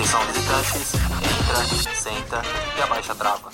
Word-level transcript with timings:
Atenção 0.00 0.20
visitantes, 0.28 0.94
entra, 0.94 1.94
senta 1.94 2.42
e 2.78 2.82
abaixa 2.82 3.12
a 3.12 3.14
trava. 3.14 3.50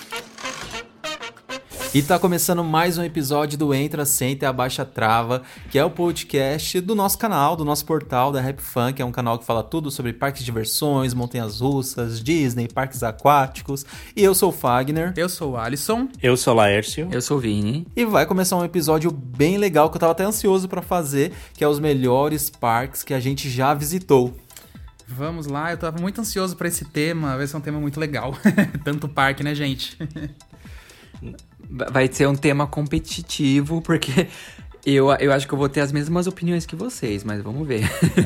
E 1.93 2.01
tá 2.03 2.21
começando 2.21 2.63
mais 2.63 2.97
um 2.97 3.03
episódio 3.03 3.59
do 3.59 3.75
Entra, 3.75 4.05
Senta 4.05 4.45
e 4.45 4.49
Abaixa 4.49 4.85
Trava, 4.85 5.43
que 5.73 5.77
é 5.77 5.85
o 5.85 5.91
podcast 5.91 6.81
do 6.81 6.95
nosso 6.95 7.19
canal, 7.19 7.57
do 7.57 7.65
nosso 7.65 7.85
portal 7.85 8.31
da 8.31 8.41
Rap 8.41 8.61
Fun, 8.61 8.93
que 8.93 9.03
é 9.03 9.05
um 9.05 9.11
canal 9.11 9.41
que 9.41 9.45
fala 9.45 9.65
tudo 9.65 9.91
sobre 9.91 10.13
parques 10.13 10.43
de 10.43 10.45
diversões, 10.45 11.15
montanhas 11.15 11.61
russas, 11.61 12.23
Disney, 12.23 12.69
parques 12.69 13.03
aquáticos. 13.03 13.85
E 14.15 14.23
eu 14.23 14.33
sou 14.33 14.51
o 14.51 14.53
Fagner. 14.53 15.15
Eu 15.17 15.29
sou 15.29 15.55
o 15.55 15.57
Alisson. 15.57 16.09
Eu 16.23 16.37
sou 16.37 16.55
o 16.55 16.57
Laércio. 16.59 17.09
Eu 17.11 17.23
sou 17.23 17.39
o 17.39 17.41
Vini. 17.41 17.89
E 17.97 18.05
vai 18.05 18.25
começar 18.25 18.57
um 18.57 18.65
episódio 18.65 19.11
bem 19.11 19.59
legal 19.59 19.91
que 19.91 19.97
eu 19.97 20.01
tava 20.01 20.13
até 20.13 20.23
ansioso 20.23 20.69
para 20.69 20.81
fazer, 20.81 21.33
que 21.55 21.65
é 21.65 21.69
os 21.69 21.81
melhores 21.81 22.49
parques 22.51 23.03
que 23.03 23.15
a 23.15 23.19
gente 23.19 23.51
já 23.51 23.75
visitou. 23.75 24.33
Vamos 25.09 25.47
lá, 25.47 25.71
eu 25.71 25.77
tava 25.77 26.01
muito 26.01 26.21
ansioso 26.21 26.57
para 26.57 26.67
esse 26.67 26.85
tema, 26.85 27.37
vai 27.37 27.47
ser 27.47 27.57
um 27.57 27.61
tema 27.61 27.79
muito 27.79 28.01
legal. 28.01 28.37
Tanto 28.85 29.09
parque, 29.09 29.45
né, 29.45 29.55
gente? 29.55 29.97
Vai 31.71 32.09
ser 32.13 32.27
um 32.27 32.35
tema 32.35 32.67
competitivo, 32.67 33.81
porque 33.81 34.27
eu, 34.85 35.11
eu 35.15 35.33
acho 35.33 35.47
que 35.47 35.55
eu 35.55 35.59
vou 35.59 35.69
ter 35.69 35.81
as 35.81 35.93
mesmas 35.93 36.27
opiniões 36.27 36.67
que 36.67 36.77
vocês, 36.77 37.25
mas 37.25 37.43
vamos 37.43 37.67
ver. 37.67 37.83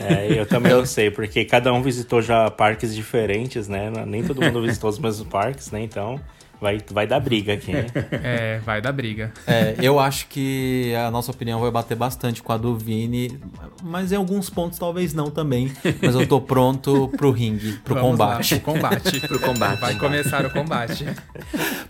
É, 0.09 0.33
eu 0.41 0.47
também 0.47 0.73
não 0.73 0.87
sei, 0.87 1.11
porque 1.11 1.45
cada 1.45 1.73
um 1.73 1.83
visitou 1.83 2.23
já 2.23 2.51
parques 2.51 2.95
diferentes, 2.95 3.69
né? 3.69 3.91
Nem 4.07 4.23
todo 4.23 4.41
mundo 4.41 4.62
visitou 4.62 4.91
os 4.91 4.99
mesmos 4.99 5.27
parques, 5.27 5.71
né? 5.71 5.83
Então 5.83 6.21
vai, 6.60 6.81
vai 6.91 7.06
dar 7.06 7.21
briga 7.21 7.54
aqui, 7.54 7.72
né? 7.72 7.87
É, 8.22 8.59
vai 8.65 8.81
dar 8.81 8.93
briga. 8.93 9.32
É, 9.47 9.75
eu 9.81 9.98
acho 9.98 10.26
que 10.28 10.94
a 10.94 11.10
nossa 11.10 11.31
opinião 11.31 11.60
vai 11.60 11.71
bater 11.71 11.97
bastante 11.97 12.43
com 12.43 12.53
a 12.53 12.56
do 12.56 12.76
Vini, 12.76 13.38
mas 13.82 14.12
em 14.12 14.16
alguns 14.16 14.50
pontos 14.50 14.78
talvez 14.78 15.15
não 15.15 15.31
também. 15.31 15.72
Mas 16.03 16.15
eu 16.15 16.26
tô 16.26 16.41
pronto 16.41 17.09
pro 17.16 17.31
ringue, 17.31 17.72
pro 17.84 17.94
Vamos 17.94 18.10
combate. 18.12 18.54
Lá, 18.54 18.60
pro 18.60 18.72
combate. 18.75 19.20
pro 19.26 19.38
combate. 19.41 19.81
Vai 19.81 19.94
começar 19.97 20.44
o 20.47 20.50
combate. 20.50 21.06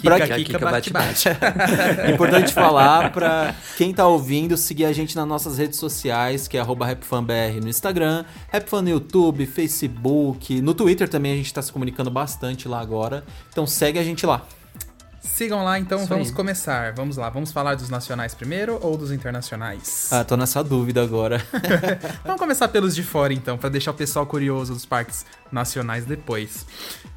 Pra 0.03 0.19
Kika, 0.19 0.29
que- 0.35 0.45
Kika, 0.45 0.59
Kika, 0.59 0.71
bate, 0.71 0.91
bate, 0.91 1.29
bate. 1.29 2.01
É 2.01 2.11
importante 2.11 2.55
falar 2.55 3.13
pra 3.13 3.55
quem 3.77 3.93
tá 3.93 4.07
ouvindo 4.07 4.57
seguir 4.57 4.87
a 4.87 4.93
gente 4.95 5.15
nas 5.15 5.29
nossas 5.29 5.59
redes 5.59 5.79
sociais, 5.79 6.49
que 6.49 6.57
é 6.57 6.61
arroba 6.61 6.87
RapFanBR 6.87 7.61
no 7.61 7.69
Instagram, 7.69 8.25
RapFan 8.51 8.81
no 8.81 8.89
YouTube, 8.89 9.45
Facebook, 9.45 10.61
no 10.63 10.73
Twitter 10.73 11.07
também 11.07 11.33
a 11.33 11.37
gente 11.37 11.53
tá 11.53 11.61
se 11.61 11.71
comunicando 11.71 12.11
bastante 12.11 12.67
lá 12.67 12.81
agora. 12.81 13.25
Então 13.51 13.67
segue 13.67 13.99
a 13.99 14.03
gente 14.03 14.25
lá. 14.25 14.43
Sigam 15.21 15.63
lá, 15.63 15.79
então 15.79 15.99
Isso 15.99 16.09
vamos 16.09 16.29
aí. 16.29 16.35
começar. 16.35 16.93
Vamos 16.95 17.17
lá, 17.17 17.29
vamos 17.29 17.53
falar 17.53 17.75
dos 17.75 17.91
nacionais 17.91 18.35
primeiro 18.35 18.79
ou 18.83 18.97
dos 18.97 19.13
internacionais? 19.13 20.09
Ah, 20.11 20.25
tô 20.25 20.37
nessa 20.37 20.65
dúvida 20.65 21.03
agora. 21.03 21.45
Vamos 22.25 22.41
começar 22.41 22.69
pelos 22.69 22.95
de 22.95 23.03
fora, 23.03 23.33
então, 23.33 23.59
pra 23.59 23.69
deixar 23.69 23.91
o 23.91 23.95
pessoal 23.95 24.25
curioso 24.27 24.73
dos 24.73 24.87
parques 24.87 25.27
nacionais 25.53 26.07
depois. 26.07 26.67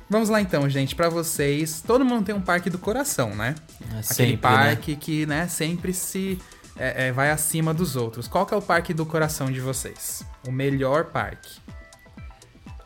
Vamos 0.09 0.29
lá, 0.29 0.41
então, 0.41 0.69
gente. 0.69 0.95
Pra 0.95 1.07
vocês, 1.09 1.81
todo 1.85 2.03
mundo 2.03 2.25
tem 2.25 2.35
um 2.35 2.41
parque 2.41 2.69
do 2.69 2.77
coração, 2.77 3.33
né? 3.35 3.55
É 3.81 3.85
Aquele 3.85 4.03
sempre, 4.03 4.37
parque 4.37 4.95
que, 4.95 5.25
né, 5.25 5.47
sempre 5.47 5.93
se 5.93 6.39
é, 6.75 7.07
é, 7.07 7.11
vai 7.11 7.31
acima 7.31 7.73
dos 7.73 7.95
outros. 7.95 8.27
Qual 8.27 8.45
que 8.45 8.53
é 8.53 8.57
o 8.57 8.61
parque 8.61 8.93
do 8.93 9.05
coração 9.05 9.51
de 9.51 9.59
vocês? 9.59 10.23
O 10.47 10.51
melhor 10.51 11.05
parque? 11.05 11.61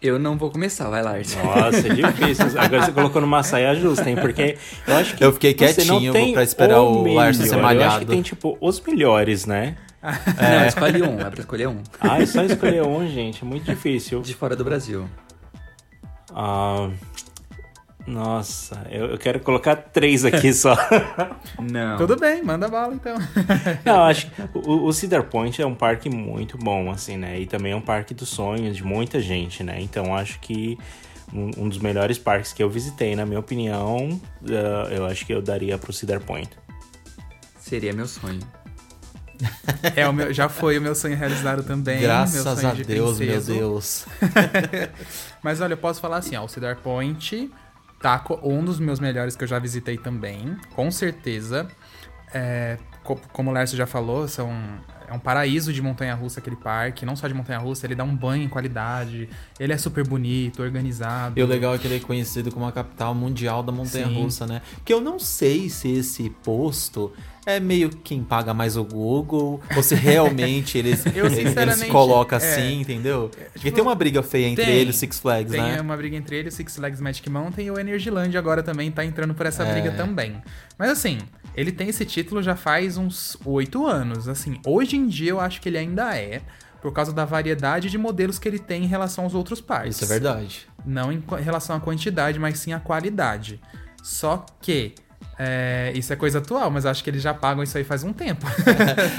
Eu 0.02 0.20
não 0.20 0.38
vou 0.38 0.52
começar, 0.52 0.90
vai 0.90 1.02
lá, 1.02 1.12
Arthur. 1.16 1.44
Nossa, 1.44 1.88
é 1.88 1.94
difícil. 1.94 2.46
Agora 2.60 2.86
você 2.86 2.92
colocou 2.92 3.22
numa 3.22 3.42
saia 3.42 3.74
justa, 3.76 4.10
hein? 4.10 4.16
Porque 4.16 4.58
eu 4.88 4.96
acho 4.96 5.16
que. 5.16 5.24
Eu 5.24 5.34
fiquei 5.34 5.54
você 5.56 5.84
não 5.86 5.96
quietinho 5.96 6.14
tem 6.14 6.34
pra 6.34 6.44
esperar 6.44 6.82
o 6.82 7.02
melhor. 7.04 7.16
Larson 7.18 7.44
ser 7.44 7.48
Eu 7.50 7.54
acho 7.54 7.62
malhado. 7.64 8.00
que 8.00 8.06
tem, 8.06 8.22
tipo, 8.22 8.58
os 8.62 8.80
melhores, 8.82 9.46
né? 9.46 9.76
Não, 10.08 10.68
escolhe 10.68 11.02
um, 11.02 11.20
é 11.20 11.30
pra 11.30 11.40
escolher 11.40 11.68
um. 11.68 11.82
Ah, 12.00 12.22
é 12.22 12.26
só 12.26 12.44
escolher 12.44 12.84
um, 12.84 13.08
gente. 13.10 13.44
É 13.44 13.46
muito 13.46 13.66
difícil. 13.66 14.22
De 14.22 14.34
fora 14.34 14.56
do 14.56 14.64
Brasil. 14.64 15.10
Ah, 16.34 16.90
nossa, 18.08 18.88
eu, 18.90 19.08
eu 19.08 19.18
quero 19.18 19.42
colocar 19.42 19.76
três 19.76 20.24
aqui 20.24 20.54
só. 20.54 20.74
Não. 21.60 21.98
Tudo 21.98 22.16
bem, 22.16 22.42
manda 22.42 22.70
bala, 22.70 22.94
então. 22.94 23.18
Não, 23.84 23.96
eu 23.96 24.04
acho 24.04 24.32
que 24.32 24.42
o, 24.54 24.86
o 24.86 24.94
Cedar 24.94 25.24
Point 25.24 25.62
é 25.62 25.66
um 25.66 25.76
parque 25.76 26.10
muito 26.10 26.58
bom, 26.58 26.90
assim, 26.90 27.18
né? 27.18 27.38
E 27.38 27.46
também 27.46 27.74
é 27.74 27.76
um 27.76 27.82
parque 27.82 28.14
dos 28.14 28.30
sonhos 28.30 28.78
de 28.78 28.84
muita 28.84 29.20
gente, 29.20 29.62
né? 29.62 29.82
Então 29.82 30.16
acho 30.16 30.40
que 30.40 30.78
um, 31.34 31.52
um 31.58 31.68
dos 31.68 31.80
melhores 31.80 32.18
parques 32.18 32.54
que 32.54 32.64
eu 32.64 32.70
visitei, 32.70 33.14
na 33.14 33.26
minha 33.26 33.42
opinião, 33.42 34.22
ah, 34.46 34.88
eu 34.90 35.06
acho 35.06 35.26
que 35.26 35.34
eu 35.34 35.42
daria 35.42 35.78
pro 35.78 35.92
Cedar 35.92 36.22
Point. 36.22 36.50
Seria 37.60 37.92
meu 37.92 38.08
sonho. 38.08 38.40
É, 39.96 40.08
o 40.08 40.14
meu, 40.14 40.34
já 40.34 40.48
foi 40.48 40.78
o 40.78 40.82
meu 40.82 40.96
sonho 40.96 41.18
realizado 41.18 41.62
também. 41.62 41.98
meu 41.98 42.08
Graças 42.08 42.42
sonho 42.42 42.70
a 42.70 42.74
de 42.74 42.86
Deus, 42.86 43.20
meu 43.20 43.28
princeso. 43.28 43.54
Deus. 43.54 44.06
Mas 45.44 45.60
olha, 45.60 45.74
eu 45.74 45.78
posso 45.78 46.00
falar 46.00 46.18
assim, 46.18 46.38
ó, 46.38 46.46
o 46.46 46.48
Cedar 46.48 46.78
Point 46.78 47.52
tá 48.02 48.20
co- 48.20 48.40
um 48.44 48.64
dos 48.64 48.80
meus 48.80 49.00
melhores 49.00 49.36
que 49.36 49.44
eu 49.44 49.48
já 49.48 49.60
visitei 49.60 49.98
também, 49.98 50.56
com 50.76 50.90
certeza. 50.92 51.68
É, 52.34 52.78
como 53.16 53.50
o 53.50 53.54
Lércio 53.54 53.78
já 53.78 53.86
falou, 53.86 54.28
são, 54.28 54.52
é 55.08 55.14
um 55.14 55.20
paraíso 55.20 55.72
de 55.72 55.82
montanha-russa 55.82 56.40
aquele 56.40 56.56
parque, 56.56 57.06
não 57.06 57.16
só 57.16 57.28
de 57.28 57.34
montanha-russa, 57.34 57.86
ele 57.86 57.96
dá 57.96 58.04
um 58.04 58.16
banho 58.16 58.44
em 58.44 58.50
qualidade, 58.50 59.30
ele 59.60 59.74
é 59.74 59.78
super 59.78 60.06
bonito, 60.06 60.62
organizado. 60.62 61.40
E 61.40 61.44
o 61.44 61.46
legal 61.48 61.76
é 61.76 61.78
que 61.78 61.88
ele 61.88 61.96
é 61.98 62.00
conhecido 62.00 62.52
como 62.52 62.66
a 62.66 62.72
capital 62.72 63.16
mundial 63.16 63.64
da 63.64 63.72
montanha-russa, 63.72 64.46
né? 64.46 64.62
Porque 64.76 64.94
eu 64.94 65.00
não 65.02 65.18
sei 65.20 65.70
se 65.70 65.90
esse 65.92 66.30
posto 66.44 67.14
é 67.46 67.62
meio 67.62 67.90
quem 67.90 68.22
paga 68.22 68.54
mais 68.54 68.76
o 68.76 68.84
Google, 68.84 69.62
ou 69.74 69.82
se 69.82 69.96
realmente 69.96 70.76
eles, 70.80 71.06
Eu, 71.16 71.28
eles, 71.28 71.56
eles 71.56 71.84
colocam 71.86 72.38
é, 72.38 72.42
assim, 72.42 72.82
entendeu? 72.82 73.32
Porque 73.54 73.60
tipo, 73.60 73.76
tem 73.76 73.82
uma 73.82 73.96
briga 73.96 74.22
feia 74.22 74.48
entre 74.48 74.66
tem, 74.66 74.76
ele 74.76 74.90
e 74.90 74.92
o 74.92 74.94
Six 74.94 75.20
Flags, 75.20 75.52
Tem 75.54 75.62
né? 75.62 75.80
uma 75.80 75.96
briga 75.96 76.18
entre 76.18 76.36
ele, 76.36 76.50
o 76.50 76.52
Six 76.52 76.76
Flags 76.76 77.00
Magic 77.00 77.30
Mountain 77.30 77.66
e 77.68 77.72
o 77.72 77.80
Energyland 77.80 78.38
agora 78.38 78.62
também 78.62 78.92
tá 78.92 79.06
entrando 79.06 79.34
por 79.34 79.46
essa 79.46 79.64
É. 79.64 79.72
briga 79.72 79.92
também. 79.92 80.36
Mas 80.78 80.90
assim, 80.90 81.20
ele 81.58 81.72
tem 81.72 81.90
esse 81.90 82.06
título 82.06 82.44
já 82.44 82.56
faz 82.56 82.98
uns 82.98 83.36
oito 83.44 83.88
anos. 83.88 84.30
Assim, 84.30 84.62
hoje 84.64 84.96
em 84.96 85.08
dia 85.08 85.32
eu 85.32 85.40
acho 85.40 85.60
que 85.60 85.68
ele 85.68 85.80
ainda 85.80 86.16
é 86.16 86.44
por 86.80 86.94
causa 86.94 87.12
da 87.12 87.26
variedade 87.26 87.90
de 87.90 87.98
modelos 87.98 88.38
que 88.38 88.48
ele 88.48 88.60
tem 88.60 88.84
em 88.84 88.88
relação 88.88 89.24
aos 89.24 89.34
outros 89.34 89.60
parques. 89.60 89.96
Isso 89.96 90.06
é 90.06 90.08
verdade. 90.08 90.68
Não 90.86 91.12
em 91.12 91.24
relação 91.44 91.76
à 91.76 91.80
quantidade, 91.80 92.38
mas 92.38 92.60
sim 92.60 92.74
à 92.74 92.80
qualidade. 92.80 93.60
Só 94.04 94.46
que 94.62 94.94
é, 95.40 95.92
isso 95.96 96.12
é 96.12 96.16
coisa 96.16 96.40
atual, 96.40 96.70
mas 96.72 96.86
acho 96.86 97.04
que 97.04 97.10
eles 97.10 97.22
já 97.22 97.34
pagam 97.34 97.64
isso 97.64 97.78
aí 97.78 97.84
faz 97.84 98.04
um 98.04 98.12
tempo. 98.14 98.46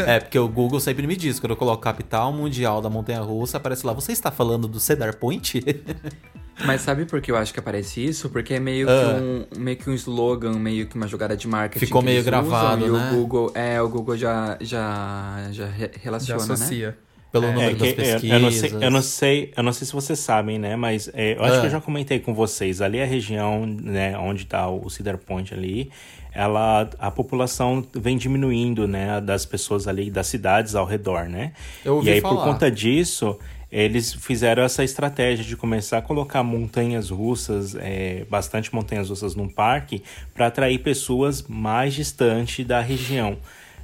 é, 0.07 0.21
porque 0.21 0.39
o 0.39 0.49
Google 0.49 0.81
sempre 0.81 1.07
me 1.07 1.17
diz, 1.17 1.39
quando 1.39 1.51
eu 1.53 1.57
coloco 1.57 1.83
capital 1.83 2.33
mundial 2.33 2.81
da 2.81 2.91
montanha 2.91 3.21
russa, 3.21 3.57
aparece 3.57 3.87
lá, 3.87 3.93
você 3.93 4.13
está 4.13 4.31
falando 4.31 4.67
do 4.69 4.81
Cedar 4.81 5.17
Point? 5.17 5.63
Mas 6.67 6.81
sabe 6.81 7.05
por 7.05 7.21
que 7.21 7.31
eu 7.31 7.37
acho 7.37 7.55
que 7.55 7.61
aparece 7.61 8.05
isso? 8.05 8.29
Porque 8.31 8.55
é 8.55 8.59
meio, 8.59 8.89
Ah. 8.91 9.15
que, 9.15 9.59
um, 9.61 9.63
meio 9.63 9.77
que 9.77 9.89
um 9.89 9.95
slogan, 9.95 10.55
meio 10.59 10.89
que 10.89 10.97
uma 10.97 11.07
jogada 11.07 11.37
de 11.37 11.47
marketing. 11.47 11.87
Ficou 11.87 12.01
que 12.01 12.07
meio 12.07 12.17
eles 12.17 12.25
gravado, 12.25 12.85
usam, 12.85 12.99
né? 13.01 13.11
E 13.11 13.13
o 13.13 13.17
Google, 13.17 13.53
é, 13.55 13.81
o 13.81 13.89
Google 13.89 14.17
já, 14.17 14.57
já, 14.61 15.47
já 15.53 15.67
re- 15.67 15.93
Já 15.95 16.01
relaciona, 16.03 16.41
né? 16.57 16.95
Pelo 17.31 17.45
É, 17.47 17.53
número 17.53 17.77
das 17.77 17.89
que- 17.89 17.95
pesquisas. 17.95 18.23
eu, 18.25 18.31
eu 18.37 18.41
não 18.41 18.51
sei, 18.51 18.71
eu 18.81 18.91
não 18.91 19.03
sei, 19.03 19.53
eu 19.57 19.63
não 19.63 19.73
sei 19.73 19.87
se 19.87 19.93
vocês 19.93 20.19
sabem, 20.19 20.59
né? 20.59 20.77
Mas 20.77 21.11
é, 21.13 21.35
eu 21.37 21.45
acho 21.45 21.57
Ah. 21.57 21.61
que 21.61 21.67
eu 21.67 21.71
já 21.71 21.81
comentei 21.81 22.19
com 22.19 22.33
vocês. 22.33 22.81
Ali 22.81 23.01
a 23.03 23.05
região, 23.07 23.67
né, 23.67 24.17
onde 24.19 24.45
está 24.45 24.69
o 24.69 24.89
Cedar 24.89 25.19
Point 25.19 25.53
ali, 25.53 25.91
ela, 26.33 26.89
a 26.99 27.11
população 27.11 27.85
vem 27.95 28.17
diminuindo, 28.17 28.87
né, 28.89 29.21
das 29.21 29.45
pessoas 29.45 29.87
ali 29.87 30.11
das 30.11 30.27
cidades 30.27 30.75
ao 30.75 30.87
redor, 30.87 31.29
né? 31.29 31.53
Eu 31.85 31.97
ouvi 31.97 32.09
e 32.09 32.13
aí 32.15 32.21
falar. 32.21 32.37
por 32.37 32.45
conta 32.45 32.71
disso, 32.71 33.39
eles 33.71 34.15
fizeram 34.15 34.63
essa 34.63 34.83
estratégia 34.83 35.45
de 35.45 35.55
começar 35.55 35.99
a 35.99 36.03
colocar 36.03 36.43
montanhas 36.43 37.11
russas, 37.11 37.75
é, 37.79 38.25
bastante 38.31 38.75
montanhas 38.75 39.11
russas 39.11 39.35
num 39.35 39.49
parque, 39.49 40.03
para 40.33 40.47
atrair 40.47 40.79
pessoas 40.79 41.43
mais 41.47 41.93
distantes 41.93 42.65
da 42.67 42.81
região. 42.81 43.37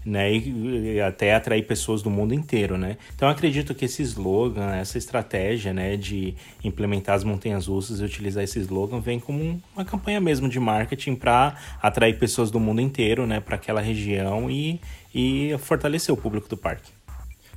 Né, 0.04 0.34
e, 0.34 0.96
e 0.96 1.00
até 1.00 1.34
atrair 1.34 1.66
pessoas 1.66 2.02
do 2.02 2.10
mundo 2.10 2.34
inteiro, 2.34 2.76
né? 2.76 2.98
Então 3.14 3.26
eu 3.26 3.32
acredito 3.32 3.74
que 3.74 3.86
esse 3.86 4.02
slogan, 4.02 4.74
essa 4.74 4.98
estratégia, 4.98 5.72
né, 5.72 5.96
de 5.96 6.34
implementar 6.62 7.14
as 7.14 7.24
montanhas 7.24 7.68
russas 7.68 8.00
e 8.00 8.04
utilizar 8.04 8.44
esse 8.44 8.58
slogan 8.60 9.00
vem 9.00 9.18
como 9.18 9.42
um- 9.42 9.58
uma 9.74 9.82
campanha 9.82 10.20
mesmo 10.20 10.46
de 10.46 10.60
marketing 10.60 11.14
para 11.14 11.56
atrair 11.80 12.18
pessoas 12.18 12.50
do 12.50 12.60
mundo 12.60 12.82
inteiro, 12.82 13.26
né, 13.26 13.40
para 13.40 13.54
aquela 13.56 13.80
região 13.80 14.50
e, 14.50 14.78
e 15.14 15.56
fortalecer 15.58 16.12
o 16.12 16.18
público 16.18 16.48
do 16.50 16.56
parque. 16.56 16.92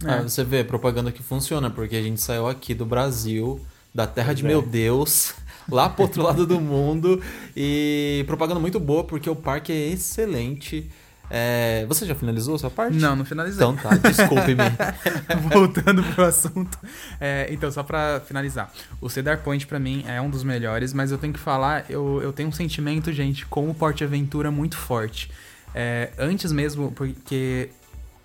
Ah, 0.05 0.21
você 0.21 0.43
vê, 0.43 0.63
propaganda 0.63 1.11
que 1.11 1.23
funciona, 1.23 1.69
porque 1.69 1.95
a 1.95 2.01
gente 2.01 2.21
saiu 2.21 2.47
aqui 2.47 2.73
do 2.73 2.85
Brasil, 2.85 3.59
da 3.93 4.05
terra 4.05 4.33
de 4.33 4.45
é. 4.45 4.47
meu 4.47 4.61
Deus, 4.61 5.33
lá 5.69 5.89
pro 5.89 6.03
outro 6.03 6.21
lado 6.21 6.45
do 6.45 6.61
mundo, 6.61 7.21
e 7.55 8.23
propaganda 8.27 8.59
muito 8.59 8.79
boa, 8.79 9.03
porque 9.03 9.29
o 9.29 9.35
parque 9.35 9.71
é 9.71 9.87
excelente. 9.89 10.89
É, 11.29 11.85
Você 11.87 12.05
já 12.05 12.15
finalizou 12.15 12.55
a 12.55 12.59
sua 12.59 12.69
parte? 12.69 12.95
Não, 12.97 13.15
não 13.15 13.25
finalizei. 13.25 13.57
Então 13.57 13.75
tá, 13.75 13.95
desculpe-me. 13.95 14.63
Voltando 15.53 16.03
pro 16.03 16.23
assunto. 16.25 16.77
É, 17.19 17.47
então, 17.51 17.69
só 17.71 17.83
pra 17.83 18.21
finalizar. 18.25 18.71
O 19.01 19.09
Cedar 19.09 19.39
Point, 19.39 19.67
pra 19.67 19.79
mim, 19.79 20.03
é 20.07 20.21
um 20.21 20.29
dos 20.29 20.43
melhores, 20.43 20.93
mas 20.93 21.11
eu 21.11 21.17
tenho 21.17 21.33
que 21.33 21.39
falar, 21.39 21.85
eu, 21.89 22.21
eu 22.21 22.31
tenho 22.31 22.49
um 22.49 22.51
sentimento, 22.51 23.11
gente, 23.11 23.45
com 23.45 23.69
o 23.69 23.73
Porte 23.73 24.03
Aventura 24.03 24.49
muito 24.51 24.77
forte. 24.77 25.29
É, 25.75 26.11
antes 26.17 26.51
mesmo, 26.51 26.91
porque 26.93 27.69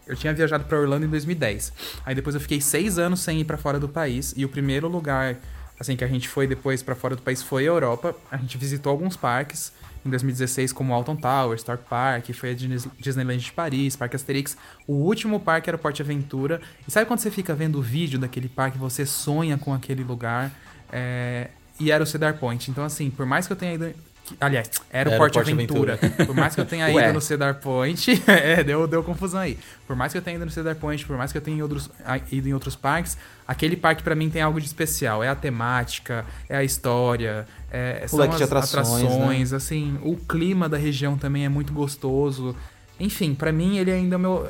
eu 0.06 0.16
tinha 0.16 0.32
viajado 0.32 0.64
pra 0.64 0.78
Orlando 0.78 1.04
em 1.04 1.08
2010. 1.08 1.72
Aí 2.06 2.14
depois 2.14 2.34
eu 2.34 2.40
fiquei 2.40 2.60
seis 2.60 2.98
anos 2.98 3.20
sem 3.20 3.40
ir 3.40 3.44
pra 3.44 3.56
fora 3.56 3.78
do 3.80 3.88
país. 3.88 4.32
E 4.36 4.44
o 4.44 4.48
primeiro 4.48 4.88
lugar, 4.88 5.36
assim, 5.78 5.96
que 5.96 6.04
a 6.04 6.08
gente 6.08 6.28
foi 6.28 6.46
depois 6.46 6.82
pra 6.82 6.94
fora 6.94 7.16
do 7.16 7.22
país 7.22 7.42
foi 7.42 7.64
a 7.64 7.66
Europa. 7.66 8.14
A 8.30 8.36
gente 8.36 8.56
visitou 8.56 8.90
alguns 8.90 9.16
parques. 9.16 9.72
Em 10.04 10.10
2016, 10.10 10.72
como 10.72 10.92
Alton 10.92 11.14
Tower, 11.16 11.58
Star 11.58 11.78
Park, 11.78 12.30
foi 12.34 12.50
a 12.50 12.54
Dis- 12.54 12.88
Disneyland 12.98 13.38
de 13.42 13.52
Paris, 13.52 13.94
Parque 13.94 14.16
Asterix. 14.16 14.56
O 14.86 14.94
último 14.94 15.38
parque 15.38 15.70
era 15.70 15.76
o 15.76 15.78
Porte 15.78 16.02
Aventura. 16.02 16.60
E 16.86 16.90
sabe 16.90 17.06
quando 17.06 17.20
você 17.20 17.30
fica 17.30 17.54
vendo 17.54 17.78
o 17.78 17.82
vídeo 17.82 18.18
daquele 18.18 18.48
parque, 18.48 18.76
você 18.76 19.06
sonha 19.06 19.56
com 19.56 19.72
aquele 19.72 20.02
lugar? 20.02 20.50
É, 20.90 21.48
E 21.80 21.90
era 21.90 22.02
o 22.02 22.06
Cedar 22.06 22.36
Point. 22.38 22.70
Então, 22.70 22.84
assim, 22.84 23.10
por 23.10 23.24
mais 23.26 23.46
que 23.46 23.52
eu 23.52 23.56
tenha 23.56 23.74
ido. 23.74 23.94
Aliás, 24.40 24.70
era, 24.90 25.10
o 25.10 25.22
Aventura. 25.22 25.94
Aventura. 25.94 26.26
Por 26.26 26.34
mais 26.34 26.54
que 26.54 26.60
eu 26.60 26.64
tenha 26.64 26.88
ido 26.88 27.12
no 27.12 27.20
Cedar 27.20 27.56
Point. 27.56 28.22
é, 28.26 28.62
deu, 28.62 28.86
deu 28.86 29.02
confusão 29.02 29.40
aí. 29.40 29.58
Por 29.86 29.96
mais 29.96 30.12
que 30.12 30.18
eu 30.18 30.22
tenha 30.22 30.36
ido 30.36 30.44
no 30.44 30.50
Cedar 30.50 30.76
Point, 30.76 31.04
por 31.04 31.16
mais 31.16 31.32
que 31.32 31.38
eu 31.38 31.42
tenha 31.42 31.56
ido 31.56 31.60
em 31.60 31.62
outros, 31.62 31.90
ido 32.30 32.48
em 32.48 32.54
outros 32.54 32.76
parques, 32.76 33.16
aquele 33.46 33.76
parque 33.76 34.02
pra 34.02 34.14
mim 34.14 34.30
tem 34.30 34.40
algo 34.40 34.60
de 34.60 34.66
especial. 34.66 35.22
É 35.22 35.28
a 35.28 35.34
temática, 35.34 36.24
é 36.48 36.56
a 36.56 36.64
história, 36.64 37.46
é, 37.70 38.06
são 38.06 38.22
as 38.22 38.40
atrações, 38.40 39.02
né? 39.02 39.08
atrações, 39.08 39.52
assim, 39.52 39.98
o 40.02 40.16
clima 40.16 40.68
da 40.68 40.76
região 40.76 41.16
também 41.16 41.44
é 41.44 41.48
muito 41.48 41.72
gostoso. 41.72 42.56
Enfim, 42.98 43.34
pra 43.34 43.52
mim 43.52 43.78
ele 43.78 43.90
ainda 43.90 44.14
é 44.14 44.18
o 44.18 44.20
meu. 44.20 44.48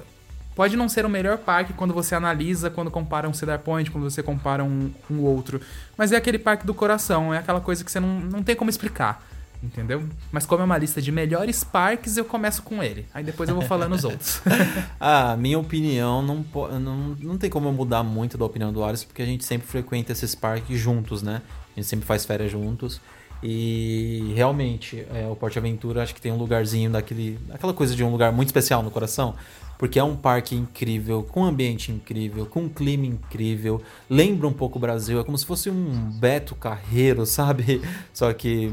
Pode 0.54 0.76
não 0.76 0.86
ser 0.86 1.06
o 1.06 1.08
melhor 1.08 1.38
parque 1.38 1.72
quando 1.72 1.94
você 1.94 2.14
analisa, 2.14 2.68
quando 2.68 2.90
compara 2.90 3.26
um 3.26 3.32
Cedar 3.32 3.58
Point, 3.60 3.90
quando 3.90 4.04
você 4.04 4.22
compara 4.22 4.62
um, 4.62 4.92
um 5.10 5.20
outro. 5.20 5.62
Mas 5.96 6.12
é 6.12 6.16
aquele 6.16 6.38
parque 6.38 6.66
do 6.66 6.74
coração, 6.74 7.32
é 7.32 7.38
aquela 7.38 7.60
coisa 7.60 7.82
que 7.82 7.90
você 7.90 7.98
não, 7.98 8.20
não 8.20 8.42
tem 8.42 8.54
como 8.54 8.68
explicar. 8.68 9.31
Entendeu? 9.62 10.02
Mas 10.32 10.44
como 10.44 10.62
é 10.62 10.64
uma 10.64 10.76
lista 10.76 11.00
de 11.00 11.12
melhores 11.12 11.62
parques, 11.62 12.16
eu 12.16 12.24
começo 12.24 12.62
com 12.62 12.82
ele. 12.82 13.06
Aí 13.14 13.22
depois 13.22 13.48
eu 13.48 13.54
vou 13.54 13.64
falando 13.64 13.94
os 13.94 14.04
outros. 14.04 14.40
Ah, 14.98 15.36
minha 15.36 15.58
opinião 15.58 16.22
não, 16.22 16.44
não, 16.80 16.96
não 17.20 17.38
tem 17.38 17.48
como 17.48 17.68
eu 17.68 17.72
mudar 17.72 18.02
muito 18.02 18.36
da 18.36 18.44
opinião 18.44 18.72
do 18.72 18.82
Alisson, 18.82 19.06
porque 19.06 19.22
a 19.22 19.26
gente 19.26 19.44
sempre 19.44 19.66
frequenta 19.66 20.12
esses 20.12 20.34
parques 20.34 20.78
juntos, 20.78 21.22
né? 21.22 21.42
A 21.72 21.80
gente 21.80 21.88
sempre 21.88 22.06
faz 22.06 22.24
férias 22.24 22.50
juntos. 22.50 23.00
E 23.42 24.32
realmente, 24.36 25.04
é, 25.12 25.26
o 25.26 25.34
Porte 25.34 25.58
Aventura 25.58 26.02
acho 26.02 26.14
que 26.14 26.20
tem 26.20 26.30
um 26.30 26.36
lugarzinho 26.36 26.90
daquele. 26.90 27.38
aquela 27.50 27.74
coisa 27.74 27.94
de 27.94 28.04
um 28.04 28.10
lugar 28.10 28.32
muito 28.32 28.48
especial 28.48 28.82
no 28.82 28.90
coração. 28.90 29.34
Porque 29.76 29.98
é 29.98 30.04
um 30.04 30.14
parque 30.14 30.54
incrível, 30.54 31.24
com 31.24 31.40
um 31.40 31.44
ambiente 31.44 31.90
incrível, 31.90 32.46
com 32.46 32.62
um 32.62 32.68
clima 32.68 33.04
incrível. 33.04 33.82
Lembra 34.08 34.46
um 34.46 34.52
pouco 34.52 34.78
o 34.78 34.80
Brasil, 34.80 35.18
é 35.18 35.24
como 35.24 35.36
se 35.36 35.44
fosse 35.44 35.70
um 35.70 36.10
Beto 36.12 36.54
Carreiro, 36.54 37.26
sabe? 37.26 37.82
Só 38.12 38.32
que 38.32 38.70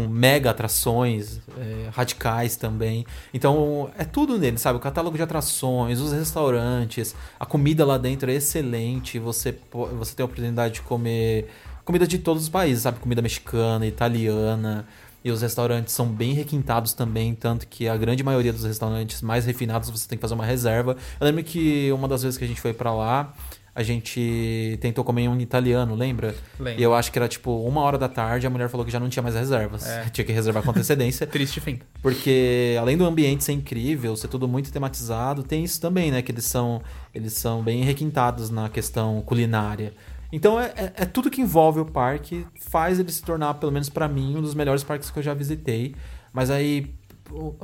com 0.00 0.08
mega 0.08 0.50
atrações 0.50 1.40
é, 1.58 1.88
radicais 1.92 2.56
também. 2.56 3.04
Então 3.32 3.90
é 3.98 4.04
tudo 4.04 4.38
nele, 4.38 4.58
sabe? 4.58 4.78
O 4.78 4.80
catálogo 4.80 5.16
de 5.16 5.22
atrações, 5.22 6.00
os 6.00 6.12
restaurantes, 6.12 7.14
a 7.38 7.44
comida 7.44 7.84
lá 7.84 7.98
dentro 7.98 8.30
é 8.30 8.34
excelente. 8.34 9.18
Você, 9.18 9.54
você 9.98 10.14
tem 10.14 10.22
a 10.22 10.26
oportunidade 10.26 10.74
de 10.74 10.82
comer 10.82 11.48
comida 11.84 12.06
de 12.06 12.18
todos 12.18 12.44
os 12.44 12.48
países, 12.48 12.82
sabe? 12.82 13.00
Comida 13.00 13.20
mexicana, 13.20 13.86
italiana. 13.86 14.86
E 15.22 15.30
os 15.30 15.42
restaurantes 15.42 15.92
são 15.92 16.06
bem 16.06 16.32
requintados 16.32 16.94
também, 16.94 17.34
tanto 17.34 17.66
que 17.66 17.86
a 17.86 17.94
grande 17.94 18.22
maioria 18.22 18.54
dos 18.54 18.64
restaurantes 18.64 19.20
mais 19.20 19.44
refinados 19.44 19.90
você 19.90 20.08
tem 20.08 20.16
que 20.16 20.22
fazer 20.22 20.32
uma 20.32 20.46
reserva. 20.46 20.96
Eu 21.20 21.26
lembro 21.26 21.44
que 21.44 21.92
uma 21.92 22.08
das 22.08 22.22
vezes 22.22 22.38
que 22.38 22.44
a 22.44 22.48
gente 22.48 22.60
foi 22.60 22.72
pra 22.72 22.94
lá, 22.94 23.34
a 23.74 23.82
gente 23.82 24.78
tentou 24.80 25.04
comer 25.04 25.28
um 25.28 25.38
italiano, 25.40 25.94
lembra? 25.94 26.34
Lembro. 26.58 26.80
E 26.80 26.82
eu 26.82 26.94
acho 26.94 27.10
que 27.12 27.18
era 27.18 27.28
tipo 27.28 27.50
uma 27.64 27.80
hora 27.82 27.96
da 27.96 28.08
tarde, 28.08 28.46
a 28.46 28.50
mulher 28.50 28.68
falou 28.68 28.84
que 28.84 28.92
já 28.92 28.98
não 29.00 29.08
tinha 29.08 29.22
mais 29.22 29.34
reservas. 29.34 29.86
É. 29.86 30.04
Tinha 30.10 30.24
que 30.24 30.32
reservar 30.32 30.62
com 30.62 30.70
antecedência. 30.70 31.26
Triste 31.28 31.60
fim. 31.60 31.78
Porque 32.02 32.76
além 32.80 32.96
do 32.96 33.04
ambiente 33.04 33.44
ser 33.44 33.52
incrível, 33.52 34.16
ser 34.16 34.28
tudo 34.28 34.48
muito 34.48 34.72
tematizado, 34.72 35.42
tem 35.42 35.62
isso 35.64 35.80
também, 35.80 36.10
né? 36.10 36.20
Que 36.22 36.32
eles 36.32 36.44
são, 36.44 36.82
eles 37.14 37.32
são 37.34 37.62
bem 37.62 37.82
requintados 37.84 38.50
na 38.50 38.68
questão 38.68 39.20
culinária. 39.22 39.92
Então 40.32 40.60
é, 40.60 40.66
é- 40.76 40.92
é 40.98 41.04
tudo 41.06 41.30
que 41.30 41.40
envolve 41.40 41.80
o 41.80 41.84
parque, 41.86 42.46
faz 42.70 42.98
ele 43.00 43.10
se 43.10 43.22
tornar, 43.22 43.54
pelo 43.54 43.72
menos 43.72 43.88
pra 43.88 44.06
mim, 44.08 44.36
um 44.36 44.42
dos 44.42 44.54
melhores 44.54 44.82
parques 44.84 45.10
que 45.10 45.18
eu 45.18 45.22
já 45.22 45.34
visitei. 45.34 45.94
Mas 46.32 46.50
aí, 46.50 46.94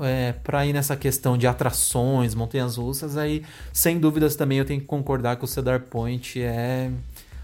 é, 0.03 0.33
pra 0.33 0.67
ir 0.67 0.73
nessa 0.73 0.97
questão 0.97 1.37
de 1.37 1.47
atrações, 1.47 2.35
montanhas 2.35 2.77
russas, 2.77 3.17
aí, 3.17 3.43
sem 3.73 3.99
dúvidas 3.99 4.37
também 4.37 4.59
eu 4.59 4.65
tenho 4.65 4.81
que 4.81 4.87
concordar 4.87 5.37
que 5.37 5.45
o 5.45 5.49
Cedar 5.49 5.81
Point 5.81 6.41
é, 6.41 6.91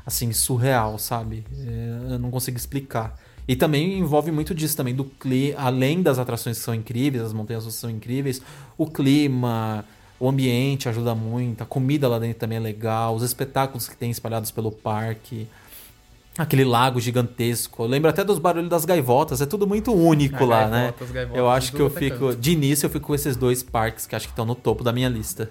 assim, 0.04 0.32
surreal, 0.32 0.98
sabe? 0.98 1.44
É, 1.58 2.12
eu 2.14 2.18
não 2.18 2.30
consigo 2.30 2.56
explicar. 2.56 3.18
E 3.46 3.56
também 3.56 3.98
envolve 3.98 4.30
muito 4.30 4.54
disso 4.54 4.76
também, 4.76 4.94
do 4.94 5.04
clima, 5.04 5.60
além 5.60 6.00
das 6.00 6.18
atrações 6.18 6.58
que 6.58 6.64
são 6.64 6.74
incríveis, 6.74 7.24
as 7.24 7.32
montanhas 7.32 7.64
russas 7.64 7.80
são 7.80 7.90
incríveis, 7.90 8.40
o 8.78 8.86
clima, 8.86 9.84
o 10.20 10.28
ambiente 10.28 10.88
ajuda 10.88 11.14
muito, 11.14 11.62
a 11.62 11.66
comida 11.66 12.06
lá 12.08 12.18
dentro 12.18 12.38
também 12.38 12.58
é 12.58 12.60
legal, 12.60 13.14
os 13.14 13.22
espetáculos 13.24 13.88
que 13.88 13.96
tem 13.96 14.10
espalhados 14.10 14.52
pelo 14.52 14.70
parque, 14.70 15.48
aquele 16.38 16.64
lago 16.64 16.98
gigantesco. 17.00 17.82
Eu 17.82 17.86
lembro 17.88 18.08
até 18.10 18.24
dos 18.24 18.38
barulhos 18.38 18.68
das 18.70 18.84
gaivotas, 18.84 19.40
é 19.40 19.46
tudo 19.46 19.66
muito 19.66 19.92
único 19.92 20.44
Ah, 20.44 20.46
lá, 20.46 20.68
gaivotas, 20.68 21.08
né? 21.08 21.14
gaivotas, 21.14 21.38
eu 21.38 21.50
acho 21.50 21.72
que 21.72 21.80
eu 21.80 21.86
é 21.86 21.90
fico, 21.90 22.18
canto. 22.28 22.36
de 22.36 22.50
início 22.52 22.86
eu 22.86 22.90
fico 22.90 23.06
com 23.08 23.14
esses 23.14 23.36
dois 23.36 23.62
parques 23.62 24.06
que 24.06 24.14
acho 24.16 24.26
que 24.26 24.32
estão 24.32 24.44
no 24.46 24.54
topo 24.54 24.82
da 24.82 24.92
minha 24.92 25.08
lista. 25.08 25.50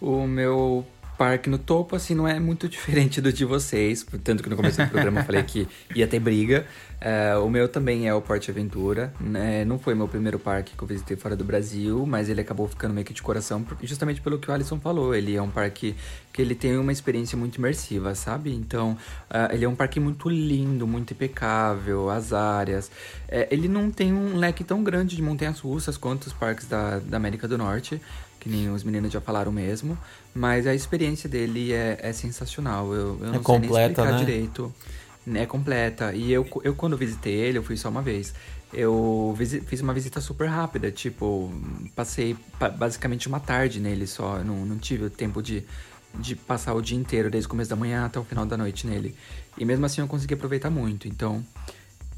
O 0.00 0.26
meu 0.26 0.84
parque 1.20 1.50
no 1.50 1.58
topo, 1.58 1.94
assim, 1.94 2.14
não 2.14 2.26
é 2.26 2.40
muito 2.40 2.66
diferente 2.66 3.20
do 3.20 3.30
de 3.30 3.44
vocês. 3.44 4.06
Tanto 4.24 4.42
que 4.42 4.48
no 4.48 4.56
começo 4.56 4.82
do 4.82 4.88
programa 4.88 5.20
eu 5.20 5.24
falei 5.26 5.42
que 5.42 5.68
ia 5.94 6.06
ter 6.06 6.18
briga. 6.18 6.64
É, 6.98 7.36
o 7.36 7.50
meu 7.50 7.68
também 7.68 8.08
é 8.08 8.14
o 8.14 8.22
Porte 8.22 8.50
Aventura. 8.50 9.12
né? 9.20 9.62
Não 9.66 9.78
foi 9.78 9.94
meu 9.94 10.08
primeiro 10.08 10.38
parque 10.38 10.74
que 10.74 10.82
eu 10.82 10.88
visitei 10.88 11.18
fora 11.18 11.36
do 11.36 11.44
Brasil, 11.44 12.06
mas 12.06 12.30
ele 12.30 12.40
acabou 12.40 12.66
ficando 12.66 12.94
meio 12.94 13.04
que 13.04 13.12
de 13.12 13.20
coração, 13.20 13.66
justamente 13.82 14.18
pelo 14.22 14.38
que 14.38 14.50
o 14.50 14.54
Alisson 14.54 14.80
falou. 14.80 15.14
Ele 15.14 15.36
é 15.36 15.42
um 15.42 15.50
parque 15.50 15.94
que 16.32 16.40
ele 16.40 16.54
tem 16.54 16.78
uma 16.78 16.92
experiência 16.92 17.36
muito 17.36 17.56
imersiva, 17.56 18.14
sabe? 18.14 18.54
Então, 18.54 18.96
ah, 19.28 19.50
ele 19.52 19.66
é 19.66 19.68
um 19.68 19.74
parque 19.74 20.00
muito 20.00 20.26
lindo, 20.26 20.86
muito 20.86 21.12
impecável, 21.12 22.08
as 22.08 22.32
áreas. 22.32 22.90
É, 23.28 23.46
ele 23.50 23.68
não 23.68 23.90
tem 23.90 24.10
um 24.10 24.38
leque 24.38 24.64
tão 24.64 24.82
grande 24.82 25.16
de 25.16 25.22
montanhas 25.22 25.60
russas 25.60 25.98
quanto 25.98 26.28
os 26.28 26.32
parques 26.32 26.66
da, 26.66 26.98
da 26.98 27.18
América 27.18 27.46
do 27.46 27.58
Norte. 27.58 28.00
Que 28.40 28.48
nem 28.48 28.70
os 28.70 28.82
meninos 28.82 29.12
já 29.12 29.20
falaram 29.20 29.52
mesmo. 29.52 29.96
Mas 30.34 30.66
a 30.66 30.74
experiência 30.74 31.28
dele 31.28 31.72
é, 31.72 31.98
é 32.02 32.12
sensacional. 32.12 32.92
Eu, 32.92 33.18
eu 33.20 33.26
não 33.26 33.32
sei 33.34 33.42
completa, 33.42 33.76
nem 33.78 33.88
explicar 33.90 34.12
né? 34.12 34.18
direito. 34.18 34.74
É 35.34 35.46
completa. 35.46 36.12
E 36.14 36.32
eu, 36.32 36.46
eu, 36.64 36.74
quando 36.74 36.96
visitei 36.96 37.34
ele, 37.34 37.58
eu 37.58 37.62
fui 37.62 37.76
só 37.76 37.88
uma 37.90 38.02
vez. 38.02 38.34
Eu 38.72 39.36
fiz 39.66 39.80
uma 39.80 39.92
visita 39.92 40.20
super 40.20 40.48
rápida. 40.48 40.90
Tipo, 40.90 41.52
passei 41.94 42.34
pa- 42.58 42.70
basicamente 42.70 43.28
uma 43.28 43.38
tarde 43.38 43.78
nele 43.80 44.06
só. 44.06 44.38
Eu 44.38 44.44
Não, 44.44 44.64
não 44.64 44.78
tive 44.78 45.04
o 45.04 45.10
tempo 45.10 45.42
de, 45.42 45.62
de 46.14 46.34
passar 46.34 46.74
o 46.74 46.80
dia 46.80 46.96
inteiro, 46.96 47.30
desde 47.30 47.46
o 47.46 47.50
começo 47.50 47.68
da 47.68 47.76
manhã 47.76 48.06
até 48.06 48.18
o 48.18 48.24
final 48.24 48.46
da 48.46 48.56
noite 48.56 48.86
nele. 48.86 49.14
E 49.58 49.64
mesmo 49.64 49.84
assim 49.84 50.00
eu 50.00 50.06
consegui 50.08 50.34
aproveitar 50.34 50.70
muito. 50.70 51.06
Então, 51.06 51.44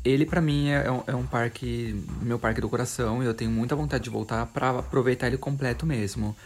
ele 0.05 0.27
pra 0.27 0.41
mim 0.41 0.69
é, 0.69 0.87
é 0.87 0.91
um, 0.91 1.03
é 1.07 1.15
um 1.15 1.27
parque, 1.27 1.95
meu 2.21 2.39
parque 2.39 2.61
do 2.61 2.69
coração, 2.69 3.23
e 3.23 3.27
eu 3.27 3.35
tenho 3.35 3.51
muita 3.51 3.77
vontade 3.77 4.05
de 4.05 4.11
voltar 4.11 4.47
pra 4.47 4.79
aproveitar 4.79 5.27
ele 5.27 5.39
completo 5.39 5.87
mesmo. 5.87 6.37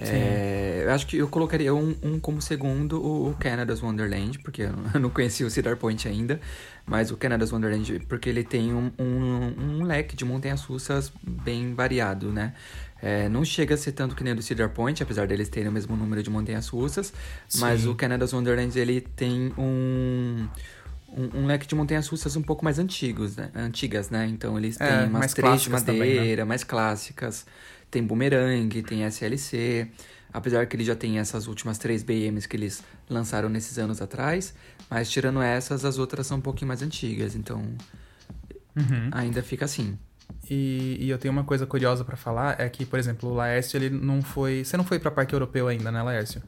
É, 0.00 0.84
eu 0.84 0.92
acho 0.92 1.06
que 1.08 1.16
eu 1.16 1.26
colocaria 1.26 1.74
um, 1.74 1.96
um 2.02 2.20
como 2.20 2.40
segundo 2.40 3.04
o, 3.04 3.30
o 3.30 3.34
Canada's 3.34 3.82
Wonderland, 3.82 4.38
porque 4.38 4.62
eu 4.94 5.00
não, 5.00 5.10
conheci 5.10 5.42
o 5.42 5.50
Cedar 5.50 5.76
Point 5.76 6.06
ainda, 6.06 6.40
mas 6.86 7.10
o 7.10 7.16
Canada's 7.16 7.52
Wonderland, 7.52 8.00
porque 8.08 8.28
ele 8.28 8.44
tem 8.44 8.72
um, 8.72 8.92
um, 8.96 9.54
um 9.58 9.84
leque 9.84 10.14
de 10.14 10.24
montanhas 10.24 10.62
russas 10.62 11.12
bem 11.20 11.74
variado, 11.74 12.30
né? 12.30 12.54
É, 13.00 13.28
não 13.28 13.44
chega 13.44 13.74
a 13.74 13.78
ser 13.78 13.92
tanto 13.92 14.14
que 14.14 14.22
nem 14.22 14.32
o 14.32 14.36
do 14.36 14.42
Cedar 14.42 14.70
Point, 14.70 15.02
apesar 15.02 15.26
deles 15.26 15.48
terem 15.48 15.68
o 15.68 15.72
mesmo 15.72 15.96
número 15.96 16.22
de 16.22 16.30
montanhas 16.30 16.68
russas, 16.68 17.12
mas 17.56 17.86
o 17.86 17.94
Canada's 17.94 18.32
Wonderland 18.32 18.76
ele 18.78 19.00
tem 19.00 19.52
um 19.58 20.48
um, 21.08 21.42
um 21.42 21.46
leque 21.46 21.66
de 21.66 21.74
montanhas 21.74 22.06
russas 22.08 22.36
um 22.36 22.42
pouco 22.42 22.64
mais 22.64 22.78
antigos, 22.78 23.36
né? 23.36 23.50
Antigas, 23.54 24.10
né? 24.10 24.26
Então 24.26 24.58
eles 24.58 24.78
É, 24.78 25.06
têm 25.06 25.08
umas 25.08 25.26
mais 25.26 25.34
três 25.34 25.62
de 25.62 25.70
clássicas 25.70 25.82
também, 25.82 26.14
madeira, 26.14 26.44
né? 26.44 26.44
mais 26.44 26.64
clássicas. 26.64 27.46
Tem 27.90 28.02
Boomerang, 28.06 28.82
tem 28.82 29.04
SLC. 29.04 29.90
Apesar 30.32 30.66
que 30.66 30.76
ele 30.76 30.84
já 30.84 30.94
tem 30.94 31.18
essas 31.18 31.46
últimas 31.46 31.78
três 31.78 32.02
BMs 32.02 32.46
que 32.46 32.56
eles 32.56 32.82
lançaram 33.08 33.48
nesses 33.48 33.78
anos 33.78 34.00
atrás. 34.02 34.54
Mas 34.90 35.10
tirando 35.10 35.40
essas, 35.42 35.84
as 35.84 35.98
outras 35.98 36.26
são 36.26 36.38
um 36.38 36.40
pouquinho 36.40 36.68
mais 36.68 36.82
antigas. 36.82 37.34
Então 37.34 37.62
Uhum. 38.76 39.10
ainda 39.10 39.42
fica 39.42 39.64
assim. 39.64 39.98
E, 40.50 40.96
e 41.00 41.10
eu 41.10 41.18
tenho 41.18 41.32
uma 41.32 41.44
coisa 41.44 41.66
curiosa 41.66 42.04
pra 42.04 42.16
falar, 42.16 42.60
é 42.60 42.68
que, 42.68 42.86
por 42.86 42.98
exemplo, 42.98 43.30
o 43.30 43.34
Laércio, 43.34 43.76
ele 43.76 43.90
não 43.90 44.22
foi... 44.22 44.64
Você 44.64 44.76
não 44.76 44.84
foi 44.84 44.98
pra 44.98 45.10
Parque 45.10 45.34
Europeu 45.34 45.68
ainda, 45.68 45.90
né, 45.90 46.02
Laércio? 46.02 46.42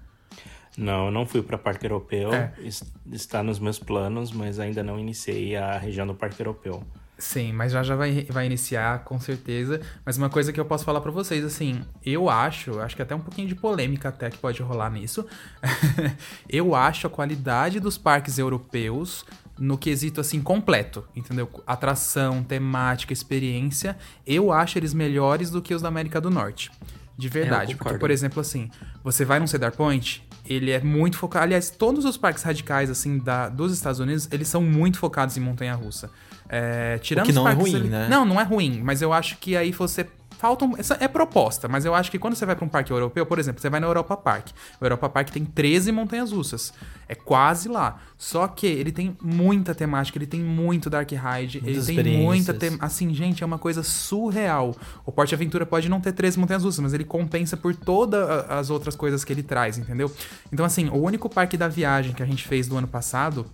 Não, 0.79 1.07
eu 1.07 1.11
não 1.11 1.27
fui 1.27 1.43
para 1.43 1.59
Parque 1.59 1.87
Europeu. 1.87 2.33
É. 2.33 2.53
Es- 2.61 2.85
Está 3.13 3.43
nos 3.43 3.59
meus 3.59 3.79
planos, 3.79 4.31
mas 4.33 4.59
ainda 4.59 4.83
não 4.83 4.99
iniciei 4.99 5.57
a 5.57 5.77
região 5.79 6.07
do 6.07 6.15
Parque 6.15 6.41
Europeu. 6.41 6.83
Sim, 7.19 7.53
mas 7.53 7.73
já 7.73 7.83
já 7.83 7.95
vai, 7.97 8.27
vai 8.31 8.47
iniciar, 8.47 9.05
com 9.05 9.21
certeza. 9.21 9.79
Mas 10.07 10.17
uma 10.17 10.31
coisa 10.31 10.53
que 10.55 10.59
eu 10.61 10.65
posso 10.65 10.85
falar 10.87 11.03
pra 11.03 11.11
vocês, 11.11 11.45
assim, 11.45 11.83
eu 12.07 12.31
acho, 12.31 12.81
acho 12.81 12.97
que 12.97 13.03
até 13.03 13.15
um 13.15 13.21
pouquinho 13.21 13.47
de 13.47 13.55
polêmica 13.55 14.09
até 14.09 14.31
que 14.31 14.39
pode 14.39 14.63
rolar 14.63 14.89
nisso. 14.91 15.27
eu 16.49 16.75
acho 16.75 17.07
a 17.07 17.11
qualidade 17.11 17.79
dos 17.81 17.99
parques 17.99 18.39
europeus 18.39 19.25
no 19.59 19.77
quesito, 19.77 20.21
assim, 20.21 20.41
completo, 20.41 21.07
entendeu? 21.15 21.51
Atração, 21.67 22.43
temática, 22.43 23.13
experiência. 23.13 23.99
Eu 24.27 24.51
acho 24.51 24.79
eles 24.79 24.95
melhores 24.95 25.51
do 25.51 25.61
que 25.61 25.75
os 25.75 25.83
da 25.83 25.89
América 25.89 26.21
do 26.21 26.31
Norte. 26.31 26.71
De 27.19 27.29
verdade. 27.29 27.73
Porque, 27.75 27.79
concordo. 27.85 27.99
por 28.01 28.11
exemplo, 28.11 28.41
assim, 28.41 28.71
você 29.05 29.27
vai 29.27 29.39
num 29.39 29.47
Cedar 29.47 29.73
Point, 29.73 30.27
ele 30.51 30.71
é 30.73 30.81
muito 30.81 31.17
focado. 31.17 31.45
Aliás, 31.45 31.71
todos 31.71 32.05
os 32.05 32.17
parques 32.17 32.43
radicais, 32.43 32.91
assim, 32.91 33.19
da, 33.19 33.49
dos 33.49 33.73
Estados 33.73 34.01
Unidos, 34.01 34.29
eles 34.33 34.49
são 34.49 34.61
muito 34.63 34.99
focados 34.99 35.37
em 35.37 35.41
montanha-russa. 35.41 36.11
É, 36.49 36.99
tirando 36.99 37.25
O 37.25 37.29
que 37.29 37.33
não 37.33 37.43
é 37.49 37.55
parques 37.55 37.73
ruim, 37.73 37.81
ali- 37.81 37.89
né? 37.89 38.09
Não, 38.11 38.25
não 38.25 38.41
é 38.41 38.43
ruim, 38.45 38.81
mas 38.83 39.01
eu 39.01 39.13
acho 39.13 39.37
que 39.39 39.57
aí 39.57 39.71
você. 39.71 40.07
Falta 40.41 40.65
um- 40.65 40.75
essa 40.79 40.97
é 40.99 41.07
proposta, 41.07 41.69
mas 41.69 41.85
eu 41.85 41.95
acho 41.95 42.11
que 42.11 42.19
quando 42.19 42.35
você 42.35 42.47
vai 42.47 42.57
pra 42.57 42.65
um 42.65 42.69
parque 42.69 42.91
europeu, 42.91 43.27
por 43.27 43.39
exemplo, 43.39 43.61
você 43.61 43.69
vai 43.69 43.79
na 43.79 43.87
Europa 43.87 44.17
Park. 44.17 44.49
O 44.81 44.85
Europa 44.87 45.07
Park 45.11 45.29
tem 45.29 45.45
13 45.45 45.93
montanhas 45.93 46.33
russas. 46.33 46.73
É 47.07 47.15
quase 47.15 47.69
lá. 47.69 47.99
Só 48.17 48.49
que 48.49 48.67
ele 48.67 48.91
tem 48.91 49.15
muita 49.21 49.75
temática, 49.75 50.17
ele 50.17 50.27
tem 50.27 50.41
muito 50.41 50.89
Dark 50.89 51.11
Ride, 51.11 51.59
ele 51.59 51.67
Muitas 51.67 51.87
tem 51.87 51.95
experiências. 51.97 52.25
muita 52.25 52.55
tem... 52.55 52.79
assim, 52.81 53.13
gente, 53.13 53.43
é 53.43 53.47
uma 53.47 53.59
coisa 53.59 53.83
surreal. 53.83 54.75
O 55.05 55.13
Porte 55.13 55.35
Aventura 55.35 55.67
pode 55.67 55.91
não 55.91 56.01
ter 56.01 56.13
13 56.13 56.39
montanhas 56.39 56.65
russas, 56.65 56.81
mas 56.81 56.95
ele 56.95 57.05
compensa 57.05 57.55
por 57.55 57.75
todas 57.77 58.27
as 58.49 58.71
outras 58.71 58.97
coisas 58.97 59.23
que 59.25 59.33
ele 59.35 59.43
traz, 59.43 59.77
entendeu? 59.77 60.11
Então 60.51 60.65
assim, 60.65 60.89
o 60.89 60.97
único 60.97 61.29
parque 61.29 61.59
da 61.59 61.69
viagem 61.69 62.15
que 62.15 62.23
a 62.23 62.27
gente 62.27 62.49
fez 62.49 62.67
do 62.67 62.79
ano 62.79 62.89
passado 62.89 63.45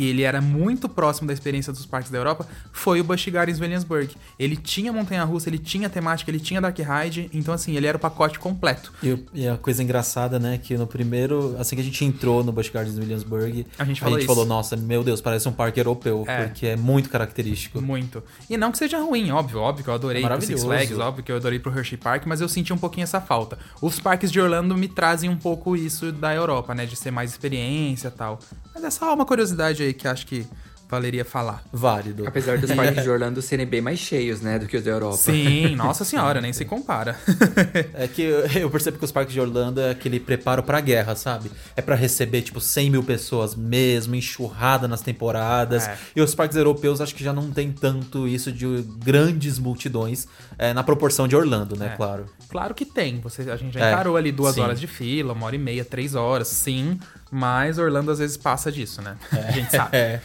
que 0.00 0.08
ele 0.08 0.22
era 0.22 0.40
muito 0.40 0.88
próximo 0.88 1.26
da 1.28 1.34
experiência 1.34 1.70
dos 1.74 1.84
parques 1.84 2.10
da 2.10 2.16
Europa, 2.16 2.46
foi 2.72 3.02
o 3.02 3.04
Busch 3.04 3.28
Gardens 3.28 3.60
Williamsburg. 3.60 4.16
Ele 4.38 4.56
tinha 4.56 4.90
montanha-russa, 4.90 5.50
ele 5.50 5.58
tinha 5.58 5.90
temática, 5.90 6.30
ele 6.30 6.40
tinha 6.40 6.58
Dark 6.58 6.78
Ride, 6.78 7.28
então 7.34 7.52
assim, 7.52 7.76
ele 7.76 7.86
era 7.86 7.98
o 7.98 8.00
pacote 8.00 8.38
completo. 8.38 8.94
E, 9.02 9.22
e 9.34 9.46
a 9.46 9.58
coisa 9.58 9.82
engraçada, 9.82 10.38
né, 10.38 10.56
que 10.56 10.74
no 10.78 10.86
primeiro, 10.86 11.54
assim 11.58 11.76
que 11.76 11.82
a 11.82 11.84
gente 11.84 12.02
entrou 12.02 12.42
no 12.42 12.50
Busch 12.50 12.70
Gardens 12.70 12.96
Williamsburg, 12.96 13.66
A 13.78 13.84
gente 13.84 14.00
falou 14.00 14.16
isso. 14.18 14.26
falou, 14.26 14.46
nossa, 14.46 14.74
meu 14.74 15.04
Deus, 15.04 15.20
parece 15.20 15.46
um 15.46 15.52
parque 15.52 15.78
europeu, 15.78 16.24
É. 16.26 16.44
porque 16.46 16.66
é 16.68 16.76
muito 16.76 17.10
característico. 17.10 17.82
Muito. 17.82 18.22
E 18.48 18.56
não 18.56 18.72
que 18.72 18.78
seja 18.78 18.98
ruim, 19.00 19.30
óbvio, 19.32 19.60
óbvio 19.60 19.84
que 19.84 19.90
eu 19.90 19.94
adorei 19.94 20.24
É 20.24 20.26
pro 20.28 20.40
Six. 20.40 20.62
Flags, 20.64 20.98
óbvio 20.98 21.22
que 21.22 21.30
eu 21.30 21.36
adorei 21.36 21.58
pro 21.58 21.70
Hershey 21.76 21.98
Park, 21.98 22.24
mas 22.24 22.40
eu 22.40 22.48
senti 22.48 22.72
um 22.72 22.78
pouquinho 22.78 23.04
essa 23.04 23.20
falta. 23.20 23.58
Os 23.82 24.00
parques 24.00 24.32
de 24.32 24.40
Orlando 24.40 24.74
me 24.78 24.88
trazem 24.88 25.28
um 25.28 25.36
pouco 25.36 25.76
isso 25.76 26.10
da 26.10 26.34
Europa, 26.34 26.74
né, 26.74 26.86
de 26.86 26.96
ser 26.96 27.10
mais 27.10 27.30
experiência 27.30 28.08
e 28.08 28.10
tal. 28.10 28.38
Mas 28.80 28.84
é 28.84 28.90
só 28.98 29.12
uma 29.14 29.26
curiosidade 29.26 29.82
aí 29.82 29.92
que 29.92 30.08
acho 30.08 30.26
que 30.26 30.46
valeria 30.88 31.24
falar. 31.24 31.62
Válido. 31.72 32.26
Apesar 32.26 32.58
dos 32.58 32.72
parques 32.74 33.04
de 33.04 33.08
Orlando 33.10 33.40
serem 33.40 33.64
bem 33.64 33.80
mais 33.80 33.98
cheios, 34.00 34.40
né, 34.40 34.58
do 34.58 34.66
que 34.66 34.76
os 34.76 34.82
da 34.82 34.90
Europa. 34.90 35.18
Sim, 35.18 35.76
nossa 35.76 36.04
senhora, 36.04 36.40
nem 36.40 36.52
se 36.52 36.64
compara. 36.64 37.16
É 37.94 38.08
que 38.08 38.22
eu- 38.22 38.70
percebo 38.70 38.98
que 38.98 39.04
os 39.04 39.12
parques 39.12 39.32
de 39.34 39.40
Orlando 39.40 39.80
é 39.80 39.90
aquele 39.90 40.18
preparo 40.18 40.62
pra 40.62 40.80
guerra, 40.80 41.14
sabe? 41.14 41.50
É 41.76 41.82
pra 41.82 41.94
receber, 41.94 42.40
tipo, 42.42 42.60
100 42.60 42.90
mil 42.90 43.04
pessoas 43.04 43.54
mesmo, 43.54 44.14
enxurrada 44.16 44.88
nas 44.88 45.00
temporadas. 45.02 45.86
É. 45.86 45.96
E 46.16 46.20
os 46.22 46.34
parques 46.34 46.56
europeus 46.56 47.00
acho 47.00 47.14
que 47.14 47.22
já 47.22 47.32
não 47.32 47.50
tem 47.52 47.70
tanto 47.70 48.26
isso 48.26 48.50
de 48.50 48.66
grandes 49.04 49.58
multidões 49.58 50.26
é, 50.58 50.72
na 50.72 50.82
proporção 50.82 51.28
de 51.28 51.36
Orlando, 51.36 51.76
né? 51.76 51.90
É. 51.92 51.96
Claro. 51.96 52.26
Claro 52.48 52.74
que 52.74 52.84
tem. 52.84 53.20
Você, 53.20 53.42
a 53.50 53.56
gente 53.56 53.74
já 53.74 53.86
É, 53.86 53.92
encarou 53.92 54.16
ali 54.16 54.32
duas 54.32 54.54
sim. 54.56 54.60
horas 54.60 54.80
de 54.80 54.86
fila, 54.88 55.34
uma 55.34 55.46
hora 55.46 55.54
e 55.54 55.58
meia, 55.58 55.84
três 55.84 56.14
horas, 56.16 56.48
sim. 56.48 56.98
Mas 57.30 57.78
Orlando 57.78 58.10
às 58.10 58.18
vezes 58.18 58.36
passa 58.36 58.72
disso, 58.72 59.00
né? 59.00 59.16
A 59.30 59.50
gente 59.52 59.70
sabe. 59.70 59.90
É. 59.96 60.20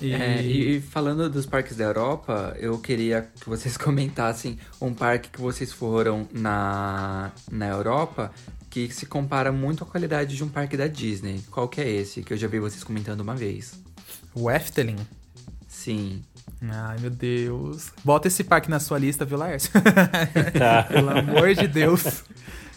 E- 0.00 0.12
É, 0.12 0.42
e, 0.42 0.80
falando 0.80 1.30
dos 1.30 1.46
parques 1.46 1.76
da 1.76 1.84
Europa, 1.84 2.56
eu 2.58 2.76
queria 2.78 3.28
que 3.40 3.48
vocês 3.48 3.76
comentassem 3.78 4.58
um 4.80 4.92
parque 4.92 5.28
que 5.30 5.40
vocês 5.40 5.72
foram 5.72 6.28
na, 6.32 7.30
na 7.50 7.68
Europa 7.68 8.32
que 8.68 8.92
se 8.92 9.06
compara 9.06 9.50
muito 9.52 9.84
à 9.84 9.86
qualidade 9.86 10.36
de 10.36 10.42
um 10.44 10.48
parque 10.48 10.76
da 10.76 10.86
Disney. 10.86 11.42
Qual 11.50 11.68
que 11.68 11.80
é 11.80 11.88
esse? 11.88 12.22
Que 12.22 12.34
eu 12.34 12.36
já 12.36 12.46
vi 12.48 12.58
vocês 12.60 12.82
comentando 12.84 13.20
uma 13.20 13.34
vez. 13.34 13.78
O 14.34 14.50
Efteling. 14.50 14.98
Sim. 15.68 16.22
Ai, 16.68 16.98
meu 17.00 17.10
Deus. 17.10 17.92
Bota 18.04 18.28
esse 18.28 18.42
parque 18.44 18.68
na 18.68 18.80
sua 18.80 18.98
lista, 18.98 19.24
viu, 19.24 19.38
Laércio? 19.38 19.70
Tá. 20.58 20.82
Pelo 20.82 21.10
amor 21.10 21.54
de 21.54 21.66
Deus. 21.68 22.24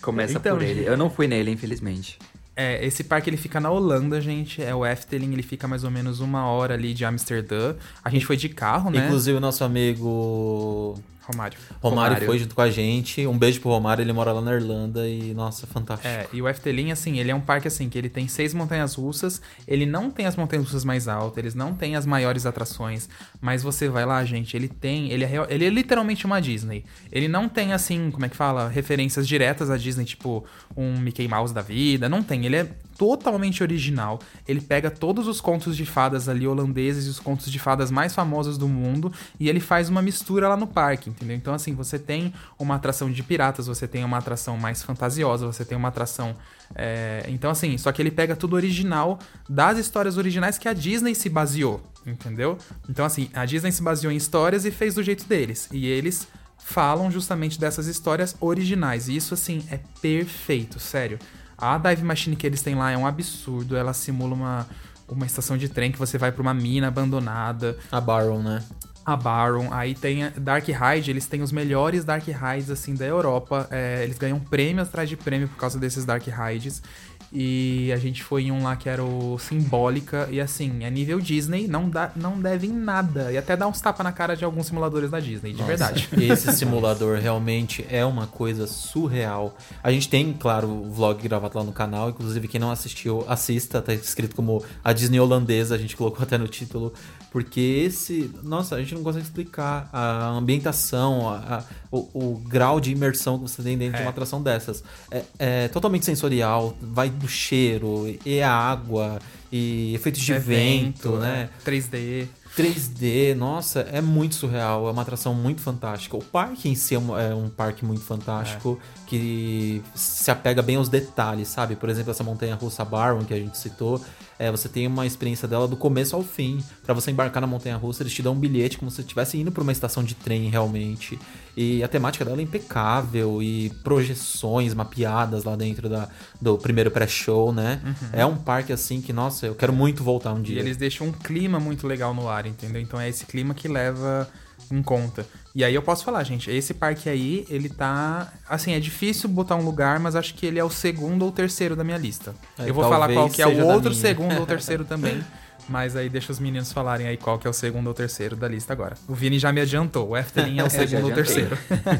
Começa 0.01 0.37
Então, 0.37 0.55
por 0.57 0.63
ele. 0.65 0.85
Eu 0.85 0.95
não 0.95 1.09
fui 1.09 1.27
nele, 1.27 1.51
infelizmente. 1.51 2.17
É, 2.61 2.85
esse 2.85 3.05
parque 3.05 3.29
ele 3.29 3.37
fica 3.37 3.57
na 3.57 3.71
Holanda, 3.71 4.19
gente. 4.19 4.61
É 4.61 4.75
o 4.75 4.85
Efteling, 4.85 5.31
ele 5.31 5.41
fica 5.41 5.65
mais 5.65 5.85
ou 5.85 5.89
menos 5.89 6.19
uma 6.19 6.45
hora 6.45 6.73
ali 6.73 6.93
de 6.93 7.05
Amsterdã. 7.05 7.73
A 8.03 8.09
gente 8.09 8.25
foi 8.25 8.35
de 8.35 8.49
carro, 8.49 8.89
né? 8.89 9.05
Inclusive 9.05 9.37
o 9.37 9.39
nosso 9.39 9.63
amigo 9.63 11.01
Romário. 11.31 11.57
Romário, 11.81 12.13
Romário. 12.13 12.25
foi 12.25 12.39
junto 12.39 12.55
com 12.55 12.61
a 12.61 12.69
gente. 12.71 13.25
Um 13.27 13.37
beijo 13.37 13.61
pro 13.61 13.69
Romário, 13.69 14.01
ele 14.01 14.11
mora 14.13 14.31
lá 14.31 14.41
na 14.41 14.53
Irlanda 14.53 15.07
e, 15.07 15.33
nossa, 15.33 15.67
fantástico. 15.67 16.07
É, 16.07 16.27
e 16.33 16.41
o 16.41 16.49
Efteling, 16.49 16.91
assim, 16.91 17.19
ele 17.19 17.29
é 17.29 17.35
um 17.35 17.39
parque, 17.41 17.67
assim, 17.67 17.87
que 17.89 17.97
ele 17.97 18.09
tem 18.09 18.27
seis 18.27 18.53
montanhas 18.53 18.95
russas, 18.95 19.41
ele 19.67 19.85
não 19.85 20.09
tem 20.09 20.25
as 20.25 20.35
montanhas 20.35 20.65
russas 20.65 20.83
mais 20.83 21.07
altas, 21.07 21.37
eles 21.37 21.55
não 21.55 21.73
tem 21.75 21.95
as 21.95 22.05
maiores 22.05 22.45
atrações, 22.45 23.07
mas 23.39 23.61
você 23.61 23.87
vai 23.87 24.05
lá, 24.05 24.23
gente, 24.25 24.55
ele 24.57 24.67
tem, 24.67 25.11
ele 25.11 25.23
é, 25.23 25.27
real- 25.27 25.47
ele 25.49 25.65
é 25.65 25.69
literalmente 25.69 26.25
uma 26.25 26.41
Disney. 26.41 26.83
Ele 27.11 27.27
não 27.27 27.47
tem, 27.47 27.73
assim, 27.73 28.09
como 28.11 28.25
é 28.25 28.29
que 28.29 28.35
fala, 28.35 28.67
referências 28.67 29.27
diretas 29.27 29.69
à 29.69 29.77
Disney, 29.77 30.05
tipo 30.05 30.43
um 30.75 30.97
Mickey 30.99 31.27
Mouse 31.27 31.53
da 31.53 31.61
vida, 31.61 32.09
não 32.09 32.23
tem, 32.23 32.45
ele 32.45 32.55
é 32.55 32.67
totalmente 32.99 33.63
original. 33.63 34.19
Ele 34.45 34.59
pega 34.59 34.91
todos 34.91 35.25
os 35.25 35.39
contos 35.39 35.77
de 35.77 35.85
fadas 35.85 36.27
ali 36.27 36.45
holandeses 36.45 37.07
e 37.07 37.09
os 37.09 37.17
contos 37.17 37.49
de 37.49 37.57
fadas 37.57 37.89
mais 37.89 38.13
famosos 38.13 38.57
do 38.57 38.67
mundo 38.67 39.11
e 39.39 39.47
ele 39.47 39.61
faz 39.61 39.87
uma 39.87 40.01
mistura 40.01 40.49
lá 40.49 40.57
no 40.57 40.67
parque, 40.67 41.09
entendeu? 41.09 41.37
Então 41.37 41.53
assim, 41.53 41.73
você 41.73 41.97
tem 41.97 42.33
uma 42.59 42.75
atração 42.75 43.09
de 43.09 43.23
piratas, 43.23 43.67
você 43.67 43.87
tem 43.87 44.03
uma 44.03 44.17
atração 44.17 44.57
mais 44.57 44.83
fantasiosa, 44.83 45.47
você 45.47 45.63
tem 45.63 45.77
uma 45.77 45.87
atração 45.87 46.35
é, 46.75 47.25
então 47.29 47.49
assim, 47.49 47.77
só 47.77 47.91
que 47.91 48.01
ele 48.01 48.11
pega 48.11 48.35
tudo 48.35 48.55
original 48.55 49.17
das 49.47 49.77
histórias 49.77 50.17
originais 50.17 50.57
que 50.57 50.67
a 50.67 50.73
Disney 50.73 51.15
se 51.15 51.29
baseou, 51.29 51.81
entendeu? 52.05 52.57
Então 52.89 53.05
assim, 53.05 53.29
a 53.33 53.45
Disney 53.45 53.71
se 53.71 53.81
baseou 53.81 54.11
em 54.11 54.17
histórias 54.17 54.65
e 54.65 54.71
fez 54.71 54.93
do 54.93 55.01
jeito 55.01 55.25
deles 55.25 55.69
e 55.71 55.87
eles 55.87 56.27
falam 56.57 57.09
justamente 57.09 57.59
dessas 57.59 57.87
histórias 57.87 58.35
originais. 58.39 59.07
E 59.07 59.15
isso, 59.15 59.33
assim, 59.33 59.65
é 59.71 59.79
perfeito, 60.01 60.79
sério. 60.79 61.17
A 61.61 61.77
dive 61.77 62.03
machine 62.03 62.35
que 62.35 62.47
eles 62.47 62.61
têm 62.61 62.75
lá 62.75 62.91
é 62.91 62.97
um 62.97 63.05
absurdo. 63.05 63.75
Ela 63.75 63.93
simula 63.93 64.33
uma, 64.33 64.67
uma 65.07 65.25
estação 65.25 65.57
de 65.57 65.67
trem 65.69 65.91
que 65.91 65.99
você 65.99 66.17
vai 66.17 66.31
pra 66.31 66.41
uma 66.41 66.53
mina 66.53 66.87
abandonada. 66.87 67.77
A 67.91 67.99
Barrow, 67.99 68.41
né? 68.41 68.63
a 69.05 69.15
Baron, 69.15 69.69
aí 69.71 69.95
tem 69.95 70.29
Dark 70.37 70.67
Ride, 70.67 71.09
eles 71.09 71.25
têm 71.25 71.41
os 71.41 71.51
melhores 71.51 72.05
Dark 72.05 72.25
Rides, 72.27 72.69
assim, 72.69 72.93
da 72.93 73.05
Europa. 73.05 73.67
É, 73.71 74.03
eles 74.03 74.17
ganham 74.17 74.39
prêmio 74.39 74.83
atrás 74.83 75.09
de 75.09 75.17
prêmio 75.17 75.47
por 75.47 75.57
causa 75.57 75.79
desses 75.79 76.05
Dark 76.05 76.23
Rides. 76.27 76.83
E 77.31 77.91
a 77.93 77.97
gente 77.97 78.23
foi 78.23 78.43
em 78.43 78.51
um 78.51 78.63
lá 78.63 78.75
que 78.75 78.89
era 78.89 79.03
o 79.03 79.37
Simbólica. 79.37 80.27
E 80.31 80.41
assim, 80.41 80.83
é 80.83 80.89
nível 80.89 81.19
Disney, 81.19 81.67
não, 81.67 81.89
dá, 81.89 82.11
não 82.15 82.39
deve 82.39 82.67
em 82.67 82.73
nada. 82.73 83.31
E 83.31 83.37
até 83.37 83.55
dá 83.55 83.67
uns 83.67 83.79
tapas 83.79 84.03
na 84.03 84.11
cara 84.11 84.35
de 84.35 84.43
alguns 84.43 84.67
simuladores 84.67 85.11
da 85.11 85.19
Disney, 85.19 85.51
de 85.51 85.59
Nossa, 85.59 85.67
verdade. 85.67 86.09
Esse 86.19 86.51
simulador 86.53 87.19
realmente 87.19 87.85
é 87.89 88.03
uma 88.03 88.25
coisa 88.25 88.65
surreal. 88.65 89.55
A 89.83 89.91
gente 89.91 90.09
tem, 90.09 90.33
claro, 90.33 90.67
o 90.67 90.89
vlog 90.89 91.21
gravado 91.21 91.57
lá 91.57 91.63
no 91.63 91.71
canal. 91.71 92.09
Inclusive, 92.09 92.47
quem 92.47 92.59
não 92.59 92.71
assistiu, 92.71 93.23
assista. 93.27 93.81
Tá 93.81 93.93
escrito 93.93 94.35
como 94.35 94.63
a 94.83 94.91
Disney 94.91 95.19
holandesa, 95.19 95.75
a 95.75 95.77
gente 95.77 95.95
colocou 95.95 96.23
até 96.23 96.37
no 96.37 96.47
título. 96.47 96.93
Porque 97.31 97.59
esse. 97.59 98.31
Nossa, 98.41 98.75
a 98.75 98.79
gente 98.79 98.95
não 98.95 99.03
consegue 99.03 99.25
explicar 99.25 99.87
a 99.93 100.29
ambientação, 100.29 101.29
a, 101.29 101.35
a, 101.35 101.63
o, 101.91 101.97
o, 102.13 102.41
grau 102.47 102.79
de 102.79 102.91
imersão 102.91 103.37
que 103.37 103.49
você 103.49 103.63
tem 103.63 103.77
dentro 103.77 103.95
é. 103.95 103.97
de 103.97 104.03
uma 104.03 104.11
atração 104.11 104.41
dessas. 104.41 104.83
É, 105.09 105.23
é, 105.39 105.67
totalmente 105.67 106.05
sensorial, 106.05 106.75
vai 106.81 107.09
do 107.09 107.27
cheiro, 107.27 108.05
e 108.25 108.41
a 108.41 108.51
água, 108.51 109.19
e 109.51 109.93
efeitos 109.95 110.21
de 110.21 110.33
vento, 110.33 111.11
vento, 111.11 111.17
né? 111.17 111.49
3D. 111.65 112.27
3D, 112.55 113.35
nossa, 113.35 113.81
é 113.81 114.01
muito 114.01 114.35
surreal, 114.35 114.87
é 114.87 114.91
uma 114.91 115.01
atração 115.01 115.33
muito 115.33 115.61
fantástica. 115.61 116.17
O 116.17 116.23
parque 116.23 116.67
em 116.67 116.75
si 116.75 116.95
é 116.95 116.99
um, 116.99 117.17
é 117.17 117.33
um 117.33 117.47
parque 117.47 117.85
muito 117.85 118.01
fantástico, 118.01 118.79
é. 118.81 119.09
que 119.09 119.81
se 119.95 120.29
apega 120.29 120.61
bem 120.61 120.75
aos 120.75 120.89
detalhes, 120.89 121.47
sabe? 121.47 121.75
Por 121.75 121.89
exemplo, 121.89 122.11
essa 122.11 122.23
montanha 122.23 122.55
russa 122.55 122.83
Barron 122.83 123.23
que 123.23 123.33
a 123.33 123.37
gente 123.37 123.57
citou, 123.57 124.01
é, 124.39 124.49
você 124.49 124.69
tem 124.69 124.87
uma 124.87 125.05
experiência 125.05 125.45
dela 125.49 125.67
do 125.67 125.75
começo 125.75 126.15
ao 126.15 126.23
fim. 126.23 126.63
Para 126.81 126.93
você 126.93 127.11
embarcar 127.11 127.41
na 127.41 127.47
montanha 127.47 127.75
russa, 127.75 128.01
eles 128.01 128.13
te 128.13 128.23
dão 128.23 128.31
um 128.31 128.39
bilhete 128.39 128.77
como 128.77 128.89
se 128.89 128.95
você 128.95 129.01
estivesse 129.01 129.37
indo 129.37 129.51
para 129.51 129.61
uma 129.61 129.71
estação 129.73 130.01
de 130.01 130.15
trem 130.15 130.49
realmente. 130.49 131.19
E 131.57 131.83
a 131.83 131.89
temática 131.89 132.23
dela 132.23 132.39
é 132.39 132.43
impecável 132.43 133.43
e 133.43 133.69
projeções 133.83 134.73
mapeadas 134.73 135.43
lá 135.43 135.57
dentro 135.57 135.89
da, 135.89 136.07
do 136.39 136.57
primeiro 136.57 136.89
pré-show, 136.89 137.51
né? 137.51 137.81
Uhum. 137.83 138.09
É 138.13 138.25
um 138.25 138.37
parque 138.37 138.71
assim 138.71 139.01
que, 139.01 139.11
nossa, 139.11 139.45
eu 139.45 139.55
quero 139.55 139.73
muito 139.73 140.05
voltar 140.05 140.31
um 140.31 140.41
dia. 140.41 140.55
E 140.55 140.59
eles 140.59 140.77
deixam 140.77 141.07
um 141.07 141.11
clima 141.11 141.59
muito 141.59 141.85
legal 141.85 142.13
no 142.13 142.29
ar, 142.29 142.45
entendeu? 142.45 142.81
Então 142.81 142.97
é 142.97 143.09
esse 143.09 143.25
clima 143.25 143.53
que 143.53 143.67
leva 143.67 144.25
em 144.71 144.81
conta. 144.81 145.25
E 145.53 145.63
aí 145.63 145.73
eu 145.73 145.81
posso 145.81 146.05
falar, 146.05 146.23
gente, 146.23 146.49
esse 146.51 146.73
parque 146.73 147.09
aí, 147.09 147.45
ele 147.49 147.69
tá. 147.69 148.31
Assim, 148.47 148.73
é 148.73 148.79
difícil 148.79 149.27
botar 149.29 149.55
um 149.55 149.63
lugar, 149.63 149.99
mas 149.99 150.15
acho 150.15 150.33
que 150.35 150.45
ele 150.45 150.59
é 150.59 150.63
o 150.63 150.69
segundo 150.69 151.25
ou 151.25 151.31
terceiro 151.31 151.75
da 151.75 151.83
minha 151.83 151.97
lista. 151.97 152.35
É, 152.57 152.69
eu 152.69 152.73
vou 152.73 152.87
falar 152.87 153.11
qual 153.11 153.29
que 153.29 153.41
é 153.41 153.47
o 153.47 153.65
outro 153.65 153.93
segundo 153.93 154.39
ou 154.39 154.45
terceiro 154.47 154.85
também. 154.85 155.23
Mas 155.69 155.95
aí 155.95 156.09
deixa 156.09 156.31
os 156.31 156.39
meninos 156.39 156.73
falarem 156.73 157.05
aí 157.05 157.15
qual 157.15 157.37
que 157.37 157.45
é 157.45 157.49
o 157.49 157.53
segundo 157.53 157.85
ou 157.87 157.93
terceiro 157.93 158.35
da 158.35 158.47
lista 158.47 158.73
agora. 158.73 158.95
O 159.07 159.13
Vini 159.13 159.37
já 159.37 159.53
me 159.53 159.61
adiantou, 159.61 160.09
o 160.09 160.17
Efteling 160.17 160.59
é 160.59 160.63
o 160.63 160.69
segundo 160.69 161.05
ou 161.05 161.11
terceiro. 161.11 161.55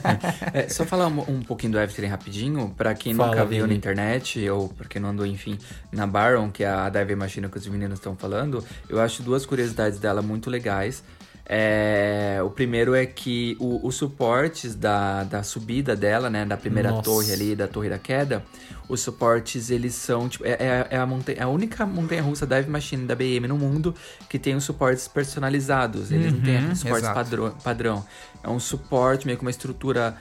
é, 0.52 0.68
só 0.68 0.86
falar 0.86 1.08
um, 1.08 1.20
um, 1.20 1.42
pouquinho 1.42 1.74
do 1.74 1.80
Efteling 1.80 2.08
rapidinho, 2.08 2.74
para 2.76 2.96
quem 2.96 3.14
Fala, 3.14 3.30
nunca 3.30 3.46
viu 3.46 3.66
Vini. 3.66 3.68
na 3.68 3.78
internet, 3.78 4.50
ou 4.50 4.70
pra 4.70 4.88
quem 4.88 5.00
não 5.00 5.10
andou, 5.10 5.24
enfim, 5.24 5.60
na 5.92 6.08
Baron, 6.08 6.50
que 6.50 6.64
é 6.64 6.68
a 6.68 6.90
Dive 6.90 7.16
Machine 7.16 7.48
que 7.48 7.58
os 7.58 7.68
meninos 7.68 8.00
estão 8.00 8.16
falando, 8.16 8.64
eu 8.90 9.00
acho 9.00 9.22
duas 9.22 9.46
curiosidades 9.46 10.00
dela 10.00 10.24
muito 10.24 10.50
legais. 10.50 11.04
É, 11.51 12.39
o 12.46 12.50
primeiro 12.51 12.94
é 12.94 13.08
que 13.08 13.58
o, 13.60 13.88
os 13.88 13.96
suportes 13.96 14.75
da, 14.75 15.24
da 15.24 15.41
subida 15.41 15.96
dela, 15.96 16.29
né, 16.29 16.46
da 16.46 16.56
primeira 16.56 16.91
Nossa. 16.91 17.01
torre 17.01 17.34
ali, 17.34 17.56
da 17.56 17.68
torre 17.68 17.89
da 17.89 17.98
queda, 17.98 18.46
os 18.88 19.01
suportes 19.01 19.72
eles 19.72 19.96
são 19.96 20.29
tipo 20.29 20.46
é, 20.46 20.51
é, 20.51 20.88
é 20.91 20.98
a, 20.98 21.08
montanha, 21.08 21.39
é 21.39 21.41
a 21.41 21.48
única 21.48 21.88
montanha 21.88 22.22
russa 22.22 22.46
dive 22.46 22.70
machine 22.70 23.03
da 23.08 23.15
BM 23.15 23.48
no 23.48 23.58
mundo 23.58 23.96
que 24.29 24.38
tem 24.38 24.53
os 24.53 24.63
suportes 24.63 25.08
personalizados. 25.08 26.12
Eles 26.12 26.27
uhum, 26.27 26.34
não 26.34 26.41
têm 26.41 26.53
uhum, 26.53 26.60
aqueles 26.60 26.79
suportes 26.79 27.10
padrão, 27.10 27.51
padrão. 27.63 28.06
É 28.44 28.50
um 28.50 28.60
suporte 28.60 29.25
meio 29.25 29.39
com 29.39 29.44
uma 29.44 29.51
estrutura 29.51 30.15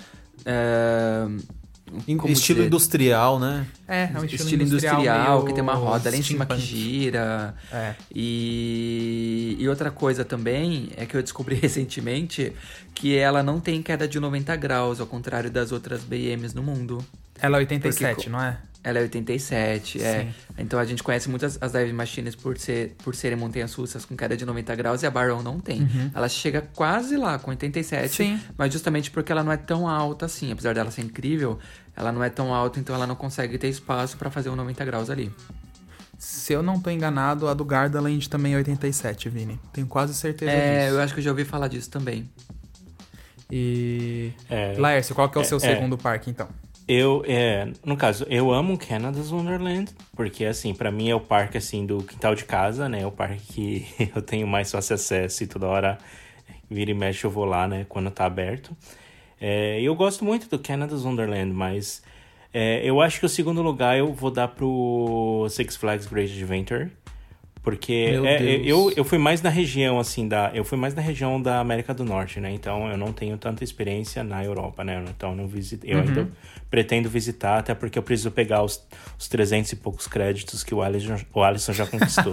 é, 0.46 1.26
estilo 2.26 2.32
dizer? 2.36 2.66
industrial, 2.66 3.38
né? 3.38 3.66
É, 3.88 4.02
é 4.02 4.20
um 4.20 4.24
estilo, 4.24 4.42
estilo 4.42 4.62
industrial, 4.64 5.00
industrial 5.00 5.44
que 5.46 5.54
tem 5.54 5.62
uma 5.62 5.74
roda 5.74 6.10
lá 6.10 6.16
em 6.16 6.22
cima 6.22 6.44
que 6.44 6.58
gira. 6.58 7.54
É. 7.72 7.94
E, 8.14 9.56
e 9.58 9.66
outra 9.66 9.90
coisa 9.90 10.26
também 10.26 10.90
é 10.94 11.06
que 11.06 11.16
eu 11.16 11.22
descobri 11.22 11.54
recentemente 11.60 12.52
que 12.94 13.16
ela 13.16 13.42
não 13.42 13.58
tem 13.58 13.80
queda 13.82 14.06
de 14.06 14.20
90 14.20 14.54
graus, 14.56 15.00
ao 15.00 15.06
contrário 15.06 15.50
das 15.50 15.72
outras 15.72 16.02
BMs 16.02 16.54
no 16.54 16.62
mundo. 16.62 17.02
Ela 17.40 17.56
é 17.56 17.60
87, 17.60 18.14
Porque, 18.14 18.30
não 18.30 18.42
é? 18.42 18.58
Ela 18.82 18.98
é 18.98 19.02
87, 19.02 20.02
é. 20.02 20.20
Sim. 20.20 20.34
Então 20.58 20.78
a 20.78 20.84
gente 20.84 21.02
conhece 21.02 21.28
muitas 21.28 21.58
as 21.60 21.72
dive 21.72 21.92
machines 21.92 22.34
por, 22.34 22.58
ser, 22.58 22.94
por 23.02 23.14
serem 23.14 23.36
montanhas 23.36 23.74
russas 23.74 24.04
com 24.04 24.16
queda 24.16 24.36
de 24.36 24.44
90 24.44 24.74
graus 24.76 25.02
e 25.02 25.06
a 25.06 25.10
Barrow 25.10 25.42
não 25.42 25.60
tem. 25.60 25.82
Uhum. 25.82 26.10
Ela 26.14 26.28
chega 26.28 26.62
quase 26.74 27.16
lá 27.16 27.38
com 27.38 27.50
87, 27.50 28.14
Sim. 28.14 28.40
mas 28.56 28.72
justamente 28.72 29.10
porque 29.10 29.32
ela 29.32 29.42
não 29.42 29.52
é 29.52 29.56
tão 29.56 29.88
alta 29.88 30.26
assim. 30.26 30.52
Apesar 30.52 30.74
dela 30.74 30.90
ser 30.90 31.02
incrível, 31.02 31.58
ela 31.98 32.12
não 32.12 32.22
é 32.22 32.30
tão 32.30 32.54
alta, 32.54 32.78
então 32.78 32.94
ela 32.94 33.08
não 33.08 33.16
consegue 33.16 33.58
ter 33.58 33.66
espaço 33.66 34.16
para 34.16 34.30
fazer 34.30 34.48
um 34.48 34.54
90 34.54 34.84
graus 34.84 35.10
ali. 35.10 35.32
Se 36.16 36.52
eu 36.52 36.62
não 36.62 36.80
tô 36.80 36.90
enganado, 36.90 37.48
a 37.48 37.54
do 37.54 37.64
Gardaland 37.64 38.28
também 38.28 38.54
é 38.54 38.56
87, 38.56 39.28
Vini. 39.28 39.58
Tenho 39.72 39.86
quase 39.88 40.14
certeza 40.14 40.52
é, 40.52 40.54
disso. 40.54 40.86
É, 40.86 40.90
eu 40.90 41.00
acho 41.00 41.12
que 41.12 41.18
eu 41.18 41.24
já 41.24 41.30
ouvi 41.30 41.44
falar 41.44 41.66
disso 41.66 41.90
também. 41.90 42.30
E. 43.50 44.32
É, 44.48 44.74
Laércio, 44.78 45.12
qual 45.12 45.28
que 45.28 45.38
é 45.38 45.40
o 45.40 45.44
seu 45.44 45.58
é, 45.58 45.60
segundo 45.60 45.98
parque, 45.98 46.30
então? 46.30 46.48
Eu, 46.86 47.24
é, 47.26 47.68
no 47.84 47.96
caso, 47.96 48.24
eu 48.30 48.52
amo 48.52 48.78
Canada's 48.78 49.32
Wonderland, 49.32 49.92
porque, 50.14 50.44
assim, 50.44 50.72
para 50.72 50.92
mim 50.92 51.10
é 51.10 51.14
o 51.16 51.20
parque, 51.20 51.58
assim, 51.58 51.84
do 51.84 51.98
quintal 52.04 52.36
de 52.36 52.44
casa, 52.44 52.88
né? 52.88 53.02
É 53.02 53.06
o 53.06 53.12
parque 53.12 53.40
que 53.40 54.10
eu 54.14 54.22
tenho 54.22 54.46
mais 54.46 54.70
fácil 54.70 54.94
acesso 54.94 55.42
e 55.42 55.46
toda 55.48 55.66
hora 55.66 55.98
vira 56.70 56.92
e 56.92 56.94
mexe 56.94 57.24
eu 57.24 57.30
vou 57.30 57.44
lá, 57.44 57.66
né? 57.66 57.84
Quando 57.88 58.08
tá 58.08 58.24
aberto. 58.24 58.76
É, 59.40 59.80
eu 59.80 59.94
gosto 59.94 60.24
muito 60.24 60.48
do 60.48 60.58
Canada's 60.58 61.04
Wonderland, 61.04 61.52
mas 61.52 62.02
é, 62.52 62.80
eu 62.82 63.00
acho 63.00 63.20
que 63.20 63.26
o 63.26 63.28
segundo 63.28 63.62
lugar 63.62 63.98
eu 63.98 64.12
vou 64.12 64.30
dar 64.30 64.48
pro 64.48 65.46
Six 65.50 65.76
Flags 65.76 66.06
Great 66.06 66.32
Adventure, 66.32 66.90
porque 67.62 68.18
é, 68.24 68.42
eu, 68.64 68.90
eu 68.96 69.04
fui 69.04 69.18
mais 69.18 69.42
na 69.42 69.50
região, 69.50 69.98
assim, 69.98 70.26
da. 70.26 70.50
Eu 70.54 70.64
fui 70.64 70.78
mais 70.78 70.94
na 70.94 71.02
região 71.02 71.40
da 71.40 71.60
América 71.60 71.92
do 71.92 72.04
Norte, 72.04 72.40
né? 72.40 72.50
Então 72.50 72.88
eu 72.88 72.96
não 72.96 73.12
tenho 73.12 73.36
tanta 73.36 73.62
experiência 73.62 74.24
na 74.24 74.42
Europa, 74.42 74.82
né? 74.82 75.04
Então 75.08 75.30
eu 75.30 75.36
não 75.36 75.46
visitei. 75.46 75.92
Eu 75.92 75.98
uhum. 75.98 76.04
ainda 76.04 76.28
pretendo 76.70 77.08
visitar, 77.08 77.58
até 77.58 77.74
porque 77.74 77.98
eu 77.98 78.02
preciso 78.02 78.30
pegar 78.30 78.62
os, 78.62 78.86
os 79.18 79.28
300 79.28 79.72
e 79.72 79.76
poucos 79.76 80.06
créditos 80.06 80.62
que 80.62 80.74
o 80.74 80.82
Alisson, 80.82 81.16
o 81.32 81.42
Alisson 81.42 81.72
já 81.72 81.86
conquistou. 81.86 82.32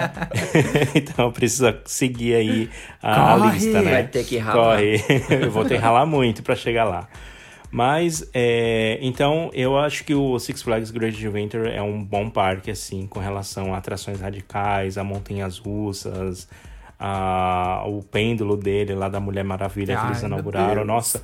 então 0.94 1.26
eu 1.26 1.32
preciso 1.32 1.74
seguir 1.84 2.34
aí 2.34 2.70
a, 3.02 3.34
a 3.34 3.36
lista, 3.36 3.82
né? 3.82 3.90
Vai 3.90 4.06
ter 4.06 4.24
que 4.24 4.38
ralar. 4.38 4.76
Corre. 4.76 5.04
eu 5.42 5.50
vou 5.50 5.64
ter 5.64 5.76
que 5.76 5.80
ralar 5.80 6.06
muito 6.06 6.42
para 6.42 6.54
chegar 6.54 6.84
lá. 6.84 7.08
Mas, 7.70 8.28
é, 8.32 8.98
então, 9.02 9.50
eu 9.52 9.76
acho 9.76 10.04
que 10.04 10.14
o 10.14 10.38
Six 10.38 10.62
Flags 10.62 10.90
Great 10.90 11.16
Adventure 11.16 11.68
é 11.68 11.82
um 11.82 12.02
bom 12.02 12.30
parque, 12.30 12.70
assim, 12.70 13.06
com 13.06 13.18
relação 13.18 13.74
a 13.74 13.78
atrações 13.78 14.20
radicais, 14.20 14.96
a 14.96 15.04
montanhas 15.04 15.58
russas, 15.58 16.48
a, 16.98 17.84
o 17.86 18.02
pêndulo 18.02 18.56
dele 18.56 18.94
lá 18.94 19.08
da 19.08 19.20
Mulher 19.20 19.44
Maravilha 19.44 19.98
Ai, 19.98 20.00
que 20.00 20.12
eles 20.12 20.22
inauguraram. 20.22 20.84
Nossa, 20.84 21.22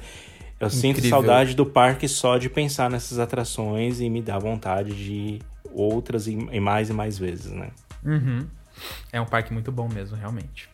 eu 0.67 0.69
Incrível. 0.69 0.95
sinto 0.95 1.09
saudade 1.09 1.55
do 1.55 1.67
parque 1.67 2.07
só 2.07 2.39
de 2.39 2.49
pensar 2.49 2.89
nessas 2.89 3.19
atrações 3.19 4.01
e 4.01 4.09
me 4.09 4.23
dá 4.23 4.39
vontade 4.39 4.95
de 4.95 5.41
outras 5.73 6.27
e, 6.27 6.33
e 6.33 6.61
mais 6.61 6.89
e 6.89 6.93
mais 6.93 7.19
vezes, 7.19 7.51
né? 7.51 7.71
Uhum. 8.05 8.47
É 9.13 9.21
um 9.21 9.27
parque 9.27 9.53
muito 9.53 9.73
bom 9.73 9.89
mesmo, 9.89 10.17
realmente. 10.17 10.69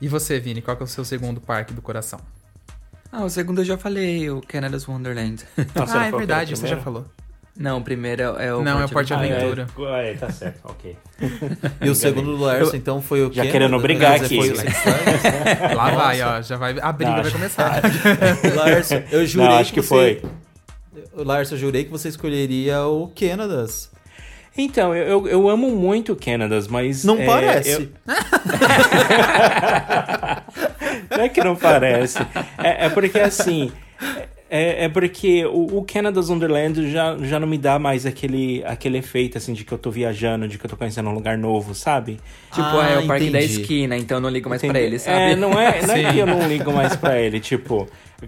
E 0.00 0.08
você, 0.08 0.40
Vini, 0.40 0.62
qual 0.62 0.76
é 0.78 0.82
o 0.82 0.86
seu 0.86 1.04
segundo 1.04 1.40
parque 1.40 1.74
do 1.74 1.82
coração? 1.82 2.20
Ah, 3.12 3.24
o 3.24 3.28
segundo 3.28 3.60
eu 3.60 3.64
já 3.64 3.76
falei, 3.76 4.30
o 4.30 4.40
Canada's 4.40 4.88
Wonderland. 4.88 5.44
Nossa, 5.74 6.00
ah, 6.00 6.06
é 6.06 6.10
verdade, 6.10 6.56
você 6.56 6.66
já 6.66 6.78
falou. 6.78 7.04
Não, 7.60 7.76
o 7.76 7.82
primeiro 7.82 8.22
é 8.22 8.54
o 8.54 8.62
Não, 8.62 8.72
Porte 8.72 8.80
é 8.80 8.84
o 8.86 8.88
Porte 8.88 9.12
Aventura. 9.12 9.66
Ah, 9.80 9.98
é, 10.00 10.12
é, 10.12 10.14
tá 10.14 10.30
certo, 10.30 10.60
ok. 10.64 10.96
e 11.82 11.90
o 11.90 11.94
segundo 11.94 12.34
do 12.34 12.42
Larson, 12.42 12.74
então, 12.74 13.02
foi 13.02 13.22
o 13.22 13.30
Já 13.30 13.44
querendo 13.46 13.78
brigar 13.78 14.14
aqui. 14.14 14.38
Lá 15.76 15.90
vai, 15.90 16.22
ó, 16.22 16.40
já 16.40 16.56
vai, 16.56 16.74
a 16.80 16.90
briga 16.90 17.20
vai 17.20 17.30
começar. 17.30 17.82
Larson, 18.56 19.02
eu 19.12 19.26
jurei 19.26 19.46
Não, 19.46 19.56
acho 19.58 19.74
que, 19.74 19.80
que 19.82 19.86
você... 19.86 20.22
foi. 21.04 21.22
Larson, 21.22 21.56
eu 21.56 21.58
jurei 21.58 21.84
que 21.84 21.90
você 21.90 22.08
escolheria 22.08 22.80
o 22.86 23.08
Canadas. 23.08 23.90
Então, 24.56 24.96
eu, 24.96 25.06
eu, 25.06 25.28
eu, 25.28 25.48
amo 25.50 25.70
muito 25.70 26.14
o 26.14 26.16
Canadas, 26.16 26.66
mas. 26.66 27.04
Não 27.04 27.20
é, 27.20 27.26
parece. 27.26 27.72
Eu... 27.72 27.88
não 31.10 31.24
é 31.24 31.28
que 31.28 31.44
não 31.44 31.54
parece. 31.54 32.18
É, 32.56 32.86
é 32.86 32.88
porque 32.88 33.18
assim. 33.18 33.70
É, 34.52 34.86
é 34.86 34.88
porque 34.88 35.44
o, 35.46 35.78
o 35.78 35.84
Canada's 35.84 36.28
Wonderland 36.28 36.90
já, 36.90 37.16
já 37.18 37.38
não 37.38 37.46
me 37.46 37.56
dá 37.56 37.78
mais 37.78 38.04
aquele, 38.04 38.64
aquele 38.64 38.98
efeito, 38.98 39.38
assim, 39.38 39.52
de 39.52 39.64
que 39.64 39.70
eu 39.72 39.78
tô 39.78 39.92
viajando, 39.92 40.48
de 40.48 40.58
que 40.58 40.66
eu 40.66 40.68
tô 40.70 40.76
conhecendo 40.76 41.08
um 41.08 41.14
lugar 41.14 41.38
novo, 41.38 41.72
sabe? 41.72 42.18
Tipo, 42.52 42.62
ah, 42.66 42.88
é 42.90 42.98
o 42.98 43.06
parque 43.06 43.26
entendi. 43.26 43.30
da 43.30 43.40
esquina, 43.40 43.96
então 43.96 44.16
eu 44.16 44.20
não 44.20 44.28
ligo 44.28 44.48
mais 44.48 44.60
Entendi. 44.60 44.72
pra 44.72 44.80
ele, 44.84 44.98
sabe? 44.98 45.16
É, 45.32 45.36
não 45.36 45.52
é, 45.52 45.82
não 45.86 45.94
é 45.94 46.12
que 46.12 46.18
eu 46.18 46.26
não 46.26 46.48
ligo 46.48 46.72
mais 46.72 46.96
pra 46.96 47.16
ele, 47.20 47.38
tipo... 47.38 47.86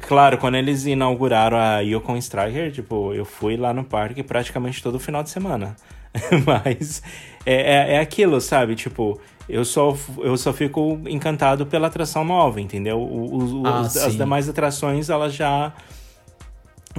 Claro, 0.08 0.38
quando 0.38 0.54
eles 0.54 0.86
inauguraram 0.86 1.58
a 1.58 1.80
Yukon 1.80 2.16
Striker, 2.16 2.70
tipo, 2.72 3.12
eu 3.12 3.24
fui 3.26 3.56
lá 3.58 3.74
no 3.74 3.84
parque 3.84 4.22
praticamente 4.22 4.82
todo 4.82 4.98
final 4.98 5.22
de 5.22 5.28
semana. 5.30 5.76
Mas 6.46 7.02
é, 7.44 7.54
é, 7.54 7.94
é 7.94 7.98
aquilo, 7.98 8.40
sabe? 8.40 8.74
Tipo, 8.74 9.20
eu 9.48 9.64
só, 9.64 9.94
eu 10.18 10.36
só 10.36 10.52
fico 10.52 10.98
encantado 11.06 11.66
pela 11.66 11.88
atração 11.88 12.24
nova, 12.24 12.60
entendeu? 12.60 12.98
O, 13.00 13.62
o, 13.62 13.66
Ah, 13.66 13.80
os- 13.82 13.96
as 13.96 14.16
demais 14.16 14.48
atrações, 14.48 15.10
elas 15.10 15.34
já 15.34 15.72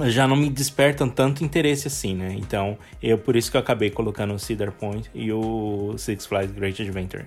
já 0.06 0.26
não 0.26 0.36
me 0.36 0.50
despertam 0.50 1.08
tanto 1.08 1.44
interesse 1.44 1.88
assim, 1.88 2.14
né? 2.14 2.34
Então, 2.38 2.76
eu 3.02 3.18
por 3.18 3.36
isso 3.36 3.50
que 3.50 3.56
eu 3.56 3.60
acabei 3.60 3.90
colocando 3.90 4.34
o 4.34 4.38
Cedar 4.38 4.72
Point 4.72 5.10
e 5.14 5.32
o 5.32 5.94
Six 5.96 6.26
Flags 6.26 6.52
Great 6.52 6.80
Adventure. 6.82 7.24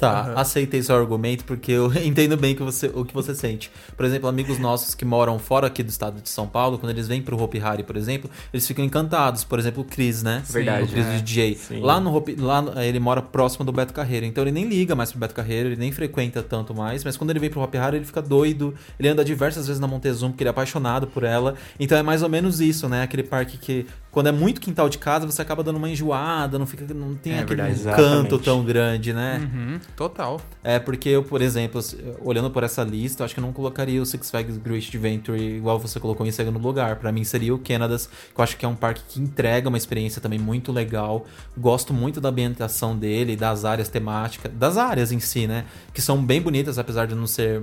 Tá, 0.00 0.32
aceitei 0.34 0.82
seu 0.82 0.96
argumento 0.96 1.44
porque 1.44 1.72
eu 1.72 1.92
entendo 2.02 2.36
bem 2.36 2.54
que 2.54 2.62
você, 2.62 2.90
o 2.94 3.04
que 3.04 3.12
você 3.12 3.34
sente. 3.34 3.70
Por 3.96 4.06
exemplo, 4.06 4.28
amigos 4.28 4.58
nossos 4.58 4.94
que 4.94 5.04
moram 5.04 5.38
fora 5.38 5.66
aqui 5.66 5.82
do 5.82 5.90
estado 5.90 6.22
de 6.22 6.28
São 6.28 6.46
Paulo, 6.46 6.78
quando 6.78 6.90
eles 6.90 7.06
vêm 7.06 7.20
pro 7.20 7.40
Hopi 7.40 7.60
Hari, 7.60 7.82
por 7.82 7.96
exemplo, 7.96 8.30
eles 8.52 8.66
ficam 8.66 8.84
encantados. 8.84 9.44
Por 9.44 9.58
exemplo, 9.58 9.82
o 9.82 9.84
Cris, 9.84 10.22
né? 10.22 10.42
Verdade, 10.48 10.84
O 10.84 10.88
Cris 10.88 11.06
é. 11.06 11.16
do 11.16 11.22
DJ. 11.22 11.54
Sim. 11.54 11.80
Lá 11.80 12.00
no 12.00 12.14
Hopi, 12.14 12.34
lá 12.36 12.64
ele 12.84 12.98
mora 12.98 13.20
próximo 13.20 13.64
do 13.64 13.72
Beto 13.72 13.92
Carreiro, 13.92 14.24
então 14.24 14.42
ele 14.42 14.52
nem 14.52 14.66
liga 14.66 14.94
mais 14.94 15.10
pro 15.10 15.20
Beto 15.20 15.34
Carreiro, 15.34 15.68
ele 15.68 15.76
nem 15.76 15.92
frequenta 15.92 16.42
tanto 16.42 16.74
mais, 16.74 17.04
mas 17.04 17.16
quando 17.16 17.30
ele 17.30 17.38
vem 17.38 17.50
pro 17.50 17.60
Hopi 17.60 17.76
Hari, 17.76 17.96
ele 17.98 18.06
fica 18.06 18.22
doido. 18.22 18.74
Ele 18.98 19.08
anda 19.08 19.24
diversas 19.24 19.66
vezes 19.66 19.80
na 19.80 19.86
Montezuma 19.86 20.30
porque 20.30 20.42
ele 20.42 20.48
é 20.48 20.52
apaixonado 20.52 21.06
por 21.06 21.24
ela. 21.24 21.54
Então 21.78 21.98
é 21.98 22.02
mais 22.02 22.22
ou 22.22 22.28
menos 22.28 22.60
isso, 22.60 22.88
né? 22.88 23.02
Aquele 23.02 23.22
parque 23.22 23.58
que 23.58 23.86
quando 24.10 24.26
é 24.28 24.32
muito 24.32 24.60
quintal 24.60 24.88
de 24.88 24.98
casa, 24.98 25.26
você 25.26 25.40
acaba 25.40 25.62
dando 25.62 25.76
uma 25.76 25.88
enjoada, 25.88 26.58
não 26.58 26.66
fica 26.66 26.84
não 26.92 27.14
tem 27.14 27.34
É 27.34 27.40
aquele 27.40 27.62
verdade, 27.62 27.96
canto 27.96 28.38
tão 28.38 28.64
grande, 28.64 29.12
né? 29.12 29.40
Uhum, 29.40 29.80
total. 29.96 30.40
É 30.62 30.78
porque 30.78 31.08
eu, 31.08 31.22
por 31.22 31.42
exemplo, 31.42 31.80
olhando 32.20 32.50
por 32.50 32.62
essa 32.62 32.82
lista, 32.82 33.22
eu 33.22 33.24
acho 33.24 33.34
que 33.34 33.40
eu 33.40 33.44
não 33.44 33.52
colocaria 33.52 34.00
o 34.00 34.06
Six 34.06 34.30
Flags 34.30 34.56
Great 34.58 34.88
Adventure 34.88 35.40
igual 35.40 35.78
você 35.78 35.98
colocou 36.00 36.26
em 36.26 36.30
segundo 36.30 36.58
lugar. 36.58 36.96
Pra 36.96 37.12
mim 37.12 37.24
seria 37.24 37.54
o 37.54 37.58
Canadas, 37.58 38.06
que 38.06 38.40
eu 38.40 38.42
acho 38.42 38.56
que 38.56 38.64
é 38.64 38.68
um 38.68 38.74
parque 38.74 39.02
que 39.08 39.20
entrega 39.20 39.68
uma 39.68 39.78
experiência 39.78 40.20
também 40.20 40.38
muito 40.38 40.72
legal. 40.72 41.26
Gosto 41.56 41.92
muito 41.92 42.20
da 42.20 42.28
ambientação 42.28 42.96
dele, 42.96 43.36
das 43.36 43.64
áreas 43.64 43.88
temáticas, 43.88 44.52
das 44.52 44.76
áreas 44.76 45.12
em 45.12 45.20
si, 45.20 45.46
né? 45.46 45.64
Que 45.92 46.00
são 46.00 46.24
bem 46.24 46.40
bonitas, 46.40 46.78
apesar 46.78 47.06
de 47.06 47.14
não 47.14 47.26
ser 47.26 47.62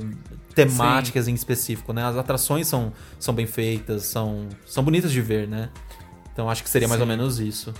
temáticas 0.55 1.27
em 1.27 1.33
específico, 1.33 1.93
né? 1.93 2.03
As 2.03 2.15
atrações 2.15 2.67
são, 2.67 2.91
são 3.19 3.33
bem 3.33 3.45
feitas, 3.45 4.03
são, 4.03 4.47
são 4.65 4.83
bonitas 4.83 5.11
de 5.11 5.21
ver, 5.21 5.47
né? 5.47 5.69
Então 6.33 6.49
acho 6.49 6.63
que 6.63 6.69
seria 6.69 6.87
mais 6.87 7.01
ou 7.01 7.07
Sim. 7.07 7.11
menos 7.13 7.39
isso. 7.39 7.73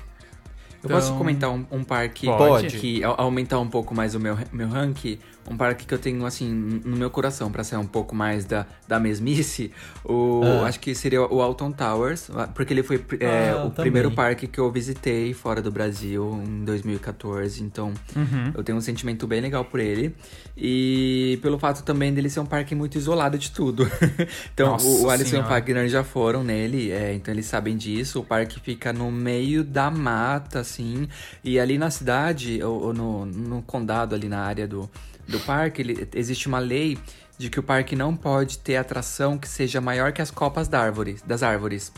Eu 0.84 0.90
posso 0.90 1.08
Então- 1.08 1.18
comentar 1.18 1.50
um, 1.50 1.66
um 1.72 1.84
parque 1.84 2.28
Pode. 2.28 2.78
que 2.78 3.04
aumentar 3.04 3.60
um 3.60 3.68
pouco 3.68 3.94
mais 3.96 4.14
o 4.16 4.20
meu, 4.20 4.38
meu 4.52 4.68
ranking? 4.70 5.18
Um 5.50 5.56
parque 5.56 5.86
que 5.86 5.94
eu 5.94 5.98
tenho, 5.98 6.26
assim, 6.26 6.52
no 6.84 6.98
meu 6.98 7.10
coração, 7.10 7.50
pra 7.52 7.64
ser 7.64 7.78
um 7.78 7.86
pouco 7.88 8.14
mais 8.16 8.44
da, 8.46 8.66
da 8.88 9.00
mesmice. 9.00 9.72
O, 10.04 10.42
Ah. 10.44 10.68
Acho 10.68 10.80
que 10.80 10.94
seria 10.94 11.22
o 11.22 11.42
Alton 11.42 11.72
Towers, 11.72 12.30
porque 12.54 12.74
ele 12.74 12.84
foi 12.84 13.04
é, 13.20 13.50
Ah, 13.52 13.58
o 13.66 13.70
também. 13.70 13.76
primeiro 13.84 14.12
parque 14.12 14.46
que 14.48 14.60
eu 14.60 14.70
visitei 14.72 15.34
fora 15.34 15.62
do 15.62 15.72
Brasil 15.72 16.42
em 16.46 16.66
2014. 16.66 17.64
Então, 17.64 17.94
Uhum. 18.16 18.52
eu 18.56 18.64
tenho 18.64 18.78
um 18.78 18.82
sentimento 18.82 19.26
bem 19.26 19.40
legal 19.42 19.64
por 19.64 19.80
ele. 19.80 20.14
E 20.56 21.38
pelo 21.42 21.58
fato 21.60 21.84
também 21.84 22.14
dele 22.14 22.30
ser 22.30 22.40
um 22.40 22.46
parque 22.46 22.74
muito 22.76 22.98
isolado 22.98 23.38
de 23.38 23.52
tudo. 23.52 23.88
então, 24.54 24.72
Nossa 24.72 24.86
o, 24.88 25.04
o 25.06 25.10
Alisson 25.10 25.38
e 25.38 25.40
o. 25.40 25.44
Fagner 25.46 25.88
já 25.88 26.04
foram 26.04 26.44
nele, 26.44 26.92
é, 26.92 27.14
então 27.14 27.34
eles 27.34 27.46
sabem 27.46 27.78
disso. 27.78 28.20
O 28.20 28.24
parque 28.24 28.60
fica 28.60 28.92
no 28.92 29.12
meio 29.12 29.64
da 29.64 29.90
mata, 29.92 30.60
assim. 30.60 31.08
E 31.44 31.60
ali 31.60 31.78
na 31.78 31.90
cidade, 31.90 32.62
ou, 32.64 32.88
ou 32.88 32.94
no, 32.94 33.26
no 33.26 33.62
condado, 33.62 34.16
ali 34.16 34.28
na 34.28 34.40
área 34.42 34.68
do, 34.68 34.90
do 35.28 35.40
parque, 35.40 35.82
ele- 35.82 36.08
existe 36.14 36.48
uma 36.48 36.60
lei 36.60 36.98
de 37.38 37.50
que 37.50 37.60
o 37.60 37.64
parque 37.64 37.96
não 37.96 38.16
pode 38.16 38.58
ter 38.60 38.78
atração 38.78 39.38
que 39.38 39.48
seja 39.48 39.80
maior 39.80 40.12
que 40.12 40.22
as 40.22 40.32
copas 40.32 40.68
da 40.68 40.80
árvore, 40.80 41.18
das 41.26 41.44
árvores. 41.44 41.92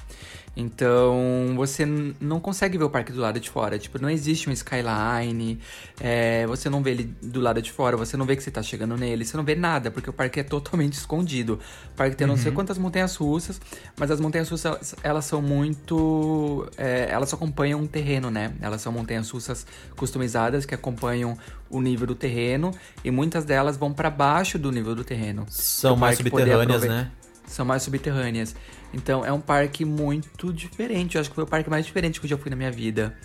Então, 0.56 1.54
você 1.56 1.86
não 2.20 2.40
consegue 2.40 2.78
ver 2.78 2.84
o 2.84 2.90
parque 2.90 3.12
do 3.12 3.22
lado 3.22 3.40
de 3.40 3.50
fora. 3.50 3.80
Tipo, 3.80 4.02
não 4.02 4.10
existe 4.10 4.50
um 4.50 4.52
skyline, 4.52 5.60
é, 6.00 6.46
você 6.48 6.70
não 6.70 6.84
vê 6.84 6.92
ele 6.92 7.16
do 7.22 7.40
lado 7.40 7.62
de 7.62 7.72
fora, 7.72 7.96
você 7.96 8.18
não 8.18 8.26
vê 8.26 8.36
que 8.36 8.44
você 8.44 8.52
tá 8.52 8.62
chegando 8.62 8.98
nele, 8.98 9.24
você 9.24 9.38
não 9.38 9.44
vê 9.44 9.56
nada, 9.56 9.90
porque 9.90 10.10
o 10.10 10.14
parque 10.14 10.40
é 10.40 10.44
totalmente 10.44 10.94
escondido. 11.00 11.60
O 11.94 11.96
parque 11.96 12.16
tem 12.16 12.28
não 12.28 12.38
sei 12.38 12.52
quantas 12.52 12.78
montanhas 12.78 13.16
russas, 13.16 13.62
mas 13.98 14.12
as 14.12 14.20
montanhas 14.20 14.50
russas, 14.50 14.96
elas, 15.04 15.26
são 15.26 15.42
muito... 15.42 16.68
é, 16.78 17.08
elas 17.10 17.34
acompanham 17.34 17.80
um 17.80 17.88
terreno, 17.88 18.30
né? 18.30 18.54
Elas 18.62 18.82
são 18.82 18.92
montanhas 18.92 19.30
russas 19.30 19.66
customizadas 19.96 20.66
que 20.66 20.76
acompanham 20.76 21.38
o 21.70 21.82
nível 21.82 22.08
do 22.08 22.16
terreno, 22.16 22.72
e 23.04 23.12
muitas 23.12 23.46
delas 23.46 23.78
vão 23.78 23.94
para 23.94 24.10
baixo 24.10 24.58
do 24.58 24.72
nível 24.72 24.96
do 24.96 25.04
terreno. 25.04 25.46
São 25.50 25.96
mais 25.96 26.18
subterrâneas, 26.18 26.84
né? 26.84 27.12
são 27.50 27.66
mais 27.66 27.84
subterrâneas. 27.84 28.56
Então 28.94 29.24
é 29.26 29.32
um 29.32 29.40
parque 29.42 29.86
muito 29.86 30.52
diferente. 30.52 31.16
Eu 31.16 31.22
acho 31.22 31.30
que 31.30 31.36
foi 31.36 31.44
o 31.44 31.48
parque 31.48 31.70
mais 31.70 31.86
diferente 31.86 32.20
que 32.20 32.26
eu 32.26 32.30
já 32.30 32.38
fui 32.38 32.50
na 32.50 32.56
minha 32.56 32.72
vida. 32.72 33.16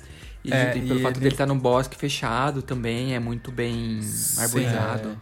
E, 0.44 0.52
É, 0.52 0.76
e 0.76 0.80
pelo 0.82 0.98
e 1.00 1.02
fato 1.02 1.14
ele- 1.14 1.20
dele 1.22 1.34
estar 1.34 1.46
num 1.46 1.58
bosque 1.58 1.96
fechado 1.96 2.60
também, 2.60 3.14
é 3.14 3.18
muito 3.18 3.50
bem 3.50 4.00
arborizado. 4.38 5.16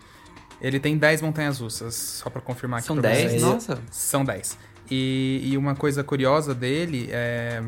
Ele 0.60 0.78
tem 0.80 0.96
10 0.96 1.20
montanhas 1.22 1.58
russas, 1.58 1.94
só 1.94 2.30
pra 2.30 2.40
confirmar 2.40 2.78
aqui 2.78 2.86
São 2.88 2.96
pra 2.96 3.10
10? 3.10 3.30
vocês. 3.30 3.42
Nossa. 3.42 3.78
São 3.90 4.24
10. 4.24 4.58
E, 4.90 5.40
e 5.44 5.56
uma 5.56 5.74
coisa 5.74 6.02
curiosa 6.04 6.54
dele 6.54 7.08
é. 7.10 7.62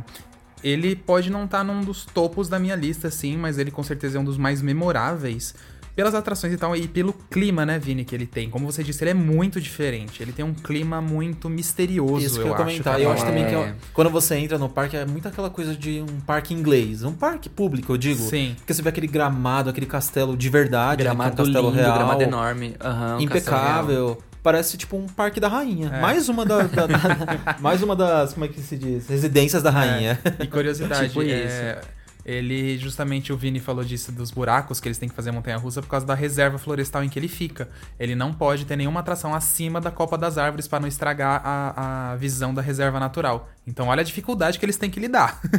Ele 0.62 0.96
pode 0.96 1.30
não 1.30 1.44
estar 1.44 1.62
num 1.62 1.82
dos 1.82 2.06
topos 2.06 2.48
da 2.48 2.58
minha 2.58 2.74
lista, 2.74 3.10
sim, 3.10 3.36
mas 3.36 3.58
ele 3.58 3.70
com 3.70 3.82
certeza 3.82 4.16
é 4.16 4.20
um 4.20 4.24
dos 4.24 4.38
mais 4.38 4.62
memoráveis. 4.62 5.54
Pelas 5.94 6.14
atrações 6.14 6.52
e 6.52 6.56
tal, 6.56 6.74
e 6.74 6.88
pelo 6.88 7.12
clima, 7.30 7.64
né, 7.64 7.78
Vini, 7.78 8.04
que 8.04 8.14
ele 8.14 8.26
tem. 8.26 8.50
Como 8.50 8.66
você 8.66 8.82
disse, 8.82 9.02
ele 9.04 9.10
é 9.12 9.14
muito 9.14 9.60
diferente. 9.60 10.20
Ele 10.22 10.32
tem 10.32 10.44
um 10.44 10.52
clima 10.52 11.00
muito 11.00 11.48
misterioso, 11.48 12.18
Isso 12.26 12.34
que 12.34 12.40
eu, 12.40 12.46
eu 12.46 12.48
ia 12.48 12.54
acho. 12.54 12.64
comentar. 12.64 12.92
cara. 12.94 13.02
Eu 13.04 13.12
acho 13.12 13.24
também 13.24 13.46
que 13.46 13.54
É. 13.54 13.58
ó, 13.58 13.68
quando 13.92 14.10
você 14.10 14.34
entra 14.36 14.58
no 14.58 14.68
parque 14.68 14.96
é 14.96 15.06
muito 15.06 15.28
aquela 15.28 15.48
coisa 15.50 15.74
de 15.76 16.00
um 16.02 16.20
parque 16.20 16.52
inglês. 16.52 17.04
Um 17.04 17.12
parque 17.12 17.48
público, 17.48 17.92
eu 17.92 17.96
digo. 17.96 18.22
Sim. 18.28 18.54
Porque 18.58 18.74
você 18.74 18.82
vê 18.82 18.88
aquele 18.88 19.06
gramado, 19.06 19.70
aquele 19.70 19.86
castelo 19.86 20.36
de 20.36 20.48
verdade, 20.48 21.04
né, 21.04 21.04
que 21.04 21.08
é 21.08 21.12
um 21.12 21.16
Gramado 21.16 21.36
castelo 21.36 21.68
lindo, 21.70 21.80
real. 21.80 21.94
gramado 21.96 22.22
enorme. 22.22 22.74
um 22.82 22.98
real. 22.98 23.20
impecável. 23.20 24.18
Parece 24.42 24.76
tipo 24.76 24.96
um 24.98 25.06
parque 25.06 25.40
da 25.40 25.48
rainha. 25.48 25.88
É. 25.90 26.00
Mais 26.02 26.28
uma 26.28 26.44
da, 26.44 26.62
da- 26.64 26.86
da- 26.86 27.56
mais 27.62 27.82
uma 27.82 27.96
das, 27.96 28.34
como 28.34 28.44
é 28.44 28.48
que 28.48 28.60
se 28.60 28.76
diz? 28.76 29.08
Residências 29.08 29.62
da 29.62 29.70
rainha. 29.70 30.18
E 30.38 30.46
curiosidade, 30.46 31.08
Tipo 31.08 31.22
é, 31.22 31.80
ele 32.24 32.78
justamente 32.78 33.32
o 33.32 33.36
Vini 33.36 33.60
falou 33.60 33.84
disso 33.84 34.10
dos 34.10 34.30
buracos 34.30 34.80
que 34.80 34.88
eles 34.88 34.98
têm 34.98 35.08
que 35.08 35.14
fazer 35.14 35.30
a 35.30 35.32
montanha 35.32 35.56
russa 35.56 35.82
por 35.82 35.88
causa 35.88 36.06
da 36.06 36.14
reserva 36.14 36.58
florestal 36.58 37.04
em 37.04 37.08
que 37.08 37.18
ele 37.18 37.28
fica. 37.28 37.68
Ele 37.98 38.14
não 38.14 38.32
pode 38.32 38.64
ter 38.64 38.76
nenhuma 38.76 39.00
atração 39.00 39.34
acima 39.34 39.80
da 39.80 39.90
copa 39.90 40.16
das 40.16 40.38
árvores 40.38 40.66
para 40.66 40.80
não 40.80 40.88
estragar 40.88 41.42
a, 41.44 42.12
a 42.12 42.16
visão 42.16 42.54
da 42.54 42.62
reserva 42.62 42.98
natural. 42.98 43.48
Então 43.66 43.88
olha 43.88 44.00
a 44.00 44.04
dificuldade 44.04 44.58
que 44.58 44.64
eles 44.64 44.76
têm 44.76 44.90
que 44.90 45.00
lidar. 45.00 45.40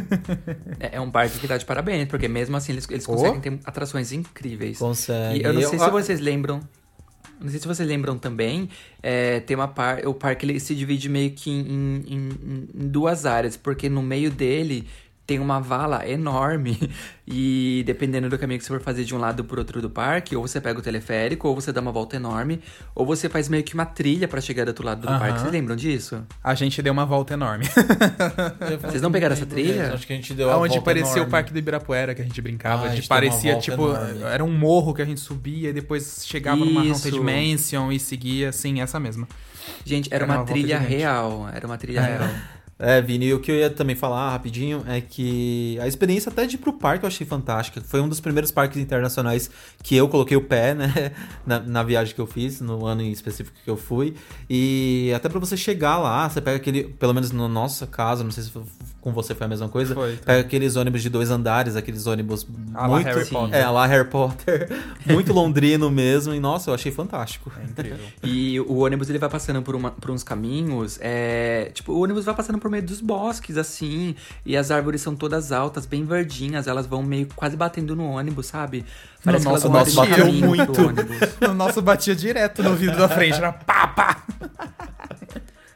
É, 0.78 0.96
é 0.96 1.00
um 1.00 1.10
parque 1.10 1.38
que 1.38 1.46
dá 1.46 1.56
de 1.56 1.64
parabéns, 1.64 2.06
porque 2.08 2.28
mesmo 2.28 2.56
assim 2.56 2.72
eles, 2.72 2.86
eles 2.90 3.08
Oh. 3.08 3.12
conseguem 3.14 3.40
ter 3.40 3.58
atrações 3.64 4.12
incríveis. 4.12 4.78
Consegue. 4.78 5.40
E 5.40 5.42
eu 5.42 5.52
não 5.54 5.60
sei 5.62 5.78
Eu- 5.78 5.84
se 5.84 5.90
vocês 5.90 6.20
lembram. 6.20 6.60
Não 7.40 7.50
sei 7.50 7.60
se 7.60 7.66
vocês 7.68 7.86
lembram 7.86 8.16
também, 8.18 8.68
é, 9.02 9.40
tem 9.40 9.54
uma 9.56 9.68
par, 9.68 10.06
o 10.06 10.14
parque 10.14 10.46
ele 10.46 10.58
se 10.58 10.74
divide 10.74 11.06
meio 11.08 11.30
que 11.32 11.50
em- 11.50 12.02
em- 12.08 12.68
em 12.74 12.88
duas 12.88 13.26
áreas, 13.26 13.56
porque 13.56 13.88
no 13.90 14.02
meio 14.02 14.30
dele 14.30 14.86
tem 15.26 15.40
uma 15.40 15.60
vala 15.60 16.08
enorme 16.08 16.78
e 17.26 17.82
dependendo 17.84 18.28
do 18.28 18.38
caminho 18.38 18.58
que 18.60 18.64
você 18.64 18.72
for 18.72 18.80
fazer 18.80 19.04
de 19.04 19.14
um 19.14 19.18
lado 19.18 19.42
pro 19.44 19.58
outro 19.58 19.82
do 19.82 19.90
parque, 19.90 20.36
ou 20.36 20.46
você 20.46 20.60
pega 20.60 20.78
o 20.78 20.82
teleférico, 20.82 21.48
ou 21.48 21.54
você 21.54 21.72
dá 21.72 21.80
uma 21.80 21.90
volta 21.90 22.14
enorme, 22.16 22.60
ou 22.94 23.04
você 23.04 23.28
faz 23.28 23.48
meio 23.48 23.64
que 23.64 23.74
uma 23.74 23.84
trilha 23.84 24.28
pra 24.28 24.40
chegar 24.40 24.64
do 24.64 24.68
outro 24.68 24.84
lado 24.86 25.00
do 25.02 25.08
Aham. 25.08 25.18
parque. 25.18 25.40
Vocês 25.40 25.52
lembram 25.52 25.74
disso? 25.74 26.22
A 26.42 26.54
gente 26.54 26.80
deu 26.80 26.92
uma 26.92 27.04
volta 27.04 27.34
enorme. 27.34 27.64
Vocês 28.82 29.02
não 29.02 29.10
pegaram 29.10 29.32
essa 29.34 29.46
trilha? 29.46 29.92
Acho 29.92 30.06
que 30.06 30.12
a 30.12 30.16
gente 30.16 30.32
deu 30.34 30.50
a 30.50 30.56
Onde 30.56 30.74
volta 30.74 30.84
parecia 30.84 31.12
enorme. 31.14 31.26
o 31.28 31.30
Parque 31.30 31.52
do 31.52 31.58
Ibirapuera, 31.58 32.14
que 32.14 32.22
a 32.22 32.24
gente 32.24 32.40
brincava. 32.40 32.84
Ah, 32.84 32.86
a 32.86 32.88
de 32.90 32.96
gente 32.96 33.04
uma 33.06 33.08
parecia, 33.08 33.58
tipo, 33.58 33.88
enorme. 33.88 34.22
era 34.22 34.44
um 34.44 34.52
morro 34.52 34.94
que 34.94 35.02
a 35.02 35.04
gente 35.04 35.20
subia 35.20 35.70
e 35.70 35.72
depois 35.72 36.22
chegava 36.24 36.64
numa 36.64 36.84
Isso. 36.84 37.08
Haunted 37.08 37.20
Mansion 37.20 37.90
e 37.90 37.98
seguia, 37.98 38.50
assim, 38.50 38.80
essa 38.80 39.00
mesma. 39.00 39.26
Gente, 39.84 40.08
era, 40.12 40.24
Era 40.24 40.32
uma, 40.32 40.40
uma 40.40 40.46
trilha 40.46 40.78
real. 40.78 41.48
Era 41.52 41.66
uma 41.66 41.76
trilha 41.76 42.00
real. 42.00 42.28
É, 42.78 43.00
Vini, 43.00 43.32
o 43.32 43.40
que 43.40 43.50
eu 43.50 43.56
ia 43.56 43.70
também 43.70 43.96
falar 43.96 44.30
rapidinho 44.30 44.84
é 44.86 45.00
que 45.00 45.78
a 45.80 45.88
experiência 45.88 46.30
até 46.30 46.46
de 46.46 46.56
ir 46.56 46.58
pro 46.58 46.74
parque 46.74 47.04
eu 47.04 47.08
achei 47.08 47.26
fantástica. 47.26 47.80
Foi 47.80 48.02
um 48.02 48.08
dos 48.08 48.20
primeiros 48.20 48.50
parques 48.50 48.76
internacionais 48.76 49.50
que 49.82 49.96
eu 49.96 50.06
coloquei 50.08 50.36
o 50.36 50.42
pé, 50.42 50.74
né? 50.76 51.12
Na, 51.46 51.58
na 51.58 51.82
viagem 51.82 52.14
que 52.14 52.20
eu 52.20 52.26
fiz, 52.26 52.60
no 52.60 52.84
ano 52.84 53.00
em 53.00 53.10
específico 53.10 53.56
que 53.64 53.70
eu 53.70 53.78
fui. 53.78 54.14
E 54.48 55.10
até 55.16 55.28
pra 55.28 55.40
você 55.40 55.56
chegar 55.56 55.98
lá, 55.98 56.28
você 56.28 56.40
pega 56.40 56.58
aquele, 56.58 56.84
pelo 56.84 57.14
menos 57.14 57.30
no 57.30 57.48
nosso 57.48 57.86
caso, 57.86 58.22
não 58.22 58.30
sei 58.30 58.44
se 58.44 58.52
com 59.06 59.12
você 59.12 59.36
foi 59.36 59.44
a 59.46 59.48
mesma 59.48 59.68
coisa, 59.68 59.94
Foi, 59.94 60.16
pega 60.16 60.40
aqueles 60.40 60.74
ônibus 60.74 61.00
de 61.00 61.08
dois 61.08 61.30
andares, 61.30 61.76
aqueles 61.76 62.08
ônibus 62.08 62.44
la 62.74 62.88
muito. 62.88 63.06
Harry 63.06 63.24
Potter. 63.26 63.54
É, 63.56 63.68
lá 63.68 63.86
Harry 63.86 64.08
Potter. 64.08 64.68
muito 65.06 65.32
londrino 65.32 65.88
mesmo. 65.88 66.34
E 66.34 66.40
nossa, 66.40 66.70
eu 66.70 66.74
achei 66.74 66.90
fantástico. 66.90 67.52
É 67.56 67.62
incrível. 67.70 67.98
E 68.24 68.58
o 68.58 68.78
ônibus 68.78 69.08
ele 69.08 69.20
vai 69.20 69.28
passando 69.28 69.62
por, 69.62 69.76
uma- 69.76 69.92
por 69.92 70.10
uns 70.10 70.24
caminhos, 70.24 70.98
é, 71.00 71.70
tipo, 71.72 71.92
o 71.92 72.02
ônibus 72.02 72.24
vai 72.24 72.34
passando 72.34 72.58
por 72.58 72.68
meio 72.68 72.82
dos 72.82 73.00
bosques, 73.00 73.56
assim, 73.56 74.16
e 74.44 74.56
as 74.56 74.72
árvores 74.72 75.00
são 75.02 75.14
todas 75.14 75.52
altas, 75.52 75.86
bem 75.86 76.04
verdinhas, 76.04 76.66
elas 76.66 76.84
vão 76.84 77.00
meio 77.00 77.28
quase 77.36 77.56
batendo 77.56 77.94
no 77.94 78.06
ônibus, 78.10 78.46
sabe? 78.46 78.84
Parece 79.24 79.46
que 79.46 79.52
nosso, 79.52 79.68
nosso 79.68 79.94
bateu 79.94 80.32
muito. 80.32 80.84
ônibus. 80.84 81.16
o 81.48 81.54
nosso 81.54 81.80
batia 81.80 82.16
direto 82.16 82.60
no 82.60 82.74
vidro 82.74 82.98
da 82.98 83.08
frente, 83.08 83.36
era 83.36 83.52
pá, 83.52 83.86
pá. 83.86 84.22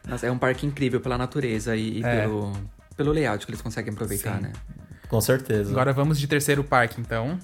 Nossa, 0.09 0.27
é 0.27 0.33
um 0.33 0.39
parque 0.39 0.67
incrível 0.67 1.01
pela 1.01 1.17
natureza 1.17 1.77
e, 1.77 1.99
e 2.01 2.05
É. 2.05 2.23
pelo, 2.23 2.53
pelo 3.01 3.13
layout 3.13 3.47
que 3.47 3.51
eles 3.51 3.63
conseguem 3.63 3.95
aproveitar, 3.95 4.37
Sim. 4.37 4.43
né? 4.43 4.53
Com 5.09 5.23
certeza. 5.23 5.71
Agora 5.71 5.91
vamos 5.91 6.21
de 6.21 6.27
terceiro 6.27 6.63
parque, 6.63 7.01
então. 7.01 7.39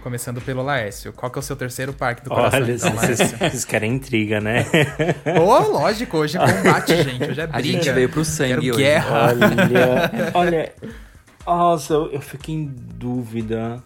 Começando 0.00 0.40
pelo 0.40 0.62
Laércio. 0.62 1.12
Qual 1.12 1.28
que 1.28 1.36
é 1.36 1.40
o 1.40 1.42
seu 1.42 1.56
terceiro 1.56 1.92
parque 1.92 2.22
do 2.22 2.30
coração, 2.30 2.60
Olha, 2.60 2.72
então, 2.72 2.92
vocês, 2.92 3.32
vocês 3.32 3.64
querem 3.64 3.94
intriga, 3.94 4.40
né? 4.40 4.64
Ô, 5.40 5.58
lógico, 5.72 6.18
hoje 6.18 6.38
é 6.38 6.40
combate, 6.40 7.02
gente. 7.02 7.24
Hoje 7.24 7.40
é 7.40 7.46
briga. 7.48 7.58
A 7.58 7.60
gente 7.60 7.90
veio 7.90 8.08
pro 8.08 8.24
sangue 8.24 8.54
Quero 8.54 8.74
hoje. 8.74 8.76
guerra. 8.76 9.16
Olha, 9.26 10.30
olha. 10.32 10.72
Nossa, 11.44 11.92
eu, 11.92 12.12
eu 12.12 12.20
fiquei 12.20 12.54
em 12.54 12.66
dúvida. 12.66 13.82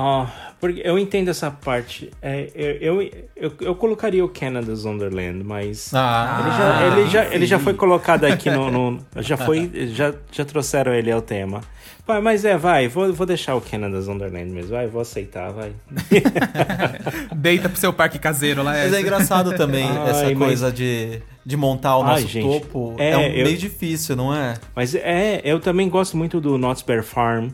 Ah, 0.00 0.30
porque 0.60 0.80
eu 0.84 0.96
entendo 0.96 1.28
essa 1.28 1.50
parte. 1.50 2.08
É, 2.22 2.48
eu, 2.54 3.02
eu, 3.02 3.10
eu, 3.34 3.52
eu 3.60 3.74
colocaria 3.74 4.24
o 4.24 4.28
Canada's 4.28 4.84
Wonderland, 4.84 5.42
mas. 5.42 5.90
Ah, 5.92 6.38
ele, 6.40 6.50
já, 6.56 6.86
ele, 6.86 7.10
já, 7.10 7.34
ele 7.34 7.46
já 7.46 7.58
sim. 7.58 7.64
foi 7.64 7.74
colocado 7.74 8.24
aqui 8.24 8.48
no. 8.48 8.70
no- 8.70 9.00
já 9.16 9.36
foi. 9.36 9.68
Já, 9.92 10.14
já 10.30 10.44
trouxeram 10.44 10.94
ele 10.94 11.10
ao 11.10 11.20
tema. 11.20 11.62
Vai, 12.06 12.20
mas 12.20 12.44
é, 12.44 12.56
vai, 12.56 12.86
vou, 12.88 13.12
vou 13.12 13.26
deixar 13.26 13.56
o 13.56 13.60
Canada's 13.60 14.06
Wonderland 14.06 14.50
mesmo. 14.52 14.70
Vai, 14.70 14.86
vou 14.86 15.02
aceitar, 15.02 15.50
vai. 15.50 15.72
Deita 17.34 17.68
pro 17.68 17.78
seu 17.78 17.92
parque 17.92 18.18
caseiro, 18.18 18.62
Mas 18.64 18.76
Laércio. 18.76 18.96
é 18.96 19.00
engraçado 19.00 19.56
também 19.56 19.84
Ai, 19.90 20.10
essa 20.10 20.24
mas- 20.24 20.38
coisa 20.38 20.72
de, 20.72 21.20
de 21.44 21.56
montar 21.56 21.96
o 21.98 22.02
Ai, 22.02 22.08
nosso 22.22 22.28
gente, 22.28 22.60
topo. 22.60 22.94
é, 22.98 23.10
É, 23.10 23.16
um 23.16 23.22
eu- 23.22 23.44
meio 23.44 23.58
difícil, 23.58 24.16
não 24.16 24.34
é? 24.34 24.54
Mas 24.74 24.94
é, 24.94 25.40
eu 25.44 25.60
também 25.60 25.88
gosto 25.88 26.16
muito 26.16 26.40
do 26.40 26.56
Knott's 26.56 26.82
Bear 26.82 27.02
Farm. 27.02 27.48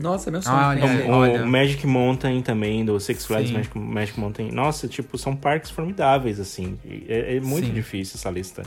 Nossa, 0.00 0.30
meu 0.30 0.40
sonho. 0.40 0.56
Olha. 0.56 0.84
O, 0.84 1.10
olha. 1.10 1.44
o 1.44 1.46
Magic 1.46 1.86
Mountain 1.86 2.40
também, 2.40 2.84
do 2.84 2.98
Six 2.98 3.26
Flags. 3.26 3.50
Magic, 3.50 3.78
Magic 3.78 4.18
Mountain. 4.18 4.50
Nossa, 4.50 4.88
tipo, 4.88 5.18
são 5.18 5.36
parques 5.36 5.70
formidáveis, 5.70 6.40
assim. 6.40 6.78
É, 7.06 7.36
é 7.36 7.40
muito 7.40 7.66
Sim. 7.66 7.74
difícil 7.74 8.16
essa 8.16 8.30
lista. 8.30 8.62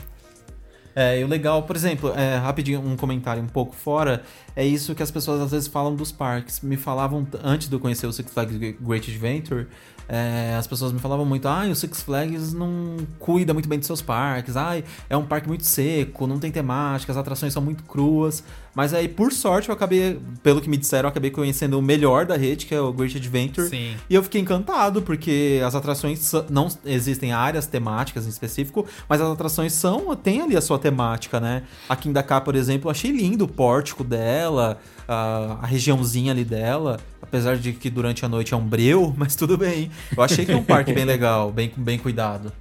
É, 0.94 1.18
e 1.18 1.24
o 1.24 1.26
legal, 1.26 1.64
por 1.64 1.74
exemplo, 1.74 2.12
é, 2.16 2.36
rapidinho 2.36 2.80
um 2.80 2.96
comentário 2.96 3.42
um 3.42 3.48
pouco 3.48 3.74
fora, 3.74 4.22
é 4.54 4.64
isso 4.64 4.94
que 4.94 5.02
as 5.02 5.10
pessoas 5.10 5.40
às 5.40 5.50
vezes 5.50 5.66
falam 5.66 5.96
dos 5.96 6.12
parques. 6.12 6.60
Me 6.60 6.76
falavam, 6.76 7.26
antes 7.42 7.68
de 7.68 7.74
eu 7.74 7.80
conhecer 7.80 8.06
o 8.06 8.12
Six 8.12 8.32
Flags 8.32 8.56
Great 8.56 9.10
Adventure, 9.10 9.66
é, 10.08 10.54
as 10.58 10.66
pessoas 10.66 10.92
me 10.92 10.98
falavam 10.98 11.24
muito, 11.24 11.46
ah, 11.48 11.64
o 11.70 11.74
Six 11.74 12.02
Flags 12.02 12.52
não 12.52 12.96
cuida 13.18 13.52
muito 13.52 13.68
bem 13.68 13.78
dos 13.78 13.86
seus 13.86 14.02
parques, 14.02 14.56
ai, 14.56 14.84
é 15.08 15.16
um 15.16 15.24
parque 15.24 15.48
muito 15.48 15.64
seco, 15.64 16.26
não 16.26 16.38
tem 16.38 16.50
temática, 16.50 17.12
as 17.12 17.18
atrações 17.18 17.52
são 17.52 17.62
muito 17.62 17.82
cruas. 17.84 18.42
Mas 18.74 18.92
aí, 18.92 19.06
por 19.06 19.32
sorte, 19.32 19.68
eu 19.68 19.74
acabei, 19.74 20.18
pelo 20.42 20.60
que 20.60 20.68
me 20.68 20.76
disseram, 20.76 21.06
eu 21.06 21.10
acabei 21.10 21.30
conhecendo 21.30 21.78
o 21.78 21.82
melhor 21.82 22.26
da 22.26 22.36
rede, 22.36 22.66
que 22.66 22.74
é 22.74 22.80
o 22.80 22.92
Great 22.92 23.16
Adventure. 23.16 23.68
Sim. 23.68 23.94
E 24.10 24.14
eu 24.14 24.22
fiquei 24.22 24.40
encantado, 24.40 25.00
porque 25.00 25.60
as 25.64 25.76
atrações 25.76 26.32
não 26.50 26.66
existem 26.84 27.32
áreas 27.32 27.66
temáticas 27.66 28.26
em 28.26 28.30
específico, 28.30 28.84
mas 29.08 29.20
as 29.20 29.30
atrações 29.30 29.72
são, 29.72 30.14
tem 30.16 30.40
ali 30.40 30.56
a 30.56 30.60
sua 30.60 30.78
temática, 30.78 31.38
né? 31.38 31.62
A 31.88 31.94
Kindaka, 31.94 32.40
por 32.40 32.56
exemplo, 32.56 32.88
eu 32.88 32.90
achei 32.90 33.12
lindo 33.12 33.44
o 33.44 33.48
pórtico 33.48 34.02
dela, 34.02 34.80
a, 35.08 35.58
a 35.62 35.66
regiãozinha 35.66 36.32
ali 36.32 36.44
dela, 36.44 36.98
apesar 37.20 37.56
de 37.56 37.72
que 37.72 37.88
durante 37.90 38.24
a 38.24 38.28
noite 38.28 38.54
é 38.54 38.56
um 38.56 38.66
breu, 38.66 39.12
mas 39.18 39.34
tudo 39.36 39.56
bem. 39.58 39.90
Eu 40.16 40.22
achei 40.22 40.44
que 40.44 40.52
é 40.52 40.56
um 40.56 40.64
parque 40.64 40.92
bem 40.92 41.04
legal, 41.04 41.50
bem, 41.52 41.72
bem 41.76 41.98
cuidado. 41.98 42.52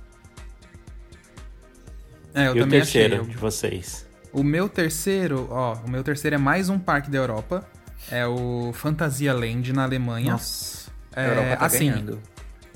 É, 2.33 2.47
eu 2.47 2.55
e 2.55 2.59
o 2.59 2.63
também 2.63 2.79
terceiro 2.79 3.15
achei. 3.21 3.27
de 3.27 3.37
vocês? 3.37 4.05
O 4.31 4.43
meu 4.43 4.67
terceiro, 4.67 5.47
ó, 5.51 5.75
o 5.85 5.89
meu 5.89 6.03
terceiro 6.03 6.35
é 6.35 6.39
mais 6.39 6.69
um 6.69 6.79
parque 6.79 7.09
da 7.11 7.17
Europa. 7.17 7.63
É 8.11 8.25
o 8.25 8.71
Fantasia 8.73 9.33
Land 9.33 9.71
na 9.71 9.83
Alemanha. 9.83 10.31
Nossa. 10.33 10.91
A 11.15 11.21
É, 11.21 11.29
Europa 11.29 11.55
tá 11.57 11.65
assim, 11.67 11.89
ganhando. 11.91 12.19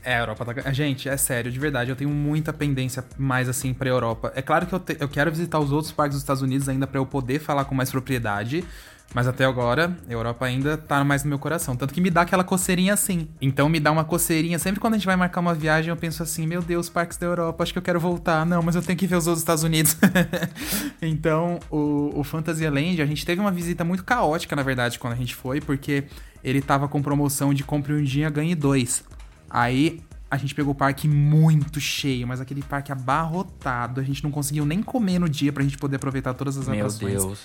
É, 0.03 0.15
a 0.15 0.19
Europa 0.19 0.45
tá. 0.45 0.71
Gente, 0.71 1.09
é 1.09 1.17
sério, 1.17 1.51
de 1.51 1.59
verdade, 1.59 1.89
eu 1.89 1.95
tenho 1.95 2.09
muita 2.11 2.53
pendência 2.53 3.03
mais 3.17 3.49
assim 3.49 3.73
pra 3.73 3.89
Europa. 3.89 4.31
É 4.35 4.41
claro 4.41 4.67
que 4.67 4.73
eu, 4.73 4.79
te- 4.79 4.95
eu 4.99 5.09
quero 5.09 5.31
visitar 5.31 5.59
os 5.59 5.71
outros 5.71 5.91
parques 5.91 6.13
dos 6.15 6.21
Estados 6.21 6.41
Unidos 6.43 6.69
ainda 6.69 6.85
pra 6.87 6.99
eu 6.99 7.05
poder 7.05 7.39
falar 7.39 7.65
com 7.65 7.73
mais 7.75 7.89
propriedade. 7.91 8.63
Mas 9.13 9.27
até 9.27 9.45
agora, 9.45 9.97
a 10.07 10.11
Europa 10.11 10.45
ainda 10.45 10.77
tá 10.77 11.03
mais 11.03 11.23
no 11.23 11.29
meu 11.29 11.39
coração. 11.39 11.75
Tanto 11.75 11.93
que 11.93 12.01
me 12.01 12.09
dá 12.09 12.21
aquela 12.21 12.43
coceirinha 12.43 12.93
assim. 12.93 13.27
Então 13.41 13.69
me 13.69 13.79
dá 13.79 13.91
uma 13.91 14.03
coceirinha. 14.03 14.59
Sempre 14.59 14.79
quando 14.79 14.95
a 14.95 14.97
gente 14.97 15.05
vai 15.05 15.15
marcar 15.15 15.39
uma 15.39 15.53
viagem, 15.53 15.89
eu 15.89 15.95
penso 15.95 16.21
assim: 16.21 16.45
meu 16.45 16.61
Deus, 16.61 16.89
parques 16.89 17.17
da 17.17 17.25
Europa, 17.25 17.63
acho 17.63 17.71
que 17.71 17.79
eu 17.79 17.83
quero 17.83 17.99
voltar. 17.99 18.45
Não, 18.45 18.61
mas 18.61 18.75
eu 18.75 18.81
tenho 18.81 18.97
que 18.97 19.07
ver 19.07 19.15
os 19.15 19.25
outros 19.25 19.41
Estados 19.41 19.63
Unidos. 19.63 19.97
então, 21.01 21.59
o, 21.71 22.19
o 22.19 22.23
Fantasyland, 22.23 23.01
a 23.01 23.05
gente 23.05 23.25
teve 23.25 23.39
uma 23.39 23.51
visita 23.51 23.83
muito 23.83 24.03
caótica, 24.03 24.55
na 24.55 24.63
verdade, 24.63 24.99
quando 24.99 25.13
a 25.13 25.17
gente 25.17 25.33
foi, 25.33 25.61
porque 25.61 26.03
ele 26.43 26.61
tava 26.61 26.87
com 26.87 27.01
promoção 27.01 27.53
de 27.53 27.63
compre 27.63 27.93
um 27.93 28.03
dia, 28.03 28.29
ganhe 28.29 28.55
dois. 28.55 29.03
Aí 29.49 30.01
a 30.29 30.35
gente 30.35 30.53
pegou 30.53 30.73
o 30.73 30.75
parque 30.75 31.07
muito 31.07 31.79
cheio, 31.79 32.27
mas 32.27 32.41
aquele 32.41 32.61
parque 32.61 32.91
abarrotado. 32.91 34.01
A 34.01 34.03
gente 34.03 34.23
não 34.23 34.31
conseguiu 34.31 34.65
nem 34.65 34.83
comer 34.83 35.19
no 35.19 35.29
dia 35.29 35.53
pra 35.53 35.63
gente 35.63 35.77
poder 35.77 35.95
aproveitar 35.95 36.33
todas 36.33 36.57
as 36.57 36.67
Meu 36.67 36.85
atrações. 36.85 37.23
Deus. 37.23 37.39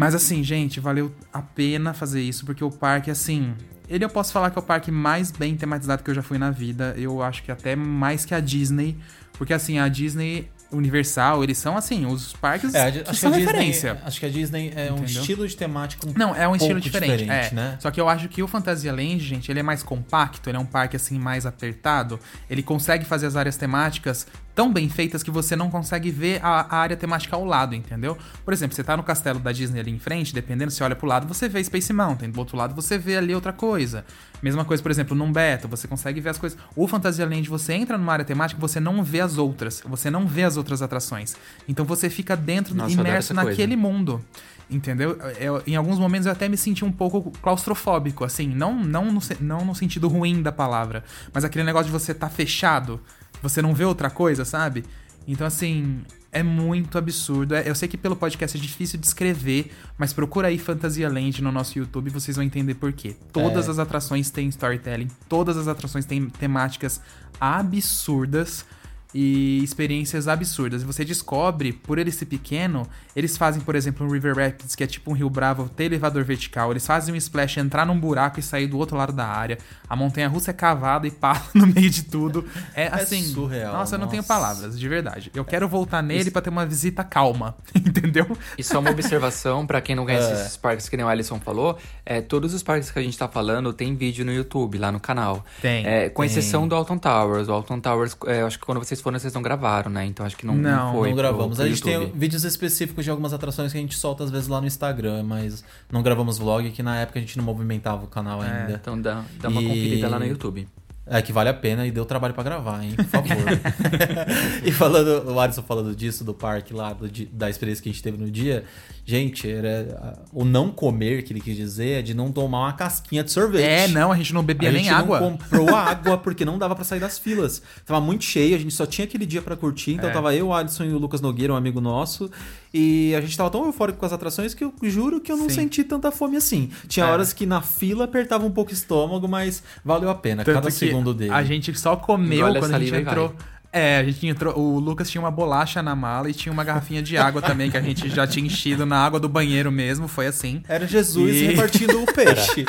Mas 0.00 0.14
assim, 0.14 0.42
gente, 0.42 0.80
valeu 0.80 1.14
a 1.30 1.42
pena 1.42 1.92
fazer 1.92 2.22
isso, 2.22 2.46
porque 2.46 2.64
o 2.64 2.70
parque, 2.70 3.10
assim. 3.10 3.54
Ele 3.86 4.02
eu 4.02 4.08
posso 4.08 4.32
falar 4.32 4.50
que 4.50 4.58
é 4.58 4.62
o 4.62 4.64
parque 4.64 4.90
mais 4.90 5.30
bem 5.30 5.54
tematizado 5.56 6.02
que 6.02 6.10
eu 6.10 6.14
já 6.14 6.22
fui 6.22 6.38
na 6.38 6.50
vida. 6.50 6.94
Eu 6.96 7.22
acho 7.22 7.42
que 7.42 7.52
até 7.52 7.76
mais 7.76 8.24
que 8.24 8.34
a 8.34 8.40
Disney. 8.40 8.96
Porque 9.32 9.52
assim, 9.52 9.78
a 9.78 9.88
Disney 9.88 10.48
Universal, 10.72 11.42
eles 11.44 11.58
são 11.58 11.76
assim, 11.76 12.06
os 12.06 12.32
parques 12.32 12.74
É, 12.74 12.90
que 12.90 12.98
acho, 13.00 13.10
que 13.10 13.16
são 13.16 13.30
a 13.30 13.36
Disney, 13.36 13.52
referência. 13.52 14.00
acho 14.04 14.20
que 14.20 14.26
a 14.26 14.28
Disney 14.28 14.72
é 14.74 14.92
um 14.92 14.98
Entendeu? 14.98 15.20
estilo 15.20 15.48
de 15.48 15.56
temática 15.56 16.08
um 16.08 16.12
Não, 16.16 16.34
é 16.34 16.48
um 16.48 16.54
estilo 16.54 16.80
pouco 16.80 16.84
diferente, 16.84 17.24
é. 17.24 17.50
né? 17.52 17.76
Só 17.80 17.90
que 17.90 18.00
eu 18.00 18.08
acho 18.08 18.28
que 18.28 18.42
o 18.42 18.46
Fantasyland, 18.46 19.18
gente, 19.18 19.50
ele 19.50 19.60
é 19.60 19.62
mais 19.62 19.82
compacto, 19.82 20.48
ele 20.48 20.56
é 20.56 20.60
um 20.60 20.66
parque 20.66 20.96
assim 20.96 21.18
mais 21.18 21.44
apertado. 21.44 22.18
Ele 22.48 22.62
consegue 22.62 23.04
fazer 23.04 23.26
as 23.26 23.36
áreas 23.36 23.56
temáticas 23.56 24.26
tão 24.60 24.70
bem 24.70 24.90
feitas 24.90 25.22
que 25.22 25.30
você 25.30 25.56
não 25.56 25.70
consegue 25.70 26.10
ver 26.10 26.38
a, 26.44 26.66
a 26.68 26.76
área 26.80 26.94
temática 26.94 27.34
ao 27.34 27.46
lado, 27.46 27.74
entendeu? 27.74 28.18
Por 28.44 28.52
exemplo, 28.52 28.76
você 28.76 28.84
tá 28.84 28.94
no 28.94 29.02
castelo 29.02 29.38
da 29.40 29.52
Disney 29.52 29.80
ali 29.80 29.90
em 29.90 29.98
frente, 29.98 30.34
dependendo, 30.34 30.70
você 30.70 30.84
olha 30.84 30.94
pro 30.94 31.06
lado, 31.06 31.26
você 31.26 31.48
vê 31.48 31.64
Space 31.64 31.90
Mountain, 31.94 32.28
do 32.30 32.38
outro 32.38 32.58
lado 32.58 32.74
você 32.74 32.98
vê 32.98 33.16
ali 33.16 33.34
outra 33.34 33.54
coisa. 33.54 34.04
Mesma 34.42 34.62
coisa, 34.62 34.82
por 34.82 34.90
exemplo, 34.90 35.16
num 35.16 35.32
Beto, 35.32 35.66
você 35.66 35.88
consegue 35.88 36.20
ver 36.20 36.28
as 36.28 36.36
coisas. 36.36 36.58
O 36.76 36.86
Fantasyland, 36.86 37.48
você 37.48 37.72
entra 37.72 37.96
numa 37.96 38.12
área 38.12 38.24
temática, 38.24 38.60
você 38.60 38.78
não 38.78 39.02
vê 39.02 39.22
as 39.22 39.38
outras, 39.38 39.82
você 39.82 40.10
não 40.10 40.26
vê 40.26 40.42
as 40.42 40.58
outras 40.58 40.82
atrações. 40.82 41.34
Então 41.66 41.86
você 41.86 42.10
fica 42.10 42.36
dentro, 42.36 42.74
Nossa, 42.74 42.92
imerso 42.92 43.32
essa 43.32 43.34
coisa. 43.34 43.48
naquele 43.48 43.76
mundo. 43.76 44.22
Entendeu? 44.68 45.16
Eu- 45.38 45.62
em 45.66 45.74
alguns 45.74 45.98
momentos 45.98 46.26
eu 46.26 46.32
até 46.32 46.50
me 46.50 46.56
senti 46.58 46.84
um 46.84 46.92
pouco 46.92 47.32
claustrofóbico, 47.40 48.24
assim, 48.24 48.46
não, 48.46 48.78
não, 48.78 49.10
no, 49.10 49.20
não 49.40 49.64
no 49.64 49.74
sentido 49.74 50.06
ruim 50.06 50.42
da 50.42 50.52
palavra, 50.52 51.02
mas 51.32 51.44
aquele 51.44 51.64
negócio 51.64 51.86
de 51.86 51.92
você 51.92 52.12
tá 52.12 52.28
fechado, 52.28 53.00
você 53.42 53.60
não 53.62 53.74
vê 53.74 53.84
outra 53.84 54.10
coisa, 54.10 54.44
sabe? 54.44 54.84
Então, 55.28 55.46
assim, 55.46 56.00
é 56.32 56.42
muito 56.42 56.96
absurdo. 56.96 57.54
É- 57.54 57.68
eu 57.68 57.74
sei 57.74 57.86
que 57.88 57.96
pelo 57.96 58.16
podcast 58.16 58.56
é 58.56 58.60
difícil 58.60 58.98
descrever, 58.98 59.70
mas 59.98 60.12
procura 60.12 60.48
aí 60.48 60.58
Fantasia 60.58 61.08
Land 61.08 61.42
no 61.42 61.52
nosso 61.52 61.78
YouTube 61.78 62.08
e 62.08 62.10
vocês 62.10 62.36
vão 62.36 62.44
entender 62.44 62.74
por 62.74 62.92
quê. 62.92 63.14
Todas 63.32 63.68
É. 63.68 63.70
as 63.70 63.78
atrações 63.78 64.30
têm 64.30 64.48
storytelling, 64.48 65.08
todas 65.28 65.56
as 65.56 65.68
atrações 65.68 66.04
têm 66.06 66.28
temáticas 66.28 67.00
absurdas 67.40 68.64
e 69.12 69.62
experiências 69.64 70.28
absurdas. 70.28 70.82
E 70.82 70.84
você 70.84 71.04
descobre, 71.04 71.72
por 71.72 71.98
ele 71.98 72.12
ser 72.12 72.26
pequeno, 72.26 72.86
eles 73.16 73.36
fazem, 73.36 73.60
por 73.60 73.74
exemplo, 73.74 74.06
um 74.06 74.10
River 74.10 74.36
Rapids, 74.36 74.74
que 74.76 74.84
é 74.84 74.86
tipo 74.86 75.10
um 75.10 75.14
rio 75.14 75.28
bravo, 75.28 75.68
ter 75.68 75.84
elevador 75.84 76.22
vertical. 76.24 76.70
Eles 76.70 76.86
fazem 76.86 77.12
um 77.12 77.16
splash, 77.16 77.58
entrar 77.58 77.84
num 77.84 77.98
buraco 77.98 78.38
e 78.38 78.42
sair 78.42 78.66
do 78.68 78.78
outro 78.78 78.96
lado 78.96 79.12
da 79.12 79.26
área. 79.26 79.58
A 79.88 79.96
montanha 79.96 80.28
russa 80.28 80.50
é 80.52 80.54
cavada 80.54 81.06
e 81.06 81.10
passa 81.10 81.50
no 81.58 81.66
meio 81.66 81.90
de 81.90 82.04
tudo. 82.04 82.46
É 82.74 82.86
assim. 82.86 83.22
surreal, 83.22 83.72
Nossa, 83.72 83.96
eu 83.96 83.98
não 83.98 84.06
tenho 84.08 84.22
palavras, 84.22 84.78
de 84.78 84.88
verdade. 84.88 85.30
Eu 85.34 85.44
quero 85.44 85.68
voltar 85.68 86.02
nele 86.02 86.30
pra 86.30 86.40
ter 86.40 86.50
uma 86.50 86.64
visita 86.64 87.02
calma, 87.02 87.56
entendeu? 87.74 88.26
E 88.56 88.62
só 88.62 88.78
uma 88.78 88.90
observação 88.90 89.66
pra 89.66 89.80
quem 89.80 89.96
não 89.96 90.04
conhece 90.04 90.30
É. 90.30 90.34
esses 90.34 90.56
parques 90.56 90.88
que 90.88 90.96
nem 90.96 91.04
o 91.04 91.08
Alisson 91.08 91.40
falou, 91.40 91.76
é, 92.06 92.20
todos 92.20 92.54
os 92.54 92.62
parques 92.62 92.90
que 92.90 92.98
a 92.98 93.02
gente 93.02 93.18
tá 93.18 93.26
falando 93.28 93.72
tem 93.72 93.94
vídeo 93.96 94.24
no 94.24 94.32
YouTube, 94.32 94.78
lá 94.78 94.92
no 94.92 95.00
canal. 95.00 95.44
Tem, 95.60 95.84
É, 95.84 96.08
com 96.08 96.22
tem. 96.22 96.30
exceção 96.30 96.68
do 96.68 96.74
Alton 96.76 96.98
Towers. 96.98 97.48
O 97.48 97.52
Alton 97.52 97.80
Towers, 97.80 98.16
é, 98.26 98.42
acho 98.42 98.58
que 98.58 98.64
quando 98.64 98.78
vocês 98.78 98.99
foram, 99.00 99.18
vocês 99.18 99.32
não 99.32 99.42
gravaram, 99.42 99.90
né? 99.90 100.04
Então 100.06 100.24
acho 100.24 100.36
que 100.36 100.46
não, 100.46 100.54
Não, 100.54 100.92
foi 100.92 101.08
não 101.08 101.14
pro- 101.16 101.22
gravamos. 101.22 101.56
pro 101.56 101.64
a 101.64 101.68
gente 101.68 101.84
YouTube. 101.86 102.10
tem 102.10 102.18
vídeos 102.18 102.44
específicos 102.44 103.04
de 103.04 103.10
algumas 103.10 103.32
atrações 103.32 103.72
que 103.72 103.78
a 103.78 103.80
gente 103.80 103.96
solta 103.96 104.24
às 104.24 104.30
vezes 104.30 104.48
lá 104.48 104.60
no 104.60 104.66
Instagram, 104.66 105.22
mas 105.22 105.64
não 105.90 106.02
gravamos 106.02 106.38
vlog, 106.38 106.70
que 106.70 106.82
na 106.82 106.96
época 106.98 107.18
a 107.18 107.22
gente 107.22 107.36
não 107.36 107.44
movimentava 107.44 108.04
o 108.04 108.08
canal 108.08 108.40
ainda. 108.40 108.78
Então 108.80 109.00
dá, 109.00 109.24
dá 109.40 109.48
uma 109.48 109.60
E- 109.62 109.66
conferida 109.66 110.08
lá 110.08 110.18
no 110.18 110.26
YouTube. 110.26 110.68
É 111.12 111.20
que 111.20 111.32
vale 111.32 111.48
a 111.48 111.54
pena 111.54 111.84
e 111.86 111.90
deu 111.90 112.04
trabalho 112.04 112.32
pra 112.32 112.42
gravar, 112.44 112.84
hein? 112.84 112.92
Por 112.94 113.04
favor. 113.04 113.36
e 114.64 114.70
falando, 114.70 115.28
o 115.32 115.40
Alisson 115.40 115.62
falando 115.62 115.94
disso, 115.94 116.22
do 116.24 116.32
parque 116.32 116.72
lá, 116.72 116.92
do 116.92 117.10
da 117.32 117.50
experiência 117.50 117.82
que 117.82 117.88
a 117.88 117.92
gente 117.92 118.02
teve 118.02 118.16
no 118.16 118.30
dia, 118.30 118.64
gente, 119.04 119.50
era 119.50 120.18
o 120.32 120.44
não 120.44 120.70
comer 120.70 121.22
que 121.24 121.32
ele 121.32 121.40
quis 121.40 121.56
dizer 121.56 121.98
é 121.98 122.02
de 122.02 122.14
não 122.14 122.30
tomar 122.30 122.60
uma 122.60 122.72
casquinha 122.72 123.24
de 123.24 123.32
sorvete. 123.32 123.64
É, 123.64 123.88
não, 123.88 124.12
a 124.12 124.16
gente 124.16 124.32
não 124.32 124.42
bebia 124.44 124.68
a 124.68 124.72
nem 124.72 124.84
gente 124.84 124.92
água. 124.94 125.20
não 125.20 125.32
comprou 125.32 125.68
água 125.74 126.16
porque 126.16 126.44
não 126.44 126.56
dava 126.58 126.74
pra 126.76 126.84
sair 126.84 127.00
das 127.00 127.18
filas. 127.18 127.60
Tava 127.84 128.00
muito 128.00 128.22
cheio, 128.24 128.54
a 128.54 128.58
gente 128.58 128.72
só 128.72 128.86
tinha 128.86 129.04
aquele 129.04 129.26
dia 129.26 129.42
pra 129.42 129.56
curtir, 129.56 129.94
então 129.94 130.08
É. 130.08 130.12
tava 130.12 130.34
eu, 130.34 130.46
o 130.48 130.54
Alisson 130.54 130.84
e 130.84 130.92
o 130.92 130.98
Lucas 130.98 131.20
Nogueira, 131.20 131.52
um 131.52 131.56
amigo 131.56 131.80
nosso, 131.80 132.30
e 132.72 133.14
a 133.16 133.20
gente 133.20 133.36
tava 133.36 133.50
tão 133.50 133.64
eufórico 133.66 133.98
com 133.98 134.06
as 134.06 134.12
atrações 134.12 134.54
que 134.54 134.62
eu 134.64 134.72
juro 134.82 135.20
que 135.20 135.30
eu 135.32 135.36
não 135.36 135.48
Sim. 135.48 135.56
senti 135.56 135.82
tanta 135.84 136.10
fome 136.10 136.36
assim. 136.36 136.70
Tinha 136.86 137.06
É. 137.06 137.10
horas 137.10 137.32
que 137.32 137.44
na 137.46 137.60
fila 137.60 138.04
apertava 138.04 138.44
um 138.46 138.50
pouco 138.50 138.70
o 138.70 138.74
estômago, 138.74 139.26
mas 139.28 139.62
valeu 139.84 140.08
a 140.10 140.14
pena, 140.14 140.44
Tanto 140.44 140.54
cada 140.54 140.70
segundo 140.70 141.12
dele. 141.12 141.32
A 141.32 141.42
gente 141.42 141.76
só 141.78 141.96
comeu 141.96 142.46
quando 142.54 142.74
a 142.74 142.78
gente 142.78 142.94
entrou. 142.94 143.34
É, 143.72 143.98
a 143.98 144.02
gente 144.02 144.26
entrou. 144.26 144.58
O 144.58 144.80
Lucas 144.80 145.08
tinha 145.08 145.20
uma 145.22 145.30
bolacha 145.30 145.80
na 145.80 145.94
mala 145.94 146.28
e 146.28 146.34
tinha 146.34 146.52
uma 146.52 146.64
garrafinha 146.64 147.00
de 147.00 147.16
água 147.16 147.40
também, 147.40 147.70
que 147.70 147.76
a 147.76 147.80
gente 147.80 148.08
já 148.08 148.26
tinha 148.26 148.44
enchido 148.44 148.84
na 148.84 148.96
água 148.98 149.20
do 149.20 149.28
banheiro 149.28 149.70
mesmo, 149.70 150.08
foi 150.08 150.26
assim. 150.26 150.60
Era 150.68 150.88
Jesus 150.88 151.36
E- 151.36 151.46
repartindo 151.46 152.02
o 152.02 152.06
peixe. 152.06 152.64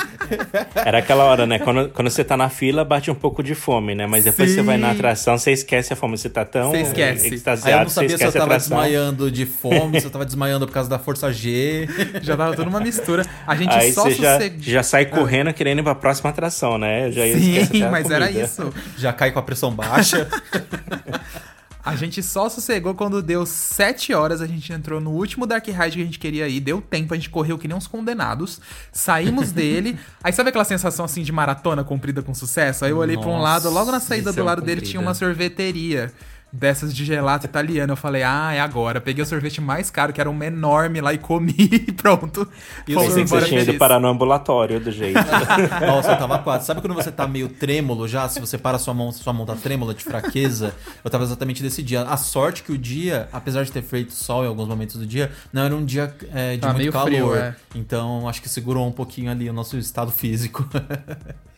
Era 0.76 1.00
aquela 1.00 1.24
hora, 1.24 1.48
né? 1.48 1.58
Quando, 1.58 1.90
quando 1.90 2.10
você 2.10 2.24
tá 2.24 2.38
na 2.38 2.50
fila, 2.50 2.86
bate 2.86 3.10
um 3.10 3.16
pouco 3.16 3.42
de 3.42 3.56
fome, 3.56 3.96
né? 3.96 4.06
Mas 4.06 4.26
depois 4.26 4.52
você 4.52 4.62
vai 4.62 4.78
na 4.78 4.90
Sim. 4.90 4.96
atração, 4.96 5.38
você 5.40 5.52
esquece 5.52 5.92
a 5.92 5.96
fome. 5.96 6.18
Você 6.18 6.30
tá 6.30 6.46
tão 6.46 6.70
Você 6.70 6.82
esquece. 6.82 7.26
Aí 7.26 7.32
eu 7.32 7.36
extasiado 7.36 7.84
não 7.84 7.90
sabia 7.90 8.18
se 8.18 8.24
eu 8.24 8.32
tava 8.32 8.58
desmaiando 8.58 9.32
de 9.32 9.46
fome, 9.48 10.00
se 10.00 10.06
eu 10.06 10.12
tava 10.12 10.26
desmaiando 10.26 10.68
por 10.68 10.74
causa 10.74 10.90
da 10.90 11.00
força 11.00 11.34
G. 11.34 11.88
Já 12.22 12.38
tava 12.38 12.56
toda 12.56 12.70
uma 12.70 12.80
mistura. 12.80 13.26
A 13.48 13.56
gente 13.56 13.74
Aí 13.74 13.92
só 13.92 14.04
você 14.04 14.16
já, 14.16 14.38
já 14.60 14.84
sai 14.84 15.06
correndo 15.06 15.52
querendo 15.54 15.80
ir 15.80 15.84
pra 15.84 15.96
próxima 15.96 16.30
atração, 16.30 16.78
né? 16.78 17.12
Já 17.12 17.24
Sim, 17.24 17.90
mas 17.90 18.10
era 18.12 18.30
isso. 18.30 18.72
Já 18.98 19.12
cai 19.12 19.32
com 19.32 19.40
a 19.40 19.42
pressão 19.42 19.72
baixa. 19.74 20.28
A 21.84 21.95
gente 21.95 22.21
só 22.21 22.47
sossegou 22.47 22.93
quando 22.93 23.23
deu 23.23 23.43
7 23.43 24.13
horas, 24.13 24.39
a 24.39 24.45
gente 24.45 24.71
entrou 24.71 25.01
no 25.01 25.10
último 25.10 25.47
Dark 25.47 25.65
Ride 25.65 25.95
que 25.95 26.01
a 26.01 26.06
gente 26.06 26.19
queria 26.19 26.47
ir, 26.47 26.60
deu 26.60 26.80
tempo, 26.80 27.13
a 27.13 27.17
gente 27.17 27.30
correu 27.30 27.58
que 27.58 27.67
nem 27.67 27.75
uns 27.75 27.88
condenados, 27.88 28.62
saímos 28.91 29.49
dele. 29.51 29.97
Aí 30.23 30.32
sabe 30.32 30.49
aquela 30.49 30.63
sensação 30.63 31.04
assim 31.04 31.23
de 31.23 31.32
maratona 31.32 31.84
cumprida 31.84 32.21
com 32.21 32.36
sucesso? 32.36 32.86
Aí 32.86 32.91
eu 32.91 32.97
olhei 32.97 33.17
pra 33.17 33.30
um 33.30 33.41
lado, 33.41 33.69
logo 33.69 33.91
na 33.91 33.99
saída 33.99 34.32
do 34.32 34.43
lado 34.43 34.62
dele 34.62 34.82
tinha 34.82 35.01
uma 35.01 35.15
sorveteria. 35.15 36.13
Dessas 36.54 36.94
de 36.94 37.06
gelato 37.06 37.46
italiano. 37.46 37.94
Eu 37.94 37.98
falei, 37.98 38.24
ah, 38.24 38.52
é 38.54 38.60
agora. 38.60 39.00
Peguei 39.00 39.24
o 39.24 39.26
sorvete 39.26 39.62
mais 39.62 39.90
caro, 39.90 40.12
que 40.12 40.20
era 40.20 40.30
um 40.30 40.44
enorme 40.44 41.00
lá, 41.00 41.14
e 41.14 41.18
comi 41.18 41.56
e 41.58 41.92
pronto. 41.94 42.46
E 42.86 42.94
o 42.94 43.00
Fomos 43.00 43.14
que 43.14 43.26
você 43.26 43.46
tinha 43.46 43.62
ido 43.62 43.74
parar 43.76 44.00
no 44.00 44.10
ambulatório 44.10 44.80
do 44.80 44.92
jeito. 44.92 45.18
Nossa, 45.86 46.12
eu 46.12 46.18
tava 46.18 46.40
quase. 46.40 46.66
Sabe 46.66 46.82
quando 46.82 46.94
você 46.94 47.10
tá 47.10 47.26
meio 47.26 47.48
trêmulo 47.48 48.06
já? 48.08 48.28
Se 48.28 48.40
você 48.40 48.58
para 48.58 48.78
sua 48.78 48.94
mão, 48.94 49.12
sua 49.14 49.32
mão 49.32 49.46
tá 49.46 49.56
trêmula 49.56 49.94
de 49.94 50.04
fraqueza. 50.04 50.76
Eu 51.04 51.10
tava 51.10 51.24
exatamente 51.24 51.64
desse 51.64 51.82
dia. 51.82 52.02
A 52.02 52.18
sorte 52.18 52.64
que 52.64 52.72
o 52.72 52.78
dia, 52.78 53.30
apesar 53.32 53.64
de 53.64 53.72
ter 53.72 53.82
feito 53.82 54.14
sol 54.14 54.44
em 54.44 54.48
alguns 54.48 54.68
momentos 54.68 54.98
do 54.98 55.06
dia, 55.06 55.32
não 55.54 55.64
era 55.64 55.76
um 55.76 55.86
dia 55.86 56.14
é, 56.34 56.56
de 56.56 56.60
Tava 56.60 56.74
muito 56.74 56.82
meio 56.82 56.92
calor. 56.92 57.08
frio, 57.08 57.36
é. 57.36 57.56
Então 57.76 58.28
acho 58.28 58.42
que 58.42 58.50
segurou 58.50 58.86
um 58.86 58.92
pouquinho 58.92 59.32
ali 59.32 59.50
o 59.50 59.54
nosso 59.54 59.78
estado 59.78 60.12
físico. 60.12 60.68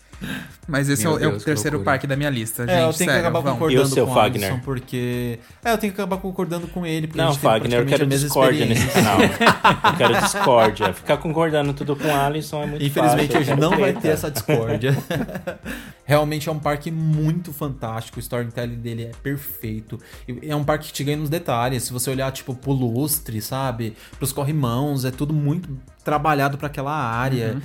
Mas 0.68 0.88
esse 0.88 1.06
é 1.06 1.10
Meu 1.10 1.18
o, 1.18 1.22
é 1.22 1.28
o 1.28 1.30
Deus, 1.32 1.44
que 1.44 1.46
terceiro 1.46 1.78
loucura. 1.78 1.92
parque 1.94 2.08
da 2.08 2.16
minha 2.16 2.30
lista, 2.30 2.66
gente. 2.66 2.72
é, 2.76 2.80
eu 2.80 2.84
tenho 2.86 2.92
que 2.94 2.98
sério, 3.06 3.20
acabar 3.20 3.40
vamos. 3.42 3.60
concordando 3.60 3.82
E 3.82 3.84
o 3.84 3.94
seu 3.94 4.06
com 4.06 4.12
o 4.12 4.16
Fagner? 4.16 4.50
Alisson, 4.50 4.64
porque. 4.64 5.40
É, 5.66 5.72
eu 5.74 5.78
tenho 5.78 5.94
que 5.94 6.00
acabar 6.02 6.18
concordando 6.22 6.68
com 6.70 6.86
ele. 6.86 7.08
Porque 7.08 7.22
Não, 7.22 7.34
Fagner, 7.36 7.80
eu 7.82 7.86
quero 7.86 8.08
discórdia 8.08 8.66
nesse 8.66 8.88
canal. 8.88 9.18
Eu 9.94 9.98
quero 9.98 10.22
discórdia. 10.22 10.94
Ficar 10.94 11.18
concordando 11.18 11.74
tudo 11.74 11.96
com 11.96 12.08
o 12.08 12.16
Alisson 12.16 12.64
é 12.64 12.66
muito 12.66 12.84
Infelizmente 12.84 13.34
fácil. 13.34 13.40
hoje 13.42 13.56
não 13.60 13.72
vai 13.72 13.80
treta. 13.92 14.00
ter 14.02 14.08
essa 14.10 14.32
discórdia. 14.32 14.96
Realmente 16.06 16.50
é 16.50 16.52
um 16.52 16.60
parque 16.60 16.92
muito 16.92 17.54
fantástico, 17.54 18.18
o 18.18 18.20
storytelling 18.20 18.76
dele 18.76 19.04
é 19.04 19.12
perfeito. 19.22 20.00
É 20.42 20.56
um 20.56 20.64
parque 20.64 20.88
que 20.88 20.94
te 20.94 21.04
ganha 21.04 21.18
nos 21.18 21.30
detalhes. 21.30 21.84
Se 21.84 21.94
você 21.94 22.10
olhar, 22.10 22.32
tipo, 22.32 22.54
pro 22.54 22.72
lustre, 22.72 23.42
sabe? 23.42 23.96
Pros 24.18 24.34
corrimãos, 24.34 25.06
é 25.06 25.12
tudo 25.12 25.34
muito 25.34 25.70
trabalhado 26.04 26.58
para 26.58 26.68
aquela 26.68 26.94
área. 26.94 27.62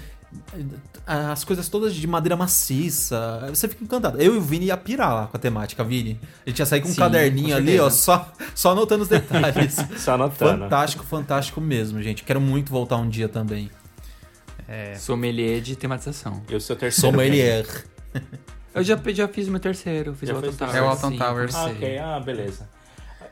As 1.07 1.43
coisas 1.43 1.69
todas 1.69 1.95
de 1.95 2.07
madeira 2.07 2.37
maciça. 2.37 3.47
Você 3.49 3.67
fica 3.69 3.83
encantado. 3.83 4.21
Eu 4.21 4.35
e 4.35 4.39
o 4.39 4.41
Vini 4.41 4.67
ia 4.67 4.77
pirar 4.77 5.15
lá 5.15 5.27
com 5.27 5.37
a 5.37 5.41
temática, 5.41 5.83
Vini. 5.83 6.21
A 6.47 6.51
gente 6.51 6.59
ia 6.59 6.67
sair 6.67 6.81
com 6.83 6.89
um 6.89 6.93
Sim, 6.93 6.99
caderninho 7.01 7.51
com 7.51 7.55
ali, 7.57 7.81
ó, 7.81 7.89
só, 7.89 8.31
só 8.55 8.73
anotando 8.73 9.03
os 9.03 9.09
detalhes. 9.09 9.77
Só 9.97 10.15
anotando. 10.15 10.63
fantástico, 10.63 11.05
fantástico 11.05 11.61
mesmo, 11.61 12.03
gente. 12.03 12.25
Quero 12.25 12.41
muito 12.41 12.71
voltar 12.71 12.97
um 12.97 13.09
dia 13.09 13.29
também. 13.29 13.71
Sommelier 14.99 15.61
de 15.63 15.75
tematização. 15.77 16.43
E 16.49 16.55
o 16.55 16.61
seu 16.61 16.77
terceiro? 16.77 17.11
Sommelier. 17.17 17.67
Eu 18.75 18.85
já, 18.85 18.99
já 19.15 19.27
fiz 19.27 19.49
meu 19.49 19.59
terceiro, 19.59 20.15
fiz 20.15 20.29
Já 20.29 20.35
o 20.35 20.39
Alton 20.39 20.51
o 20.51 20.53
Towers. 20.57 20.75
É 20.77 20.83
o 20.83 20.87
Alton 20.89 21.17
Towers. 21.17 21.55
Ah, 21.55 21.65
ok. 21.67 21.99
Ah, 21.99 22.21
beleza. 22.21 22.69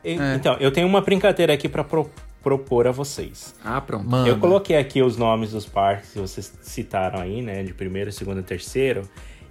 E- 0.03 0.17
É. 0.17 0.35
Então, 0.35 0.55
eu 0.59 0.71
tenho 0.71 0.87
uma 0.87 0.99
brincadeira 1.01 1.53
aqui 1.53 1.69
pra 1.69 1.83
pro- 1.83 2.09
propor 2.47 2.87
a 2.87 2.91
vocês. 2.91 3.53
Ah, 3.61 3.81
pronto. 3.81 4.09
Mano. 4.09 4.25
Eu 4.25 4.39
coloquei 4.39 4.77
aqui 4.77 5.01
os 5.01 5.17
nomes 5.17 5.51
dos 5.51 5.65
parques 5.65 6.11
que 6.11 6.19
vocês 6.19 6.53
citaram 6.61 7.19
aí, 7.19 7.41
né? 7.41 7.61
De 7.61 7.73
primeiro, 7.73 8.09
segundo 8.09 8.39
e 8.39 8.43
terceiro. 8.43 9.01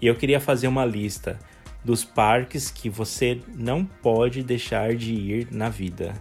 E 0.00 0.06
eu 0.06 0.14
queria 0.14 0.40
fazer 0.40 0.66
uma 0.66 0.82
lista 0.82 1.38
dos 1.84 2.04
parques 2.04 2.70
que 2.70 2.88
você 2.88 3.38
não 3.54 3.84
pode 3.84 4.42
deixar 4.42 4.94
de 4.94 5.12
ir 5.12 5.48
na 5.50 5.68
vida. 5.68 6.14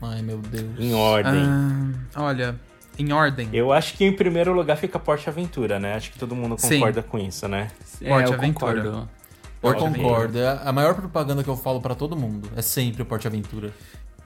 Ai, 0.00 0.22
meu 0.22 0.38
Deus. 0.38 0.78
Em 0.78 0.94
ordem. 0.94 1.42
Ah, 2.14 2.22
olha, 2.22 2.54
em 2.96 3.12
ordem. 3.12 3.48
Eu 3.52 3.72
acho 3.72 3.94
que 3.94 4.04
em 4.04 4.12
primeiro 4.12 4.52
lugar 4.52 4.76
fica 4.76 4.96
Porte 4.96 5.28
Aventura, 5.28 5.80
né? 5.80 5.94
Acho 5.94 6.12
que 6.12 6.18
todo 6.20 6.36
mundo 6.36 6.54
Sim. 6.56 6.78
concorda 6.78 7.02
com 7.02 7.18
isso, 7.18 7.48
né? 7.48 7.72
É, 8.00 8.08
Porte 8.08 8.28
eu 8.30 8.34
Aventura. 8.38 8.80
concordo. 8.82 8.88
Eu 8.88 9.08
Porte 9.60 9.80
concordo. 9.82 10.38
É 10.38 10.60
a 10.64 10.72
maior 10.72 10.94
propaganda 10.94 11.42
que 11.42 11.50
eu 11.50 11.56
falo 11.56 11.80
pra 11.80 11.96
todo 11.96 12.14
mundo 12.14 12.48
é 12.54 12.62
sempre 12.62 13.02
o 13.02 13.04
Porte 13.04 13.26
Aventura. 13.26 13.72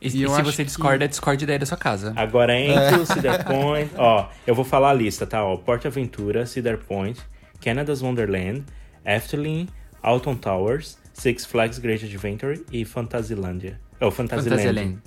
E, 0.01 0.09
E 0.09 0.17
e 0.19 0.23
eu 0.23 0.31
se 0.31 0.43
você 0.43 0.57
que- 0.59 0.65
discorda, 0.65 1.09
discorde 1.09 1.45
daí 1.47 1.59
da 1.59 1.67
sua 1.67 1.77
casa. 1.77 2.13
Agora 2.17 2.57
entre 2.59 3.01
o 3.01 3.07
Cedar 3.07 3.45
Point. 3.45 3.91
Ó, 3.97 4.29
eu 4.47 4.55
vou 4.55 4.65
falar 4.65 4.91
a 4.91 4.95
lista, 4.95 5.27
tá? 5.27 5.45
Ó, 5.45 5.57
Porte 5.57 5.87
Aventura, 5.87 6.47
Cedar 6.47 6.79
Point, 6.79 7.21
Canada's 7.61 8.01
Wonderland, 8.03 8.65
Efteling, 9.05 9.69
Alton 10.03 10.37
Towers, 10.37 10.97
Six 11.13 11.45
Flags 11.45 11.79
Great 11.79 12.05
Adventure 12.05 12.65
e 12.71 12.85
Fantasylandia. 12.85 13.81
Oh, 14.01 14.11
Fantasyland. 14.11 14.63
Fantasyland. 14.63 14.99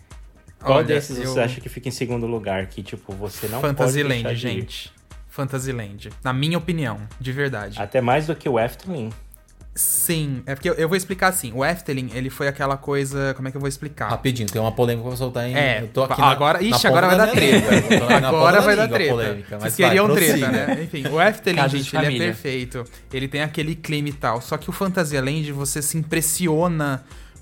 Qual 0.60 0.78
Olha, 0.80 0.86
desses 0.88 1.18
eu- 1.18 1.26
você 1.32 1.40
acha 1.40 1.62
que 1.62 1.70
fica 1.70 1.88
em 1.88 1.92
segundo 1.92 2.28
lugar? 2.28 2.68
Que, 2.68 2.84
tipo, 2.84 3.14
você 3.14 3.48
não 3.48 3.62
pode 3.62 3.74
Fantasyland, 3.76 4.24
deixar 4.24 4.34
de 4.34 4.48
ir? 4.48 4.52
gente. 4.62 4.92
Fantasyland. 5.30 6.10
Na 6.24 6.34
minha 6.34 6.58
opinião, 6.58 7.00
de 7.20 7.32
verdade. 7.32 7.82
Até 7.82 8.02
mais 8.02 8.28
do 8.28 8.36
que 8.36 8.48
o 8.50 8.60
Efteling. 8.60 9.10
Sim, 9.74 10.44
é 10.46 10.54
porque 10.54 10.70
eu, 10.70 10.74
eu 10.74 10.90
vou 10.90 10.98
explicar 10.98 11.30
assim. 11.30 11.54
O 11.56 11.64
Efteling, 11.66 12.10
ele 12.14 12.30
foi 12.30 12.48
aquela 12.50 12.76
coisa. 12.76 13.34
Como 13.36 13.48
é 13.48 13.52
que 13.52 13.56
eu 13.58 13.62
vou 13.62 13.70
explicar? 13.70 14.10
Rapidinho, 14.10 14.50
tem 14.50 14.62
uma 14.62 14.74
polêmica 14.74 15.08
pra 15.08 15.16
soltar 15.16 15.48
em. 15.48 15.56
É, 15.56 15.82
eu 15.84 15.88
tô 15.88 16.04
aqui 16.04 16.22
agora- 16.22 16.60
na, 16.60 16.66
ixi, 16.66 16.84
na 16.84 16.90
agora 16.90 17.08
vai 17.08 17.18
da 17.18 17.26
dar 17.26 17.32
treta. 17.32 18.28
Agora 18.28 18.58
da 18.58 18.60
vai 18.66 18.76
dar 18.76 18.88
treta. 18.90 19.12
polêmica, 19.12 19.60
Vocês 19.60 19.76
queriam 19.76 20.14
treta, 20.14 20.38
prossiga. 20.40 20.52
né? 20.76 20.84
Enfim, 20.84 21.08
o 21.08 21.22
Efteling, 21.22 21.56
Casa 21.58 21.70
de 21.78 21.84
gente, 21.84 21.96
ele 21.96 22.16
é 22.16 22.20
perfeito. 22.26 22.84
Ele 23.14 23.28
tem 23.30 23.42
aquele 23.42 23.74
clima 23.76 24.10
e 24.10 24.14
tal. 24.14 24.42
Só 24.42 24.58
que 24.58 24.70
o 24.70 24.74
Fantasyland, 24.74 25.50
você 25.54 25.82
se 25.82 25.98
impressiona 25.98 27.02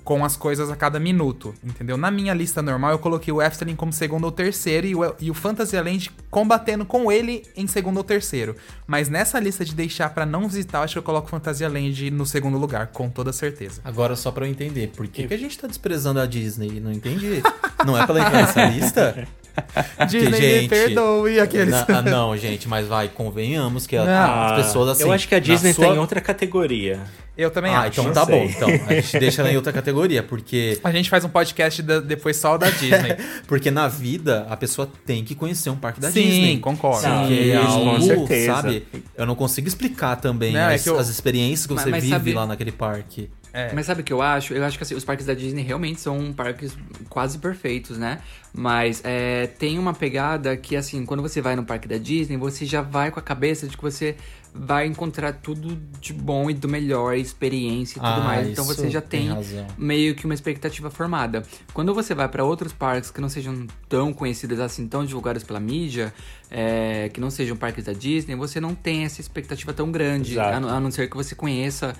com 0.09 0.25
as 0.25 0.35
coisas 0.35 0.71
a 0.71 0.75
cada 0.75 0.99
minuto, 0.99 1.53
entendeu? 1.63 1.95
Na 1.95 2.09
minha 2.09 2.33
lista 2.33 2.63
normal, 2.63 2.93
eu 2.93 2.97
coloquei 2.97 3.31
o 3.31 3.39
Efteling 3.39 3.75
como 3.75 3.93
segundo 3.93 4.23
ou 4.23 4.31
terceiro 4.31 4.87
e 4.87 4.95
o, 4.95 5.15
e 5.19 5.29
o 5.29 5.35
Fantasyland 5.35 6.09
combatendo 6.31 6.83
com 6.83 7.11
ele 7.11 7.43
em 7.55 7.67
segundo 7.67 7.97
ou 7.97 8.03
terceiro. 8.03 8.55
Mas 8.87 9.07
nessa 9.07 9.39
lista 9.39 9.63
de 9.63 9.75
deixar 9.75 10.09
pra 10.09 10.25
não 10.25 10.47
visitar, 10.47 10.79
eu 10.79 10.83
acho 10.85 10.93
que 10.93 10.97
eu 10.97 11.03
coloco 11.03 11.27
o 11.27 11.29
Fantasyland 11.29 12.09
no 12.09 12.25
segundo 12.25 12.57
lugar, 12.57 12.87
com 12.87 13.07
toda 13.07 13.31
certeza. 13.31 13.81
Agora 13.83 14.15
só 14.15 14.31
pra 14.31 14.47
eu 14.47 14.49
entender, 14.49 14.87
por 14.95 15.07
que, 15.07 15.27
que 15.27 15.33
a 15.35 15.37
gente 15.37 15.55
tá 15.59 15.67
desprezando 15.67 16.19
a 16.19 16.25
Disney? 16.25 16.79
Não 16.79 16.91
entendi. 16.91 17.43
Não 17.85 17.95
é 17.95 18.03
pra 18.07 18.19
entrar 18.19 18.31
nessa 18.31 18.65
lista? 18.65 19.27
Disney, 20.07 20.29
me 20.31 20.37
gente, 20.39 20.69
perdoe 20.69 21.39
aqueles... 21.39 21.69
Na- 21.71 21.85
ah, 21.89 22.01
não, 22.01 22.35
gente, 22.37 22.67
mas 22.67 22.87
vai, 22.87 23.07
convenhamos 23.07 23.85
que 23.87 23.95
a- 23.97 24.55
as 24.55 24.65
pessoas 24.65 24.89
assim. 24.89 25.03
Eu 25.03 25.11
acho 25.11 25.27
que 25.27 25.35
a 25.35 25.39
Disney 25.39 25.73
sua- 25.73 25.87
tá 25.87 25.93
em 25.95 25.97
outra 25.97 26.21
categoria. 26.21 26.99
Eu 27.37 27.49
também 27.49 27.73
Ah, 27.73 27.83
acho. 27.83 28.01
então 28.01 28.11
tá 28.11 28.25
sei. 28.25 28.35
bom. 28.37 28.45
Então, 28.53 28.69
a 28.87 28.93
gente 28.95 29.17
deixa 29.17 29.41
ela 29.41 29.49
em 29.49 29.55
outra 29.55 29.71
categoria, 29.71 30.21
porque 30.21 30.77
A 30.83 30.91
gente 30.91 31.09
faz 31.09 31.23
um 31.23 31.29
podcast 31.29 31.81
da- 31.81 32.01
depois 32.01 32.35
só 32.35 32.57
da 32.57 32.69
Disney. 32.69 33.15
porque 33.47 33.71
na 33.71 33.87
vida 33.87 34.45
a 34.49 34.57
pessoa 34.57 34.89
tem 35.05 35.23
que 35.23 35.33
conhecer 35.35 35.69
um 35.69 35.77
parque 35.77 36.01
da 36.01 36.11
Sim, 36.11 36.23
Disney. 36.23 36.57
concordo. 36.59 37.07
Não, 37.07 37.19
Porque 37.21 37.33
é 37.33 37.55
isso, 37.63 37.79
com 37.79 37.89
algo, 37.89 38.01
certeza. 38.05 38.53
sabe? 38.53 38.83
Eu 39.15 39.25
não 39.25 39.35
consigo 39.35 39.69
explicar 39.69 40.17
também 40.17 40.51
Não, 40.51 40.59
é 40.59 40.75
as, 40.75 40.83
que 40.83 40.89
eu- 40.89 40.99
as 40.99 41.07
experiências 41.07 41.65
que 41.65 41.73
Mas- 41.73 41.83
você 41.85 41.89
mas 41.89 42.03
vive 42.03 42.13
sabe- 42.13 42.33
lá 42.33 42.45
naquele 42.45 42.73
parque. 42.73 43.29
É. 43.51 43.73
Mas 43.73 43.85
sabe 43.85 44.01
o 44.01 44.03
que 44.03 44.13
eu 44.13 44.21
acho? 44.21 44.53
Eu 44.53 44.63
acho 44.63 44.77
que 44.77 44.83
assim, 44.83 44.95
os 44.95 45.03
parques 45.03 45.25
da 45.25 45.33
Disney 45.33 45.63
realmente 45.63 45.99
são 45.99 46.31
parques 46.33 46.77
quase 47.09 47.37
perfeitos, 47.37 47.97
né? 47.97 48.19
Mas 48.53 49.01
é, 49.03 49.47
tem 49.47 49.77
uma 49.77 49.93
pegada 49.93 50.55
que, 50.57 50.75
assim, 50.75 51.05
quando 51.05 51.21
você 51.21 51.41
vai 51.41 51.55
no 51.55 51.63
parque 51.63 51.87
da 51.87 51.97
Disney, 51.97 52.37
você 52.37 52.65
já 52.65 52.81
vai 52.81 53.11
com 53.11 53.19
a 53.19 53.23
cabeça 53.23 53.67
de 53.67 53.77
que 53.77 53.83
você 53.83 54.15
vai 54.53 54.87
encontrar 54.87 55.33
tudo 55.33 55.77
de 56.01 56.11
bom 56.11 56.49
e 56.49 56.53
do 56.55 56.67
melhor, 56.67 57.15
experiência 57.15 57.99
e 57.99 58.01
tudo 58.01 58.21
Ah, 58.21 58.23
mais. 58.23 58.47
Então 58.49 58.65
você 58.65 58.89
já 58.89 59.01
tem 59.01 59.29
tem 59.35 59.65
meio 59.77 60.15
que 60.15 60.25
uma 60.25 60.33
expectativa 60.33 60.89
formada. 60.89 61.43
Quando 61.73 61.93
você 61.93 62.15
vai 62.15 62.27
pra 62.27 62.43
outros 62.43 62.73
parques 62.73 63.11
que 63.11 63.21
não 63.21 63.29
sejam 63.29 63.67
tão 63.87 64.11
conhecidos 64.11 64.59
assim, 64.59 64.87
tão 64.87 65.05
divulgados 65.05 65.43
pela 65.43 65.59
mídia, 65.59 66.11
é, 66.49 67.09
que 67.13 67.21
não 67.21 67.29
sejam 67.29 67.55
parques 67.55 67.85
da 67.85 67.93
Disney, 67.93 68.35
você 68.35 68.59
não 68.59 68.73
tem 68.73 69.05
essa 69.05 69.21
expectativa 69.21 69.71
tão 69.73 69.91
grande. 69.91 70.39
A, 70.39 70.57
a 70.57 70.79
não 70.79 70.89
ser 70.89 71.09
que 71.09 71.15
você 71.15 71.35
conheça 71.35 71.95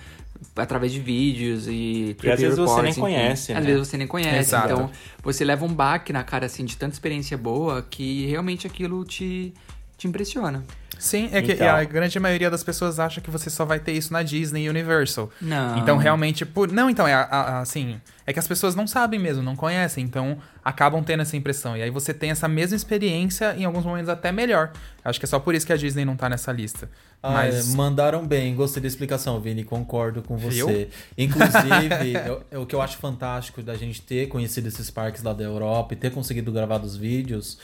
através 0.56 0.92
de 0.92 1.00
vídeos 1.00 1.68
e 1.68 2.16
E 2.24 2.32
às 2.32 2.40
vezes 2.40 2.58
você 2.58 2.82
nem 2.82 2.92
reports, 2.92 2.98
enfim. 2.98 3.02
conhece, 3.02 3.52
Às 3.54 3.60
né? 3.60 3.72
vezes 3.72 3.88
você 3.88 3.98
nem 3.98 4.08
conhece. 4.08 4.38
Exato. 4.50 4.74
Então, 4.74 4.92
você 5.24 5.44
leva 5.44 5.66
um 5.66 5.74
baque 5.74 6.14
na 6.14 6.24
cara, 6.24 6.46
assim, 6.46 6.66
de 6.66 6.78
tanta 6.78 6.94
experiência 6.94 7.38
boa 7.38 7.82
que 7.90 8.26
realmente 8.28 8.66
aquilo 8.68 9.04
te, 9.06 9.54
te 9.98 10.08
impressiona. 10.08 10.64
Sim, 11.00 11.30
é 11.32 11.42
que 11.42 11.54
Então. 11.54 11.68
a 11.76 11.84
grande 11.86 12.20
maioria 12.20 12.50
das 12.52 12.64
pessoas 12.64 13.00
acha 13.00 13.22
que 13.22 13.32
você 13.32 13.50
só 13.50 13.64
vai 13.66 13.80
ter 13.80 13.94
isso 13.94 14.12
na 14.14 14.22
Disney 14.22 14.66
e 14.66 14.70
Universal. 14.70 15.32
Não. 15.42 15.78
Então, 15.80 15.98
realmente, 15.98 16.46
por... 16.46 16.72
não, 16.72 16.90
então, 16.90 17.08
é 17.08 17.14
a- 17.14 17.22
a- 17.24 17.60
assim, 17.62 18.00
é 18.28 18.34
que 18.34 18.38
as 18.40 18.48
pessoas 18.48 18.76
não 18.76 18.86
sabem 18.86 19.20
mesmo, 19.20 19.42
não 19.42 19.56
conhecem, 19.56 20.04
então 20.04 20.38
acabam 20.64 21.02
tendo 21.04 21.22
essa 21.22 21.36
impressão. 21.38 21.76
E 21.78 21.82
aí 21.82 21.90
você 21.90 22.14
tem 22.14 22.30
essa 22.32 22.48
mesma 22.48 22.76
experiência, 22.76 23.56
em 23.58 23.64
alguns 23.66 23.86
momentos 23.86 24.10
até 24.10 24.32
melhor. 24.32 24.72
Acho 25.04 25.18
que 25.20 25.26
é 25.26 25.28
só 25.28 25.40
por 25.40 25.56
isso 25.56 25.66
que 25.66 25.72
a 25.74 25.78
Disney 25.78 26.04
não 26.06 26.16
tá 26.18 26.28
nessa 26.30 26.52
lista. 26.52 26.90
Ah, 27.24 27.32
Mas 27.32 27.74
é, 27.74 27.76
mandaram 27.78 28.28
bem, 28.28 28.54
gostei 28.54 28.82
da 28.82 28.88
explicação, 28.88 29.40
Vini, 29.40 29.64
concordo 29.64 30.22
com 30.22 30.38
Viu? 30.38 30.68
você. 30.68 30.90
Inclusive, 31.18 32.14
eu- 32.28 32.44
é 32.52 32.58
o 32.58 32.66
que 32.66 32.76
eu 32.76 32.82
acho 32.82 32.98
fantástico 32.98 33.62
da 33.62 33.76
gente 33.76 34.02
ter 34.02 34.28
conhecido 34.28 34.68
esses 34.68 34.90
parques 34.90 35.24
lá 35.24 35.34
da 35.34 35.44
Europa 35.44 35.94
e 35.94 35.98
ter 35.98 36.12
conseguido 36.12 36.52
gravar 36.52 36.82
os 36.82 36.96
vídeos 36.96 37.58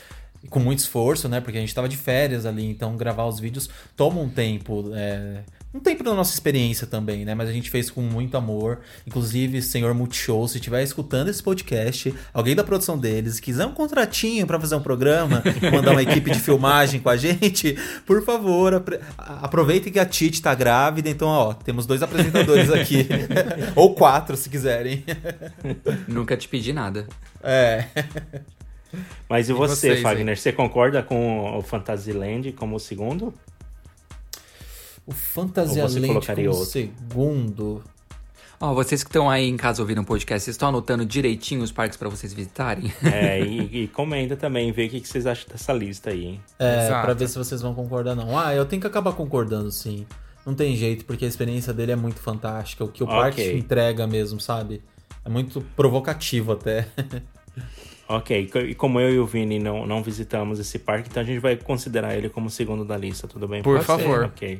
e 0.46 0.48
com 0.48 0.60
muito 0.60 0.80
esforço, 0.80 1.28
né? 1.28 1.42
Porque 1.42 1.58
a 1.58 1.62
gente 1.62 1.74
tava 1.74 1.90
de 1.90 1.98
férias 1.98 2.46
ali, 2.46 2.66
então 2.70 2.96
gravar 2.96 3.26
os 3.26 3.40
vídeos 3.40 3.68
toma 3.98 4.22
um 4.22 4.30
tempo, 4.30 4.92
é, 4.94 5.40
um 5.74 5.80
tempo 5.80 6.04
da 6.04 6.14
nossa 6.14 6.34
experiência 6.34 6.86
também, 6.86 7.26
né? 7.26 7.34
Mas 7.34 7.50
a 7.50 7.52
gente 7.52 7.70
fez 7.72 7.90
com 7.90 8.00
muito 8.02 8.38
amor. 8.38 8.80
Inclusive, 9.08 9.62
senhor 9.62 9.94
Multishow, 9.96 10.48
se 10.48 10.58
estiver 10.58 10.84
escutando 10.84 11.30
esse 11.30 11.42
podcast, 11.42 12.14
alguém 12.34 12.56
da 12.56 12.64
produção 12.64 12.98
deles 12.98 13.40
quiser 13.40 13.66
um 13.66 13.74
contratinho 13.74 14.46
pra 14.46 14.60
fazer 14.60 14.76
um 14.76 14.82
programa, 14.82 15.42
mandar 15.74 15.92
uma 15.94 16.04
equipe 16.04 16.30
de 16.32 16.40
filmagem 16.40 17.00
com 17.00 17.10
a 17.10 17.18
gente, 17.18 17.76
por 18.06 18.24
favor, 18.24 18.76
apre- 18.76 19.00
aproveitem 19.18 19.92
que 19.92 20.00
a 20.00 20.06
Titi 20.06 20.42
tá 20.42 20.54
grávida, 20.54 21.10
então, 21.10 21.28
ó, 21.28 21.54
temos 21.54 21.86
dois 21.88 22.04
apresentadores 22.04 22.70
aqui. 22.72 23.08
Ou 23.76 23.96
quatro, 23.96 24.38
se 24.38 24.50
quiserem. 24.50 25.04
Nunca 26.08 26.38
te 26.38 26.48
pedi 26.48 26.72
nada. 26.72 27.08
É. 27.44 27.86
Mas 29.30 29.50
e 29.50 29.52
E 29.52 29.56
você, 29.56 29.76
vocês, 29.76 30.02
Fagner? 30.02 30.38
Você 30.38 30.52
concorda 30.52 31.02
com 31.04 31.58
o 31.58 31.62
Fantasyland 31.62 32.52
como 32.54 32.76
o 32.76 32.80
segundo? 32.80 33.34
O 35.06 35.12
Fantasia 35.12 35.84
Ou 35.84 35.90
você 35.90 36.00
Land 36.00 36.08
colocaria 36.14 36.46
como 36.50 36.58
outro? 36.58 36.72
segundo. 36.72 37.84
Ó, 38.60 38.74
vocês 38.74 39.04
que 39.04 39.10
estão 39.10 39.30
aí 39.30 39.48
em 39.48 39.58
casa 39.58 39.82
ouvindo 39.82 40.02
um 40.02 40.04
podcast, 40.04 40.44
vocês 40.46 40.56
estão 40.56 40.70
anotando 40.70 41.06
direitinho 41.06 41.62
os 41.62 41.72
parques 41.72 41.98
pra 41.98 42.10
vocês 42.10 42.34
visitarem? 42.34 42.92
É, 43.04 43.40
e, 43.40 43.84
e 43.84 43.88
comenta 43.90 44.36
também, 44.36 44.72
vê 44.72 44.86
o 44.86 44.90
que 44.90 45.02
que 45.02 45.08
vocês 45.08 45.28
acham 45.28 45.48
dessa 45.52 45.74
lista 45.74 46.10
aí. 46.10 46.26
hein? 46.26 46.42
É, 46.58 46.86
Exato. 46.86 47.06
pra 47.06 47.14
ver 47.14 47.28
se 47.28 47.38
vocês 47.38 47.62
vão 47.62 47.76
concordar 47.76 48.16
não. 48.16 48.38
Ah, 48.40 48.56
eu 48.56 48.66
tenho 48.66 48.82
que 48.82 48.88
acabar 48.88 49.12
concordando, 49.14 49.70
sim. 49.72 50.08
Não 50.46 50.56
tem 50.56 50.76
jeito, 50.76 51.06
porque 51.06 51.26
a 51.26 51.28
experiência 51.28 51.74
dele 51.74 51.92
é 51.92 51.96
muito 51.96 52.20
fantástica. 52.20 52.84
O 52.84 52.88
que 52.88 53.04
o 53.04 53.06
Ok. 53.08 53.16
parque 53.18 53.52
entrega 53.54 54.08
mesmo, 54.08 54.40
sabe? 54.40 54.82
É 55.24 55.30
muito 55.30 55.62
provocativo 55.76 56.52
até. 56.54 56.88
Ok, 58.08 58.50
e 58.70 58.76
como 58.76 59.00
eu 59.00 59.14
e 59.14 59.20
o 59.20 59.26
Vini 59.26 59.58
não, 59.58 59.86
não 59.88 60.04
visitamos 60.04 60.60
esse 60.60 60.78
parque, 60.78 61.10
então 61.10 61.24
a 61.24 61.26
gente 61.26 61.40
vai 61.40 61.56
considerar 61.56 62.16
ele 62.16 62.30
como 62.30 62.48
o 62.48 62.50
segundo 62.52 62.86
da 62.86 62.96
lista, 62.98 63.28
tudo 63.28 63.48
bem? 63.48 63.64
Por 63.64 63.82
favor. 63.82 64.26
Ok. 64.26 64.60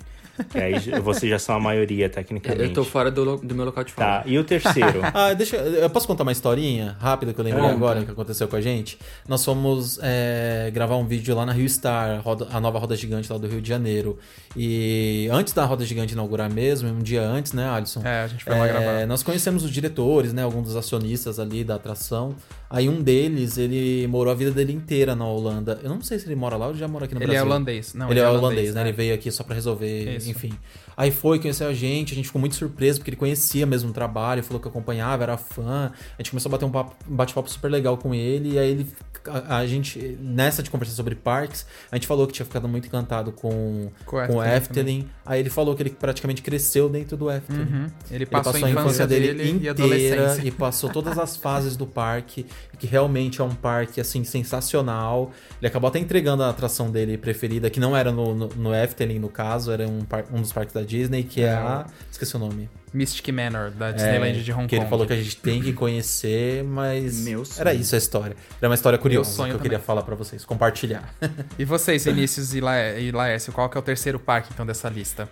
Que 0.50 0.58
aí 0.58 0.74
vocês 1.02 1.30
já 1.30 1.40
são 1.40 1.56
a 1.56 1.60
maioria, 1.62 2.10
tecnicamente. 2.10 2.64
Eu 2.64 2.74
tô 2.74 2.84
fora 2.84 3.10
do, 3.10 3.38
do 3.38 3.56
meu 3.56 3.64
local 3.64 3.86
de 3.86 3.94
fala. 3.94 4.20
Tá, 4.22 4.28
e 4.28 4.38
o 4.38 4.44
terceiro? 4.44 5.00
Ah, 5.16 5.34
deixa 5.34 5.56
eu 5.56 5.90
posso 5.90 6.06
contar 6.06 6.24
uma 6.24 6.32
historinha 6.34 6.98
rápida 7.00 7.34
que 7.34 7.40
eu 7.40 7.46
lembrei 7.46 7.66
agora 7.66 8.04
que 8.04 8.12
aconteceu 8.12 8.46
com 8.48 8.58
a 8.58 8.62
gente? 8.62 8.98
Nós 9.30 9.46
fomos 9.46 9.98
é, 10.04 10.70
gravar 10.74 10.98
um 10.98 11.06
vídeo 11.06 11.34
lá 11.34 11.46
na 11.46 11.54
Rio 11.54 11.70
Star, 11.70 12.22
a 12.52 12.60
nova 12.60 12.80
roda 12.80 12.98
gigante 12.98 13.32
lá 13.32 13.38
do 13.38 13.48
Rio 13.48 13.62
de 13.62 13.70
Janeiro. 13.70 14.20
E 14.58 15.30
antes 15.32 15.54
da 15.54 15.64
roda 15.64 15.86
gigante 15.86 16.14
inaugurar 16.14 16.52
mesmo, 16.52 16.90
um 16.90 17.00
dia 17.00 17.22
antes, 17.22 17.54
né, 17.54 17.70
Alisson? 17.70 18.02
É, 18.04 18.24
a 18.24 18.28
gente 18.28 18.44
foi 18.44 18.58
lá 18.58 18.68
É, 18.68 18.74
gravar. 18.74 19.08
Nós 19.08 19.24
conhecemos 19.24 19.64
os 19.64 19.72
diretores, 19.72 20.34
né? 20.34 20.44
Alguns 20.44 20.64
dos 20.66 20.76
acionistas 20.76 21.40
ali 21.40 21.64
da 21.64 21.76
atração. 21.76 22.36
Aí 22.70 22.90
um 22.90 23.02
deles, 23.02 23.35
ele 23.58 24.08
morou 24.08 24.32
a 24.32 24.36
vida 24.36 24.52
dele 24.52 24.74
inteira 24.74 25.16
na 25.16 25.28
Holanda. 25.28 25.80
Eu 25.84 25.90
não 25.90 26.02
sei 26.02 26.20
se 26.20 26.28
ele 26.28 26.36
mora 26.36 26.56
lá 26.58 26.68
ou 26.68 26.76
já 26.76 26.88
mora 26.88 27.06
aqui 27.06 27.14
no 27.14 27.20
ele 27.22 27.28
Brasil. 27.28 27.44
é 27.44 27.46
holandês. 27.46 27.94
Não, 27.94 28.10
ele, 28.12 28.20
é 28.20 28.30
holandês, 28.30 28.74
né? 28.74 28.82
é. 28.82 28.84
Ele 28.86 28.92
veio 28.92 29.14
aqui 29.14 29.32
só 29.32 29.44
pra 29.44 29.56
resolver, 29.56 30.16
Isso. 30.18 30.30
enfim. 30.30 30.54
Aí 30.98 31.12
foi, 31.12 31.40
conheceu 31.40 31.68
a 31.68 31.74
gente, 31.74 32.14
a 32.14 32.16
gente 32.16 32.26
ficou 32.28 32.40
muito 32.40 32.56
surpreso 32.56 33.00
porque 33.00 33.10
ele 33.10 33.18
conhecia 33.18 33.66
mesmo 33.66 33.90
o 33.90 33.94
trabalho, 33.94 34.42
falou 34.44 34.62
que 34.62 34.68
acompanhava, 34.68 35.24
era 35.24 35.38
fã. 35.38 35.92
A 36.18 36.22
gente 36.22 36.32
começou 36.32 36.50
a 36.50 36.52
bater 36.54 36.66
um, 36.66 36.72
papo- 36.72 36.96
um 37.10 37.16
bate-papo 37.16 37.50
super 37.50 37.70
legal 37.70 37.98
com 37.98 38.14
ele. 38.16 38.54
E 38.54 38.60
aí 38.60 38.72
ele, 38.72 38.88
a, 39.28 39.58
a 39.58 39.68
gente, 39.68 40.18
nessa 40.22 40.64
de 40.64 40.70
conversar 40.70 40.96
sobre 40.96 41.16
parques, 41.16 41.66
a 41.92 41.96
gente 41.96 42.08
falou 42.08 42.26
que 42.28 42.34
tinha 42.34 42.46
ficado 42.46 42.68
muito 42.68 42.88
encantado 42.88 43.32
com, 43.32 43.90
Com 44.06 44.18
o 44.18 44.28
com 44.28 44.44
Efteling. 44.44 45.08
Aí 45.26 45.40
ele 45.40 45.50
falou 45.50 45.76
que 45.76 45.84
ele 45.84 45.90
praticamente 45.90 46.42
cresceu 46.42 46.88
dentro 46.88 47.18
do 47.18 47.30
Efteling. 47.32 47.60
Uhum. 47.62 47.88
Ele 48.10 48.16
Ele 48.16 48.26
passou, 48.26 48.54
passou, 48.54 48.68
a 48.68 48.72
infância 48.72 49.06
dele, 49.08 49.44
e 49.44 49.52
inteira 49.52 49.72
adolescência. 49.72 50.42
e 50.48 50.52
passou 50.52 50.90
todas 50.90 51.18
as 51.20 51.36
fases 51.36 51.76
do 51.76 51.86
parque, 51.86 52.46
que 52.80 52.88
realmente 52.88 53.42
é 53.42 53.44
um 53.44 53.54
parque 53.54 54.00
assim 54.00 54.24
sensacional. 54.24 55.32
Ele 55.60 55.68
acabou 55.68 55.88
até 55.88 56.00
entregando 56.00 56.44
a 56.44 56.50
atração 56.50 56.90
dele 56.90 57.18
preferida, 57.18 57.70
que 57.70 57.80
não 57.80 57.96
era 57.96 58.12
no, 58.12 58.34
no, 58.34 58.48
no 58.50 58.74
Efteling, 58.76 59.20
no 59.20 59.30
caso, 59.30 59.72
era 59.72 59.88
um, 59.88 60.00
um 60.32 60.42
dos 60.42 60.52
parques 60.54 60.74
da 60.74 60.85
Disney, 60.86 61.24
que 61.24 61.42
é, 61.42 61.52
a. 61.54 61.86
Esqueci 62.12 62.36
o 62.36 62.40
nome. 62.40 62.70
Mystic 62.94 63.28
Manor, 63.30 63.72
da 63.72 63.90
É, 63.90 63.94
Disneyland 63.94 64.42
de 64.44 64.52
Hong 64.54 64.68
que 64.68 64.76
Kong. 64.76 64.84
ele 64.84 64.90
falou 64.90 65.06
que 65.06 65.12
a 65.12 65.18
gente 65.18 65.36
tem 65.38 65.62
que 65.62 65.74
conhecer, 65.74 66.64
mas. 66.64 67.20
Meu 67.26 67.44
sonho. 67.44 67.60
Era 67.62 67.74
isso 67.74 67.94
a 67.94 67.98
história. 67.98 68.38
Era 68.62 68.70
uma 68.70 68.76
história 68.76 68.98
curiosa 68.98 69.30
sonho 69.30 69.50
que 69.50 69.56
eu 69.56 69.58
também. 69.58 69.72
queria 69.72 69.80
falar 69.86 70.04
pra 70.04 70.16
vocês, 70.16 70.46
compartilhar. 70.46 71.14
E 71.60 71.66
vocês, 71.66 72.06
Vinícius 72.06 72.54
e, 72.56 72.62
La 72.62 72.92
e 72.92 73.12
Laércio, 73.12 73.52
qual 73.52 73.70
que 73.70 73.78
é 73.78 73.80
o 73.80 73.84
terceiro 73.84 74.18
parque, 74.18 74.50
então, 74.54 74.66
dessa 74.66 74.88
lista? 74.88 75.28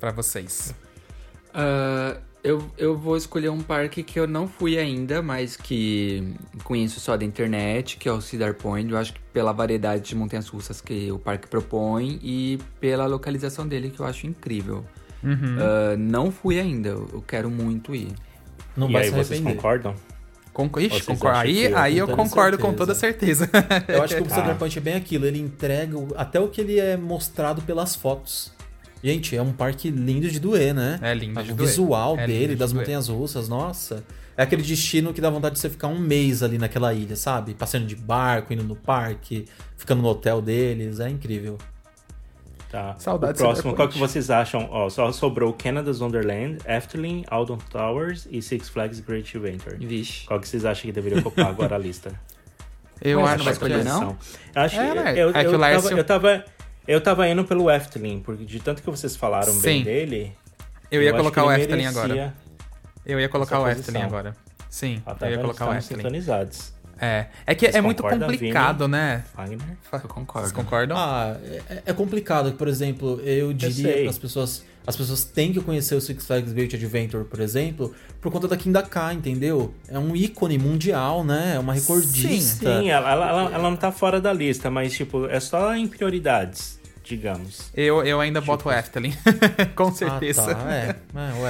Pra 0.00 0.10
vocês. 0.12 0.74
Ah, 1.52 2.16
eu, 2.44 2.62
eu 2.76 2.96
vou 2.96 3.16
escolher 3.16 3.48
um 3.48 3.62
parque 3.62 4.02
que 4.02 4.20
eu 4.20 4.28
não 4.28 4.46
fui 4.46 4.78
ainda, 4.78 5.22
mas 5.22 5.56
que 5.56 6.34
conheço 6.62 7.00
só 7.00 7.16
da 7.16 7.24
internet, 7.24 7.96
que 7.96 8.06
é 8.06 8.12
o 8.12 8.20
Cedar 8.20 8.52
Point. 8.54 8.92
Eu 8.92 8.98
acho 8.98 9.14
que 9.14 9.20
pela 9.32 9.50
variedade 9.50 10.02
de 10.02 10.14
montanhas 10.14 10.46
russas 10.46 10.78
que 10.82 11.10
o 11.10 11.18
parque 11.18 11.48
propõe 11.48 12.20
e 12.22 12.58
pela 12.78 13.06
localização 13.06 13.66
dele, 13.66 13.90
que 13.90 13.98
eu 13.98 14.04
acho 14.04 14.26
incrível. 14.26 14.84
Uhum. 15.22 15.56
Ah, 15.58 15.96
não 15.96 16.30
fui 16.30 16.60
ainda, 16.60 16.90
eu 16.90 17.24
quero 17.26 17.50
muito 17.50 17.94
ir. 17.94 18.12
Não 18.76 18.90
e 18.90 18.92
vai 18.92 19.02
aí, 19.02 19.08
se 19.08 19.14
vocês 19.14 19.30
arrepender. 19.30 19.56
concordam? 19.56 19.94
Conco 20.52 20.78
Ixi, 20.80 20.90
Vocês 20.90 21.06
concordo. 21.06 21.38
Aí, 21.38 21.64
eu 21.64 21.76
aí 21.78 21.98
eu 21.98 22.06
concordo 22.06 22.58
com 22.58 22.68
certeza. 22.68 22.78
toda 22.78 22.94
certeza. 22.94 23.50
Eu 23.88 24.02
acho 24.02 24.14
que 24.16 24.22
o 24.22 24.26
Tá. 24.26 24.34
Cedar 24.36 24.56
Point 24.56 24.78
é 24.78 24.80
bem 24.82 24.94
aquilo, 24.94 25.26
ele 25.26 25.40
entrega 25.40 25.96
até 26.14 26.38
o 26.38 26.48
que 26.48 26.60
ele 26.60 26.78
é 26.78 26.96
mostrado 26.96 27.62
pelas 27.62 27.96
fotos. 27.96 28.52
Gente, 29.04 29.36
é 29.36 29.42
um 29.42 29.52
parque 29.52 29.90
lindo 29.90 30.28
de 30.30 30.40
doer, 30.40 30.72
né? 30.74 30.98
É 31.02 31.12
lindo 31.12 31.42
de 31.42 31.52
O 31.52 31.54
doer. 31.54 31.68
visual 31.68 32.18
É 32.18 32.26
dele, 32.26 32.48
de 32.48 32.56
das 32.56 32.72
doer. 32.72 32.80
montanhas 32.80 33.08
russas, 33.08 33.48
nossa. 33.50 34.02
É 34.36 34.42
aquele 34.42 34.62
destino 34.62 35.12
que 35.12 35.20
dá 35.20 35.28
vontade 35.28 35.56
de 35.56 35.60
você 35.60 35.68
ficar 35.68 35.88
um 35.88 35.98
mês 35.98 36.42
ali 36.42 36.56
naquela 36.56 36.92
ilha, 36.94 37.14
sabe? 37.14 37.52
Passeando 37.52 37.86
de 37.86 37.94
barco, 37.94 38.52
indo 38.54 38.64
no 38.64 38.74
parque, 38.74 39.44
ficando 39.76 40.00
no 40.00 40.08
hotel 40.08 40.40
deles, 40.40 41.00
é 41.00 41.08
incrível. 41.10 41.58
Tá. 42.70 42.96
Saudades 42.98 43.40
O 43.40 43.44
próximo, 43.44 43.74
qual 43.74 43.88
que 43.88 43.98
vocês 43.98 44.30
acham? 44.30 44.66
Ó, 44.72 44.88
só 44.88 45.12
sobrou 45.12 45.52
Canada's 45.52 46.00
Wonderland, 46.00 46.58
Efteling, 46.66 47.24
Alton 47.28 47.58
Towers 47.70 48.26
e 48.30 48.40
Six 48.42 48.68
Flags 48.70 48.98
Great 49.00 49.36
Adventure. 49.36 49.76
Vixe. 49.86 50.26
Qual 50.26 50.40
que 50.40 50.48
vocês 50.48 50.64
acham 50.64 50.82
que 50.86 50.92
deveria 50.92 51.18
ocupar 51.20 51.46
agora 51.46 51.76
a 51.76 51.78
lista? 51.78 52.10
Eu 53.02 53.20
acho 53.24 53.36
não 53.38 53.44
vai 53.44 53.44
que 53.44 53.50
escolher, 53.50 53.84
não? 53.84 54.16
Eu 54.54 54.62
acho 54.62 54.80
É, 54.80 54.94
né? 54.94 55.12
eu, 55.12 55.16
eu, 55.16 55.28
É 55.30 55.42
que 55.44 55.50
o 55.50 55.52
eu, 55.52 55.58
Lércio- 55.58 55.88
tava, 55.90 56.00
eu 56.00 56.04
tava 56.04 56.44
eu 56.86 57.00
tava 57.00 57.28
indo 57.28 57.44
pelo 57.44 57.70
Efteling, 57.70 58.20
porque 58.20 58.44
de 58.44 58.60
tanto 58.60 58.82
que 58.82 58.90
vocês 58.90 59.16
falaram 59.16 59.52
bem 59.60 59.78
Sim. 59.78 59.84
dele, 59.84 60.32
Eu 60.90 61.02
ia 61.02 61.10
acho 61.10 61.18
colocar 61.18 61.42
que 61.42 61.48
o 61.48 61.52
ele 61.52 61.62
Efteling 61.62 61.86
agora. 61.86 62.34
Eu 63.06 63.20
ia 63.20 63.28
colocar 63.28 63.60
o 63.60 63.68
Efteling 63.68 63.84
posição. 64.00 64.02
agora. 64.18 64.36
Sim, 64.70 65.02
Ah, 65.06 65.14
tá 65.14 65.26
eu 65.28 65.32
ia 65.32 65.38
colocar 65.38 65.68
o 65.68 65.74
Efteling. 65.74 66.00
sintonizados. 66.02 66.72
É, 67.00 67.26
é 67.46 67.54
que 67.54 67.66
Vocês 67.66 67.74
é 67.74 67.80
muito 67.80 68.02
complicado, 68.02 68.86
né? 68.86 69.24
Wagner? 69.34 69.60
Eu 69.92 70.00
concordo. 70.08 70.46
Vocês 70.48 70.52
concordam? 70.52 70.96
Ah, 70.96 71.36
é, 71.68 71.82
é 71.86 71.92
complicado. 71.92 72.52
Por 72.52 72.68
exemplo, 72.68 73.20
eu 73.22 73.52
diria 73.52 73.92
que 73.94 74.06
as 74.08 74.16
pessoas, 74.18 74.64
as 74.86 74.96
pessoas 74.96 75.24
têm 75.24 75.52
que 75.52 75.60
conhecer 75.60 75.94
o 75.94 76.00
Six 76.00 76.26
Flags 76.26 76.52
Great 76.52 76.76
Adventure, 76.76 77.24
por 77.24 77.40
exemplo, 77.40 77.94
por 78.20 78.30
conta 78.30 78.46
da 78.46 78.56
Kindaka, 78.56 79.12
entendeu? 79.12 79.74
É 79.88 79.98
um 79.98 80.14
ícone 80.14 80.58
mundial, 80.58 81.24
né? 81.24 81.54
É 81.56 81.58
uma 81.58 81.72
recordista. 81.72 82.80
Sim, 82.80 82.90
ela, 82.90 83.10
ela, 83.10 83.28
ela, 83.28 83.50
ela 83.54 83.70
não 83.70 83.76
tá 83.76 83.90
fora 83.90 84.20
da 84.20 84.32
lista, 84.32 84.70
mas 84.70 84.92
tipo, 84.92 85.26
é 85.26 85.40
só 85.40 85.74
em 85.74 85.88
prioridades, 85.88 86.78
digamos. 87.02 87.70
Eu, 87.74 88.04
eu 88.04 88.20
ainda 88.20 88.40
boto 88.40 88.68
o 88.68 88.72
Efteling, 88.72 89.14
com 89.74 89.92
certeza. 89.92 90.50
Ah, 90.50 90.54
tá. 90.54 90.72
É, 90.74 90.96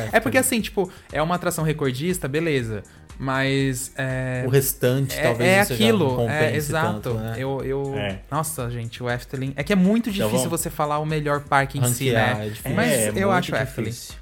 é, 0.04 0.08
É 0.12 0.20
porque 0.20 0.38
assim, 0.38 0.60
tipo, 0.60 0.90
é 1.12 1.20
uma 1.20 1.34
atração 1.34 1.64
recordista, 1.64 2.28
beleza. 2.28 2.82
Mas 3.18 3.92
é. 3.96 4.42
o 4.46 4.50
restante 4.50 5.16
É, 5.18 5.22
talvez 5.22 5.50
é 5.50 5.60
aquilo, 5.74 6.28
é 6.28 6.56
exato. 6.56 7.00
tanto, 7.00 7.14
né? 7.14 7.34
Eu, 7.38 7.62
eu... 7.64 7.94
É. 7.96 8.18
Nossa, 8.30 8.68
gente, 8.70 9.02
o 9.02 9.08
Efteling. 9.10 9.52
É 9.56 9.62
que 9.62 9.72
é 9.72 9.76
muito 9.76 10.10
Então 10.10 10.26
difícil 10.28 10.48
vamos- 10.48 10.60
você 10.60 10.68
falar 10.70 10.98
o 10.98 11.06
melhor 11.06 11.40
parque 11.40 11.78
em 11.78 11.84
si, 11.92 12.10
Ranquear, 12.10 12.38
né? 12.38 12.46
é 12.46 12.48
difícil. 12.50 12.76
Mas 12.76 12.92
É, 12.92 13.08
eu 13.08 13.12
muito 13.12 13.30
acho 13.30 13.52
o 13.52 13.56
Efteling. 13.56 13.90
difícil. 13.90 14.14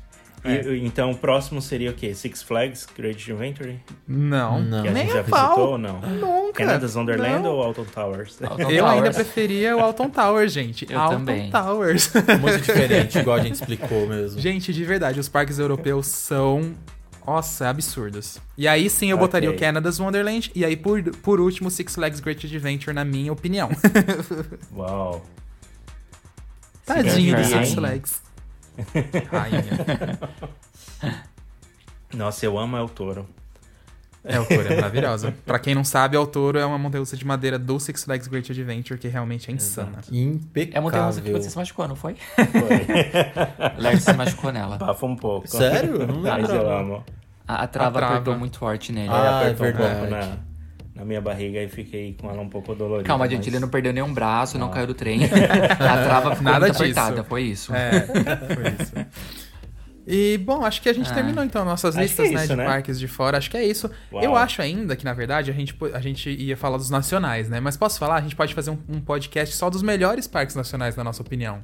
E- 0.45 0.84
então 0.84 1.12
o 1.12 1.16
próximo 1.16 1.62
seria 1.62 1.90
o 1.90 1.95
quê? 1.95 2.12
Six 2.14 2.43
Flags 2.43 2.84
Great 2.99 3.30
Adventure? 3.30 3.78
Não, 4.09 4.61
Não. 4.61 4.82
Que 4.82 4.88
a 4.88 4.90
nem 4.90 5.05
gente 5.05 5.12
já 5.14 5.22
pau. 5.24 5.49
visitou 5.51 5.68
ou 5.70 5.78
não? 5.78 6.01
Nunca. 6.01 6.53
Canada's 6.64 6.97
Wonderland 6.97 7.45
Não. 7.45 7.53
ou 7.53 7.62
Alton 7.62 7.84
Towers? 7.84 8.43
Alton 8.43 8.62
Eu 8.70 8.84
ainda 8.86 9.12
preferia 9.12 9.76
o 9.76 9.80
Alton 9.80 10.11
Towers, 10.11 10.53
gente. 10.53 10.84
Eu 10.90 10.99
Alton 10.99 11.14
também. 11.18 11.49
Towers. 11.51 12.11
Muito 12.40 12.59
diferente, 12.59 13.18
igual 13.20 13.36
a 13.36 13.40
gente 13.40 13.55
explicou 13.55 14.07
mesmo. 14.09 14.40
gente, 14.40 14.72
de 14.72 14.84
verdade, 14.84 15.20
os 15.20 15.28
parques 15.28 15.59
europeus 15.61 16.09
são. 16.09 16.74
Nossa, 17.27 17.68
absurdos. 17.68 18.39
E 18.59 18.66
aí 18.66 18.91
sim 18.91 19.11
eu 19.11 19.16
Ok. 19.16 19.27
botaria 19.27 19.51
o 19.51 19.57
Canada's 19.59 20.01
Wonderland. 20.01 20.51
E 20.55 20.64
aí, 20.64 20.77
por, 20.77 21.03
por 21.18 21.41
último, 21.41 21.70
Six 21.70 21.95
Flags 21.95 22.20
Great 22.20 22.45
Adventure, 22.47 22.93
na 22.95 23.05
minha 23.05 23.33
opinião. 23.33 23.68
Uau. 24.75 25.25
Tadinho 26.85 27.37
do. 27.37 27.45
Six 27.45 27.75
Flags. 27.75 28.23
Rainha. 29.31 30.18
Nossa, 32.14 32.45
eu 32.45 32.59
amo 32.59 32.77
El 32.77 32.89
Toro. 32.89 33.27
É, 34.25 34.39
o 34.39 34.45
Toro 34.47 34.73
é 34.73 34.77
maravilhosa. 34.77 35.35
Pra 35.45 35.59
quem 35.59 35.75
não 35.75 35.83
sabe, 35.83 36.16
o 36.16 36.27
Toro 36.27 36.59
é 36.59 36.64
uma 36.64 36.79
montanha-russa 36.79 37.16
de 37.16 37.25
madeira 37.27 37.59
do 37.59 37.81
Six 37.81 38.05
Flags 38.05 38.29
Great 38.29 38.51
Adventure 38.53 38.99
que 38.99 39.09
realmente 39.09 39.51
é 39.51 39.55
insana. 39.55 39.99
Impecável. 40.12 40.75
É 40.75 40.79
a 40.79 40.81
montanha 40.81 41.05
russa 41.07 41.20
que 41.20 41.33
você 41.33 41.51
se 41.51 41.57
machucou, 41.57 41.89
não 41.89 41.97
foi? 41.97 42.14
Foi. 42.37 42.47
Lars 43.83 44.03
se 44.05 44.12
machucou 44.12 44.53
nela. 44.53 44.77
Bafa 44.79 45.07
um 45.07 45.16
pouco. 45.16 45.49
Sério? 45.49 46.07
Não 46.07 46.20
Mas 46.23 46.49
lembro. 46.49 46.55
eu 46.66 46.70
amo. 46.70 47.05
A, 47.49 47.62
a 47.64 47.66
trava 47.66 47.89
A 47.89 47.93
trava. 48.01 48.14
apertou 48.14 48.39
muito 48.39 48.59
forte 48.59 48.93
nele. 48.93 49.09
Ah, 49.11 49.43
é 49.45 49.51
apertou 49.51 49.66
um 49.66 49.73
verdade. 49.73 49.99
pouco 49.99 50.11
na, 50.12 50.37
na 50.95 51.05
minha 51.05 51.20
barriga 51.20 51.61
e 51.61 51.68
fiquei 51.68 52.14
com 52.14 52.31
ela 52.31 52.41
um 52.41 52.49
pouco 52.49 52.73
dolorida. 52.77 53.07
Calma, 53.09 53.29
gente, 53.29 53.39
mas- 53.39 53.47
ele 53.49 53.59
não 53.59 53.68
perdeu 53.68 53.93
nenhum 53.93 54.14
braço, 54.14 54.57
não 54.57 54.70
caiu 54.70 54.87
do 54.87 54.95
trem. 54.95 55.25
a 55.27 56.05
trava 56.05 56.31
ficou 56.37 56.45
Nada 56.53 56.66
muito 56.66 56.73
disso. 56.75 56.83
apertada, 57.01 57.25
foi 57.25 57.43
isso. 57.43 57.75
É, 57.75 58.01
foi 58.07 58.75
isso. 58.81 58.93
E, 60.07 60.36
bom, 60.38 60.64
acho 60.64 60.82
que 60.82 60.88
a 60.88 60.92
gente 60.92 61.11
Ah. 61.11 61.14
terminou 61.14 61.44
então 61.44 61.64
nossas 61.64 61.94
Acho 61.96 62.03
listas 62.03 62.26
é 62.26 62.32
né, 62.32 62.40
isso, 62.40 62.48
de 62.48 62.57
né? 62.57 62.64
parques 62.64 62.98
de 62.98 63.07
fora. 63.07 63.38
Acho 63.38 63.50
que 63.50 63.57
é 63.57 63.64
isso. 63.64 63.90
Uau. 64.12 64.22
Eu 64.22 64.36
acho 64.36 64.61
ainda 64.61 64.96
que, 64.96 65.05
na 65.05 65.12
verdade, 65.12 65.50
a 65.50 65.55
gente, 65.55 65.76
a 65.94 66.00
gente 66.00 66.28
ia 66.30 66.57
falar 66.57 66.76
dos 66.76 66.90
nacionais, 66.90 67.48
né? 67.48 67.61
Mas 67.61 67.76
posso 67.76 67.98
falar? 67.98 68.16
A 68.16 68.20
gente 68.20 68.34
pode 68.36 68.55
fazer 68.55 68.70
um, 68.70 68.78
um 68.88 69.00
podcast 69.00 69.55
só 69.55 69.70
dos 69.70 69.82
melhores 69.82 70.26
parques 70.26 70.57
nacionais, 70.57 70.96
na 70.96 71.05
nossa 71.05 71.22
opinião. 71.22 71.62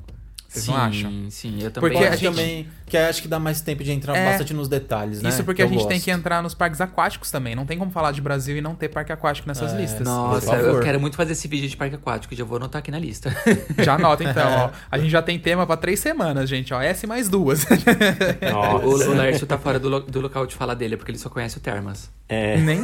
Vocês 0.49 0.65
sim, 0.65 0.71
não 0.71 0.79
acham? 0.79 1.13
sim, 1.29 1.59
eu 1.63 1.71
também 1.71 1.91
Porque 1.91 2.07
a 2.07 2.17
gente- 2.17 2.25
também, 2.25 2.67
que 2.87 2.97
acho 2.97 3.21
que 3.21 3.29
dá 3.29 3.39
mais 3.39 3.61
tempo 3.61 3.85
de 3.85 3.93
entrar 3.93 4.17
É. 4.17 4.25
bastante 4.31 4.55
nos 4.55 4.67
detalhes, 4.67 5.21
né? 5.21 5.29
Isso 5.29 5.45
porque 5.45 5.57
Que 5.57 5.63
a 5.63 5.67
eu 5.67 5.69
gente 5.69 5.87
tem 5.87 5.99
gosto. 5.99 6.05
que 6.07 6.11
entrar 6.11 6.43
nos 6.43 6.55
parques 6.55 6.81
aquáticos 6.81 7.31
também. 7.31 7.55
Não 7.55 7.67
tem 7.67 7.77
como 7.77 7.91
falar 7.91 8.13
de 8.13 8.23
Brasil 8.23 8.57
e 8.57 8.63
não 8.63 8.75
ter 8.75 8.89
parque 8.89 9.13
aquático 9.13 9.47
nessas 9.47 9.75
É, 9.75 9.77
listas. 9.77 10.01
Nossa, 10.07 10.55
eu 10.57 10.81
quero 10.81 10.99
muito 10.99 11.17
fazer 11.17 11.33
esse 11.33 11.47
vídeo 11.47 11.69
de 11.69 11.77
parque 11.77 11.97
aquático, 11.97 12.35
já 12.35 12.45
vou 12.45 12.57
anotar 12.57 12.79
aqui 12.79 12.91
na 12.91 12.99
lista. 12.99 13.31
Já 13.85 13.95
anota 13.97 14.25
então, 14.25 14.49
ó. 14.65 14.71
A 14.91 14.99
gente 14.99 15.11
já 15.11 15.21
tem 15.21 15.39
tema 15.39 15.67
pra 15.67 15.77
três 15.77 16.01
semanas, 16.01 16.49
gente, 16.49 16.73
ó. 16.73 16.81
Essa 16.81 17.05
e 17.05 17.09
mais 17.09 17.29
duas. 17.29 17.65
o, 17.69 18.87
o 18.87 18.91
Nossa. 18.93 19.09
Lércio 19.11 19.47
tá 19.47 19.59
fora 19.59 19.79
do, 19.79 19.89
lo- 19.89 20.01
do 20.01 20.21
local 20.21 20.47
de 20.47 20.55
fala 20.55 20.75
dele, 20.75 20.97
porque 20.97 21.11
ele 21.11 21.19
só 21.19 21.29
conhece 21.29 21.59
o 21.59 21.61
Termas. 21.61 22.11
É, 22.29 22.57
Nem... 22.59 22.81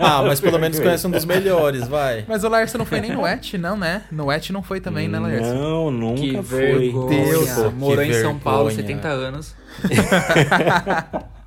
Ah, 0.00 0.22
mas 0.24 0.40
pelo 0.40 0.58
menos 0.58 0.78
conhece 0.78 1.06
um 1.06 1.10
dos 1.10 1.24
melhores, 1.24 1.86
vai. 1.86 2.24
Mas 2.28 2.42
o 2.44 2.48
Lércio 2.48 2.78
não 2.78 2.84
foi 2.86 3.00
nem 3.00 3.12
no 3.12 3.24
ET, 3.26 3.54
não, 3.54 3.76
né? 3.76 4.02
No 4.10 4.30
ET 4.32 4.50
não 4.50 4.62
foi 4.62 4.80
também, 4.80 5.08
né, 5.08 5.18
Lércio? 5.20 5.54
não, 5.54 5.90
nunca 5.90 6.20
que 6.20 6.42
foi. 6.42 6.58
vergonha. 6.78 7.07
Deus, 7.08 7.72
Morou 7.74 8.04
que 8.04 8.10
em 8.10 8.14
São 8.14 8.38
Paulo, 8.38 8.68
vergonha. 8.70 8.86
70 8.88 9.08
anos. 9.08 9.54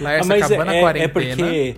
Ah, 0.00 0.24
mas 0.26 0.42
acabando 0.42 0.72
é, 0.72 0.78
a 0.78 0.80
quarentena. 0.80 1.04
é 1.04 1.08
porque 1.08 1.76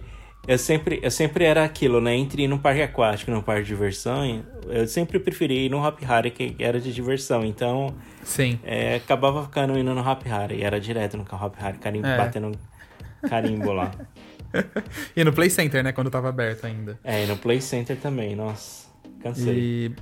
eu 0.49 0.59
sempre, 0.59 1.01
eu 1.03 1.11
sempre 1.11 1.45
era 1.45 1.65
aquilo, 1.65 2.01
né? 2.01 2.15
Entre 2.15 2.45
ir 2.45 2.49
no 2.49 2.59
parque 2.59 2.81
aquático 2.83 3.31
e 3.31 3.35
no 3.35 3.43
parque 3.43 3.63
de 3.65 3.69
diversão, 3.69 4.43
eu 4.69 4.87
sempre 4.89 5.19
preferi 5.19 5.67
ir 5.67 5.71
no 5.71 5.87
Hop 5.87 6.01
Harry, 6.03 6.31
que 6.31 6.57
era 6.59 6.81
de 6.81 6.93
diversão. 6.95 7.45
Então, 7.45 7.95
Sim. 8.23 8.59
é, 8.65 8.97
acabava 8.97 9.43
ficando 9.45 9.79
indo 9.79 9.93
no 9.95 10.01
Hop 10.09 10.23
Harry. 10.25 10.63
Era 10.63 10.81
direto 10.81 11.17
no 11.17 11.25
Hop 11.25 11.55
Harry, 11.59 11.79
carimbo, 11.79 12.07
É. 12.07 12.17
batendo 12.17 12.53
carimbo 13.29 13.73
lá. 13.73 13.91
E 15.15 15.23
no 15.23 15.35
Play 15.35 15.51
Center, 15.51 15.85
né? 15.85 15.93
Quando 15.93 16.09
tava 16.09 16.31
aberto 16.31 16.65
ainda. 16.67 16.99
É, 17.05 17.25
e 17.25 17.27
no 17.27 17.37
Play 17.37 17.61
Center 17.61 17.95
também, 17.99 18.35
nossa. 18.35 18.87
Cansei. 19.23 19.55
E. 19.55 19.95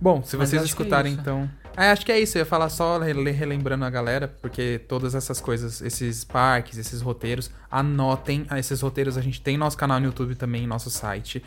Bom, 0.00 0.22
se 0.22 0.38
Mas 0.38 0.48
vocês 0.48 0.62
é 0.62 0.64
escutarem, 0.64 1.12
isso. 1.12 1.20
então. 1.20 1.50
É, 1.76 1.90
acho 1.90 2.04
que 2.04 2.12
é 2.12 2.20
isso. 2.20 2.36
Eu 2.36 2.40
ia 2.40 2.46
falar 2.46 2.68
só 2.68 2.98
rele- 2.98 3.30
relembrando 3.30 3.84
a 3.84 3.90
galera, 3.90 4.28
porque 4.40 4.80
todas 4.88 5.14
essas 5.14 5.40
coisas, 5.40 5.80
esses 5.80 6.24
parques, 6.24 6.76
esses 6.76 7.00
roteiros, 7.00 7.50
anotem. 7.70 8.44
Ah, 8.50 8.58
Esses 8.58 8.80
roteiros 8.80 9.16
a 9.16 9.22
gente 9.22 9.40
tem 9.40 9.56
nosso 9.56 9.76
canal 9.76 9.98
no 10.00 10.06
YouTube 10.06 10.34
também, 10.34 10.66
nosso 10.66 10.90
site. 10.90 11.42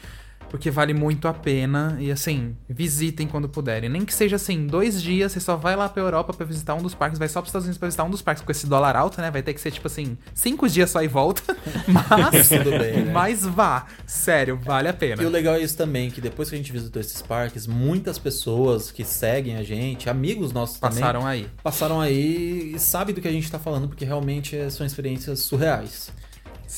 Porque 0.53 0.69
vale 0.69 0.93
muito 0.93 1.27
a 1.27 1.33
pena. 1.33 1.97
E 1.99 2.11
assim, 2.11 2.55
visitem 2.69 3.25
quando 3.27 3.49
puderem. 3.49 3.89
Nem 3.89 4.05
que 4.05 4.13
seja 4.13 4.35
assim, 4.35 4.67
dois 4.67 5.01
dias, 5.01 5.31
você 5.31 5.39
só 5.39 5.55
vai 5.55 5.75
lá 5.75 5.89
pra 5.89 6.03
Europa 6.03 6.31
pra 6.31 6.45
visitar 6.45 6.75
um 6.75 6.81
dos 6.83 6.93
parques, 6.93 7.17
vai 7.17 7.27
só 7.27 7.41
pros 7.41 7.49
Estados 7.49 7.65
Unidos 7.65 7.79
pra 7.79 7.87
visitar 7.87 8.03
um 8.03 8.09
dos 8.11 8.21
parques 8.21 8.43
com 8.43 8.51
esse 8.51 8.67
dólar 8.67 8.95
alto, 8.95 9.19
né? 9.19 9.31
Vai 9.31 9.41
ter 9.41 9.55
que 9.55 9.59
ser 9.59 9.71
tipo 9.71 9.87
assim, 9.87 10.15
cinco 10.31 10.69
dias 10.69 10.91
só 10.91 11.01
e 11.01 11.07
volta. 11.07 11.41
Mas. 11.87 12.49
Tudo 12.49 12.69
bem, 12.69 13.05
né? 13.05 13.11
Mas 13.11 13.43
vá. 13.43 13.87
Sério, 14.05 14.55
vale 14.63 14.87
a 14.89 14.93
pena. 14.93 15.23
E 15.23 15.25
o 15.25 15.29
legal 15.29 15.55
é 15.55 15.61
isso 15.63 15.75
também, 15.75 16.11
que 16.11 16.21
depois 16.21 16.49
que 16.49 16.53
a 16.55 16.57
gente 16.59 16.71
visitou 16.71 17.01
esses 17.01 17.19
parques, 17.23 17.65
muitas 17.65 18.19
pessoas 18.19 18.91
que 18.91 19.03
seguem 19.03 19.55
a 19.57 19.63
gente, 19.63 20.07
amigos 20.07 20.53
nossos 20.53 20.77
Passaram 20.77 21.21
também, 21.21 21.45
aí. 21.45 21.49
passaram 21.63 21.99
aí 21.99 22.73
e 22.75 22.79
sabem 22.79 23.15
do 23.15 23.21
que 23.21 23.27
a 23.27 23.31
gente 23.31 23.51
tá 23.51 23.57
falando, 23.57 23.87
porque 23.87 24.05
realmente 24.05 24.55
são 24.69 24.85
experiências 24.85 25.39
surreais. 25.39 26.11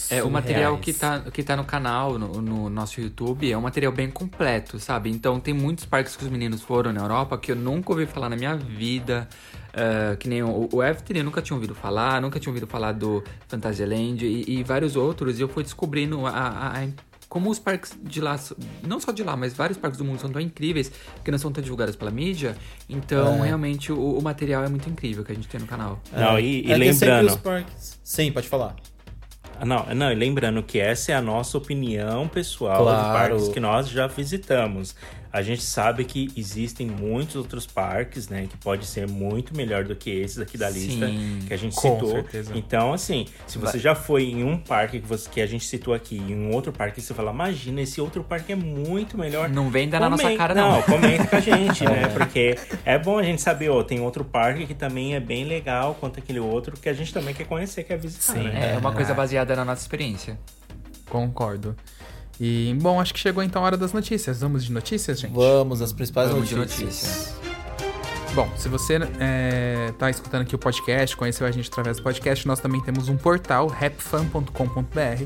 É, 0.09 0.23
o 0.23 0.29
material 0.29 0.77
que 0.77 0.93
tá, 0.93 1.19
que 1.31 1.41
tá 1.43 1.55
no 1.55 1.63
canal, 1.63 2.17
no, 2.19 2.41
no 2.41 2.69
nosso 2.69 2.99
YouTube, 3.01 3.51
é 3.51 3.57
um 3.57 3.61
material 3.61 3.91
bem 3.91 4.09
completo, 4.09 4.79
sabe? 4.79 5.09
Então 5.09 5.39
tem 5.39 5.53
muitos 5.53 5.85
parques 5.85 6.15
que 6.15 6.23
os 6.23 6.29
meninos 6.29 6.61
foram 6.61 6.91
na 6.93 7.01
Europa 7.01 7.37
que 7.37 7.51
eu 7.51 7.55
nunca 7.55 7.91
ouvi 7.91 8.05
falar 8.05 8.29
na 8.29 8.35
minha 8.35 8.55
vida. 8.55 9.27
ah, 9.73 10.15
que 10.17 10.27
nem 10.29 10.41
o, 10.43 10.69
o 10.71 10.83
Efton 10.83 11.13
eu 11.15 11.23
nunca 11.23 11.41
tinha 11.41 11.55
ouvido 11.55 11.73
falar, 11.75 12.21
nunca 12.21 12.39
tinha 12.39 12.49
ouvido 12.51 12.67
falar 12.67 12.91
do 12.93 13.23
Fantasyland 13.47 14.25
e, 14.25 14.59
e 14.59 14.63
vários 14.63 14.95
outros. 14.95 15.39
E 15.39 15.41
eu 15.41 15.47
fui 15.49 15.63
descobrindo 15.63 16.25
a- 16.25 16.29
a- 16.31 16.83
a- 16.83 16.87
como 17.27 17.49
os 17.49 17.59
parques 17.59 17.97
de 18.01 18.21
lá, 18.21 18.39
não 18.83 18.99
só 18.99 19.11
de 19.11 19.21
lá, 19.23 19.35
mas 19.35 19.53
vários 19.53 19.77
parques 19.77 19.97
do 19.97 20.05
mundo 20.05 20.19
são 20.21 20.29
tão 20.29 20.39
incríveis 20.41 20.89
que 21.23 21.29
não 21.31 21.37
são 21.37 21.51
tão 21.51 21.61
divulgados 21.61 21.95
pela 21.95 22.09
mídia. 22.11 22.55
Então, 22.87 23.43
É. 23.43 23.47
realmente, 23.47 23.91
o, 23.91 24.17
o 24.17 24.21
material 24.21 24.63
é 24.63 24.69
muito 24.69 24.89
incrível 24.89 25.23
que 25.25 25.31
a 25.31 25.35
gente 25.35 25.47
tem 25.47 25.59
no 25.59 25.67
canal. 25.67 25.99
Não, 26.13 26.39
e, 26.39 26.65
e 26.65 26.71
É 26.71 26.79
que 26.79 26.93
sempre 26.93 27.13
lembrando. 27.15 27.29
os 27.35 27.35
parques... 27.41 27.99
Sim, 28.03 28.31
pode 28.31 28.47
falar. 28.47 28.75
Não, 29.63 29.85
não, 29.93 30.11
e 30.11 30.15
lembrando 30.15 30.61
que 30.63 30.79
essa 30.79 31.11
é 31.11 31.15
a 31.15 31.21
nossa 31.21 31.57
opinião 31.57 32.27
pessoal 32.27 32.83
Claro. 32.83 32.97
de 32.97 33.13
parques 33.29 33.47
que 33.53 33.59
nós 33.59 33.89
já 33.89 34.07
visitamos. 34.07 34.95
A 35.35 35.41
gente 35.41 35.63
sabe 35.63 36.05
que 36.05 36.31
existem 36.37 36.87
muitos 36.87 37.35
outros 37.35 37.67
parques, 37.67 38.29
né, 38.29 38.47
que 38.49 38.55
pode 38.55 38.85
ser 38.85 39.05
muito 39.05 39.53
melhor 39.53 39.83
do 39.83 39.93
que 39.93 40.09
esses 40.09 40.39
aqui 40.39 40.57
da 40.57 40.69
lista 40.69 41.07
Sim, 41.07 41.39
que 41.45 41.53
a 41.53 41.57
gente 41.57 41.75
com 41.75 41.81
citou. 41.81 42.11
certeza. 42.11 42.53
Então, 42.55 42.93
assim, 42.93 43.25
se 43.45 43.57
você 43.57 43.77
já 43.77 43.93
foi 43.93 44.23
em 44.23 44.45
um 44.45 44.57
parque 44.57 44.97
que, 44.97 45.05
você, 45.05 45.29
que 45.29 45.41
a 45.41 45.45
gente 45.45 45.65
citou 45.65 45.93
aqui, 45.93 46.15
em 46.15 46.33
um 46.33 46.53
outro 46.53 46.71
parque, 46.71 47.01
você 47.01 47.13
fala, 47.13 47.33
imagina, 47.33 47.81
esse 47.81 47.99
outro 47.99 48.23
parque 48.23 48.53
é 48.53 48.55
muito 48.55 49.17
melhor. 49.17 49.49
Não 49.49 49.69
vem 49.69 49.89
dar 49.89 49.99
na 49.99 50.09
nossa 50.09 50.33
cara, 50.37 50.55
não. 50.55 50.71
Não, 50.71 50.81
comenta 50.83 51.27
com 51.27 51.35
a 51.35 51.41
gente, 51.41 51.83
né? 51.83 52.07
Porque 52.17 52.57
é 52.85 52.97
bom 52.97 53.19
a 53.19 53.23
gente 53.23 53.41
saber, 53.41 53.67
ó, 53.67 53.83
tem 53.83 53.99
outro 53.99 54.23
parque 54.23 54.65
que 54.65 54.73
também 54.73 55.15
é 55.15 55.19
bem 55.19 55.43
legal 55.43 55.97
quanto 55.99 56.17
aquele 56.17 56.39
outro 56.39 56.79
que 56.79 56.87
a 56.87 56.93
gente 56.93 57.13
também 57.13 57.35
quer 57.35 57.45
conhecer, 57.45 57.83
quer 57.83 57.97
visitar, 57.97 58.35
Sim, 58.35 58.43
né? 58.43 58.75
É 58.75 58.77
uma 58.77 58.93
coisa 58.93 59.13
baseada 59.13 59.53
na 59.53 59.65
nossa 59.65 59.81
experiência. 59.81 60.39
Concordo. 61.09 61.75
E, 62.39 62.75
bom, 62.81 62.99
acho 62.99 63.13
que 63.13 63.19
chegou 63.19 63.41
então 63.41 63.61
a 63.61 63.65
hora 63.65 63.77
das 63.77 63.93
notícias. 63.93 64.41
Vamos 64.41 64.65
de 64.65 64.71
notícias, 64.71 65.19
gente? 65.19 65.33
Vamos, 65.33 65.81
as 65.81 65.93
principais 65.93 66.29
Vamos 66.29 66.49
de 66.49 66.55
notícias. 66.55 67.33
Bom, 68.33 68.49
se 68.57 68.67
você 68.67 68.99
é, 69.19 69.93
tá 69.97 70.09
escutando 70.09 70.41
aqui 70.41 70.53
o 70.53 70.57
podcast, 70.57 71.15
conheceu 71.15 71.47
a 71.47 71.51
gente 71.51 71.69
através 71.69 71.97
do 71.97 72.03
podcast, 72.03 72.45
nós 72.45 72.59
também 72.59 72.81
temos 72.81 73.07
um 73.07 73.15
portal, 73.15 73.67
rapfan.com.br. 73.67 75.23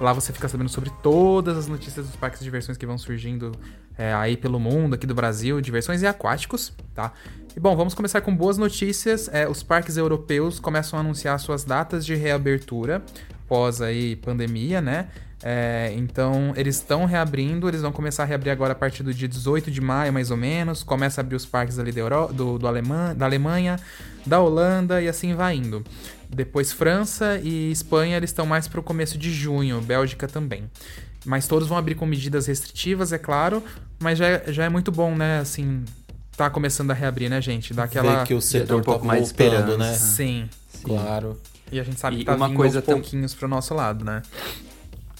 Lá 0.00 0.12
você 0.12 0.32
fica 0.32 0.48
sabendo 0.48 0.68
sobre 0.68 0.90
todas 1.02 1.56
as 1.56 1.68
notícias 1.68 2.06
dos 2.06 2.16
parques 2.16 2.40
de 2.40 2.44
diversões 2.44 2.76
que 2.76 2.84
vão 2.84 2.98
surgindo 2.98 3.52
é, 3.96 4.12
aí 4.12 4.36
pelo 4.36 4.58
mundo, 4.58 4.94
aqui 4.94 5.06
do 5.06 5.14
Brasil, 5.14 5.60
diversões 5.60 6.02
e 6.02 6.06
aquáticos, 6.06 6.72
tá? 6.94 7.12
E 7.56 7.60
bom, 7.60 7.76
vamos 7.76 7.94
começar 7.94 8.20
com 8.20 8.34
boas 8.34 8.58
notícias. 8.58 9.28
É, 9.32 9.48
os 9.48 9.62
parques 9.62 9.96
europeus 9.96 10.58
começam 10.58 10.98
a 10.98 11.02
anunciar 11.02 11.38
suas 11.38 11.62
datas 11.62 12.04
de 12.04 12.16
reabertura 12.16 13.02
pós 13.48 13.80
aí 13.80 14.14
pandemia, 14.14 14.80
né? 14.80 15.08
É, 15.42 15.92
então, 15.96 16.52
eles 16.56 16.76
estão 16.76 17.04
reabrindo, 17.04 17.68
eles 17.68 17.82
vão 17.82 17.92
começar 17.92 18.24
a 18.24 18.26
reabrir 18.26 18.50
agora 18.50 18.72
a 18.72 18.76
partir 18.76 19.02
do 19.02 19.14
dia 19.14 19.28
18 19.28 19.70
de 19.70 19.80
maio, 19.80 20.12
mais 20.12 20.30
ou 20.30 20.36
menos. 20.36 20.82
Começa 20.82 21.20
a 21.20 21.22
abrir 21.22 21.36
os 21.36 21.46
parques 21.46 21.78
ali 21.78 21.96
Euro, 21.96 22.32
do, 22.32 22.58
do 22.58 22.66
Alemanha, 22.66 23.14
da 23.14 23.24
Alemanha, 23.24 23.76
da 24.26 24.40
Holanda 24.40 25.00
e 25.00 25.08
assim 25.08 25.34
vai 25.34 25.56
indo. 25.56 25.84
Depois 26.28 26.72
França 26.72 27.40
e 27.42 27.70
Espanha, 27.70 28.16
eles 28.16 28.30
estão 28.30 28.44
mais 28.44 28.68
para 28.68 28.80
o 28.80 28.82
começo 28.82 29.16
de 29.16 29.32
junho, 29.32 29.80
Bélgica 29.80 30.26
também. 30.26 30.68
Mas 31.24 31.46
todos 31.46 31.68
vão 31.68 31.78
abrir 31.78 31.94
com 31.94 32.06
medidas 32.06 32.46
restritivas, 32.46 33.12
é 33.12 33.18
claro, 33.18 33.62
mas 33.98 34.18
já 34.18 34.26
é, 34.26 34.44
já 34.48 34.64
é 34.64 34.68
muito 34.68 34.92
bom, 34.92 35.14
né, 35.14 35.40
assim, 35.40 35.84
tá 36.36 36.48
começando 36.48 36.90
a 36.90 36.94
reabrir, 36.94 37.28
né, 37.28 37.40
gente? 37.40 37.74
Dá 37.74 37.84
aquela... 37.84 38.18
Ver 38.18 38.26
que 38.26 38.34
o 38.34 38.40
setor 38.40 38.80
um 38.80 38.82
pouco 38.82 39.00
tá 39.00 39.06
mais 39.06 39.32
de 39.32 39.34
voltando, 39.34 39.78
né? 39.78 39.92
esperança. 39.92 40.16
Sim. 40.16 40.48
Claro. 40.84 41.40
E 41.72 41.80
a 41.80 41.82
gente 41.82 41.98
sabe 41.98 42.16
E 42.16 42.18
que 42.20 42.24
tá 42.24 42.34
uma 42.34 42.48
vindo 42.48 42.56
coisa 42.56 42.78
aos 42.78 42.84
pouquinhos 42.84 43.34
pro 43.34 43.48
nosso 43.48 43.74
lado, 43.74 44.04
né? 44.04 44.22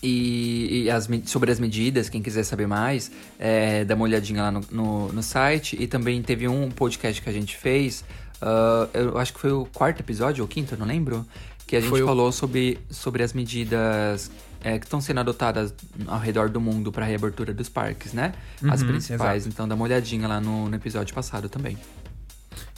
E, 0.03 0.85
e 0.85 0.91
as 0.91 1.09
sobre 1.27 1.51
as 1.51 1.59
medidas, 1.59 2.09
quem 2.09 2.23
quiser 2.23 2.45
saber 2.45 2.67
mais, 2.69 3.11
é, 3.39 3.85
dá 3.85 3.95
uma 3.97 4.05
olhadinha 4.05 4.43
lá 4.43 4.51
no, 4.53 4.61
no, 4.71 5.13
no 5.13 5.23
site. 5.23 5.77
E 5.81 5.87
também 5.89 6.23
teve 6.23 6.47
um 6.47 6.71
podcast 6.71 7.21
que 7.21 7.29
a 7.29 7.33
gente 7.33 7.57
fez, 7.57 8.05
ah, 8.41 8.89
eu 8.95 9.19
acho 9.19 9.33
que 9.35 9.41
foi 9.41 9.51
o 9.53 9.67
quarto 9.67 10.01
episódio 10.01 10.43
ou 10.43 10.49
quinto, 10.49 10.77
não 10.77 10.87
lembro, 10.87 11.27
que 11.67 11.75
a 11.77 11.81
gente 11.81 11.91
Foi 11.91 12.03
o- 12.03 12.07
falou 12.07 12.31
sobre, 12.31 12.79
sobre 12.89 13.23
as 13.25 13.33
medidas 13.33 14.31
é, 14.63 14.79
que 14.79 14.87
estão 14.87 15.01
sendo 15.01 15.21
adotadas 15.21 15.75
ao 16.07 16.19
redor 16.19 16.49
do 16.49 16.61
mundo 16.61 16.91
para 16.93 17.05
a 17.05 17.09
reabertura 17.09 17.53
dos 17.53 17.69
parques, 17.69 18.13
né? 18.13 18.33
as 18.69 18.81
Uhum, 18.83 18.89
principais. 18.89 19.43
exato. 19.43 19.49
Então 19.53 19.67
dá 19.69 19.75
uma 19.75 19.85
olhadinha 19.85 20.27
lá 20.29 20.41
no, 20.41 20.69
no 20.69 20.75
episódio 20.77 21.13
passado 21.15 21.49
também. 21.49 21.77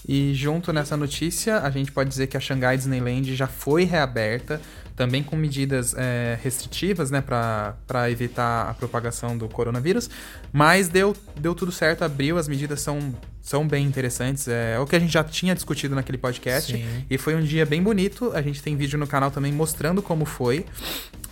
E 0.09 0.33
junto 0.35 0.73
nessa 0.73 0.97
notícia, 0.97 1.59
a 1.61 1.71
gente 1.71 1.93
pode 1.93 2.09
dizer 2.09 2.27
que 2.27 2.37
a 2.37 2.41
Shanghai 2.41 2.77
Disneyland 2.77 3.35
já 3.37 3.47
foi 3.47 3.85
reaberta. 3.85 4.61
Também 5.01 5.23
com 5.23 5.35
medidas 5.35 5.95
é, 5.97 6.39
restritivas, 6.43 7.11
né, 7.11 7.23
para 7.23 8.11
evitar 8.11 8.69
a 8.69 8.75
propagação 8.75 9.35
do 9.35 9.49
coronavírus, 9.49 10.11
mas 10.53 10.91
deu, 10.91 11.17
deu 11.35 11.55
tudo 11.55 11.73
certo, 11.73 12.03
abriu, 12.03 12.37
as 12.37 12.47
medidas 12.47 12.83
são, 12.83 13.15
são 13.41 13.67
bem 13.67 13.87
interessantes, 13.87 14.47
é, 14.47 14.75
é 14.75 14.79
o 14.79 14.85
que 14.85 14.95
a 14.95 14.99
gente 14.99 15.11
já 15.11 15.25
tinha 15.25 15.55
discutido 15.55 15.95
naquele 15.95 16.19
podcast, 16.19 16.77
Sim. 16.77 16.85
e 17.09 17.17
foi 17.17 17.35
um 17.35 17.41
dia 17.41 17.65
bem 17.65 17.83
bonito, 17.83 18.31
a 18.35 18.43
gente 18.43 18.63
tem 18.63 18.77
vídeo 18.77 18.99
no 18.99 19.07
canal 19.07 19.31
também 19.31 19.51
mostrando 19.51 20.03
como 20.03 20.27
foi, 20.27 20.67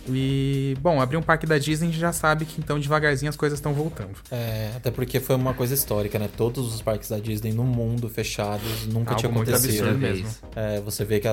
e, 0.07 0.75
bom, 0.81 0.99
abrir 0.99 1.17
um 1.17 1.21
parque 1.21 1.45
da 1.45 1.59
Disney 1.59 1.89
a 1.89 1.91
gente 1.91 1.99
já 1.99 2.11
sabe 2.11 2.45
que 2.45 2.59
então 2.59 2.79
devagarzinho 2.79 3.29
as 3.29 3.35
coisas 3.35 3.59
estão 3.59 3.73
voltando. 3.73 4.15
É, 4.31 4.71
até 4.75 4.89
porque 4.89 5.19
foi 5.19 5.35
uma 5.35 5.53
coisa 5.53 5.75
histórica, 5.75 6.17
né? 6.17 6.27
Todos 6.35 6.73
os 6.73 6.81
parques 6.81 7.09
da 7.09 7.19
Disney 7.19 7.53
no 7.53 7.63
mundo 7.63 8.09
fechados 8.09 8.87
nunca 8.87 9.11
Algo 9.11 9.19
tinha 9.19 9.31
muito 9.31 9.51
acontecido. 9.51 9.89
absurdo 9.89 9.99
mesmo. 9.99 10.27
É, 10.55 10.81
você 10.81 11.05
vê 11.05 11.19
que 11.19 11.27
é, 11.27 11.31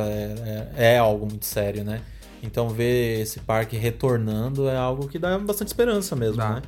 é, 0.76 0.94
é 0.94 0.98
algo 0.98 1.24
muito 1.24 1.46
sério, 1.46 1.82
né? 1.82 2.02
Então 2.42 2.68
ver 2.68 3.20
esse 3.20 3.40
parque 3.40 3.76
retornando 3.76 4.68
é 4.68 4.76
algo 4.76 5.08
que 5.08 5.18
dá 5.18 5.38
bastante 5.38 5.68
esperança 5.68 6.14
mesmo, 6.14 6.36
Dá. 6.36 6.54
né? 6.56 6.62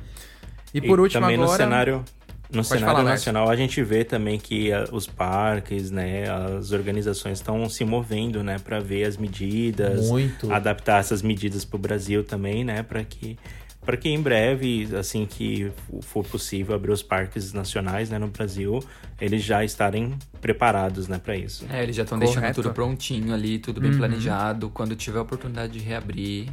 E 0.73 0.81
por 0.81 0.99
último 0.99 1.21
também 1.21 1.35
agora... 1.35 1.51
no 1.51 1.57
cenário 1.57 2.05
no 2.49 2.63
Pode 2.63 2.67
cenário 2.67 2.97
falar, 2.97 3.03
nacional 3.11 3.49
a 3.49 3.55
gente 3.55 3.81
vê 3.83 4.03
também 4.03 4.39
que 4.39 4.73
ah, 4.73 4.85
os 4.91 5.05
parques, 5.05 5.91
né, 5.91 6.23
as 6.27 6.71
organizações 6.71 7.37
estão 7.37 7.69
se 7.69 7.85
movendo, 7.85 8.43
né, 8.43 8.57
para 8.57 8.79
ver 8.79 9.03
as 9.03 9.17
medidas, 9.17 10.07
Muito. 10.09 10.51
adaptar 10.51 10.99
essas 10.99 11.21
medidas 11.21 11.63
para 11.63 11.75
o 11.75 11.79
Brasil 11.79 12.23
também, 12.23 12.63
né, 12.63 12.81
para 12.81 13.03
que 13.03 13.37
para 13.81 13.97
que 13.97 14.09
em 14.09 14.21
breve, 14.21 14.89
assim 14.95 15.25
que 15.25 15.71
for 16.01 16.23
possível 16.25 16.75
abrir 16.75 16.91
os 16.91 17.01
parques 17.01 17.53
nacionais, 17.53 18.09
né, 18.09 18.19
no 18.19 18.27
Brasil, 18.27 18.83
eles 19.19 19.43
já 19.43 19.63
estarem 19.63 20.17
preparados, 20.41 21.07
né, 21.07 21.17
para 21.17 21.35
isso. 21.35 21.65
É, 21.71 21.81
eles 21.83 21.95
já 21.95 22.03
estão 22.03 22.19
deixando 22.19 22.53
tudo 22.53 22.71
prontinho 22.71 23.33
ali, 23.33 23.57
tudo 23.57 23.81
bem 23.81 23.91
Uhum. 23.91 23.97
planejado. 23.97 24.69
Quando 24.69 24.95
tiver 24.95 25.19
a 25.19 25.21
oportunidade 25.21 25.73
de 25.73 25.79
reabrir, 25.79 26.49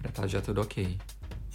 pra 0.00 0.08
estar 0.10 0.26
já 0.26 0.40
tudo 0.40 0.60
ok. 0.62 0.96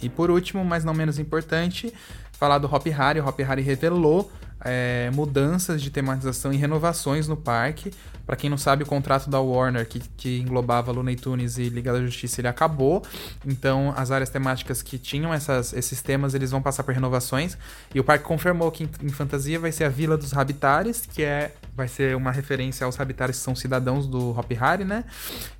E 0.02 0.08
por 0.08 0.30
último, 0.30 0.64
mas 0.64 0.84
não 0.84 0.92
menos 0.94 1.18
importante, 1.18 1.92
falar 2.32 2.58
do 2.58 2.66
Hop 2.72 2.86
Hari. 2.86 3.18
O 3.20 3.26
Hop 3.26 3.40
Hari 3.40 3.62
revelou 3.62 4.30
é, 4.64 5.10
mudanças 5.14 5.82
de 5.82 5.90
tematização 5.90 6.52
e 6.52 6.56
renovações 6.56 7.28
no 7.28 7.36
parque. 7.36 7.92
Para 8.26 8.34
quem 8.34 8.50
não 8.50 8.58
sabe, 8.58 8.82
o 8.82 8.86
contrato 8.86 9.30
da 9.30 9.40
Warner, 9.40 9.86
que, 9.86 10.00
que 10.16 10.40
englobava 10.40 10.90
Looney 10.90 11.14
Tunes 11.14 11.58
e 11.58 11.68
Liga 11.68 11.92
da 11.92 12.00
Justiça, 12.00 12.40
ele 12.40 12.48
acabou. 12.48 13.04
Então, 13.46 13.94
as 13.96 14.10
áreas 14.10 14.28
temáticas 14.28 14.82
que 14.82 14.98
tinham 14.98 15.32
essas, 15.32 15.72
esses 15.72 16.02
temas, 16.02 16.34
eles 16.34 16.50
vão 16.50 16.60
passar 16.60 16.82
por 16.82 16.92
renovações. 16.92 17.56
E 17.94 18.00
o 18.00 18.04
parque 18.04 18.24
confirmou 18.24 18.72
que 18.72 18.82
em, 18.82 18.90
em 19.04 19.08
fantasia 19.10 19.60
vai 19.60 19.70
ser 19.70 19.84
a 19.84 19.88
Vila 19.88 20.16
dos 20.16 20.32
Rabitares, 20.32 21.06
que 21.06 21.22
é 21.22 21.54
vai 21.76 21.86
ser 21.86 22.16
uma 22.16 22.32
referência 22.32 22.86
aos 22.86 22.96
Rabitares 22.96 23.36
que 23.36 23.42
são 23.42 23.54
cidadãos 23.54 24.06
do 24.06 24.30
Hop 24.30 24.50
Hari, 24.58 24.84
né? 24.84 25.04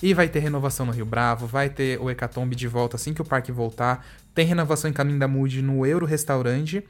E 0.03 0.15
vai 0.15 0.29
ter 0.29 0.41
renovação 0.41 0.87
no 0.87 0.93
Rio 0.93 1.05
Bravo, 1.05 1.47
vai 1.47 1.69
ter 1.69 2.01
o 2.01 2.11
Hecatombe 2.11 2.57
de 2.57 2.67
volta 2.67 2.97
assim 2.97 3.13
que 3.13 3.21
o 3.21 3.25
parque 3.25 3.53
voltar. 3.53 4.05
Tem 4.35 4.47
renovação 4.47 4.91
em 4.91 4.95
Caminho 4.95 5.19
da 5.19 5.29
Mude 5.29 5.63
no 5.63 5.87
Euro 5.87 6.07
Restaurante. 6.07 6.83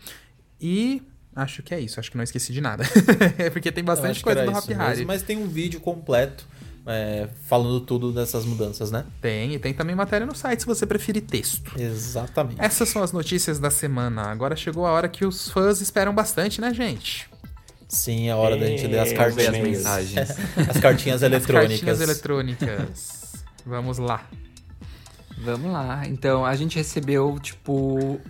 E 0.61 1.03
acho 1.37 1.63
que 1.63 1.75
é 1.75 1.79
isso, 1.79 2.01
acho 2.01 2.11
que 2.11 2.17
não 2.17 2.25
esqueci 2.25 2.53
de 2.53 2.61
nada. 2.61 2.83
é 3.39 3.51
porque 3.51 3.71
tem 3.71 3.85
bastante 3.85 4.23
coisa 4.23 4.45
do 4.45 4.53
Hop 4.53 4.67
mesmo, 4.67 5.07
Mas 5.07 5.23
tem 5.23 5.37
um 5.37 5.47
vídeo 5.47 5.79
completo 5.79 6.47
é, 6.87 7.29
falando 7.47 7.81
tudo 7.81 8.13
dessas 8.13 8.45
mudanças, 8.45 8.91
né? 8.91 9.05
Tem, 9.21 9.55
e 9.55 9.59
tem 9.59 9.75
também 9.75 9.95
matéria 9.95 10.27
no 10.27 10.35
site 10.35 10.61
se 10.61 10.67
você 10.67 10.87
preferir 10.87 11.23
texto. 11.23 11.79
Exatamente. 11.79 12.61
Essas 12.61 12.89
são 12.89 13.03
as 13.03 13.13
notícias 13.13 13.59
da 13.59 13.71
semana. 13.71 14.23
Agora 14.23 14.57
chegou 14.57 14.87
a 14.87 14.93
hora 14.93 15.09
que 15.09 15.25
os 15.25 15.51
fãs 15.51 15.81
esperam 15.81 16.15
bastante, 16.15 16.61
né, 16.61 16.73
gente? 16.73 17.29
Sim, 17.89 18.29
é 18.29 18.35
hora 18.35 18.57
da 18.57 18.67
gente 18.67 18.87
ler 18.87 18.99
as 18.99 19.11
ver 19.11 19.21
as 19.21 19.35
cartinhas. 19.35 19.59
mensagens. 19.59 20.31
As 20.69 20.81
cartinhas 20.81 21.23
eletrônicas. 21.23 21.73
As 21.73 21.81
cartinhas 21.81 22.01
eletrônicas. 22.01 23.33
Vamos 23.65 23.99
lá. 23.99 24.27
Vamos 25.39 25.71
lá. 25.71 26.03
Então, 26.07 26.45
a 26.45 26.57
gente 26.57 26.77
recebeu, 26.77 27.39
tipo, 27.39 28.21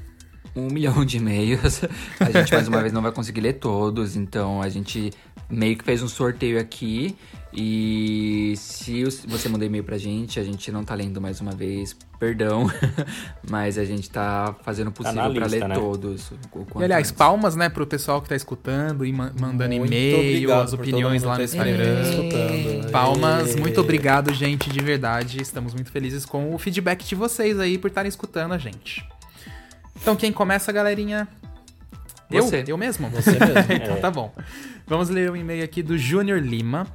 um 0.57 0.69
milhão 0.73 1.05
de 1.05 1.19
e-mails. 1.19 1.83
A 2.19 2.31
gente, 2.31 2.53
mais 2.53 2.67
uma 2.69 2.81
vez, 2.81 2.93
não 2.93 3.03
vai 3.03 3.13
conseguir 3.13 3.41
ler 3.41 3.55
todos. 3.55 4.17
Então, 4.17 4.61
a 4.63 4.69
gente 4.69 5.13
meio 5.51 5.77
que 5.77 5.85
fez 5.85 6.03
um 6.03 6.09
sorteio 6.09 6.59
aqui. 6.59 7.17
E 7.59 8.53
se 8.59 9.03
você 9.27 9.49
mandou 9.49 9.67
e-mail 9.67 9.83
pra 9.83 9.97
gente, 9.97 10.39
a 10.39 10.43
gente 10.45 10.71
não 10.71 10.85
tá 10.85 10.95
lendo 10.95 11.23
mais 11.23 11.41
uma 11.41 11.53
vez, 11.53 11.97
perdão. 12.21 12.71
Mas 13.49 13.79
a 13.79 13.85
gente 13.85 14.11
tá 14.11 14.55
fazendo 14.63 14.89
o 14.89 14.91
Tá 14.91 15.05
possível 15.05 15.33
pra 15.33 15.45
lista, 15.47 15.59
ler 15.61 15.69
né? 15.69 15.75
todos. 15.75 16.33
E, 16.79 16.85
aliás, 16.85 17.09
antes. 17.09 17.13
palmas, 17.13 17.57
né, 17.57 17.71
pro 17.71 17.87
pessoal 17.87 18.21
que 18.21 18.29
tá 18.29 18.37
escutando 18.37 19.07
e 19.07 19.13
ma- 19.13 19.33
mandando 19.41 19.73
e-mail, 19.73 20.53
as 20.53 20.75
opiniões 20.75 21.23
lá 21.23 21.39
no 21.39 21.45
Instagram. 21.45 22.03
escutando. 22.03 22.91
Palmas, 22.91 23.57
muito 23.57 23.81
obrigado, 23.81 24.35
gente, 24.35 24.69
de 24.69 24.81
verdade. 24.81 25.41
Estamos 25.41 25.73
muito 25.73 25.91
felizes 25.91 26.27
com 26.27 26.55
o 26.55 26.59
feedback 26.59 27.07
de 27.07 27.15
vocês 27.15 27.59
aí 27.59 27.79
por 27.79 27.89
estarem 27.89 28.09
escutando 28.11 28.53
a 28.53 28.59
gente. 28.59 29.03
Então, 30.01 30.15
quem 30.15 30.33
começa, 30.33 30.71
galerinha? 30.73 31.27
Eu? 32.31 32.43
Você. 32.45 32.65
Eu 32.67 32.77
mesmo? 32.77 33.09
Você 33.11 33.31
mesmo. 33.33 33.47
então 33.73 33.97
tá 34.01 34.11
bom. 34.11 34.33
Vamos 34.87 35.09
ler 35.09 35.31
um 35.31 35.37
e-mail 35.37 35.65
aqui 35.65 35.83
do 35.83 35.97
Júnior 35.97 36.41
Lima. 36.41 36.87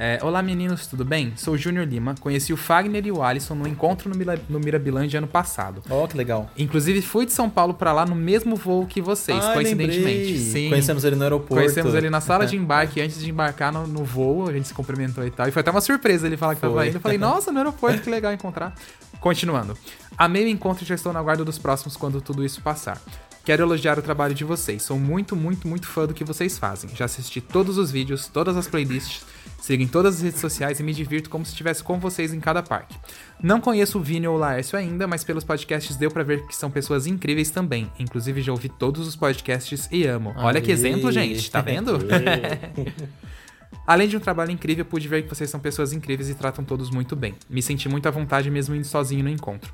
É, 0.00 0.18
Olá 0.22 0.40
meninos, 0.42 0.86
tudo 0.86 1.04
bem? 1.04 1.32
Sou 1.36 1.54
o 1.54 1.58
Júnior 1.58 1.84
Lima. 1.86 2.14
Conheci 2.20 2.52
o 2.52 2.56
Fagner 2.56 3.04
e 3.06 3.10
o 3.10 3.22
Alisson 3.22 3.54
no 3.54 3.66
encontro 3.66 4.08
no, 4.08 4.16
Mila- 4.16 4.38
no 4.48 4.60
Mirabilândia 4.60 5.18
ano 5.18 5.26
passado. 5.26 5.82
Ó, 5.90 6.06
que 6.06 6.16
legal. 6.16 6.48
Inclusive, 6.56 7.02
fui 7.02 7.26
de 7.26 7.32
São 7.32 7.50
Paulo 7.50 7.74
pra 7.74 7.92
lá 7.92 8.06
no 8.06 8.14
mesmo 8.14 8.54
voo 8.54 8.86
que 8.86 9.00
vocês, 9.02 9.44
Ah, 9.44 9.54
coincidentemente. 9.54 9.98
lembrei. 10.04 10.38
Sim. 10.38 10.68
Conhecemos 10.68 11.04
ele 11.04 11.16
no 11.16 11.22
aeroporto. 11.24 11.54
Conhecemos 11.56 11.94
ele 11.94 12.08
na 12.08 12.20
sala 12.20 12.46
de 12.46 12.54
embarque 12.56 13.00
antes 13.00 13.18
de 13.18 13.28
embarcar 13.28 13.72
no, 13.72 13.86
no 13.86 14.04
voo, 14.04 14.48
a 14.48 14.52
gente 14.52 14.68
se 14.68 14.74
cumprimentou 14.74 15.26
e 15.26 15.30
tal. 15.30 15.48
E 15.48 15.50
foi 15.50 15.60
até 15.60 15.70
uma 15.70 15.80
surpresa 15.80 16.26
ele 16.26 16.36
falar 16.36 16.54
que 16.54 16.60
tava 16.60 16.74
Foi. 16.74 16.88
indo. 16.88 16.96
Eu 16.96 17.00
falei, 17.00 17.18
nossa, 17.18 17.50
no 17.50 17.58
aeroporto, 17.58 18.00
que 18.00 18.08
legal 18.10 18.32
encontrar. 18.32 18.74
Continuando. 19.20 19.76
Amei 20.16 20.44
o 20.44 20.48
encontro 20.48 20.84
e 20.84 20.86
já 20.86 20.94
estou 20.94 21.12
na 21.12 21.20
guarda 21.22 21.44
dos 21.44 21.58
próximos 21.58 21.96
quando 21.96 22.20
tudo 22.20 22.44
isso 22.44 22.62
passar. 22.62 23.00
Quero 23.48 23.62
elogiar 23.62 23.98
o 23.98 24.02
trabalho 24.02 24.34
de 24.34 24.44
vocês. 24.44 24.82
Sou 24.82 24.98
muito, 24.98 25.34
muito, 25.34 25.66
muito 25.66 25.86
fã 25.86 26.04
do 26.04 26.12
que 26.12 26.22
vocês 26.22 26.58
fazem. 26.58 26.90
Já 26.94 27.06
assisti 27.06 27.40
todos 27.40 27.78
os 27.78 27.90
vídeos, 27.90 28.26
todas 28.26 28.58
as 28.58 28.68
playlists, 28.68 29.24
sigo 29.58 29.82
em 29.82 29.88
todas 29.88 30.16
as 30.16 30.20
redes 30.20 30.38
sociais 30.38 30.78
e 30.78 30.82
me 30.82 30.92
divirto 30.92 31.30
como 31.30 31.46
se 31.46 31.52
estivesse 31.52 31.82
com 31.82 31.98
vocês 31.98 32.34
em 32.34 32.40
cada 32.40 32.62
parque. 32.62 32.94
Não 33.42 33.58
conheço 33.58 33.98
o 33.98 34.02
Vini 34.02 34.28
ou 34.28 34.36
o 34.36 34.38
Laércio 34.38 34.78
ainda, 34.78 35.06
mas 35.06 35.24
pelos 35.24 35.44
podcasts 35.44 35.96
deu 35.96 36.10
pra 36.10 36.22
ver 36.22 36.46
que 36.46 36.54
são 36.54 36.70
pessoas 36.70 37.06
incríveis 37.06 37.48
também. 37.48 37.90
Inclusive 37.98 38.42
já 38.42 38.52
ouvi 38.52 38.68
todos 38.68 39.08
os 39.08 39.16
podcasts 39.16 39.88
e 39.90 40.04
amo. 40.06 40.34
Olha 40.36 40.60
que 40.60 40.70
Aí. 40.70 40.76
exemplo, 40.76 41.10
gente. 41.10 41.50
Tá 41.50 41.62
vendo? 41.62 42.00
Além 43.88 44.06
de 44.06 44.18
um 44.18 44.20
trabalho 44.20 44.50
incrível, 44.50 44.84
pude 44.84 45.08
ver 45.08 45.22
que 45.22 45.30
vocês 45.30 45.48
são 45.48 45.58
pessoas 45.58 45.94
incríveis 45.94 46.28
e 46.28 46.34
tratam 46.34 46.62
todos 46.62 46.90
muito 46.90 47.16
bem. 47.16 47.34
Me 47.48 47.62
senti 47.62 47.88
muito 47.88 48.06
à 48.06 48.10
vontade 48.10 48.50
mesmo 48.50 48.74
indo 48.74 48.86
sozinho 48.86 49.24
no 49.24 49.30
encontro. 49.30 49.72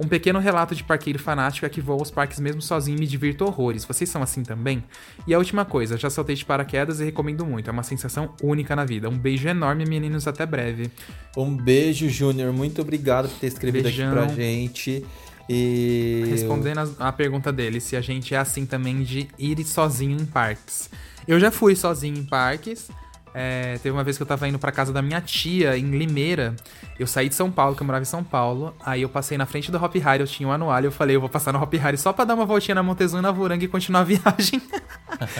Um 0.00 0.08
pequeno 0.08 0.40
relato 0.40 0.74
de 0.74 0.82
parqueiro 0.82 1.20
fanático 1.20 1.64
é 1.64 1.68
que 1.68 1.80
vou 1.80 2.00
aos 2.00 2.10
parques 2.10 2.40
mesmo 2.40 2.60
sozinho 2.60 2.96
e 2.96 2.98
me 3.00 3.06
divirto 3.06 3.44
horrores. 3.44 3.84
Vocês 3.84 4.10
são 4.10 4.20
assim 4.24 4.42
também? 4.42 4.82
E 5.24 5.32
a 5.32 5.38
última 5.38 5.64
coisa, 5.64 5.96
já 5.96 6.10
saltei 6.10 6.34
de 6.34 6.44
paraquedas 6.44 6.98
e 6.98 7.04
recomendo 7.04 7.46
muito. 7.46 7.70
É 7.70 7.72
uma 7.72 7.84
sensação 7.84 8.34
única 8.42 8.74
na 8.74 8.84
vida. 8.84 9.08
Um 9.08 9.16
beijo 9.16 9.46
enorme, 9.46 9.84
meninos. 9.86 10.26
Até 10.26 10.44
breve. 10.44 10.90
Um 11.36 11.56
beijo, 11.56 12.08
Júnior. 12.08 12.52
Muito 12.52 12.82
obrigado 12.82 13.28
por 13.28 13.38
ter 13.38 13.46
escrevido 13.46 13.84
Beijão. 13.84 14.18
aqui 14.18 14.34
pra 14.34 14.34
gente. 14.34 15.06
E. 15.48 16.24
Respondendo 16.28 16.92
a, 16.98 17.06
a 17.06 17.12
pergunta 17.12 17.52
dele, 17.52 17.80
se 17.80 17.94
a 17.94 18.00
gente 18.00 18.34
é 18.34 18.38
assim 18.38 18.66
também 18.66 19.04
de 19.04 19.28
ir 19.38 19.62
sozinho 19.64 20.20
em 20.20 20.26
parques. 20.26 20.90
Eu 21.28 21.38
já 21.38 21.52
fui 21.52 21.76
sozinho 21.76 22.18
em 22.18 22.24
parques. 22.24 22.90
É, 23.34 23.78
teve 23.82 23.90
uma 23.90 24.04
vez 24.04 24.16
que 24.16 24.22
eu 24.22 24.26
tava 24.26 24.46
indo 24.46 24.60
pra 24.60 24.70
casa 24.70 24.92
da 24.92 25.02
minha 25.02 25.20
tia, 25.20 25.76
em 25.76 25.90
Limeira. 25.90 26.54
Eu 26.98 27.06
saí 27.06 27.28
de 27.28 27.34
São 27.34 27.50
Paulo, 27.50 27.74
que 27.74 27.82
eu 27.82 27.86
morava 27.86 28.02
em 28.02 28.06
São 28.06 28.22
Paulo. 28.22 28.72
Aí 28.86 29.02
eu 29.02 29.08
passei 29.08 29.36
na 29.36 29.44
frente 29.44 29.72
do 29.72 29.82
Hop 29.82 29.94
Hari, 29.96 30.20
eu 30.22 30.26
tinha 30.26 30.48
um 30.48 30.52
anual. 30.52 30.80
Eu 30.80 30.92
falei, 30.92 31.16
eu 31.16 31.20
vou 31.20 31.28
passar 31.28 31.52
no 31.52 31.60
Hop 31.60 31.74
Hari 31.74 31.98
só 31.98 32.12
pra 32.12 32.24
dar 32.24 32.34
uma 32.34 32.46
voltinha 32.46 32.76
na 32.76 32.82
Montezuma 32.82 33.18
e 33.18 33.22
na 33.22 33.32
Voranga 33.32 33.64
e 33.64 33.68
continuar 33.68 34.00
a 34.00 34.04
viagem. 34.04 34.62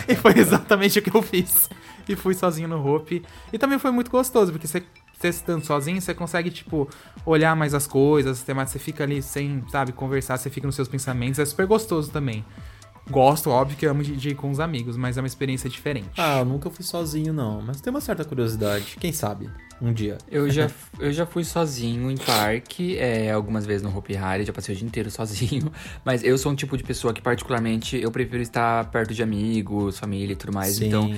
e 0.08 0.16
foi 0.16 0.36
exatamente 0.36 0.98
o 0.98 1.02
que 1.02 1.14
eu 1.14 1.22
fiz. 1.22 1.70
E 2.08 2.16
fui 2.16 2.34
sozinho 2.34 2.68
no 2.68 2.84
Hope. 2.84 3.24
E 3.52 3.58
também 3.58 3.78
foi 3.78 3.92
muito 3.92 4.10
gostoso, 4.10 4.50
porque 4.50 4.66
você 4.66 4.82
você 5.16 5.28
estando 5.28 5.64
sozinho, 5.64 6.00
você 6.00 6.12
consegue, 6.12 6.50
tipo, 6.50 6.88
olhar 7.24 7.56
mais 7.56 7.72
as 7.72 7.86
coisas, 7.86 8.44
você 8.44 8.78
fica 8.78 9.04
ali 9.04 9.22
sem, 9.22 9.64
sabe, 9.70 9.92
conversar, 9.92 10.36
você 10.36 10.50
fica 10.50 10.66
nos 10.66 10.76
seus 10.76 10.88
pensamentos, 10.88 11.38
é 11.38 11.44
super 11.44 11.66
gostoso 11.66 12.10
também. 12.10 12.44
Gosto, 13.10 13.50
óbvio 13.50 13.76
que 13.76 13.86
eu 13.86 13.90
amo 13.90 14.02
de, 14.02 14.16
de 14.16 14.30
ir 14.30 14.34
com 14.34 14.50
os 14.50 14.58
amigos, 14.58 14.96
mas 14.96 15.16
é 15.16 15.20
uma 15.20 15.26
experiência 15.26 15.68
diferente. 15.68 16.10
Ah, 16.16 16.38
eu 16.38 16.44
nunca 16.44 16.70
fui 16.70 16.84
sozinho, 16.84 17.32
não. 17.32 17.60
Mas 17.60 17.80
tem 17.80 17.90
uma 17.90 18.00
certa 18.00 18.24
curiosidade. 18.24 18.96
Quem 18.98 19.12
sabe? 19.12 19.50
Um 19.80 19.92
dia. 19.92 20.16
Eu 20.30 20.48
já, 20.48 20.70
eu 20.98 21.12
já 21.12 21.26
fui 21.26 21.44
sozinho 21.44 22.10
em 22.10 22.16
parque, 22.16 22.96
é, 22.96 23.30
algumas 23.30 23.66
vezes 23.66 23.82
no 23.82 23.94
Hopi 23.96 24.16
Hari, 24.16 24.44
já 24.44 24.52
passei 24.52 24.74
o 24.74 24.78
dia 24.78 24.86
inteiro 24.86 25.10
sozinho. 25.12 25.70
Mas 26.04 26.22
eu 26.24 26.38
sou 26.38 26.52
um 26.52 26.54
tipo 26.54 26.76
de 26.76 26.82
pessoa 26.82 27.12
que, 27.12 27.20
particularmente, 27.20 27.96
eu 27.96 28.10
prefiro 28.10 28.42
estar 28.42 28.90
perto 28.90 29.12
de 29.12 29.22
amigos, 29.22 29.98
família 29.98 30.32
e 30.32 30.36
tudo 30.36 30.52
mais. 30.52 30.76
Sim. 30.76 30.86
Então, 30.86 31.14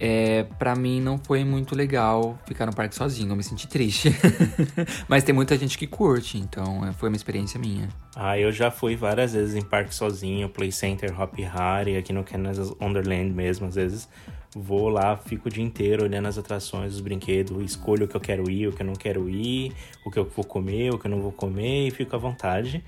é, 0.00 0.44
pra 0.58 0.74
mim 0.74 0.98
não 0.98 1.18
foi 1.18 1.44
muito 1.44 1.76
legal 1.76 2.38
ficar 2.46 2.64
no 2.64 2.74
parque 2.74 2.94
sozinho, 2.94 3.30
eu 3.30 3.36
me 3.36 3.42
senti 3.42 3.68
triste. 3.68 4.08
Mas 5.06 5.22
tem 5.22 5.34
muita 5.34 5.56
gente 5.58 5.76
que 5.76 5.86
curte, 5.86 6.38
então 6.38 6.86
é, 6.86 6.92
foi 6.92 7.10
uma 7.10 7.16
experiência 7.16 7.60
minha. 7.60 7.86
Ah, 8.16 8.38
eu 8.38 8.50
já 8.50 8.70
fui 8.70 8.96
várias 8.96 9.34
vezes 9.34 9.54
em 9.54 9.62
parque 9.62 9.94
sozinho, 9.94 10.48
Play 10.48 10.72
Center, 10.72 11.20
Hop 11.20 11.34
Hari, 11.38 11.98
aqui 11.98 12.14
no 12.14 12.24
Canada's 12.24 12.72
Wonderland 12.80 13.30
mesmo, 13.30 13.66
às 13.66 13.74
vezes. 13.74 14.08
vou 14.56 14.88
lá, 14.88 15.18
fico 15.18 15.48
o 15.48 15.50
dia 15.50 15.62
inteiro 15.62 16.04
olhando 16.04 16.28
as 16.28 16.38
atrações, 16.38 16.94
os 16.94 17.00
brinquedos, 17.02 17.62
escolho 17.62 18.06
o 18.06 18.08
que 18.08 18.16
eu 18.16 18.20
quero 18.20 18.50
ir, 18.50 18.68
o 18.68 18.72
que 18.72 18.80
eu 18.80 18.86
não 18.86 18.94
quero 18.94 19.28
ir, 19.28 19.74
o 20.04 20.10
que 20.10 20.18
eu 20.18 20.24
vou 20.24 20.44
comer, 20.46 20.94
o 20.94 20.98
que 20.98 21.06
eu 21.06 21.10
não 21.10 21.20
vou 21.20 21.30
comer 21.30 21.88
e 21.88 21.90
fico 21.90 22.16
à 22.16 22.18
vontade. 22.18 22.82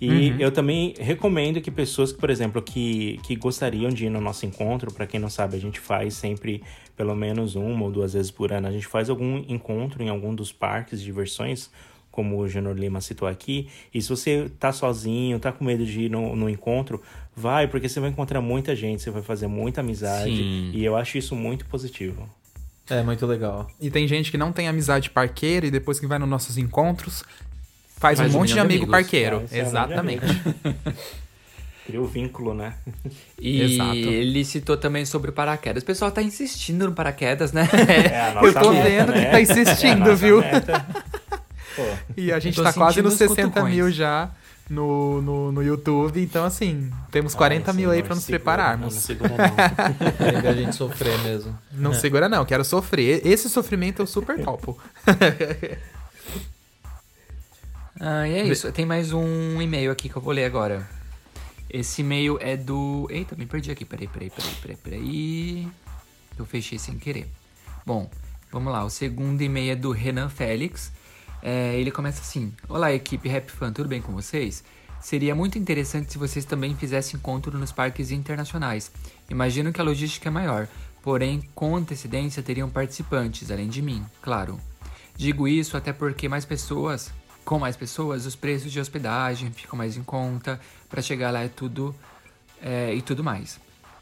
E 0.00 0.30
uhum. 0.30 0.36
eu 0.38 0.50
também 0.50 0.94
recomendo 0.98 1.60
que 1.60 1.70
pessoas 1.70 2.10
que, 2.10 2.18
por 2.18 2.30
exemplo, 2.30 2.62
que, 2.62 3.20
que 3.22 3.36
gostariam 3.36 3.90
de 3.90 4.06
ir 4.06 4.10
no 4.10 4.20
nosso 4.20 4.46
encontro, 4.46 4.90
para 4.90 5.06
quem 5.06 5.20
não 5.20 5.28
sabe, 5.28 5.56
a 5.56 5.60
gente 5.60 5.78
faz 5.78 6.14
sempre 6.14 6.62
pelo 6.96 7.14
menos 7.14 7.54
uma 7.54 7.84
ou 7.84 7.90
duas 7.90 8.14
vezes 8.14 8.30
por 8.30 8.52
ano, 8.52 8.66
a 8.66 8.72
gente 8.72 8.86
faz 8.86 9.10
algum 9.10 9.44
encontro 9.48 10.02
em 10.02 10.08
algum 10.08 10.34
dos 10.34 10.52
parques 10.52 11.00
de 11.00 11.04
diversões, 11.04 11.70
como 12.10 12.38
o 12.38 12.48
Júnior 12.48 12.78
Lima 12.78 13.00
citou 13.00 13.28
aqui. 13.28 13.68
E 13.92 14.00
se 14.00 14.08
você 14.08 14.50
tá 14.58 14.72
sozinho, 14.72 15.38
tá 15.38 15.52
com 15.52 15.64
medo 15.64 15.84
de 15.84 16.02
ir 16.02 16.10
no, 16.10 16.34
no 16.34 16.48
encontro, 16.48 17.00
vai, 17.36 17.68
porque 17.68 17.88
você 17.88 18.00
vai 18.00 18.10
encontrar 18.10 18.40
muita 18.40 18.74
gente, 18.74 19.02
você 19.02 19.10
vai 19.10 19.22
fazer 19.22 19.46
muita 19.46 19.80
amizade. 19.80 20.36
Sim. 20.36 20.70
E 20.74 20.84
eu 20.84 20.96
acho 20.96 21.18
isso 21.18 21.36
muito 21.36 21.66
positivo. 21.66 22.28
É 22.88 23.02
muito 23.02 23.24
legal. 23.24 23.70
E 23.80 23.90
tem 23.90 24.08
gente 24.08 24.30
que 24.30 24.36
não 24.36 24.50
tem 24.50 24.66
amizade 24.66 25.10
parqueira 25.10 25.66
e 25.66 25.70
depois 25.70 26.00
que 26.00 26.06
vai 26.06 26.18
nos 26.18 26.28
nossos 26.28 26.58
encontros, 26.58 27.22
Faz, 28.00 28.18
Faz 28.18 28.34
um 28.34 28.38
monte 28.38 28.54
de 28.54 28.58
amigo 28.58 28.84
amigos. 28.84 28.90
parqueiro. 28.90 29.44
É, 29.52 29.58
Exatamente. 29.60 30.24
Cria 31.86 32.00
o 32.00 32.06
vínculo, 32.06 32.54
né? 32.54 32.74
E 33.38 33.60
Exato. 33.60 33.94
ele 33.94 34.42
citou 34.42 34.76
também 34.76 35.04
sobre 35.04 35.30
o 35.30 35.32
paraquedas. 35.34 35.82
O 35.82 35.86
pessoal 35.86 36.10
tá 36.10 36.22
insistindo 36.22 36.86
no 36.86 36.94
paraquedas, 36.94 37.52
né? 37.52 37.68
É, 38.10 38.32
Eu 38.46 38.54
tô 38.54 38.72
meta, 38.72 38.88
vendo 38.88 39.12
né? 39.12 39.26
que 39.26 39.30
tá 39.30 39.40
insistindo, 39.40 40.10
é 40.10 40.14
viu? 40.14 40.42
E 42.16 42.32
a 42.32 42.38
gente 42.38 42.60
tá 42.60 42.72
quase 42.72 43.00
nos 43.00 43.14
60 43.14 43.64
mil 43.64 43.90
já 43.90 44.30
no, 44.68 45.22
no, 45.22 45.52
no 45.52 45.62
YouTube. 45.62 46.20
Então, 46.20 46.44
assim, 46.44 46.90
temos 47.10 47.34
40 47.34 47.72
mil 47.72 47.90
aí 47.90 48.02
pra 48.02 48.14
nos 48.14 48.24
segura, 48.24 48.38
prepararmos. 48.38 48.94
Não, 48.94 49.00
segura 49.00 49.34
não. 49.36 50.50
a 50.50 50.52
gente 50.52 50.74
sofrer 50.74 51.18
mesmo. 51.20 51.58
Não 51.72 51.92
é. 51.92 51.94
segura 51.94 52.28
não, 52.28 52.44
quero 52.44 52.64
sofrer. 52.64 53.26
Esse 53.26 53.48
sofrimento 53.48 54.02
eu 54.02 54.06
super 54.06 54.42
topo. 54.42 54.78
Ah, 58.00 58.26
e 58.26 58.32
é 58.32 58.44
isso. 58.46 58.72
Tem 58.72 58.86
mais 58.86 59.12
um 59.12 59.60
e-mail 59.60 59.92
aqui 59.92 60.08
que 60.08 60.16
eu 60.16 60.22
vou 60.22 60.32
ler 60.32 60.46
agora. 60.46 60.88
Esse 61.68 62.00
e-mail 62.00 62.38
é 62.40 62.56
do. 62.56 63.06
Eita, 63.10 63.36
me 63.36 63.44
perdi 63.44 63.70
aqui. 63.70 63.84
Peraí, 63.84 64.08
peraí, 64.08 64.30
peraí, 64.30 64.54
peraí, 64.62 64.76
peraí. 64.76 65.68
Eu 66.38 66.46
fechei 66.46 66.78
sem 66.78 66.98
querer. 66.98 67.28
Bom, 67.84 68.10
vamos 68.50 68.72
lá. 68.72 68.82
O 68.82 68.88
segundo 68.88 69.42
e-mail 69.42 69.72
é 69.72 69.76
do 69.76 69.92
Renan 69.92 70.30
Félix. 70.30 70.90
É, 71.42 71.78
ele 71.78 71.90
começa 71.90 72.22
assim: 72.22 72.54
Olá, 72.70 72.90
equipe 72.90 73.28
Rap 73.28 73.50
Fan, 73.50 73.70
tudo 73.70 73.88
bem 73.88 74.00
com 74.00 74.12
vocês? 74.12 74.64
Seria 74.98 75.34
muito 75.34 75.58
interessante 75.58 76.10
se 76.10 76.18
vocês 76.18 76.46
também 76.46 76.74
fizessem 76.74 77.18
encontro 77.18 77.56
nos 77.58 77.70
parques 77.70 78.10
internacionais. 78.10 78.90
Imagino 79.28 79.72
que 79.72 79.80
a 79.80 79.84
logística 79.84 80.28
é 80.28 80.32
maior, 80.32 80.68
porém, 81.02 81.42
com 81.54 81.76
antecedência 81.76 82.42
teriam 82.42 82.68
participantes, 82.68 83.50
além 83.50 83.68
de 83.68 83.80
mim, 83.80 84.04
claro. 84.20 84.58
Digo 85.16 85.46
isso 85.46 85.76
até 85.76 85.92
porque 85.92 86.28
mais 86.28 86.44
pessoas 86.44 87.10
com 87.44 87.58
mais 87.58 87.76
pessoas, 87.76 88.26
os 88.26 88.36
preços 88.36 88.70
de 88.70 88.80
hospedagem 88.80 89.50
ficam 89.50 89.76
mais 89.76 89.96
em 89.96 90.02
conta, 90.02 90.60
para 90.88 91.02
chegar 91.02 91.30
lá 91.30 91.42
é 91.42 91.48
tudo 91.48 91.94
é, 92.62 92.94
e 92.94 93.02
tudo 93.02 93.24
mais. 93.24 93.58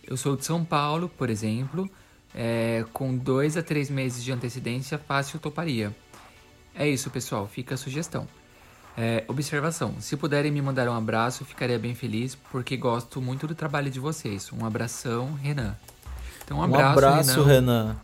Eu 0.07 0.17
sou 0.17 0.37
de 0.37 0.45
São 0.45 0.65
Paulo, 0.65 1.09
por 1.09 1.31
exemplo, 1.31 1.89
é, 2.35 2.85
com 2.93 3.17
dois 3.17 3.57
a 3.57 3.63
três 3.63 3.91
meses 3.91 4.25
de 4.25 4.33
antecedência, 4.33 4.99
fácil 4.99 5.39
toparia. 5.39 5.95
É 6.75 6.89
isso, 6.89 7.11
pessoal, 7.11 7.47
fica 7.47 7.75
a 7.75 7.79
sugestão. 7.79 8.27
É, 8.97 9.25
observação: 9.29 9.95
se 10.01 10.17
puderem 10.17 10.51
me 10.51 10.61
mandar 10.61 10.89
um 10.89 10.95
abraço, 10.95 11.45
ficaria 11.45 11.79
bem 11.79 11.95
feliz, 11.95 12.35
porque 12.35 12.77
gosto 12.77 13.21
muito 13.21 13.47
do 13.47 13.55
trabalho 13.55 13.91
de 13.91 14.01
vocês. 14.01 14.51
Um 14.53 14.65
abração, 14.65 15.35
Renan. 15.35 15.77
Então, 16.45 16.59
um 16.59 16.63
abraço, 16.63 16.85
um 16.85 16.93
abraço 16.93 17.43
Renan. 17.43 17.85
Renan. 17.85 17.97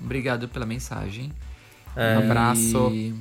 Obrigado 0.00 0.48
pela 0.48 0.66
mensagem. 0.66 1.32
É, 1.96 2.18
um 2.18 2.24
abraço. 2.24 2.90
E 2.92 3.14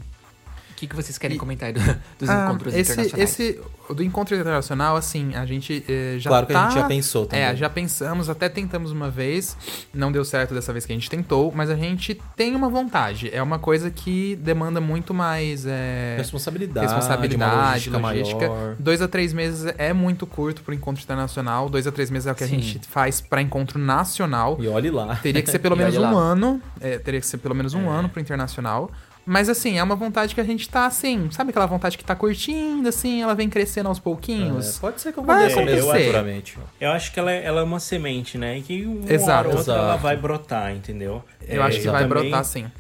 que, 0.78 0.86
que 0.86 0.96
vocês 0.96 1.18
querem 1.18 1.36
e... 1.36 1.40
comentar 1.40 1.74
do, 1.74 1.80
dos 2.20 2.30
ah, 2.30 2.46
encontros 2.46 2.74
esse, 2.74 2.92
internacionais? 2.92 3.32
Esse, 3.32 3.60
do 3.94 4.04
encontro 4.04 4.36
internacional, 4.36 4.96
assim, 4.96 5.34
a 5.34 5.44
gente 5.44 5.84
eh, 5.90 6.18
já 6.20 6.30
Claro 6.30 6.46
tá... 6.46 6.54
que 6.54 6.60
a 6.60 6.70
gente 6.70 6.80
já 6.80 6.88
pensou 6.88 7.26
também. 7.26 7.46
É, 7.46 7.56
já 7.56 7.68
pensamos, 7.68 8.30
até 8.30 8.48
tentamos 8.48 8.92
uma 8.92 9.10
vez, 9.10 9.58
não 9.92 10.12
deu 10.12 10.24
certo 10.24 10.54
dessa 10.54 10.72
vez 10.72 10.86
que 10.86 10.92
a 10.94 10.96
gente 10.96 11.10
tentou, 11.10 11.52
mas 11.54 11.72
a 11.72 11.76
gente 11.76 12.22
tem 12.36 12.56
uma 12.56 12.70
vontade. 12.70 13.30
É 13.34 13.42
uma 13.42 13.58
coisa 13.58 13.90
que 13.90 14.36
demanda 14.36 14.80
muito 14.80 15.16
mais... 15.16 15.66
É... 15.66 16.16
Responsabilidade, 16.18 16.86
responsabilidade, 16.86 17.90
logística. 17.90 17.98
logística. 17.98 18.50
Maior. 18.50 18.76
Dois 18.78 19.02
a 19.02 19.08
três 19.08 19.34
meses 19.34 19.74
é 19.80 19.92
muito 19.94 20.28
curto 20.28 20.62
pro 20.62 20.76
encontro 20.76 21.02
internacional, 21.02 21.70
dois 21.70 21.88
a 21.88 21.92
três 21.92 22.12
meses 22.12 22.28
é 22.28 22.32
o 22.32 22.36
que 22.36 22.46
Sim. 22.46 22.56
a 22.56 22.60
gente 22.60 22.88
faz 22.88 23.20
para 23.20 23.42
encontro 23.42 23.80
nacional. 23.80 24.58
E 24.60 24.68
olhe 24.68 24.92
lá. 24.92 25.16
Teria 25.16 25.42
que 25.42 25.50
ser 25.50 25.58
pelo 25.58 25.76
menos 25.76 25.98
um 25.98 26.02
lá. 26.02 26.12
ano, 26.12 26.62
é, 26.80 27.00
teria 27.00 27.20
que 27.20 27.26
ser 27.26 27.40
pelo 27.40 27.56
menos 27.56 27.74
um 27.74 27.86
é. 27.86 27.98
ano 27.98 28.10
pro 28.10 28.22
internacional. 28.22 28.92
Mas 29.30 29.50
assim, 29.50 29.78
é 29.78 29.84
uma 29.84 29.94
vontade 29.94 30.34
que 30.34 30.40
a 30.40 30.44
gente 30.46 30.70
tá 30.70 30.86
assim, 30.86 31.30
sabe 31.32 31.50
aquela 31.50 31.66
vontade 31.66 31.98
que 31.98 32.04
tá 32.06 32.16
curtindo, 32.16 32.88
assim, 32.88 33.22
ela 33.22 33.36
vem 33.36 33.50
crescendo 33.50 33.90
aos 33.90 34.00
pouquinhos? 34.00 34.78
É, 34.78 34.80
pode 34.80 35.02
ser 35.02 35.12
que 35.12 35.20
vai 35.20 35.52
acontecer. 35.52 36.16
Eu, 36.16 36.64
eu 36.80 36.92
acho 36.94 37.12
que 37.12 37.20
ela 37.20 37.30
é, 37.30 37.44
ela 37.44 37.60
é 37.60 37.64
uma 37.66 37.82
semente, 37.82 38.38
né? 38.38 38.58
E 38.58 38.62
que 38.62 38.86
uma 38.86 39.12
exato, 39.12 39.50
hora 39.50 39.58
outra 39.58 39.74
exato. 39.74 39.80
ela 39.80 39.96
vai 39.98 40.16
brotar, 40.16 40.74
entendeu? 40.74 41.22
Eu 41.46 41.62
é, 41.62 41.66
acho 41.66 41.82
que 41.82 41.90
vai 41.90 42.08
também, 42.08 42.30
brotar 42.30 42.46
sim. 42.46 42.72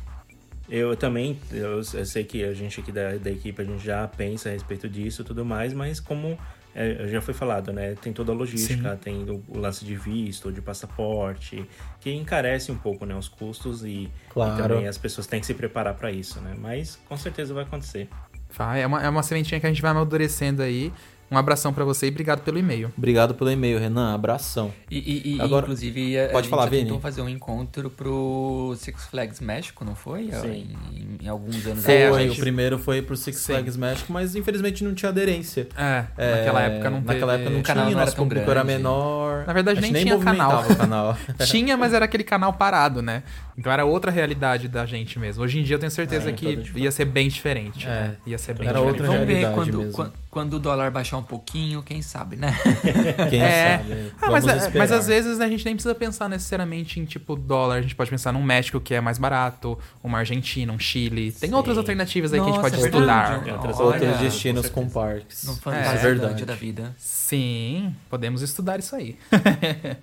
Eu 0.69 0.95
também, 0.95 1.37
eu, 1.51 1.81
eu, 1.93 2.05
sei 2.05 2.23
que 2.23 2.45
a 2.45 2.53
gente 2.53 2.79
aqui 2.79 2.93
da, 2.93 3.17
da 3.17 3.29
equipe, 3.29 3.61
a 3.61 3.65
gente 3.65 3.83
já 3.83 4.07
pensa 4.07 4.47
a 4.47 4.53
respeito 4.53 4.87
disso 4.87 5.23
e 5.23 5.25
tudo 5.25 5.43
mais, 5.43 5.73
mas 5.73 5.99
como 5.99 6.39
é, 6.77 7.07
já 7.07 7.19
foi 7.19 7.33
falado, 7.33 7.73
né? 7.73 7.95
Tem 7.95 8.13
toda 8.13 8.31
a 8.31 8.35
logística, 8.35 8.91
Sim. 8.91 8.97
tem 8.97 9.23
o, 9.23 9.43
o, 9.47 9.57
lance 9.57 9.83
de 9.83 9.95
visto, 9.95 10.51
de 10.51 10.61
passaporte, 10.61 11.67
que 11.99 12.13
encarece 12.13 12.71
um 12.71 12.77
pouco, 12.77 13.03
né? 13.03 13.15
Os 13.15 13.27
custos 13.27 13.83
e, 13.83 14.11
claro. 14.29 14.53
e 14.53 14.61
também 14.61 14.87
as 14.87 14.97
pessoas 14.97 15.25
têm 15.25 15.39
que 15.39 15.47
se 15.47 15.55
preparar 15.55 15.95
para 15.95 16.11
isso, 16.11 16.39
né? 16.39 16.55
Mas 16.55 16.99
com 17.09 17.17
certeza 17.17 17.51
vai 17.51 17.63
acontecer. 17.63 18.07
Vai, 18.51 18.83
é 18.83 18.87
uma, 18.87 19.03
é 19.03 19.09
uma 19.09 19.23
sementinha 19.23 19.59
que 19.59 19.65
a 19.65 19.69
gente 19.69 19.81
vai 19.81 19.89
amadurecendo 19.89 20.61
aí. 20.61 20.93
Um 21.29 21.37
abração 21.37 21.73
para 21.73 21.83
você 21.83 22.05
e 22.05 22.09
obrigado 22.09 22.41
pelo 22.41 22.57
e-mail. 22.57 22.93
Obrigado 22.97 23.35
pelo 23.35 23.51
e-mail, 23.51 23.79
Renan. 23.79 24.13
Abração. 24.13 24.73
E, 24.89 24.97
e, 24.97 25.35
e 25.35 25.41
Agora, 25.41 25.65
inclusive, 25.65 26.17
a, 26.17 26.29
pode 26.29 26.47
a 26.47 26.49
falar, 26.49 26.69
gente 26.69 26.83
tentou 26.83 27.01
fazer 27.01 27.21
um 27.21 27.27
encontro 27.27 27.89
pro 27.89 28.73
Six 28.77 29.07
Flags 29.07 29.41
México, 29.41 29.83
não 29.83 29.93
foi? 29.93 30.31
Sim. 30.31 30.73
Em, 30.93 31.06
em 31.21 31.27
alguns 31.27 31.65
anos 31.65 31.83
foi, 31.83 32.03
atrás. 32.03 32.23
Gente... 32.23 32.37
o 32.37 32.39
primeiro 32.39 32.77
foi 32.77 33.01
pro 33.01 33.15
Six 33.15 33.37
Sim. 33.37 33.53
Flags 33.53 33.77
México, 33.77 34.13
mas 34.13 34.35
infelizmente 34.35 34.83
não 34.83 34.93
tinha 34.93 35.09
aderência. 35.09 35.67
É, 35.77 36.05
é 36.17 36.35
naquela 36.35 36.61
época 36.61 36.89
não 36.89 37.01
teve... 37.01 37.13
Naquela 37.13 37.33
época 37.33 37.49
não 37.49 37.59
o 37.59 37.63
canal 37.63 37.85
tinha, 37.85 37.95
não 37.95 38.01
era 38.01 38.05
nosso 38.05 38.17
público 38.17 38.45
grande. 38.45 38.59
era 38.59 38.63
menor. 38.63 39.45
Na 39.45 39.53
verdade, 39.53 39.81
nem, 39.81 39.91
nem 39.91 40.03
tinha 40.03 40.17
canal. 40.19 40.63
canal. 40.63 41.17
tinha, 41.45 41.77
mas 41.77 41.93
era 41.93 42.05
aquele 42.05 42.23
canal 42.23 42.53
parado, 42.53 43.01
né? 43.01 43.23
Então 43.57 43.71
era 43.71 43.83
outra 43.85 44.11
realidade 44.11 44.67
da 44.67 44.85
gente 44.85 45.17
mesmo. 45.17 45.43
Hoje 45.43 45.59
em 45.59 45.63
dia 45.63 45.75
eu 45.75 45.79
tenho 45.79 45.91
certeza 45.91 46.29
é, 46.29 46.33
que 46.33 46.61
ia 46.75 46.91
ser 46.91 47.05
bem 47.05 47.27
diferente. 47.27 47.87
É. 47.87 47.89
Né? 47.89 48.17
Ia 48.27 48.37
ser 48.37 48.53
bem 48.53 48.67
era 48.67 48.77
diferente. 48.77 49.01
outra 49.01 49.17
Vamos 49.17 49.27
ver 49.27 49.51
quando, 49.51 49.91
quando, 49.91 50.13
quando, 50.29 50.53
o 50.53 50.59
dólar 50.59 50.91
baixar 50.91 51.17
um 51.17 51.23
pouquinho, 51.23 51.81
quem 51.81 52.03
sabe, 52.03 52.35
né? 52.35 52.55
quem 53.31 53.41
é. 53.41 53.77
sabe. 53.79 54.13
Ah, 54.21 54.29
mas, 54.29 54.47
é, 54.47 54.77
mas, 54.77 54.91
às 54.91 55.07
vezes 55.07 55.41
a 55.41 55.47
gente 55.49 55.65
nem 55.65 55.73
precisa 55.73 55.95
pensar 55.95 56.29
necessariamente 56.29 56.99
em 56.99 57.05
tipo 57.05 57.35
dólar. 57.35 57.77
A 57.77 57.81
gente 57.81 57.95
pode 57.95 58.11
pensar 58.11 58.31
num 58.31 58.43
México 58.43 58.79
que 58.79 58.93
é 58.93 59.01
mais 59.01 59.17
barato, 59.17 59.75
uma 60.03 60.19
Argentina, 60.19 60.71
um 60.71 60.77
Chile. 60.77 61.31
Tem 61.31 61.49
Sim. 61.49 61.55
outras 61.55 61.79
alternativas 61.79 62.33
aí 62.33 62.39
Nossa, 62.39 62.51
que 62.51 62.59
a 62.59 62.61
gente 62.61 62.71
pode 62.71 62.83
é 62.83 62.87
estudar. 62.87 63.43
Outras, 63.53 63.79
outros 63.79 64.17
destinos 64.19 64.69
com, 64.69 64.83
com 64.83 64.89
parques. 64.89 65.45
No 65.45 65.73
é, 65.73 65.95
é 65.95 65.97
verdade. 65.97 66.45
da 66.45 66.53
vida. 66.53 66.95
Sim, 66.99 67.95
podemos 68.07 68.43
estudar 68.43 68.77
isso 68.77 68.95
aí. 68.95 69.17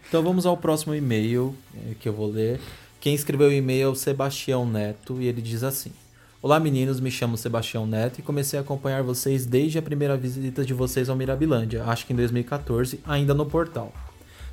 então 0.09 0.25
vamos 0.25 0.45
ao 0.45 0.57
próximo 0.57 0.93
e-mail 0.93 1.55
eh, 1.77 1.95
que 2.01 2.09
eu 2.09 2.13
vou 2.13 2.29
ler. 2.29 2.61
Quem 3.05 3.15
escreveu 3.15 3.49
o 3.49 3.53
e-mail 3.53 3.89
é 3.89 3.91
o 3.91 3.95
Sebastião 3.95 4.65
Neto 4.65 5.21
e 5.21 5.27
ele 5.27 5.43
diz 5.43 5.63
assim: 5.63 5.91
Olá 6.41 6.59
meninos, 6.59 7.01
me 7.01 7.11
chamo 7.11 7.37
Sebastião 7.37 7.87
Neto 7.87 8.19
e 8.19 8.23
comecei 8.23 8.59
a 8.59 8.63
acompanhar 8.63 9.03
vocês 9.03 9.45
desde 9.45 9.77
a 9.77 9.83
primeira 9.83 10.17
visita 10.17 10.65
de 10.65 10.73
vocês 10.73 11.11
ao 11.11 11.15
Mirabilândia, 11.15 11.85
acho 11.85 12.07
que 12.07 12.15
em 12.15 12.17
2014, 12.17 13.01
ainda 13.05 13.35
no 13.35 13.45
portal. 13.45 13.93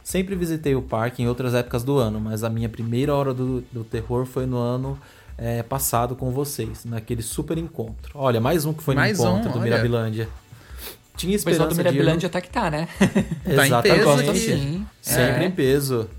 Sempre 0.04 0.36
visitei 0.36 0.76
o 0.76 0.82
parque 0.82 1.24
em 1.24 1.30
outras 1.30 1.54
épocas 1.56 1.82
do 1.86 1.98
ano, 1.98 2.20
mas 2.20 2.44
a 2.44 2.50
minha 2.50 2.68
primeira 2.68 3.16
hora 3.16 3.34
do, 3.34 3.62
do 3.72 3.86
terror 3.86 4.26
foi 4.26 4.46
no 4.46 4.58
ano 4.58 5.00
é, 5.38 5.64
passado 5.64 6.14
com 6.14 6.30
vocês, 6.32 6.84
naquele 6.84 7.22
super 7.22 7.58
encontro. 7.58 8.12
Olha, 8.14 8.42
mais 8.42 8.66
um 8.66 8.74
que 8.74 8.84
foi 8.84 8.96
mais 8.96 9.18
no 9.18 9.24
encontro 9.24 9.50
um, 9.50 9.54
do 9.54 9.60
olha. 9.60 9.64
Mirabilândia. 9.64 10.28
Tinha 11.16 11.38
esperança 11.38 11.64
o 11.64 11.68
pessoal 11.68 11.84
do 11.86 11.90
Mirabilândia 11.90 12.20
de... 12.20 12.26
até 12.26 12.42
que 12.42 12.50
tá, 12.50 12.70
né? 12.70 12.90
Exatamente. 13.48 13.80
tá 13.80 13.88
em 13.88 14.34
peso. 14.34 14.86
Sempre 15.02 15.44
é. 15.46 15.48
em 15.48 15.52
peso. 15.52 16.10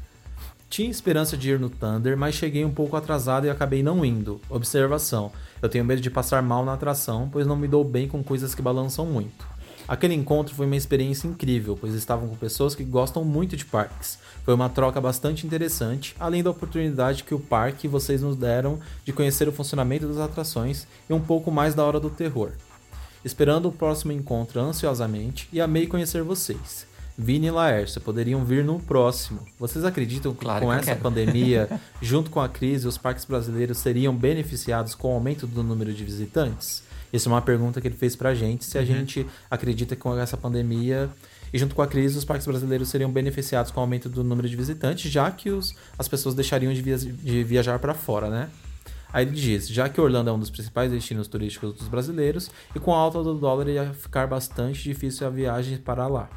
Tinha 0.73 0.89
esperança 0.89 1.37
de 1.37 1.51
ir 1.51 1.61
no 1.61 1.69
Thunder, 1.69 2.17
mas 2.17 2.35
cheguei 2.35 2.65
um 2.65 2.73
pouco 2.73 2.97
atrasado 2.97 3.47
e 3.47 3.51
acabei 3.51 3.83
não 3.83 4.03
indo. 4.03 4.41
Observação: 4.49 5.31
eu 5.61 5.69
tenho 5.69 5.85
medo 5.85 6.01
de 6.01 6.09
passar 6.09 6.43
mal 6.43 6.65
na 6.65 6.73
atração, 6.73 7.29
pois 7.31 7.47
não 7.47 7.55
me 7.55 7.69
dou 7.69 7.85
bem 7.85 8.09
com 8.09 8.25
coisas 8.25 8.55
que 8.55 8.63
balançam 8.63 9.05
muito. 9.05 9.47
Aquele 9.87 10.15
encontro 10.15 10.55
foi 10.55 10.65
uma 10.65 10.75
experiência 10.75 11.29
incrível, 11.29 11.77
pois 11.79 11.93
estavam 11.93 12.27
com 12.27 12.37
pessoas 12.37 12.75
que 12.75 12.85
gostam 12.85 13.23
muito 13.23 13.55
de 13.55 13.67
parques. 13.67 14.19
Foi 14.47 14.55
uma 14.55 14.71
troca 14.71 14.99
bastante 14.99 15.47
interessante, 15.47 16.17
além 16.19 16.43
da 16.43 16.49
oportunidade 16.49 17.25
que 17.25 17.35
o 17.35 17.41
parque 17.41 17.87
vocês 17.87 18.23
nos 18.23 18.35
deram 18.35 18.81
de 19.05 19.13
conhecer 19.13 19.47
o 19.47 19.53
funcionamento 19.53 20.09
das 20.09 20.17
atrações 20.17 20.87
e 21.07 21.13
um 21.13 21.21
pouco 21.21 21.51
mais 21.51 21.75
da 21.75 21.85
hora 21.85 22.01
do 22.01 22.09
terror. 22.09 22.53
Esperando 23.23 23.69
o 23.69 23.73
próximo 23.73 24.11
encontro 24.11 24.59
ansiosamente 24.59 25.51
e 25.53 25.61
amei 25.61 25.87
conhecer 25.87 26.23
vocês. 26.23 26.91
Vini 27.17 27.47
e 27.49 27.51
Laércio 27.51 28.01
poderiam 28.01 28.45
vir 28.45 28.65
no 28.65 28.81
próximo. 28.81 29.41
Vocês 29.59 29.85
acreditam 29.85 30.33
que 30.35 30.41
Claro 30.45 30.65
com 30.67 30.73
que 30.73 30.79
essa 30.79 30.97
pandemia, 30.97 31.69
junto 32.01 32.31
com 32.31 32.41
a 32.41 32.49
crise, 32.49 32.89
os 32.89 32.97
parques 32.97 33.25
brasileiros 33.25 33.79
seriam 33.79 34.15
beneficiados 34.17 34.95
com 34.95 35.11
o 35.11 35.15
aumento 35.15 35.47
do 35.47 35.63
número 35.63 35.93
de 35.93 36.05
visitantes? 36.05 36.83
Isso 37.13 37.29
é 37.29 37.33
uma 37.33 37.43
pergunta 37.43 37.81
que 37.81 37.89
ele 37.89 37.97
fez 37.97 38.17
pra 38.17 38.35
gente, 38.35 38.65
se 38.65 38.79
a 38.79 38.85
gente 38.85 39.27
acredita 39.51 39.95
que 39.95 40.01
com 40.01 40.17
essa 40.19 40.37
pandemia 40.37 41.11
e 41.53 41.59
junto 41.59 41.75
com 41.75 41.83
a 41.83 41.87
crise, 41.87 42.17
os 42.17 42.25
parques 42.25 42.47
brasileiros 42.47 42.89
seriam 42.89 43.11
beneficiados 43.13 43.71
com 43.71 43.81
o 43.81 43.83
aumento 43.83 44.09
do 44.09 44.25
número 44.25 44.49
de 44.49 44.57
visitantes, 44.57 45.11
já 45.11 45.31
que 45.31 45.51
os, 45.51 45.75
as 45.99 46.09
pessoas 46.09 46.35
deixariam 46.35 46.73
de, 46.73 46.81
via- 46.81 46.97
de 46.97 47.45
viajar 47.45 47.79
para 47.79 47.93
fora, 47.93 48.31
né? 48.31 48.49
Aí 49.13 49.27
ele 49.27 49.33
diz, 49.39 49.69
já 49.69 49.91
que 49.91 50.01
Orlando 50.01 50.31
é 50.31 50.33
um 50.33 50.39
dos 50.39 50.49
principais 50.49 50.91
destinos 50.91 51.29
turísticos 51.29 51.75
dos 51.75 51.87
brasileiros, 51.87 52.51
e 52.75 52.81
com 52.81 52.95
a 52.95 52.97
alta 52.97 53.23
do 53.23 53.35
dólar 53.35 53.69
ia 53.69 53.93
ficar 53.93 54.27
bastante 54.27 54.83
difícil 54.83 55.27
a 55.27 55.31
viagem 55.31 55.77
para 55.77 56.07
lá. 56.07 56.31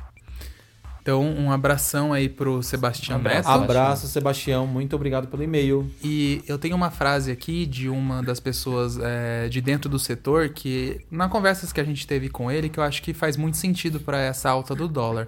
Então, 1.06 1.22
um 1.24 1.52
abração 1.52 2.12
aí 2.12 2.28
pro 2.28 2.64
Sebastião 2.64 3.20
Neto. 3.20 3.48
Abraço, 3.48 4.08
Sebastião. 4.08 4.66
Muito 4.66 4.96
obrigado 4.96 5.28
pelo 5.28 5.44
e-mail. 5.44 5.88
E 6.04 6.42
eu 6.48 6.58
tenho 6.58 6.76
uma 6.76 6.90
frase 6.90 7.32
aqui 7.32 7.68
de 7.68 7.88
uma 7.88 8.24
das 8.24 8.40
pessoas 8.40 8.98
é, 9.00 9.48
de 9.48 9.62
dentro 9.62 9.88
do 9.88 10.00
setor 10.00 10.50
que, 10.50 11.00
na 11.12 11.30
conversas 11.30 11.72
que 11.72 11.80
a 11.80 11.84
gente 11.84 12.08
teve 12.08 12.28
com 12.28 12.50
ele, 12.50 12.70
que 12.70 12.80
eu 12.80 12.84
acho 12.84 13.04
que 13.04 13.14
faz 13.14 13.38
muito 13.38 13.56
sentido 13.56 14.00
para 14.00 14.20
essa 14.20 14.50
alta 14.50 14.74
do 14.74 14.88
dólar. 14.88 15.28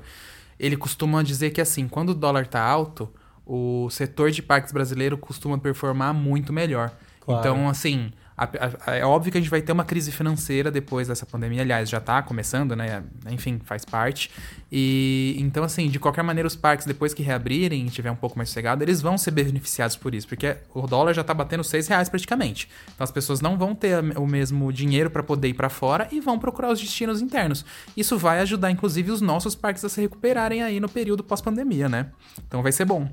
Ele 0.59 0.75
costuma 0.75 1.21
dizer 1.21 1.51
que, 1.51 1.61
assim, 1.61 1.88
quando 1.88 2.09
o 2.09 2.15
dólar 2.15 2.47
tá 2.47 2.59
alto, 2.59 3.07
o 3.45 3.88
setor 3.91 4.32
de 4.32 4.41
parques 4.41 4.71
brasileiro 4.71 5.15
costuma 5.15 5.59
performar 5.59 6.11
muito 6.11 6.51
melhor. 6.51 6.91
Claro. 7.19 7.39
Então, 7.39 7.69
assim, 7.69 8.11
a- 8.38 8.49
a- 8.85 8.95
é 8.97 9.03
óbvio 9.05 9.31
que 9.31 9.38
a 9.38 9.41
gente 9.41 9.49
vai 9.49 9.61
ter 9.61 9.71
uma 9.71 9.83
crise 9.83 10.11
financeira 10.11 10.69
depois 10.69 11.07
dessa 11.07 11.25
pandemia. 11.25 11.61
Aliás, 11.63 11.89
já 11.89 11.99
tá 11.99 12.21
começando, 12.21 12.75
né? 12.75 13.03
Enfim, 13.31 13.59
faz 13.65 13.83
parte. 13.83 14.29
E 14.71 15.35
então, 15.39 15.63
assim, 15.63 15.89
de 15.89 15.97
qualquer 15.99 16.23
maneira, 16.23 16.45
os 16.47 16.55
parques, 16.55 16.85
depois 16.85 17.13
que 17.13 17.23
reabrirem 17.23 17.88
e 17.88 17.89
tiver 17.89 18.11
um 18.11 18.15
pouco 18.15 18.38
mais 18.38 18.49
sossegado, 18.49 18.83
eles 18.83 19.01
vão 19.01 19.17
ser 19.17 19.31
beneficiados 19.31 19.95
por 19.95 20.13
isso, 20.13 20.27
porque 20.27 20.55
o 20.73 20.85
dólar 20.85 21.13
já 21.13 21.23
tá 21.23 21.33
batendo 21.33 21.63
6 21.63 21.88
reais 21.88 22.09
praticamente. 22.09 22.69
Então 22.93 23.03
as 23.03 23.11
pessoas 23.11 23.41
não 23.41 23.57
vão 23.57 23.73
ter 23.73 23.97
o 24.17 24.27
mesmo 24.27 24.71
dinheiro 24.71 25.09
para 25.09 25.23
poder 25.23 25.47
ir 25.47 25.53
para 25.55 25.69
fora 25.69 26.07
e 26.11 26.19
vão 26.19 26.38
procurar 26.38 26.71
os 26.71 26.79
destinos 26.79 27.21
internos. 27.21 27.65
Isso 27.95 28.17
vai 28.17 28.39
ajudar, 28.41 28.69
inclusive, 28.69 29.09
os 29.11 29.21
nossos 29.21 29.55
parques 29.55 29.83
a 29.83 29.89
se 29.89 29.99
recuperarem 30.01 30.61
aí 30.61 30.79
no 30.79 30.89
período 30.89 31.23
pós-pandemia, 31.23 31.89
né? 31.89 32.11
Então 32.47 32.61
vai 32.61 32.71
ser 32.71 32.85
bom. 32.85 33.09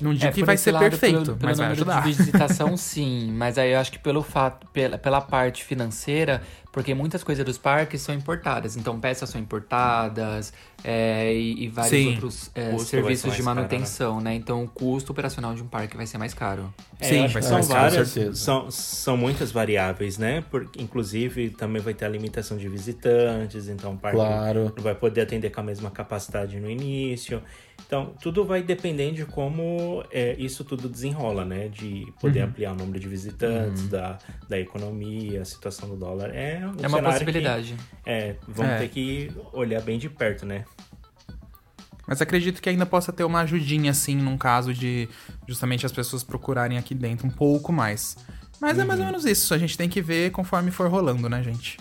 Não 0.00 0.12
digo 0.14 0.26
É, 0.26 0.32
que 0.32 0.44
vai 0.44 0.56
ser 0.56 0.72
lado, 0.72 0.82
perfeito, 0.82 1.22
pelo, 1.24 1.36
pelo 1.36 1.48
mas 1.48 1.58
vai 1.58 1.68
ajudar. 1.68 2.02
de 2.02 2.12
visitação, 2.12 2.76
sim. 2.78 3.32
Mas 3.32 3.58
aí 3.58 3.72
eu 3.72 3.78
acho 3.78 3.90
que 3.92 3.98
pelo 3.98 4.22
fato, 4.22 4.66
pela, 4.68 4.96
pela 4.98 5.20
parte 5.20 5.64
financeira, 5.64 6.42
porque 6.72 6.94
muitas 6.94 7.24
coisas 7.24 7.44
dos 7.44 7.58
parques 7.58 8.00
são 8.02 8.14
importadas. 8.14 8.76
Então 8.76 8.98
peças 9.00 9.28
são 9.30 9.40
importadas 9.40 10.52
é, 10.84 11.32
e, 11.34 11.64
e 11.64 11.68
vários 11.68 11.90
Sim. 11.90 12.10
outros 12.10 12.50
é, 12.54 12.78
serviços 12.78 13.32
ser 13.32 13.36
de 13.36 13.42
mais 13.42 13.44
caro, 13.44 13.56
manutenção, 13.56 14.20
né? 14.20 14.34
Então 14.34 14.62
o 14.64 14.68
custo 14.68 15.10
operacional 15.12 15.54
de 15.54 15.62
um 15.62 15.66
parque 15.66 15.96
vai 15.96 16.06
ser 16.06 16.18
mais 16.18 16.34
caro. 16.34 16.72
É, 17.00 17.04
Sim, 17.08 17.24
acho 17.24 17.34
vai 17.34 17.42
ser 17.42 17.48
são 17.48 17.56
mais 17.56 17.68
caro, 17.68 17.80
várias, 17.90 18.08
com 18.08 18.14
certeza. 18.14 18.36
são, 18.36 18.70
são 18.70 19.16
muitas 19.16 19.50
variáveis, 19.50 20.18
né? 20.18 20.44
Por, 20.50 20.68
inclusive, 20.78 21.50
também 21.50 21.82
vai 21.82 21.94
ter 21.94 22.04
a 22.04 22.08
limitação 22.08 22.56
de 22.56 22.68
visitantes, 22.68 23.68
então 23.68 23.94
o 23.94 23.96
parque 23.98 24.16
Claro. 24.18 24.72
não 24.76 24.82
vai 24.82 24.94
poder 24.94 25.22
atender 25.22 25.50
com 25.50 25.60
a 25.60 25.64
mesma 25.64 25.90
capacidade 25.90 26.58
no 26.60 26.70
início. 26.70 27.42
Então, 27.88 28.12
tudo 28.20 28.44
vai 28.44 28.62
depender 28.62 29.12
de 29.12 29.24
como 29.24 30.04
é, 30.12 30.36
isso 30.38 30.62
tudo 30.62 30.90
desenrola, 30.90 31.42
né? 31.42 31.68
De 31.68 32.06
poder 32.20 32.42
Uhum. 32.42 32.48
ampliar 32.50 32.72
o 32.72 32.76
número 32.76 33.00
de 33.00 33.08
visitantes, 33.08 33.88
da, 33.88 34.18
da 34.46 34.60
economia, 34.60 35.40
a 35.40 35.44
situação 35.46 35.88
do 35.88 35.96
dólar. 35.96 36.28
É, 36.34 36.58
um 36.58 36.60
é 36.60 36.66
uma 36.66 36.74
cenário 36.74 37.02
que, 37.02 37.10
possibilidade. 37.24 37.74
é, 38.04 38.36
vamos 38.46 38.72
É. 38.72 38.78
ter 38.80 38.88
que 38.90 39.32
olhar 39.54 39.80
bem 39.80 39.98
de 39.98 40.10
perto, 40.10 40.44
né? 40.44 40.66
Mas 42.06 42.20
acredito 42.20 42.60
que 42.60 42.68
ainda 42.68 42.84
possa 42.84 43.10
ter 43.10 43.24
uma 43.24 43.40
ajudinha, 43.40 43.90
assim, 43.90 44.14
num 44.16 44.36
caso 44.36 44.74
de 44.74 45.08
justamente 45.46 45.86
as 45.86 45.92
pessoas 45.92 46.22
procurarem 46.22 46.76
aqui 46.76 46.94
dentro 46.94 47.26
um 47.26 47.30
pouco 47.30 47.72
mais. 47.72 48.16
Mas 48.60 48.78
é 48.78 48.84
mais 48.84 49.00
ou 49.00 49.06
menos 49.06 49.24
isso. 49.24 49.54
A 49.54 49.58
gente 49.58 49.78
tem 49.78 49.88
que 49.88 50.02
ver 50.02 50.30
conforme 50.30 50.70
for 50.70 50.90
rolando, 50.90 51.26
né, 51.28 51.42
gente? 51.42 51.78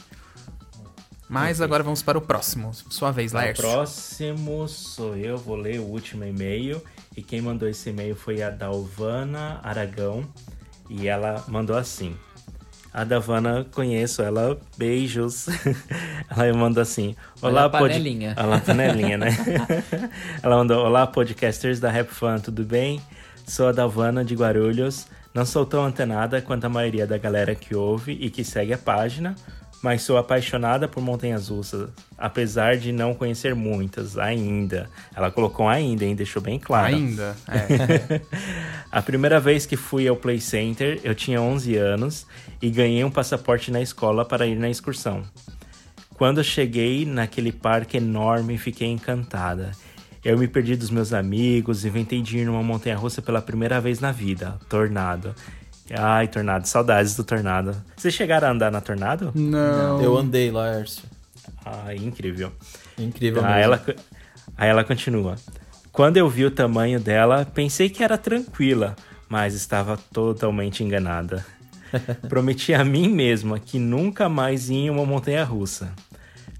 Mas 1.30 1.60
agora 1.62 1.84
vamos 1.84 2.02
para 2.02 2.18
o 2.18 2.22
próximo. 2.22 2.72
Sua 2.90 3.12
vez, 3.12 3.34
O 3.34 3.36
Laércio. 3.36 3.64
próximo 3.64 4.68
sou 4.68 5.16
eu, 5.18 5.38
vou 5.38 5.56
ler 5.58 5.80
o 5.80 5.84
último 5.84 6.24
e-mail. 6.24 6.82
E 7.16 7.22
quem 7.22 7.42
mandou 7.42 7.68
esse 7.68 7.90
e-mail 7.90 8.16
foi 8.16 8.42
a 8.42 8.50
Dalvana 8.50 9.60
Aragão. 9.62 10.24
E 10.90 11.08
ela 11.08 11.44
mandou 11.48 11.76
assim. 11.76 12.16
A 12.94 13.04
Dalvana, 13.04 13.66
conheço 13.74 14.22
ela, 14.22 14.58
beijos. 14.78 15.48
ela 16.32 16.54
mandou 16.58 16.82
assim. 16.82 17.14
Olá, 17.42 17.66
a 17.66 17.70
pod- 17.70 17.82
panelinha. 17.92 18.34
A 18.38 18.60
panelinha, 18.62 19.18
né? 19.18 19.28
ela 20.42 20.56
mandou, 20.56 20.86
olá, 20.86 21.06
podcasters 21.06 21.80
da 21.80 21.92
Rap 21.92 22.08
Fan, 22.10 22.40
tudo 22.40 22.64
bem? 22.64 23.02
Sou 23.46 23.68
a 23.68 23.72
Dalvana 23.74 24.24
de 24.24 24.34
Guarulhos. 24.34 25.08
Não 25.34 25.46
sou 25.46 25.66
tão 25.66 25.84
antenada 25.86 26.42
quanto 26.42 26.66
a 26.66 26.70
maioria 26.70 27.06
da 27.06 27.18
galera 27.18 27.54
que 27.54 27.76
ouve 27.76 28.14
e 28.14 28.30
que 28.30 28.44
segue 28.44 28.74
a 28.74 28.78
página, 28.78 29.36
mas 29.82 30.02
sou 30.02 30.18
apaixonada 30.18 30.88
por 30.88 31.02
montanhas 31.02 31.50
russas, 31.50 31.90
apesar 32.18 32.78
de 32.78 32.92
não 32.92 33.14
conhecer 33.14 33.54
muitas 33.54 34.18
ainda. 34.18 34.90
Ela 35.16 35.32
colocou 35.32 35.68
ainda, 35.68 36.04
hein? 36.06 36.16
Deixou 36.16 36.42
bem 36.42 36.60
claro. 36.60 36.96
Ainda. 36.96 37.36
É. 37.48 38.22
A 38.92 39.02
primeira 39.02 39.40
vez 39.40 39.66
que 39.66 39.76
fui 39.76 40.08
ao 40.08 40.16
Play 40.16 40.40
Center, 40.40 41.00
eu 41.04 41.14
tinha 41.14 41.42
11 41.42 41.76
anos 41.76 42.26
e 42.62 42.70
ganhei 42.70 43.04
um 43.04 43.12
passaporte 43.12 43.70
na 43.72 43.82
escola 43.82 44.26
para 44.26 44.48
ir 44.48 44.58
na 44.58 44.70
excursão. 44.70 45.24
Quando 46.16 46.44
cheguei 46.44 47.06
naquele 47.06 47.52
parque 47.52 47.98
enorme, 47.98 48.58
fiquei 48.58 48.88
encantada. 48.88 49.72
Eu 50.26 50.38
me 50.38 50.48
perdi 50.48 50.76
dos 50.76 50.90
meus 50.90 51.14
amigos, 51.14 51.86
inventei 51.86 52.22
de 52.22 52.40
ir 52.40 52.46
numa 52.46 52.64
montanha-russa 52.64 53.22
pela 53.22 53.42
primeira 53.42 53.80
vez 53.80 54.00
na 54.00 54.12
vida, 54.12 54.60
Tornado. 54.68 55.36
Ai, 55.94 56.28
Tornado, 56.28 56.66
saudades 56.66 57.16
do 57.16 57.24
Tornado. 57.24 57.76
Vocês 57.96 58.14
chegaram 58.14 58.48
a 58.48 58.52
andar 58.52 58.72
na 58.72 58.82
Tornado? 58.82 59.32
Não. 59.34 60.02
Eu 60.02 60.18
andei, 60.18 60.52
Laércio. 60.52 61.04
Ai, 61.66 61.96
incrível. 61.98 62.52
Incrível 62.98 63.44
Aí 63.46 63.56
mesmo. 63.68 63.74
ela, 63.74 63.96
aí 64.58 64.70
ela 64.70 64.84
continua. 64.84 65.36
Quando 65.92 66.18
eu 66.18 66.30
vi 66.30 66.46
o 66.46 66.52
tamanho 66.52 67.00
dela, 67.00 67.46
pensei 67.46 67.90
que 67.90 68.04
era 68.04 68.18
tranquila, 68.18 68.96
mas 69.30 69.54
estava 69.54 69.98
totalmente 70.14 70.84
enganada. 70.84 71.46
Prometi 72.28 72.74
a 72.74 72.84
mim 72.84 73.08
mesma 73.08 73.60
que 73.60 73.80
nunca 73.80 74.28
mais 74.28 74.70
ia 74.70 74.78
em 74.78 74.90
uma 74.90 75.06
montanha 75.06 75.44
russa. 75.44 75.92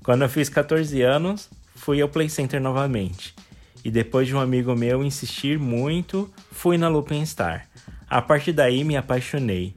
Quando 0.04 0.22
eu 0.22 0.30
fiz 0.30 0.48
14 0.48 1.02
anos, 1.02 1.50
fui 1.76 2.02
ao 2.02 2.08
Play 2.08 2.30
Center 2.30 2.62
novamente. 2.62 3.36
E 3.84 3.92
depois 3.92 4.28
de 4.28 4.36
um 4.36 4.40
amigo 4.40 4.74
meu 4.76 5.04
insistir 5.04 5.60
muito, 5.60 6.30
fui 6.52 6.78
na 6.78 6.88
Lupin 6.88 7.26
Star. 7.26 7.68
A 8.10 8.22
partir 8.22 8.54
daí 8.54 8.84
me 8.84 8.96
apaixonei. 8.96 9.74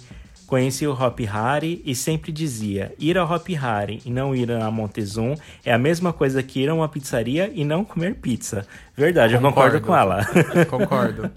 Conheci 0.46 0.84
o 0.84 0.92
Hop 0.92 1.20
Hari 1.32 1.80
e 1.84 1.94
sempre 1.94 2.32
dizia: 2.32 2.92
ir 2.98 3.16
ao 3.16 3.32
Hop 3.32 3.48
Hari 3.50 4.00
e 4.04 4.10
não 4.10 4.34
ir 4.34 4.48
na 4.48 4.68
Montezum 4.68 5.36
é 5.64 5.72
a 5.72 5.78
mesma 5.78 6.12
coisa 6.12 6.42
que 6.42 6.60
ir 6.60 6.68
a 6.68 6.74
uma 6.74 6.88
pizzaria 6.88 7.50
e 7.54 7.64
não 7.64 7.84
comer 7.84 8.16
pizza. 8.16 8.66
Verdade, 8.96 9.34
eu 9.34 9.40
concordo 9.40 9.80
com 9.80 9.96
ela. 9.96 10.26
Concordo. 10.68 11.30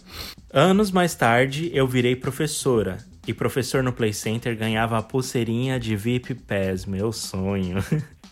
Anos 0.52 0.92
mais 0.92 1.14
tarde, 1.14 1.70
eu 1.74 1.88
virei 1.88 2.16
professora. 2.16 2.98
E 3.28 3.34
professor 3.34 3.82
no 3.84 3.94
Play 3.94 4.14
Center 4.14 4.58
ganhava 4.58 4.98
a 4.98 5.02
pulseirinha 5.02 5.80
de 5.80 5.96
VIP 5.96 6.34
Pass, 6.34 6.86
meu 6.86 7.12
sonho. 7.12 7.84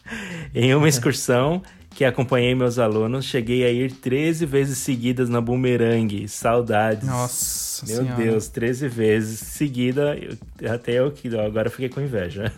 em 0.54 0.74
uma 0.76 0.90
excursão 0.90 1.62
que 1.94 2.06
acompanhei 2.06 2.56
meus 2.56 2.80
alunos, 2.80 3.26
cheguei 3.26 3.64
a 3.66 3.70
ir 3.72 3.92
13 3.92 4.46
vezes 4.46 4.78
seguidas 4.80 5.30
na 5.30 5.42
Boomerang. 5.42 6.28
Saudades. 6.28 7.08
Nossa 7.08 7.86
Meu 7.86 7.98
Senhora. 8.04 8.16
Deus, 8.24 8.48
13 8.48 8.88
vezes 8.88 9.40
seguida, 9.40 10.16
eu- 10.18 10.72
até 10.74 10.94
eu 10.94 11.12
que 11.12 11.28
agora 11.38 11.68
eu 11.68 11.72
fiquei 11.72 11.90
com 11.90 12.00
inveja. 12.02 12.52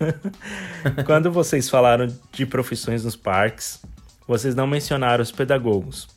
Quando 1.05 1.31
vocês 1.31 1.69
falaram 1.69 2.07
de 2.31 2.45
profissões 2.45 3.03
nos 3.03 3.15
parques, 3.15 3.81
vocês 4.27 4.55
não 4.55 4.67
mencionaram 4.67 5.21
os 5.21 5.31
pedagogos. 5.31 6.07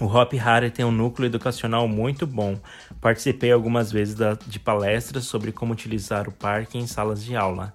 O 0.00 0.06
Hop 0.06 0.32
Hari 0.42 0.70
tem 0.70 0.84
um 0.84 0.90
núcleo 0.92 1.26
educacional 1.26 1.86
muito 1.86 2.26
bom. 2.26 2.56
Participei 3.00 3.52
algumas 3.52 3.92
vezes 3.92 4.14
da- 4.14 4.38
de 4.46 4.58
palestras 4.58 5.24
sobre 5.24 5.52
como 5.52 5.72
utilizar 5.72 6.26
o 6.28 6.32
parque 6.32 6.78
em 6.78 6.86
salas 6.86 7.22
de 7.22 7.36
aula. 7.36 7.74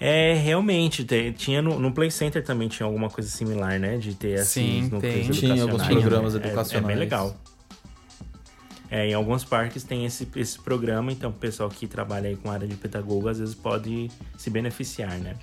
É, 0.00 0.32
realmente, 0.32 1.04
te- 1.04 1.30
tinha 1.32 1.60
no, 1.60 1.78
no 1.78 1.92
Play 1.92 2.10
Center 2.10 2.42
também 2.42 2.68
tinha 2.68 2.86
alguma 2.86 3.10
coisa 3.10 3.28
similar, 3.28 3.78
né? 3.78 3.98
De 3.98 4.14
ter 4.14 4.38
esses 4.38 4.48
Sim, 4.48 4.88
tem. 4.98 5.28
Tinha 5.28 5.52
alguns 5.62 5.82
educacionais, 5.82 6.00
programas 6.00 6.34
né? 6.34 6.40
É- 6.40 6.44
É, 6.44 6.46
educacionais. 6.48 6.86
bem 6.86 6.96
legal. 6.96 7.36
É, 8.90 9.06
em 9.08 9.14
alguns 9.14 9.44
parques 9.44 9.84
tem 9.84 10.04
esse, 10.04 10.26
esse 10.34 10.58
programa, 10.58 11.12
então 11.12 11.30
o 11.30 11.32
pessoal 11.34 11.68
que 11.68 11.86
trabalha 11.86 12.28
aí 12.28 12.36
com 12.36 12.50
área 12.50 12.66
de 12.66 12.74
pedagogo 12.74 13.28
às 13.28 13.38
vezes 13.38 13.54
pode 13.54 14.10
se 14.36 14.50
beneficiar, 14.50 15.16
né? 15.18 15.36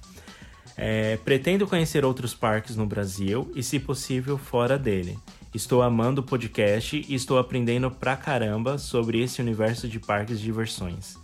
É, 0.76 1.18
pretendo 1.24 1.66
conhecer 1.66 2.03
outros 2.03 2.34
parques 2.34 2.76
no 2.76 2.86
Brasil 2.86 3.49
e, 3.55 3.64
se 3.64 3.80
possível, 3.80 4.38
fora 4.38 4.78
dele. 4.78 5.18
Estou 5.53 5.82
amando 5.82 6.22
o 6.22 6.24
podcast 6.24 7.03
e 7.08 7.16
estou 7.16 7.38
aprendendo 7.39 7.89
pra 7.89 8.16
caramba 8.18 8.78
sobre 8.78 9.22
esse 9.24 9.39
universo 9.41 9.88
de 9.88 9.99
parques 9.99 10.39
de 10.39 10.45
diversões. 10.45 11.18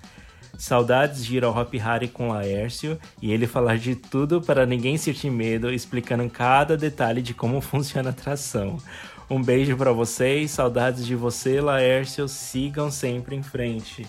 Saudades 0.58 1.26
de 1.26 1.38
ir 1.38 1.43
ao 1.43 1.58
Hop 1.58 1.74
Harry 1.76 2.08
com 2.08 2.30
Laércio 2.30 2.97
e 3.22 3.32
ele 3.32 3.47
falar 3.47 3.78
de 3.78 3.95
tudo 3.95 4.41
para 4.41 4.66
ninguém 4.66 4.97
sentir 4.97 5.30
medo, 5.30 5.72
explicando 5.72 6.30
cada 6.30 6.78
detalhe 6.78 7.22
de 7.22 7.34
como 7.34 7.60
funciona 7.62 8.10
a 8.10 8.12
atração. 8.12 8.78
Um 9.30 9.41
beijo 9.41 9.76
para 9.76 9.91
vocês, 9.91 10.51
saudades 10.51 11.06
de 11.06 11.16
você, 11.16 11.60
Laércio. 11.60 12.28
Sigam 12.28 12.91
sempre 12.91 13.36
em 13.36 13.41
frente. 13.41 14.06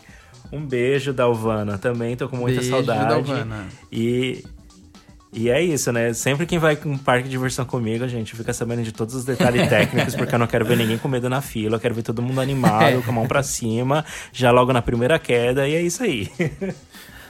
Um 0.52 0.64
beijo, 0.64 1.12
Dalvana. 1.12 1.78
Também 1.78 2.16
tô 2.16 2.28
com 2.28 2.36
muita 2.36 2.60
Beijo, 2.60 2.70
saudade. 2.70 3.08
Dalvana. 3.08 3.66
E 3.90 4.44
e 5.34 5.50
é 5.50 5.60
isso, 5.62 5.90
né? 5.92 6.12
Sempre 6.12 6.46
quem 6.46 6.58
vai 6.58 6.76
com 6.76 6.90
um 6.90 6.98
parque 6.98 7.24
de 7.24 7.30
diversão 7.30 7.64
comigo, 7.64 8.04
a 8.04 8.08
gente 8.08 8.34
fica 8.36 8.52
sabendo 8.52 8.82
de 8.82 8.92
todos 8.92 9.14
os 9.14 9.24
detalhes 9.24 9.66
técnicos, 9.68 10.14
porque 10.14 10.34
eu 10.34 10.38
não 10.38 10.46
quero 10.46 10.64
ver 10.64 10.76
ninguém 10.76 10.96
com 10.98 11.08
medo 11.08 11.28
na 11.28 11.40
fila, 11.40 11.76
eu 11.76 11.80
quero 11.80 11.94
ver 11.94 12.02
todo 12.02 12.22
mundo 12.22 12.40
animado, 12.40 13.02
com 13.02 13.10
a 13.10 13.14
mão 13.14 13.26
pra 13.26 13.42
cima, 13.42 14.04
já 14.32 14.50
logo 14.50 14.72
na 14.72 14.80
primeira 14.80 15.18
queda, 15.18 15.66
e 15.68 15.74
é 15.74 15.82
isso 15.82 16.02
aí. 16.02 16.30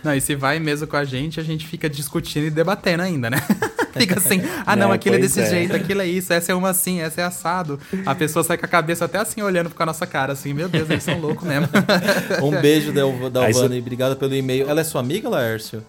Não, 0.04 0.14
e 0.14 0.20
se 0.20 0.34
vai 0.36 0.58
mesmo 0.60 0.86
com 0.86 0.98
a 0.98 1.04
gente, 1.04 1.40
a 1.40 1.42
gente 1.42 1.66
fica 1.66 1.88
discutindo 1.88 2.44
e 2.44 2.50
debatendo 2.50 3.02
ainda, 3.02 3.30
né? 3.30 3.38
fica 3.96 4.18
assim, 4.18 4.42
ah 4.66 4.76
não, 4.76 4.90
Né, 4.90 4.96
aquilo 4.96 5.16
é 5.16 5.18
desse 5.18 5.40
é. 5.40 5.48
jeito, 5.48 5.74
aquilo 5.74 6.02
é 6.02 6.06
isso, 6.06 6.30
essa 6.30 6.52
é 6.52 6.54
uma 6.54 6.68
assim, 6.68 7.00
essa 7.00 7.22
é 7.22 7.24
assado. 7.24 7.80
A 8.04 8.14
pessoa 8.14 8.44
sai 8.44 8.58
com 8.58 8.66
a 8.66 8.68
cabeça 8.68 9.06
até 9.06 9.16
assim, 9.16 9.40
olhando 9.40 9.70
com 9.70 9.82
a 9.82 9.86
nossa 9.86 10.06
cara, 10.06 10.34
assim, 10.34 10.52
meu 10.52 10.68
Deus, 10.68 10.90
eles 10.90 11.02
são 11.02 11.18
loucos 11.18 11.48
mesmo. 11.48 11.68
Um 12.42 12.50
beijo, 12.60 12.92
Aí 13.42 13.52
você- 13.54 13.74
e 13.74 13.78
obrigado 13.78 14.16
pelo 14.16 14.34
e-mail. 14.34 14.68
Ela 14.68 14.82
é 14.82 14.84
sua 14.84 15.00
amiga, 15.00 15.26
Laércio? 15.26 15.82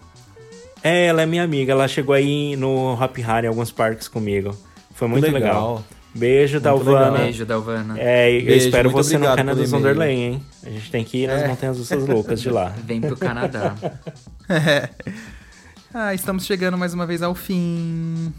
É, 0.86 1.06
ela 1.06 1.22
é 1.22 1.26
minha 1.26 1.42
amiga, 1.42 1.72
ela 1.72 1.88
chegou 1.88 2.14
aí 2.14 2.54
no 2.54 2.92
Hop 2.92 3.18
Hari 3.18 3.46
em 3.46 3.48
alguns 3.48 3.72
parques 3.72 4.06
comigo. 4.06 4.56
Foi 4.94 5.08
muito 5.08 5.24
legal. 5.24 5.40
legal. 5.40 5.84
Beijo, 6.14 6.60
Dalvana. 6.60 7.18
Beijo, 7.18 7.44
Dalvana. 7.44 7.96
É, 7.98 8.30
e 8.30 8.38
eu 8.38 8.46
Beijo, 8.46 8.66
espero 8.66 8.90
você 8.90 9.18
no 9.18 9.24
Canadá 9.24 9.42
pelo 9.42 9.56
do 9.56 9.62
e-mail. 9.62 9.68
Zonderland, 9.68 10.12
hein? 10.12 10.42
A 10.64 10.70
gente 10.70 10.90
tem 10.90 11.04
que 11.04 11.24
ir 11.24 11.26
nas 11.26 11.44
Montanhas 11.48 11.76
Russas 11.76 12.06
Loucas 12.06 12.40
de 12.40 12.50
lá. 12.50 12.72
Vem 12.86 13.00
pro 13.00 13.16
Canadá. 13.16 13.74
ah, 15.92 16.14
estamos 16.14 16.46
chegando 16.46 16.78
mais 16.78 16.94
uma 16.94 17.04
vez 17.04 17.20
ao 17.20 17.34
fim. 17.34 18.32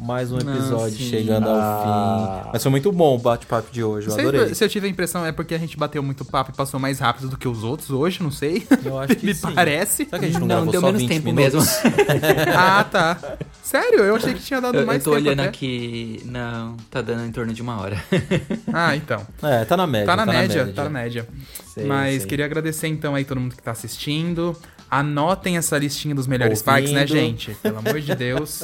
Mais 0.00 0.30
um 0.30 0.38
episódio 0.38 0.96
sim. 0.96 1.10
chegando 1.10 1.48
ao 1.48 1.56
Ah. 1.56 2.40
fim. 2.44 2.50
Mas 2.52 2.62
foi 2.62 2.70
muito 2.70 2.92
bom 2.92 3.16
o 3.16 3.18
bate-papo 3.18 3.72
de 3.72 3.82
hoje, 3.82 4.06
eu 4.06 4.12
sei 4.14 4.28
adorei. 4.28 4.54
se 4.54 4.64
eu 4.64 4.68
tive 4.68 4.86
a 4.86 4.90
impressão 4.90 5.26
é 5.26 5.32
porque 5.32 5.54
a 5.54 5.58
gente 5.58 5.76
bateu 5.76 6.02
muito 6.02 6.24
papo 6.24 6.52
e 6.52 6.54
passou 6.54 6.78
mais 6.78 7.00
rápido 7.00 7.28
do 7.28 7.36
que 7.36 7.48
os 7.48 7.64
outros 7.64 7.90
hoje, 7.90 8.22
não 8.22 8.30
sei. 8.30 8.64
Eu 8.84 8.96
acho 8.98 9.14
que 9.16 9.26
Me 9.26 9.34
sim. 9.34 9.50
parece. 9.52 10.04
Será 10.04 10.18
que 10.20 10.24
a 10.26 10.28
gente 10.28 10.38
não, 10.40 10.46
Não, 10.46 10.66
deu 10.70 10.80
só 10.80 10.86
menos 10.86 11.02
20 11.02 11.08
tempo 11.10 11.26
minutos? 11.32 11.54
mesmo. 11.82 11.96
ah, 12.56 12.84
tá. 12.84 13.18
Sério? 13.62 13.98
Eu 14.00 14.14
achei 14.16 14.34
que 14.34 14.40
tinha 14.42 14.60
dado 14.60 14.78
Eu, 14.78 14.86
mais 14.86 15.00
eu 15.00 15.04
tô 15.04 15.10
tempo 15.16 15.26
olhando 15.26 15.40
até. 15.40 15.48
aqui. 15.48 16.22
Não, 16.24 16.76
tá 16.90 17.02
dando 17.02 17.24
em 17.26 17.32
torno 17.32 17.52
de 17.52 17.60
uma 17.60 17.80
hora. 17.80 18.02
Ah, 18.72 18.94
então. 18.94 19.26
É, 19.42 19.64
tá 19.64 19.76
na 19.76 19.86
média. 19.86 20.06
Tá 20.06 20.16
na, 20.16 20.26
média, 20.26 20.72
tá 20.74 20.84
na 20.84 20.90
média. 20.90 21.26
Sei, 21.74 21.84
Mas 21.86 22.18
sei. 22.22 22.26
queria 22.28 22.44
agradecer 22.44 22.86
então 22.86 23.14
aí 23.14 23.24
todo 23.24 23.40
mundo 23.40 23.56
que 23.56 23.62
tá 23.62 23.72
assistindo. 23.72 24.56
Anotem 24.90 25.56
essa 25.56 25.76
listinha 25.76 26.14
dos 26.14 26.26
melhores 26.26 26.58
Ouvindo. 26.60 26.64
parques, 26.72 26.92
né, 26.92 27.06
gente? 27.06 27.54
Pelo 27.62 27.78
amor 27.78 28.00
de 28.00 28.14
Deus. 28.14 28.62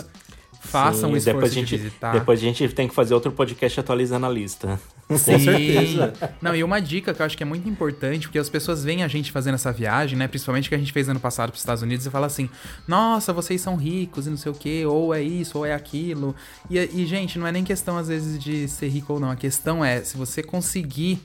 Façam 0.65 1.09
Sim, 1.09 1.15
um 1.15 1.17
esforço 1.17 1.37
depois 1.37 1.53
a 1.53 1.55
gente, 1.55 1.69
de 1.69 1.77
visitar. 1.77 2.12
Depois 2.12 2.41
a 2.41 2.43
gente 2.43 2.69
tem 2.69 2.89
que 2.89 2.95
fazer 2.95 3.15
outro 3.15 3.31
podcast 3.31 3.79
atualizando 3.79 4.27
a 4.27 4.29
lista. 4.29 4.81
Sim. 5.11 5.39
certeza. 5.39 6.12
Não, 6.41 6.57
e 6.57 6.65
uma 6.65 6.81
dica 6.81 7.12
que 7.12 7.21
eu 7.21 7.27
acho 7.27 7.37
que 7.37 7.43
é 7.43 7.47
muito 7.47 7.69
importante, 7.69 8.27
porque 8.27 8.39
as 8.39 8.49
pessoas 8.49 8.83
veem 8.83 9.03
a 9.03 9.09
gente 9.09 9.31
fazendo 9.31 9.55
essa 9.55 9.71
viagem, 9.71 10.19
né? 10.19 10.27
Principalmente 10.27 10.69
que 10.69 10.75
a 10.75 10.79
gente 10.79 10.93
fez 10.93 11.09
ano 11.09 11.21
passado 11.21 11.51
para 11.51 11.57
os 11.57 11.61
Estados 11.61 11.83
Unidos 11.83 12.07
e 12.07 12.11
fala 12.11 12.27
assim: 12.27 12.49
nossa, 12.89 13.33
vocês 13.33 13.61
são 13.61 13.77
ricos 13.77 14.27
e 14.27 14.31
não 14.31 14.37
sei 14.37 14.53
o 14.53 14.55
quê, 14.55 14.85
ou 14.87 15.15
é 15.15 15.23
isso, 15.23 15.59
ou 15.59 15.67
é 15.67 15.75
aquilo. 15.75 16.35
E, 16.71 16.79
e, 16.79 17.07
gente, 17.07 17.39
não 17.39 17.47
é 17.47 17.53
nem 17.53 17.62
questão 17.62 17.99
às 17.99 18.09
vezes 18.09 18.43
de 18.43 18.67
ser 18.67 18.89
rico 18.89 19.12
ou 19.12 19.21
não. 19.21 19.31
A 19.31 19.37
questão 19.37 19.85
é, 19.85 20.03
se 20.03 20.17
você 20.17 20.43
conseguir 20.43 21.21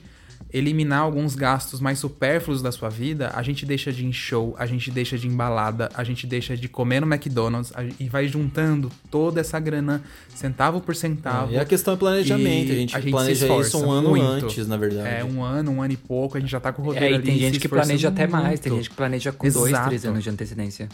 eliminar 0.52 1.00
alguns 1.02 1.34
gastos 1.36 1.80
mais 1.80 1.98
supérfluos 1.98 2.60
da 2.60 2.72
sua 2.72 2.88
vida, 2.88 3.30
a 3.34 3.42
gente 3.42 3.64
deixa 3.64 3.92
de 3.92 4.02
ir 4.04 4.08
em 4.08 4.12
show, 4.12 4.54
a 4.58 4.66
gente 4.66 4.90
deixa 4.90 5.16
de 5.16 5.26
ir 5.28 5.30
em 5.30 5.36
balada, 5.36 5.88
a 5.94 6.02
gente 6.02 6.26
deixa 6.26 6.56
de 6.56 6.68
comer 6.68 7.00
no 7.00 7.06
McDonald's 7.06 7.72
a- 7.76 7.84
e 8.00 8.08
vai 8.08 8.26
juntando 8.26 8.90
toda 9.10 9.40
essa 9.40 9.60
grana, 9.60 10.02
centavo 10.34 10.80
por 10.80 10.96
centavo. 10.96 11.52
E 11.52 11.58
a 11.58 11.64
questão 11.64 11.94
é 11.94 11.96
planejamento. 11.96 12.68
E 12.68 12.72
A 12.72 12.74
gente, 12.74 12.96
a 12.96 13.00
gente 13.00 13.10
planeja 13.12 13.46
isso 13.60 13.78
um 13.78 13.90
ano 13.90 14.08
muito. 14.08 14.46
antes, 14.46 14.66
na 14.66 14.76
verdade. 14.76 15.08
É, 15.08 15.24
um 15.24 15.42
ano, 15.42 15.70
um 15.70 15.82
ano 15.82 15.92
e 15.92 15.96
pouco, 15.96 16.36
a 16.36 16.40
gente 16.40 16.50
já 16.50 16.58
tá 16.58 16.72
com 16.72 16.82
o 16.82 16.84
roteiro 16.84 17.06
É, 17.06 17.10
e 17.10 17.14
ali. 17.14 17.22
tem 17.24 17.34
se 17.34 17.40
gente 17.40 17.60
que 17.60 17.68
planeja 17.68 18.08
até 18.08 18.26
mais, 18.26 18.58
tem 18.58 18.72
muito. 18.72 18.82
gente 18.82 18.90
que 18.90 18.96
planeja 18.96 19.30
com 19.30 19.48
dois, 19.48 19.68
Exato. 19.72 19.86
três 19.86 20.04
anos 20.04 20.24
de 20.24 20.30
antecedência. 20.30 20.88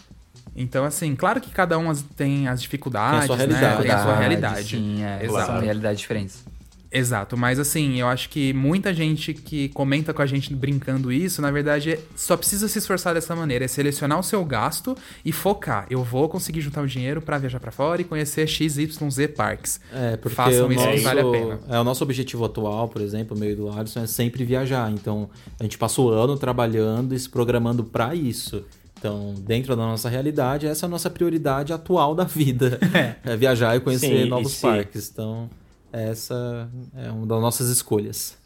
Então, 0.54 0.84
assim, 0.84 1.14
claro 1.14 1.40
que 1.40 1.50
cada 1.50 1.78
um 1.78 1.94
tem 2.16 2.48
as 2.48 2.60
dificuldades, 2.62 3.26
Tem 3.26 3.34
a 3.34 3.36
sua 3.36 3.36
né? 3.36 3.44
realidade. 3.54 3.82
Tem 3.82 3.90
a 3.90 4.02
sua 4.02 4.16
realidade. 4.18 4.76
Sim, 4.76 5.02
é, 5.04 5.24
Exato. 5.24 5.46
são 5.46 5.60
realidades 5.60 6.00
diferentes. 6.00 6.44
Exato, 6.90 7.36
mas 7.36 7.58
assim, 7.58 8.00
eu 8.00 8.06
acho 8.06 8.28
que 8.30 8.52
muita 8.52 8.94
gente 8.94 9.34
que 9.34 9.68
comenta 9.70 10.14
com 10.14 10.22
a 10.22 10.26
gente 10.26 10.54
brincando 10.54 11.12
isso, 11.12 11.42
na 11.42 11.50
verdade, 11.50 11.92
é- 11.92 12.00
só 12.14 12.36
precisa 12.36 12.68
se 12.68 12.78
esforçar 12.78 13.14
dessa 13.14 13.34
maneira, 13.34 13.64
é 13.64 13.68
selecionar 13.68 14.18
o 14.18 14.22
seu 14.22 14.44
gasto 14.44 14.96
e 15.24 15.32
focar. 15.32 15.86
Eu 15.90 16.02
vou 16.04 16.28
conseguir 16.28 16.60
juntar 16.60 16.82
o 16.82 16.86
dinheiro 16.86 17.20
pra 17.20 17.38
viajar 17.38 17.58
pra 17.60 17.70
fora 17.72 18.00
e 18.00 18.04
conhecer 18.04 18.46
XYZ 18.46 19.26
parques. 19.36 19.80
É, 19.92 20.16
porque 20.16 20.34
Façam 20.36 20.70
isso 20.72 20.80
que 20.80 20.90
nosso, 20.90 21.02
vale 21.02 21.20
a 21.20 21.30
pena. 21.30 21.60
É, 21.68 21.78
o 21.80 21.84
nosso 21.84 22.04
objetivo 22.04 22.44
atual, 22.44 22.88
por 22.88 23.02
exemplo, 23.02 23.36
o 23.36 23.40
meio 23.40 23.56
do 23.56 23.70
Alisson, 23.70 24.00
é 24.00 24.06
sempre 24.06 24.44
viajar. 24.44 24.90
Então, 24.92 25.28
a 25.58 25.62
gente 25.64 25.76
passa 25.76 26.00
o 26.00 26.08
ano 26.08 26.36
trabalhando 26.38 27.14
e 27.14 27.18
se 27.18 27.28
programando 27.28 27.82
pra 27.84 28.14
isso. 28.14 28.64
Então, 28.98 29.34
dentro 29.38 29.76
da 29.76 29.82
nossa 29.82 30.08
realidade, 30.08 30.66
essa 30.66 30.84
é 30.84 30.88
a 30.88 30.90
nossa 30.90 31.10
prioridade 31.10 31.72
atual 31.72 32.14
da 32.14 32.24
vida. 32.24 32.78
É, 33.24 33.36
viajar 33.36 33.76
e 33.76 33.80
conhecer 33.80 34.06
Sim, 34.06 34.26
e 34.26 34.28
novos 34.28 34.52
se- 34.52 34.62
parques. 34.62 35.10
Então, 35.12 35.50
essa 35.96 36.70
é 36.94 37.10
uma 37.10 37.26
das 37.26 37.40
nossas 37.40 37.68
escolhas. 37.68 38.36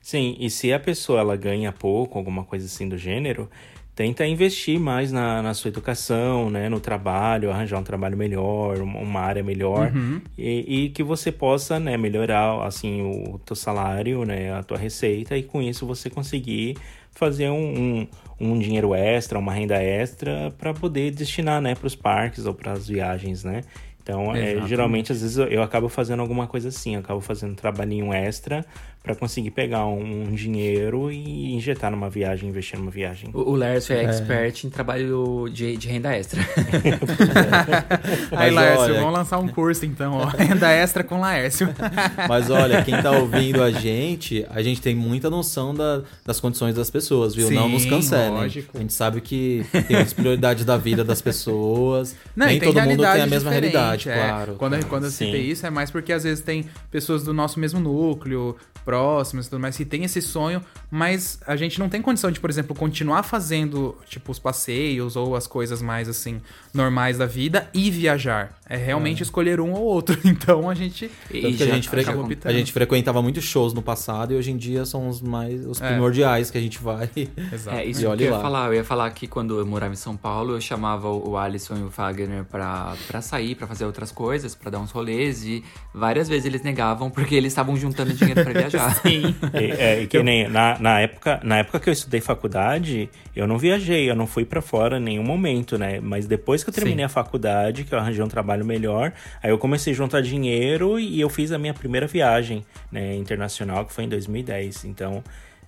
Sim, 0.00 0.36
e 0.40 0.48
se 0.48 0.72
a 0.72 0.80
pessoa 0.80 1.20
ela 1.20 1.36
ganha 1.36 1.70
pouco, 1.70 2.18
alguma 2.18 2.42
coisa 2.44 2.64
assim 2.64 2.88
do 2.88 2.96
gênero, 2.96 3.50
tenta 3.94 4.24
investir 4.24 4.78
mais 4.78 5.10
na, 5.10 5.42
na 5.42 5.52
sua 5.52 5.68
educação, 5.70 6.48
né, 6.48 6.68
no 6.68 6.78
trabalho, 6.78 7.50
arranjar 7.50 7.80
um 7.80 7.82
trabalho 7.82 8.16
melhor, 8.16 8.80
uma 8.80 9.20
área 9.20 9.42
melhor, 9.42 9.90
e, 10.38 10.84
e 10.84 10.88
que 10.90 11.02
você 11.02 11.32
possa, 11.32 11.80
né, 11.80 11.96
melhorar, 11.96 12.64
assim, 12.64 13.02
o 13.02 13.38
teu 13.40 13.56
salário, 13.56 14.24
né, 14.24 14.52
a 14.52 14.62
tua 14.62 14.78
receita, 14.78 15.36
e 15.36 15.42
com 15.42 15.60
isso 15.60 15.84
você 15.84 16.08
conseguir 16.08 16.76
fazer 17.10 17.50
um, 17.50 18.06
um, 18.38 18.52
um 18.52 18.58
dinheiro 18.58 18.94
extra, 18.94 19.36
uma 19.36 19.52
renda 19.52 19.82
extra, 19.82 20.52
para 20.56 20.72
poder 20.72 21.10
destinar, 21.10 21.60
né, 21.60 21.74
para 21.74 21.88
os 21.88 21.96
parques 21.96 22.46
ou 22.46 22.54
para 22.54 22.72
as 22.72 22.86
viagens, 22.86 23.42
né. 23.42 23.62
Então, 24.08 24.34
é, 24.34 24.66
geralmente, 24.66 25.12
às 25.12 25.20
vezes 25.20 25.36
eu, 25.36 25.46
eu 25.48 25.62
acabo 25.62 25.86
fazendo 25.86 26.20
alguma 26.20 26.46
coisa 26.46 26.68
assim, 26.68 26.94
eu 26.94 27.00
acabo 27.00 27.20
fazendo 27.20 27.52
um 27.52 27.54
trabalhinho 27.54 28.10
extra 28.10 28.64
para 29.02 29.14
conseguir 29.14 29.50
pegar 29.52 29.86
um, 29.86 30.24
um 30.28 30.34
dinheiro 30.34 31.10
e 31.10 31.54
injetar 31.54 31.90
numa 31.90 32.10
viagem, 32.10 32.48
investir 32.48 32.78
numa 32.78 32.90
viagem. 32.90 33.30
O, 33.32 33.52
o 33.52 33.54
Lércio 33.54 33.94
é, 33.94 34.04
expert 34.04 34.64
em 34.64 34.70
trabalho 34.70 35.48
de, 35.50 35.76
de 35.76 35.88
renda 35.88 36.14
extra. 36.14 36.40
Aí, 38.32 38.50
Mas 38.50 38.54
Laércio, 38.54 38.80
olha- 38.84 39.00
vamos 39.00 39.12
lançar 39.14 39.38
um 39.38 39.48
curso 39.48 39.84
então, 39.86 40.14
ó. 40.14 40.24
Renda 40.36 40.70
extra 40.70 41.02
com 41.04 41.20
Laércio. 41.20 41.68
Mas 42.28 42.50
olha, 42.50 42.82
quem 42.82 43.00
tá 43.00 43.10
ouvindo 43.12 43.62
a 43.62 43.70
gente, 43.70 44.46
a 44.50 44.62
gente 44.62 44.80
tem 44.80 44.94
muita 44.94 45.30
noção 45.30 45.74
da- 45.74 46.02
das 46.24 46.40
condições 46.40 46.74
das 46.74 46.90
pessoas, 46.90 47.34
viu? 47.34 47.50
não 47.50 47.66
Sim, 47.66 47.72
nos 47.72 47.84
cancelem. 47.86 48.30
lógico. 48.30 48.76
A 48.76 48.80
gente 48.80 48.92
sabe 48.92 49.20
que 49.20 49.64
tem 49.72 49.96
muitas 49.96 50.12
prioridades 50.12 50.64
da 50.64 50.76
vida 50.76 51.04
das 51.04 51.22
pessoas. 51.22 52.14
Não, 52.36 52.46
Nem 52.46 52.60
todo 52.60 52.80
mundo 52.82 53.02
tem 53.02 53.22
a 53.22 53.26
mesma 53.26 53.50
realidade, 53.50 54.08
é. 54.08 54.14
claro. 54.14 54.54
Quando, 54.58 54.84
quando 54.86 55.04
eu 55.04 55.10
Sim. 55.10 55.26
citei 55.26 55.42
isso, 55.42 55.66
é 55.66 55.70
mais 55.70 55.90
porque 55.90 56.12
às 56.12 56.24
vezes 56.24 56.42
tem 56.44 56.66
pessoas 56.90 57.22
do 57.24 57.32
nosso 57.32 57.58
mesmo 57.58 57.80
núcleo, 57.80 58.56
próximas 58.88 59.46
e 59.46 59.50
tudo 59.50 59.60
mais, 59.60 59.76
que 59.76 59.84
tem 59.84 60.02
esse 60.02 60.22
sonho, 60.22 60.64
mas 60.90 61.38
a 61.46 61.56
gente 61.56 61.78
não 61.78 61.90
tem 61.90 62.00
condição 62.00 62.30
de, 62.30 62.40
por 62.40 62.48
exemplo, 62.48 62.74
continuar 62.74 63.22
fazendo, 63.22 63.94
tipo, 64.06 64.32
os 64.32 64.38
passeios 64.38 65.14
ou 65.14 65.36
as 65.36 65.46
coisas 65.46 65.82
mais, 65.82 66.08
assim, 66.08 66.40
normais 66.72 67.18
da 67.18 67.26
vida 67.26 67.68
e 67.74 67.90
viajar. 67.90 68.57
É 68.68 68.76
realmente 68.76 69.22
escolher 69.22 69.60
um 69.60 69.72
ou 69.72 69.82
outro. 69.82 70.18
Então 70.24 70.68
a 70.68 70.74
gente. 70.74 71.10
E 71.30 71.46
a, 71.46 71.50
gente 71.50 71.88
fre- 71.88 72.02
acabou 72.02 72.28
a 72.44 72.52
gente 72.52 72.72
frequentava 72.72 73.22
muitos 73.22 73.44
shows 73.44 73.72
no 73.72 73.80
passado 73.82 74.32
e 74.34 74.36
hoje 74.36 74.50
em 74.50 74.56
dia 74.56 74.84
são 74.84 75.08
os 75.08 75.20
mais 75.22 75.64
os 75.66 75.80
É. 75.80 75.88
primordiais 75.88 76.50
que 76.50 76.58
a 76.58 76.60
gente 76.60 76.78
vai. 76.80 77.08
Exato. 77.52 77.76
É, 77.76 77.84
isso 77.84 78.00
E 78.00 78.02
que 78.02 78.06
eu 78.06 78.10
olhe 78.10 78.24
ia 78.24 78.30
lá. 78.32 78.40
falar. 78.40 78.66
Eu 78.68 78.74
ia 78.74 78.84
falar 78.84 79.10
que 79.10 79.26
quando 79.26 79.58
eu 79.58 79.66
morava 79.66 79.92
em 79.92 79.96
São 79.96 80.16
Paulo, 80.16 80.54
eu 80.54 80.60
chamava 80.60 81.08
o 81.10 81.36
Alisson 81.36 81.76
e 81.78 81.82
o 81.82 81.90
Fagner 81.90 82.44
pra, 82.44 82.94
pra 83.06 83.20
sair, 83.22 83.54
pra 83.54 83.66
fazer 83.66 83.84
outras 83.86 84.12
coisas, 84.12 84.54
pra 84.54 84.70
dar 84.70 84.78
uns 84.80 84.90
rolês. 84.90 85.44
E 85.44 85.64
várias 85.94 86.28
vezes 86.28 86.44
eles 86.46 86.62
negavam 86.62 87.10
porque 87.10 87.34
eles 87.34 87.52
estavam 87.52 87.76
juntando 87.76 88.12
dinheiro 88.12 88.42
pra 88.44 88.52
viajar. 88.58 88.94
Sim. 88.96 89.34
E, 89.54 89.70
é, 89.72 90.06
que 90.06 90.22
nem 90.22 90.48
na, 90.48 90.78
na, 90.78 91.00
época, 91.00 91.40
na 91.42 91.58
época 91.58 91.80
que 91.80 91.88
eu 91.88 91.92
estudei 91.92 92.20
faculdade, 92.20 93.08
eu 93.34 93.46
não 93.46 93.56
viajei, 93.58 94.10
eu 94.10 94.14
não 94.14 94.26
fui 94.26 94.44
pra 94.44 94.60
fora 94.60 94.98
em 94.98 95.02
nenhum 95.02 95.22
momento, 95.24 95.78
né? 95.78 96.00
Mas 96.00 96.26
depois 96.26 96.62
que 96.62 96.70
eu 96.70 96.74
terminei 96.74 96.98
Sim. 96.98 97.04
a 97.04 97.08
faculdade, 97.08 97.84
que 97.84 97.94
eu 97.94 97.98
arranjei 97.98 98.22
um 98.22 98.28
trabalho 98.28 98.57
melhor, 98.64 99.12
aí 99.42 99.50
eu 99.50 99.58
comecei 99.58 99.92
a 99.92 99.96
juntar 99.96 100.20
dinheiro 100.20 100.98
e 100.98 101.20
eu 101.20 101.28
fiz 101.28 101.52
a 101.52 101.58
minha 101.58 101.74
primeira 101.74 102.06
viagem 102.06 102.64
né, 102.90 103.16
internacional, 103.16 103.84
que 103.84 103.92
foi 103.92 104.04
em 104.04 104.08
2010. 104.08 104.84
Então, 104.84 105.22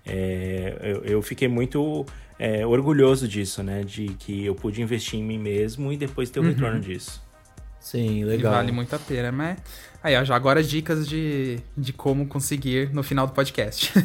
é, 0.07 0.77
eu, 0.83 1.05
eu 1.05 1.23
fiquei 1.23 1.49
muito 1.49 2.07
é, 2.39 2.67
orgulhoso 2.67 3.29
disso, 3.29 3.63
né? 3.63 3.83
De 3.85 4.09
que 4.19 4.47
eu 4.47 4.55
pude 4.55 4.81
investir 4.81 5.21
em 5.21 5.23
mim 5.23 5.39
mesmo 5.39 5.93
e 5.93 5.97
depois 5.97 6.31
ter 6.31 6.41
o 6.41 6.43
retorno 6.43 6.81
disso. 6.81 7.23
Sim, 7.81 8.21
E 8.21 8.25
legal. 8.25 8.53
vale 8.53 8.71
muito 8.73 8.95
a 8.95 8.99
pena, 8.99 9.33
mas... 9.33 9.57
Aí, 10.03 10.17
ó, 10.17 10.25
já 10.25 10.35
agora 10.35 10.63
dicas 10.63 11.07
de, 11.07 11.59
de 11.77 11.93
como 11.93 12.27
conseguir 12.27 12.89
no 12.91 13.03
final 13.03 13.27
do 13.27 13.35
podcast. 13.35 13.93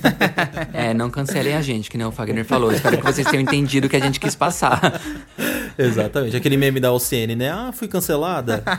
É, 0.74 0.94
não 0.94 1.10
cancelem 1.10 1.54
a 1.54 1.62
gente, 1.62 1.90
que 1.90 1.98
nem 1.98 2.06
o 2.06 2.12
Fagner 2.12 2.44
falou. 2.44 2.70
Espero 2.74 2.98
que 2.98 3.04
vocês 3.06 3.26
tenham 3.30 3.42
entendido 3.42 3.88
o 3.88 3.90
que 3.90 3.96
a 3.96 4.00
gente 4.00 4.20
quis 4.20 4.36
passar. 4.36 5.00
Exatamente. 5.78 6.36
Aquele 6.36 6.58
meme 6.58 6.82
da 6.82 6.92
OCN, 6.92 7.36
né? 7.38 7.50
Ah, 7.50 7.72
fui 7.72 7.88
cancelada. 7.88 8.62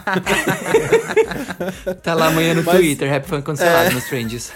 Tá 2.03 2.15
lá 2.15 2.27
amanhã 2.29 2.55
no 2.55 2.63
Mas- 2.63 2.77
Twitter, 2.77 3.09
Rap 3.09 3.25
Fan 3.27 3.41
cancelado 3.43 3.95
nos 3.95 4.05
trends. 4.05 4.53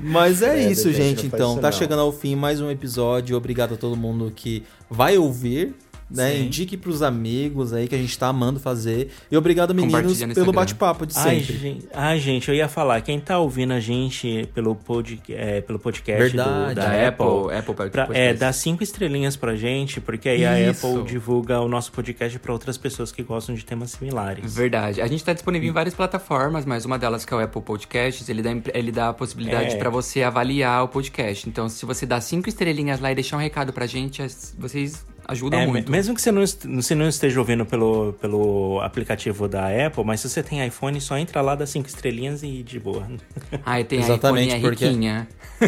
Mas 0.00 0.42
é, 0.42 0.58
É, 0.62 0.70
isso, 0.70 0.92
gente. 0.92 1.26
Então, 1.26 1.52
isso 1.52 1.60
tá 1.60 1.70
não. 1.70 1.76
chegando 1.76 2.00
ao 2.00 2.12
fim 2.12 2.34
mais 2.36 2.60
um 2.60 2.70
episódio. 2.70 3.36
Obrigado 3.36 3.74
a 3.74 3.76
todo 3.76 3.96
mundo 3.96 4.32
que 4.34 4.62
vai 4.90 5.16
ouvir. 5.18 5.74
Né? 6.08 6.32
Sim. 6.36 6.44
Indique 6.46 6.76
pros 6.76 7.02
amigos 7.02 7.72
aí 7.72 7.88
que 7.88 7.94
a 7.94 7.98
gente 7.98 8.16
tá 8.16 8.28
amando 8.28 8.60
fazer. 8.60 9.10
E 9.30 9.36
obrigado, 9.36 9.74
meninos, 9.74 10.22
pelo 10.34 10.52
bate-papo 10.52 11.04
de 11.04 11.14
Ai 11.18 11.40
sempre. 11.40 11.58
gente, 11.58 11.88
ai, 11.92 12.20
gente, 12.20 12.48
eu 12.48 12.54
ia 12.54 12.68
falar, 12.68 13.00
quem 13.00 13.18
tá 13.18 13.38
ouvindo 13.40 13.72
a 13.72 13.80
gente 13.80 14.48
pelo, 14.54 14.76
pod, 14.76 15.20
é, 15.30 15.60
pelo 15.60 15.78
podcast 15.80 16.22
do- 16.22 16.36
Verdade, 16.36 16.74
da 16.76 16.82
Da 16.86 17.08
Apple, 17.08 17.26
Apple, 17.26 17.56
Apple 17.58 17.74
pra- 17.90 18.06
Podcast. 18.06 18.14
é, 18.14 18.34
dá 18.34 18.52
cinco 18.52 18.82
estrelinhas 18.84 19.34
pra 19.36 19.56
gente, 19.56 20.00
porque 20.00 20.28
aí 20.28 20.44
a 20.46 20.70
Isso. 20.70 20.86
Apple 20.86 21.02
divulga 21.10 21.60
o 21.60 21.68
nosso 21.68 21.90
podcast 21.90 22.38
pra 22.38 22.52
outras 22.52 22.78
pessoas 22.78 23.10
que 23.10 23.22
gostam 23.24 23.54
de 23.54 23.64
temas 23.64 23.90
similares. 23.90 24.54
Verdade. 24.54 25.00
A 25.02 25.06
gente 25.08 25.24
tá 25.24 25.32
disponível 25.32 25.68
em 25.68 25.72
várias 25.72 25.94
plataformas, 25.94 26.64
mas 26.64 26.84
uma 26.84 26.98
delas 26.98 27.24
que 27.24 27.34
é 27.34 27.36
o 27.36 27.40
Apple 27.40 27.62
Podcasts, 27.62 28.28
ele 28.28 28.42
dá, 28.42 28.50
ele 28.74 28.92
dá 28.92 29.08
a 29.08 29.12
possibilidade 29.12 29.74
É. 29.74 29.76
pra 29.78 29.90
você 29.90 30.22
avaliar 30.22 30.84
o 30.84 30.88
podcast. 30.88 31.48
Então, 31.48 31.68
se 31.68 31.84
você 31.84 32.06
dá 32.06 32.20
cinco 32.20 32.48
estrelinhas 32.48 33.00
lá 33.00 33.10
e 33.10 33.14
deixar 33.16 33.36
um 33.36 33.40
recado 33.40 33.72
pra 33.72 33.86
gente, 33.86 34.22
vocês 34.56 35.04
ajudam 35.28 35.60
É, 35.60 35.66
muito. 35.66 35.90
mesmo 35.90 36.14
que 36.14 36.20
você 36.22 36.30
não, 36.32 36.42
est- 36.42 36.66
você 36.66 36.94
não 36.94 37.08
esteja 37.08 37.38
ouvindo 37.40 37.66
pelo, 37.66 38.12
pelo 38.14 38.80
aplicativo 38.82 39.48
da 39.48 39.66
Apple, 39.86 40.04
mas 40.04 40.20
se 40.20 40.28
você 40.28 40.42
tem 40.42 40.64
iPhone, 40.66 41.00
só 41.00 41.16
entra 41.18 41.40
lá, 41.40 41.54
dá 41.54 41.66
cinco 41.66 41.88
estrelinhas 41.88 42.42
e 42.42 42.62
de 42.62 42.78
boa. 42.78 43.06
Ai, 43.66 43.84
tem 43.84 43.98
Exatamente, 44.00 44.54
a 44.54 44.58
iPhone 44.58 44.62
porque- 44.74 44.86
riquinha. 44.86 45.28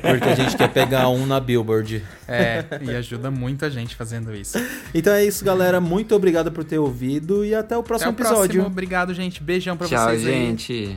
Porque 0.00 0.28
a 0.30 0.34
gente 0.34 0.56
quer 0.56 0.68
pegar 0.72 1.08
um 1.10 1.26
na 1.26 1.38
Billboard. 1.38 2.02
É, 2.26 2.64
e 2.80 2.90
ajuda 2.96 3.30
muito 3.30 3.64
a 3.66 3.68
gente 3.68 3.94
fazendo 3.94 4.34
isso. 4.34 4.58
Então 4.94 5.12
é 5.12 5.22
isso, 5.22 5.44
galera. 5.44 5.82
Muito 5.82 6.14
obrigado 6.14 6.50
por 6.50 6.64
ter 6.64 6.78
ouvido 6.78 7.44
e 7.44 7.54
até 7.54 7.76
o 7.76 7.82
próximo 7.82 8.10
Até 8.10 8.22
o 8.22 8.24
episódio. 8.24 8.52
próximo. 8.54 8.66
Obrigado, 8.66 9.12
gente. 9.12 9.42
Beijão 9.42 9.76
pra 9.76 9.86
Tchau, 9.86 10.08
vocês 10.08 10.26
aí. 10.26 10.32
gente. 10.32 10.96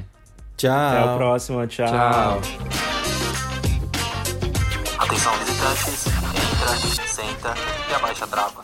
Tchau. 0.55 0.71
Até 0.71 1.11
o 1.11 1.17
próximo, 1.17 1.67
tchau. 1.67 1.87
Tchau. 1.87 2.41
Atenção, 4.99 5.33
visitantes. 5.39 6.05
Entra, 6.07 7.10
senta 7.21 7.53
e 7.89 7.93
abaixa 7.93 8.25
a 8.25 8.27
trava. 8.27 8.63